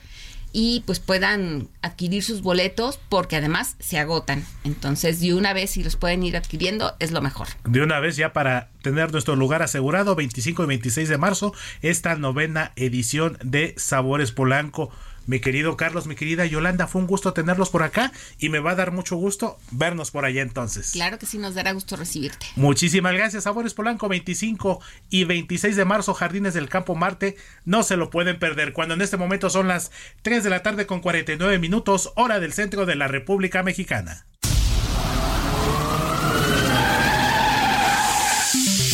y 0.54 0.84
pues 0.86 1.02
puedan 1.02 1.68
adquirir 1.82 2.24
sus 2.24 2.42
boletos 2.42 2.98
porque 3.10 3.36
además 3.36 3.76
se 3.78 4.00
agotan. 4.00 4.46
Entonces, 4.64 5.20
de 5.20 5.34
una 5.34 5.52
vez 5.52 5.72
si 5.72 5.84
los 5.84 5.98
pueden 5.98 6.24
ir 6.24 6.38
adquiriendo 6.38 6.96
es 7.00 7.12
lo 7.12 7.22
mejor. 7.22 7.50
De 7.66 7.82
una 7.82 8.00
vez 8.00 8.16
ya 8.16 8.32
para 8.32 8.70
tener 8.82 9.12
nuestro 9.12 9.36
lugar 9.36 9.62
asegurado, 9.62 10.16
25 10.16 10.64
y 10.64 10.66
26 10.66 11.10
de 11.10 11.18
marzo, 11.18 11.54
esta 11.82 12.16
novena 12.16 12.72
edición 12.78 13.38
de 13.44 13.74
Sabores 13.76 14.32
Polanco. 14.32 14.90
Mi 15.30 15.40
querido 15.40 15.78
Carlos, 15.78 16.08
mi 16.08 16.16
querida 16.16 16.48
Yolanda, 16.48 16.88
fue 16.88 17.02
un 17.02 17.06
gusto 17.06 17.34
tenerlos 17.34 17.70
por 17.70 17.84
acá 17.84 18.12
y 18.40 18.50
me 18.50 18.58
va 18.58 18.72
a 18.72 18.76
dar 18.76 18.92
mucho 18.92 19.16
gusto 19.16 19.60
vernos 19.70 20.10
por 20.10 20.26
allá 20.26 20.42
entonces. 20.42 20.90
Claro 20.94 21.20
que 21.20 21.28
sí 21.28 21.38
nos 21.38 21.54
dará 21.54 21.72
gusto 21.72 21.96
recibirte. 21.96 22.48
Muchísimas 22.56 23.14
gracias, 23.14 23.44
Sabores 23.44 23.76
Polanco, 23.76 24.10
25 24.10 24.82
y 25.12 25.26
26 25.26 25.76
de 25.76 25.86
marzo, 25.86 26.16
Jardines 26.16 26.56
del 26.56 26.68
Campo 26.68 26.96
Marte. 26.96 27.38
No 27.64 27.84
se 27.84 27.96
lo 27.96 28.10
pueden 28.10 28.40
perder. 28.40 28.74
Cuando 28.74 28.96
en 28.96 29.04
este 29.04 29.18
momento 29.18 29.52
son 29.52 29.68
las 29.68 29.92
3 30.24 30.44
de 30.44 30.50
la 30.50 30.64
tarde 30.64 30.88
con 30.88 31.00
49 31.00 31.60
minutos, 31.60 32.12
hora 32.16 32.40
del 32.40 32.52
centro 32.52 32.88
de 32.88 32.96
la 32.96 33.08
República 33.08 33.62
Mexicana. 33.62 34.26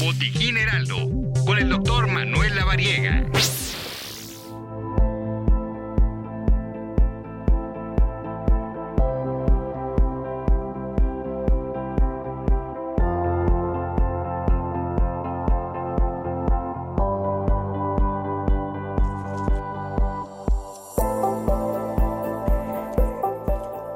Botiquín 0.01 0.57
Heraldo, 0.57 1.09
con 1.45 1.57
el 1.57 1.69
doctor 1.69 2.04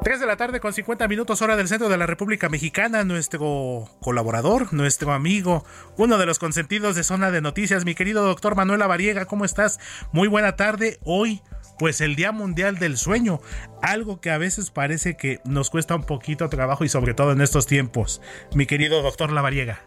3 0.09 0.19
de 0.19 0.25
la 0.25 0.37
tarde 0.37 0.59
con 0.59 0.73
50 0.73 1.07
minutos 1.07 1.39
hora 1.43 1.55
del 1.55 1.67
centro 1.67 1.87
de 1.87 1.95
la 1.95 2.07
República 2.07 2.49
Mexicana, 2.49 3.03
nuestro 3.03 3.85
colaborador, 4.01 4.73
nuestro 4.73 5.13
amigo, 5.13 5.63
uno 5.97 6.17
de 6.17 6.25
los 6.25 6.39
consentidos 6.39 6.95
de 6.95 7.03
zona 7.03 7.29
de 7.29 7.41
noticias, 7.41 7.85
mi 7.85 7.93
querido 7.93 8.25
doctor 8.25 8.55
Manuel 8.55 8.79
Variega, 8.79 9.25
¿cómo 9.25 9.45
estás? 9.45 9.79
Muy 10.11 10.27
buena 10.27 10.55
tarde, 10.55 10.97
hoy 11.03 11.41
pues 11.77 12.01
el 12.01 12.15
Día 12.15 12.31
Mundial 12.31 12.79
del 12.79 12.97
Sueño, 12.97 13.39
algo 13.83 14.19
que 14.19 14.31
a 14.31 14.39
veces 14.39 14.71
parece 14.71 15.15
que 15.15 15.41
nos 15.45 15.69
cuesta 15.69 15.93
un 15.93 16.05
poquito 16.05 16.49
trabajo 16.49 16.83
y 16.83 16.89
sobre 16.89 17.13
todo 17.13 17.31
en 17.31 17.41
estos 17.41 17.67
tiempos, 17.67 18.19
mi 18.55 18.65
querido 18.65 19.03
doctor 19.03 19.31
Lavariega. 19.31 19.81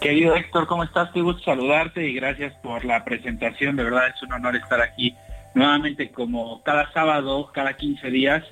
Querido 0.00 0.34
Héctor, 0.34 0.66
¿cómo 0.66 0.82
estás? 0.82 1.10
Qué 1.12 1.20
gusto 1.20 1.44
saludarte 1.44 2.08
y 2.08 2.14
gracias 2.14 2.54
por 2.62 2.86
la 2.86 3.04
presentación, 3.04 3.76
de 3.76 3.84
verdad 3.84 4.08
es 4.08 4.22
un 4.22 4.32
honor 4.32 4.56
estar 4.56 4.80
aquí 4.80 5.14
nuevamente 5.54 6.10
como 6.10 6.62
cada 6.62 6.90
sábado, 6.94 7.50
cada 7.52 7.76
15 7.76 8.10
días 8.10 8.42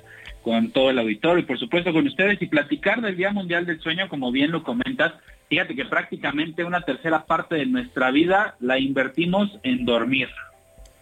con 0.45 0.69
todo 0.69 0.91
el 0.91 0.99
auditorio 0.99 1.39
y 1.39 1.47
por 1.47 1.57
supuesto 1.57 1.91
con 1.91 2.05
ustedes 2.05 2.39
y 2.39 2.45
platicar 2.45 3.01
del 3.01 3.17
Día 3.17 3.31
Mundial 3.31 3.65
del 3.65 3.81
Sueño, 3.81 4.07
como 4.07 4.31
bien 4.31 4.51
lo 4.51 4.61
comentas. 4.61 5.13
Fíjate 5.49 5.75
que 5.75 5.85
prácticamente 5.85 6.63
una 6.63 6.81
tercera 6.81 7.25
parte 7.25 7.55
de 7.55 7.65
nuestra 7.65 8.11
vida 8.11 8.55
la 8.59 8.77
invertimos 8.77 9.49
en 9.63 9.85
dormir. 9.85 10.29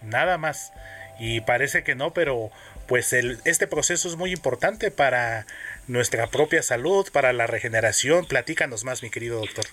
Nada 0.01 0.37
más. 0.37 0.71
Y 1.19 1.41
parece 1.41 1.83
que 1.83 1.93
no, 1.93 2.13
pero 2.13 2.51
pues 2.87 3.11
el, 3.11 3.37
este 3.43 3.67
proceso 3.67 4.07
es 4.07 4.15
muy 4.15 4.31
importante 4.31 4.91
para 4.91 5.45
nuestra 5.89 6.27
propia 6.27 6.61
salud, 6.61 7.05
para 7.11 7.33
la 7.33 7.45
regeneración. 7.45 8.25
Platícanos 8.25 8.85
más, 8.85 9.03
mi 9.03 9.09
querido 9.09 9.41
doctor. 9.41 9.65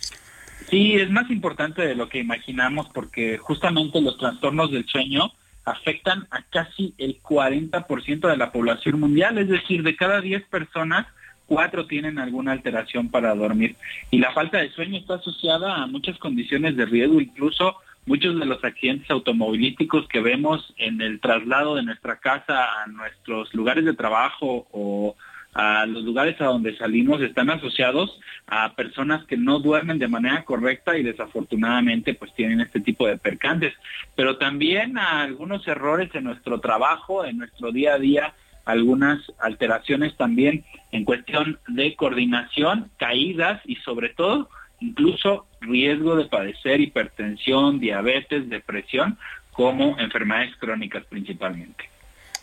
Sí, 0.69 0.97
es 0.97 1.11
más 1.11 1.31
importante 1.31 1.83
de 1.83 1.95
lo 1.95 2.09
que 2.09 2.19
imaginamos 2.19 2.89
porque 2.93 3.39
justamente 3.39 4.01
los 4.01 4.19
trastornos 4.19 4.73
del 4.73 4.85
sueño 4.87 5.33
afectan 5.65 6.27
a 6.31 6.43
casi 6.43 6.95
el 6.99 7.21
40% 7.23 8.29
de 8.29 8.37
la 8.37 8.53
población 8.53 9.01
mundial, 9.01 9.39
es 9.39 9.49
decir, 9.49 9.83
de 9.83 9.97
cada 9.97 10.21
10 10.21 10.45
personas, 10.45 11.07
cuatro 11.47 11.87
tienen 11.87 12.19
alguna 12.19 12.53
alteración 12.53 13.09
para 13.09 13.35
dormir. 13.35 13.77
Y 14.11 14.19
la 14.19 14.33
falta 14.33 14.59
de 14.59 14.71
sueño 14.71 14.99
está 14.99 15.15
asociada 15.15 15.83
a 15.83 15.87
muchas 15.87 16.19
condiciones 16.19 16.77
de 16.77 16.87
riesgo, 16.87 17.21
incluso 17.21 17.77
muchos 18.07 18.39
de 18.39 18.47
los 18.47 18.63
accidentes 18.65 19.11
automovilísticos 19.11 20.09
que 20.09 20.21
vemos 20.21 20.73
en 20.79 21.01
el 21.01 21.21
traslado 21.21 21.75
de 21.75 21.83
nuestra 21.83 22.19
casa 22.19 22.83
a 22.83 22.87
nuestros 22.87 23.53
lugares 23.55 23.85
de 23.85 23.95
trabajo 23.95 24.67
o 24.73 25.17
a 25.53 25.85
los 25.87 26.05
lugares 26.05 26.41
a 26.41 26.47
donde 26.47 26.77
salimos 26.77 27.21
están 27.21 27.51
asociados 27.51 28.19
a 28.47 28.75
personas 28.75 29.25
que 29.27 29.37
no 29.37 29.59
duermen 29.59 29.99
de 29.99 30.09
manera 30.09 30.45
correcta 30.45 30.97
y 30.97 31.03
desafortunadamente 31.03 32.15
pues 32.15 32.33
tienen 32.35 32.61
este 32.61 32.81
tipo 32.81 33.07
de 33.07 33.19
percances, 33.19 33.75
pero 34.15 34.39
también 34.39 34.97
a 34.99 35.23
algunos 35.23 35.67
errores 35.67 36.11
en 36.15 36.25
nuestro 36.25 36.61
trabajo, 36.61 37.25
en 37.25 37.39
nuestro 37.39 37.73
día 37.73 37.95
a 37.95 37.99
día, 37.99 38.35
algunas 38.65 39.21
alteraciones 39.41 40.17
también 40.17 40.65
en 40.93 41.05
cuestión 41.05 41.59
de 41.69 41.97
coordinación, 41.97 42.91
caídas 42.99 43.61
y 43.65 43.77
sobre 43.77 44.11
todo 44.11 44.49
incluso 44.81 45.47
riesgo 45.61 46.17
de 46.17 46.25
padecer 46.27 46.81
hipertensión, 46.81 47.81
diabetes, 47.81 48.49
depresión, 48.49 49.19
como 49.53 49.99
enfermedades 49.99 50.57
crónicas 50.57 51.05
principalmente. 51.07 51.91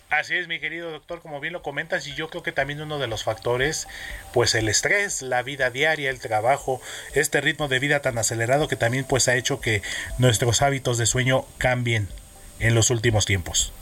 Así 0.09 0.35
es, 0.35 0.47
mi 0.47 0.59
querido 0.59 0.89
doctor, 0.89 1.21
como 1.21 1.41
bien 1.41 1.51
lo 1.51 1.61
comentas, 1.61 2.07
y 2.07 2.15
yo 2.15 2.29
creo 2.29 2.41
que 2.41 2.53
también 2.53 2.81
uno 2.81 2.97
de 2.97 3.07
los 3.07 3.25
factores, 3.25 3.89
pues 4.34 4.55
el 4.55 4.69
estrés, 4.69 5.21
la 5.21 5.43
vida 5.43 5.69
diaria, 5.69 6.09
el 6.09 6.21
trabajo, 6.21 6.79
este 7.13 7.41
ritmo 7.41 7.67
de 7.67 7.79
vida 7.79 8.01
tan 8.01 8.17
acelerado 8.17 8.69
que 8.69 8.77
también 8.77 9.05
pues 9.07 9.27
ha 9.27 9.35
hecho 9.35 9.59
que 9.59 9.81
nuestros 10.17 10.61
hábitos 10.61 10.97
de 10.97 11.07
sueño 11.07 11.43
cambien 11.57 12.07
en 12.59 12.73
los 12.73 12.89
últimos 12.89 13.25
tiempos. 13.25 13.73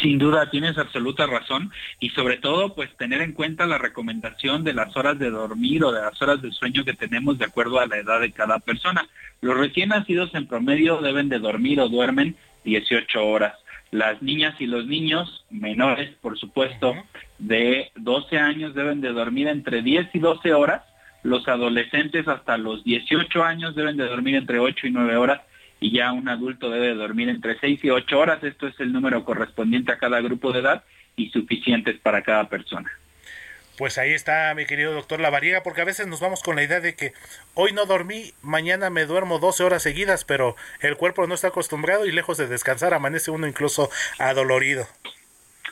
Sin 0.00 0.18
duda, 0.18 0.50
tienes 0.50 0.76
absoluta 0.76 1.26
razón 1.26 1.70
y 2.00 2.08
sobre 2.10 2.38
todo, 2.38 2.74
pues 2.74 2.90
tener 2.96 3.20
en 3.20 3.32
cuenta 3.32 3.66
la 3.66 3.78
recomendación 3.78 4.64
de 4.64 4.72
las 4.72 4.96
horas 4.96 5.18
de 5.18 5.30
dormir 5.30 5.84
o 5.84 5.92
de 5.92 6.00
las 6.00 6.20
horas 6.20 6.42
de 6.42 6.50
sueño 6.50 6.84
que 6.84 6.94
tenemos 6.94 7.38
de 7.38 7.44
acuerdo 7.44 7.78
a 7.78 7.86
la 7.86 7.98
edad 7.98 8.20
de 8.20 8.32
cada 8.32 8.58
persona. 8.58 9.06
Los 9.40 9.56
recién 9.56 9.90
nacidos 9.90 10.34
en 10.34 10.48
promedio 10.48 11.00
deben 11.00 11.28
de 11.28 11.38
dormir 11.38 11.80
o 11.80 11.88
duermen 11.88 12.34
18 12.64 13.24
horas. 13.24 13.54
Las 13.90 14.22
niñas 14.22 14.54
y 14.60 14.66
los 14.66 14.86
niños 14.86 15.44
menores, 15.50 16.10
por 16.20 16.38
supuesto, 16.38 16.94
de 17.38 17.90
12 17.96 18.38
años 18.38 18.74
deben 18.74 19.00
de 19.00 19.12
dormir 19.12 19.48
entre 19.48 19.82
10 19.82 20.14
y 20.14 20.18
12 20.20 20.52
horas. 20.54 20.82
Los 21.22 21.48
adolescentes 21.48 22.28
hasta 22.28 22.56
los 22.56 22.84
18 22.84 23.42
años 23.42 23.74
deben 23.74 23.96
de 23.96 24.06
dormir 24.06 24.36
entre 24.36 24.60
8 24.60 24.86
y 24.86 24.90
9 24.90 25.16
horas 25.16 25.40
y 25.80 25.90
ya 25.90 26.12
un 26.12 26.28
adulto 26.28 26.70
debe 26.70 26.94
dormir 26.94 27.28
entre 27.28 27.58
6 27.58 27.84
y 27.84 27.90
8 27.90 28.18
horas. 28.18 28.44
Esto 28.44 28.68
es 28.68 28.78
el 28.78 28.92
número 28.92 29.24
correspondiente 29.24 29.92
a 29.92 29.98
cada 29.98 30.20
grupo 30.20 30.52
de 30.52 30.60
edad 30.60 30.84
y 31.16 31.30
suficientes 31.30 31.98
para 31.98 32.22
cada 32.22 32.48
persona. 32.48 32.90
Pues 33.80 33.96
ahí 33.96 34.12
está, 34.12 34.54
mi 34.54 34.66
querido 34.66 34.92
doctor 34.92 35.20
Lavariega, 35.20 35.62
porque 35.62 35.80
a 35.80 35.86
veces 35.86 36.06
nos 36.06 36.20
vamos 36.20 36.42
con 36.42 36.54
la 36.54 36.62
idea 36.62 36.80
de 36.80 36.94
que 36.94 37.14
hoy 37.54 37.72
no 37.72 37.86
dormí, 37.86 38.34
mañana 38.42 38.90
me 38.90 39.06
duermo 39.06 39.38
12 39.38 39.64
horas 39.64 39.82
seguidas, 39.82 40.24
pero 40.26 40.54
el 40.82 40.98
cuerpo 40.98 41.26
no 41.26 41.32
está 41.32 41.48
acostumbrado 41.48 42.04
y 42.04 42.12
lejos 42.12 42.36
de 42.36 42.46
descansar 42.46 42.92
amanece 42.92 43.30
uno 43.30 43.46
incluso 43.46 43.88
adolorido. 44.18 44.86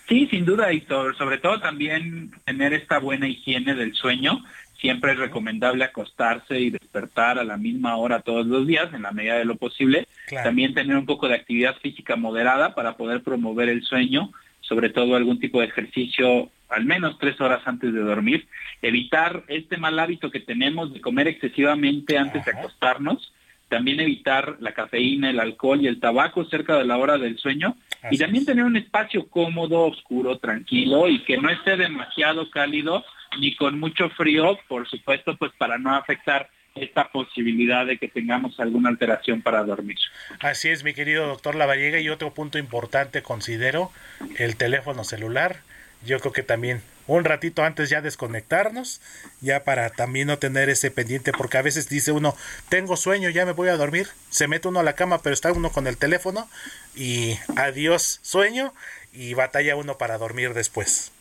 Sí, 0.09 0.27
sin 0.31 0.47
duda, 0.47 0.73
y 0.73 0.87
sobre 1.19 1.37
todo 1.37 1.61
también 1.61 2.31
tener 2.47 2.73
esta 2.73 2.99
buena 2.99 3.29
higiene 3.29 3.75
del 3.75 3.93
sueño. 3.93 4.43
Siempre 4.81 5.13
es 5.13 5.19
recomendable 5.19 5.85
acostarse 5.85 6.59
y 6.59 6.71
despertar 6.71 7.39
a 7.39 7.45
la 7.45 7.59
misma 7.59 7.97
hora 7.97 8.23
todos 8.23 8.47
los 8.47 8.67
días, 8.67 8.89
en 8.95 9.03
la 9.03 9.13
medida 9.13 9.35
de 9.35 9.45
lo 9.45 9.57
posible. 9.57 10.09
También 10.31 10.73
tener 10.73 10.97
un 10.97 11.05
poco 11.05 11.29
de 11.29 11.35
actividad 11.35 11.77
física 11.83 12.17
moderada 12.17 12.75
para 12.75 12.97
poder 12.97 13.23
promover 13.23 13.69
el 13.69 13.83
sueño, 13.83 14.33
sobre 14.63 14.89
todo 14.89 15.15
algún 15.15 15.39
tipo 15.41 15.61
de 15.61 15.67
ejercicio 15.67 16.51
al 16.69 16.85
menos 16.85 17.19
tres 17.19 17.41
horas 17.41 17.63
antes 17.67 17.93
de 17.93 18.01
dormir, 18.01 18.47
evitar 18.83 19.45
este 19.49 19.77
mal 19.77 19.99
hábito 19.99 20.31
que 20.31 20.41
tenemos 20.41 20.93
de 20.93 21.01
comer 21.01 21.29
excesivamente 21.29 22.19
antes 22.19 22.45
de 22.45 22.53
acostarnos, 22.53 23.33
también 23.69 24.01
evitar 24.01 24.57
la 24.61 24.73
cafeína, 24.73 25.31
el 25.31 25.41
alcohol 25.41 25.81
y 25.81 25.87
el 25.87 26.01
tabaco 26.01 26.45
cerca 26.47 26.77
de 26.77 26.85
la 26.85 26.97
hora 26.97 27.19
del 27.19 27.39
sueño 27.39 27.77
y 28.11 28.19
también 28.19 28.47
tener 28.47 28.65
un 28.65 28.77
espacio 28.77 29.29
cómodo, 29.29 29.85
oscuro, 29.85 30.39
tranquilo 30.39 31.09
y 31.09 31.23
que 31.25 31.37
no 31.37 31.51
esté 31.51 31.77
demasiado 31.77 32.51
cálido 32.51 33.05
ni 33.39 33.55
con 33.57 33.79
mucho 33.79 34.09
frío, 34.11 34.59
por 34.69 34.89
supuesto, 34.89 35.37
pues 35.37 35.53
para 35.59 35.77
no 35.77 35.95
afectar 35.95 36.49
esta 36.75 37.09
posibilidad 37.09 37.85
de 37.87 37.99
que 37.99 38.09
tengamos 38.09 38.59
alguna 38.61 38.89
alteración 38.89 39.43
para 39.43 39.65
dormir. 39.65 39.99
Así 40.41 40.69
es, 40.69 40.85
mi 40.85 40.95
querido 40.95 41.27
doctor 41.27 41.55
Lavallega, 41.55 42.01
y 42.01 42.09
otro 42.09 42.33
punto 42.33 42.59
importante 42.59 43.23
considero 43.23 43.91
el 44.39 44.57
teléfono 44.57 45.05
celular. 45.05 45.57
Yo 46.05 46.21
creo 46.21 46.33
que 46.33 46.43
también 46.43 46.83
un 47.07 47.25
ratito 47.25 47.65
antes 47.65 47.91
ya 47.91 48.03
desconectarnos, 48.03 49.01
ya 49.41 49.65
para 49.65 49.91
también 49.91 50.29
no 50.29 50.39
tener 50.39 50.69
ese 50.69 50.91
pendiente, 50.91 51.33
porque 51.33 51.57
a 51.59 51.63
veces 51.63 51.89
dice 51.89 52.13
uno, 52.13 52.35
tengo 52.69 52.97
sueño, 52.97 53.31
ya 53.31 53.47
me 53.47 53.53
voy 53.53 53.69
a 53.69 53.77
dormir, 53.77 54.09
se 54.29 54.47
mete 54.47 54.69
uno 54.69 54.81
a 54.81 54.85
la 54.85 54.93
cama, 54.93 55.23
pero 55.23 55.35
está 55.35 55.51
uno 55.53 55.71
con 55.71 55.87
el 55.87 55.97
teléfono 55.97 56.49
y 56.95 57.39
adiós 57.57 58.21
sueño 58.23 58.73
y 59.13 59.35
batalla 59.35 59.75
uno 59.77 59.97
para 59.99 60.19
dormir 60.19 60.53
después. 60.55 61.13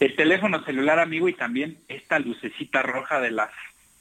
El 0.00 0.16
teléfono 0.16 0.64
celular, 0.64 0.98
amigo, 0.98 1.28
y 1.28 1.34
también 1.34 1.78
esta 1.88 2.18
lucecita 2.18 2.82
roja 2.82 3.20
de 3.20 3.30
las 3.30 3.50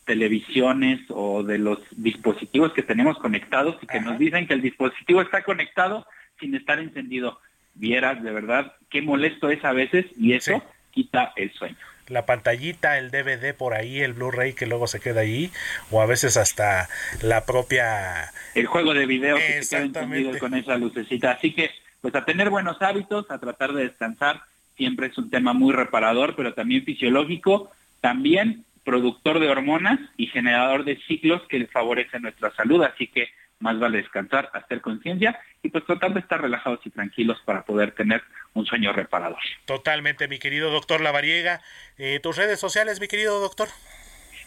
televisiones 0.06 1.00
o 1.10 1.44
de 1.44 1.60
los 1.60 1.80
dispositivos 1.92 2.74
que 2.74 2.84
tenemos 2.84 3.18
conectados 3.20 3.78
y 3.82 3.88
que 3.88 4.02
nos 4.02 4.18
dicen 4.20 4.48
que 4.48 4.54
el 4.54 4.62
dispositivo 4.62 5.22
está 5.22 5.44
conectado 5.44 6.06
sin 6.40 6.56
estar 6.56 6.80
encendido. 6.80 7.40
Vieras 7.76 8.22
de 8.22 8.32
verdad 8.32 8.74
qué 8.90 9.02
molesto 9.02 9.50
es 9.50 9.64
a 9.66 9.74
veces 9.74 10.06
y 10.18 10.34
eso 10.34 10.64
quita 10.92 11.34
el 11.36 11.52
sueño. 11.54 11.78
La 12.08 12.26
pantallita, 12.26 12.98
el 12.98 13.12
DVD 13.12 13.56
por 13.56 13.74
ahí, 13.74 14.02
el 14.02 14.14
Blu-ray 14.14 14.54
que 14.54 14.68
luego 14.68 14.88
se 14.88 15.00
queda 15.00 15.22
ahí, 15.22 15.52
o 15.90 16.02
a 16.02 16.06
veces 16.06 16.36
hasta 16.36 16.90
la 17.22 17.46
propia... 17.46 18.32
El 18.56 18.68
juego 18.68 18.94
de 18.94 19.06
video 19.06 19.38
que 19.38 19.64
se 19.64 19.92
queda 19.92 20.38
con 20.40 20.54
esa 20.54 20.78
lucecita. 20.78 21.32
Así 21.32 21.54
que, 21.54 21.72
pues 22.02 22.14
a 22.16 22.26
tener 22.26 22.50
buenos 22.50 22.82
hábitos, 22.82 23.32
a 23.32 23.40
tratar 23.40 23.72
de 23.72 23.84
descansar, 23.84 24.42
siempre 24.76 25.08
es 25.08 25.18
un 25.18 25.30
tema 25.30 25.54
muy 25.54 25.74
reparador, 25.74 26.36
pero 26.36 26.54
también 26.54 26.84
fisiológico, 26.84 27.72
también 28.02 28.66
productor 28.84 29.40
de 29.40 29.48
hormonas 29.48 30.00
y 30.18 30.28
generador 30.28 30.84
de 30.84 31.00
ciclos 31.08 31.42
que 31.48 31.66
favorecen 31.68 32.24
nuestra 32.24 32.54
salud. 32.56 32.84
Así 32.84 33.08
que 33.08 33.30
más 33.64 33.80
vale 33.80 33.98
descansar, 33.98 34.52
hacer 34.54 34.82
conciencia 34.82 35.40
y 35.64 35.70
pues 35.70 35.86
tratar 35.86 36.14
de 36.14 36.20
estar 36.20 36.42
relajados 36.42 36.82
y 36.86 36.92
tranquilos 36.92 37.42
para 37.46 37.64
poder 37.64 37.94
tener 37.94 38.22
un 38.54 38.66
sueño 38.66 38.94
reparador. 38.94 39.40
Totalmente, 39.66 40.28
mi 40.28 40.38
querido 40.38 40.70
doctor 40.70 41.02
Lavariega. 41.02 41.62
Eh, 41.98 42.20
¿Tus 42.22 42.38
redes 42.38 42.60
sociales, 42.60 43.00
mi 43.00 43.08
querido 43.08 43.40
doctor? 43.40 43.70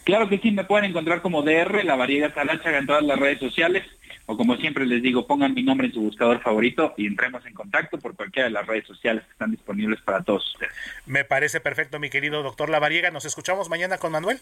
Claro 0.05 0.29
que 0.29 0.39
sí, 0.39 0.53
me 0.53 0.65
pueden 0.65 0.91
encontrar 0.91 1.23
como 1.23 1.43
DR, 1.43 1.83
Lavariega 1.85 2.33
Talacha 2.33 2.77
en 2.79 2.87
todas 2.87 3.03
las 3.03 3.19
redes 3.19 3.41
sociales 3.41 3.83
o 4.27 4.37
como 4.37 4.57
siempre 4.57 4.85
les 4.85 5.03
digo, 5.03 5.27
pongan 5.27 5.55
mi 5.55 5.63
nombre 5.63 5.87
en 5.87 5.95
su 5.95 6.01
buscador 6.01 6.43
favorito 6.43 6.95
y 6.97 7.07
entremos 7.07 7.47
en 7.47 7.55
contacto 7.55 7.99
por 7.99 8.15
cualquiera 8.17 8.49
de 8.49 8.53
las 8.53 8.67
redes 8.67 8.87
sociales 8.87 9.25
que 9.25 9.33
están 9.33 9.53
disponibles 9.53 10.01
para 10.03 10.23
todos 10.23 10.45
ustedes. 10.55 10.73
Me 11.07 11.25
parece 11.25 11.61
perfecto, 11.61 11.99
mi 12.01 12.11
querido 12.11 12.43
doctor 12.43 12.69
Lavariega. 12.69 13.11
¿Nos 13.11 13.25
escuchamos 13.25 13.69
mañana 13.69 13.99
con 13.99 14.13
Manuel? 14.13 14.41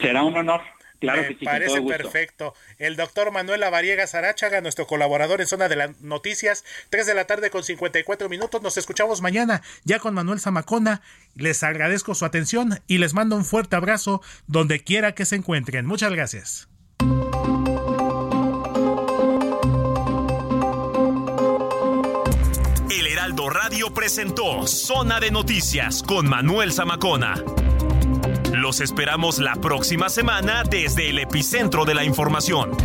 Será 0.00 0.22
un 0.22 0.36
honor. 0.36 0.62
Claro 1.00 1.22
Me 1.22 1.28
que 1.28 1.34
sí, 1.38 1.44
parece 1.44 1.70
con 1.70 1.76
todo 1.78 1.82
gusto. 1.84 2.02
perfecto. 2.02 2.54
El 2.78 2.96
doctor 2.96 3.30
Manuel 3.32 3.60
Lavariega 3.60 4.06
Sarachaga, 4.06 4.60
nuestro 4.60 4.86
colaborador 4.86 5.40
en 5.40 5.46
Zona 5.46 5.68
de 5.68 5.76
las 5.76 6.00
Noticias, 6.00 6.64
3 6.90 7.06
de 7.06 7.14
la 7.14 7.24
tarde 7.26 7.50
con 7.50 7.62
54 7.64 8.28
minutos. 8.28 8.62
Nos 8.62 8.76
escuchamos 8.76 9.22
mañana 9.22 9.62
ya 9.84 9.98
con 9.98 10.14
Manuel 10.14 10.40
Zamacona. 10.40 11.00
Les 11.34 11.62
agradezco 11.62 12.14
su 12.14 12.24
atención 12.24 12.82
y 12.86 12.98
les 12.98 13.14
mando 13.14 13.36
un 13.36 13.44
fuerte 13.44 13.76
abrazo 13.76 14.20
donde 14.46 14.84
quiera 14.84 15.14
que 15.14 15.24
se 15.24 15.36
encuentren. 15.36 15.86
Muchas 15.86 16.12
gracias. 16.12 16.68
El 22.90 23.06
Heraldo 23.06 23.48
Radio 23.50 23.94
presentó 23.94 24.66
Zona 24.66 25.20
de 25.20 25.30
Noticias 25.30 26.02
con 26.02 26.28
Manuel 26.28 26.72
Zamacona. 26.72 27.34
Los 28.52 28.80
esperamos 28.80 29.38
la 29.38 29.54
próxima 29.54 30.08
semana 30.08 30.64
desde 30.68 31.08
el 31.08 31.18
epicentro 31.20 31.84
de 31.84 31.94
la 31.94 32.04
información. 32.04 32.76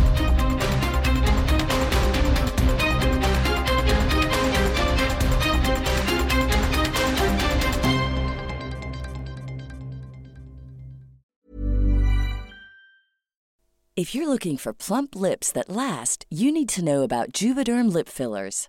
If 13.96 14.14
you're 14.14 14.28
looking 14.28 14.58
for 14.58 14.74
plump 14.74 15.16
lips 15.16 15.50
that 15.52 15.70
last, 15.70 16.26
you 16.30 16.52
need 16.52 16.68
to 16.70 16.84
know 16.84 17.02
about 17.02 17.32
Juvederm 17.32 17.90
lip 17.90 18.08
fillers. 18.08 18.68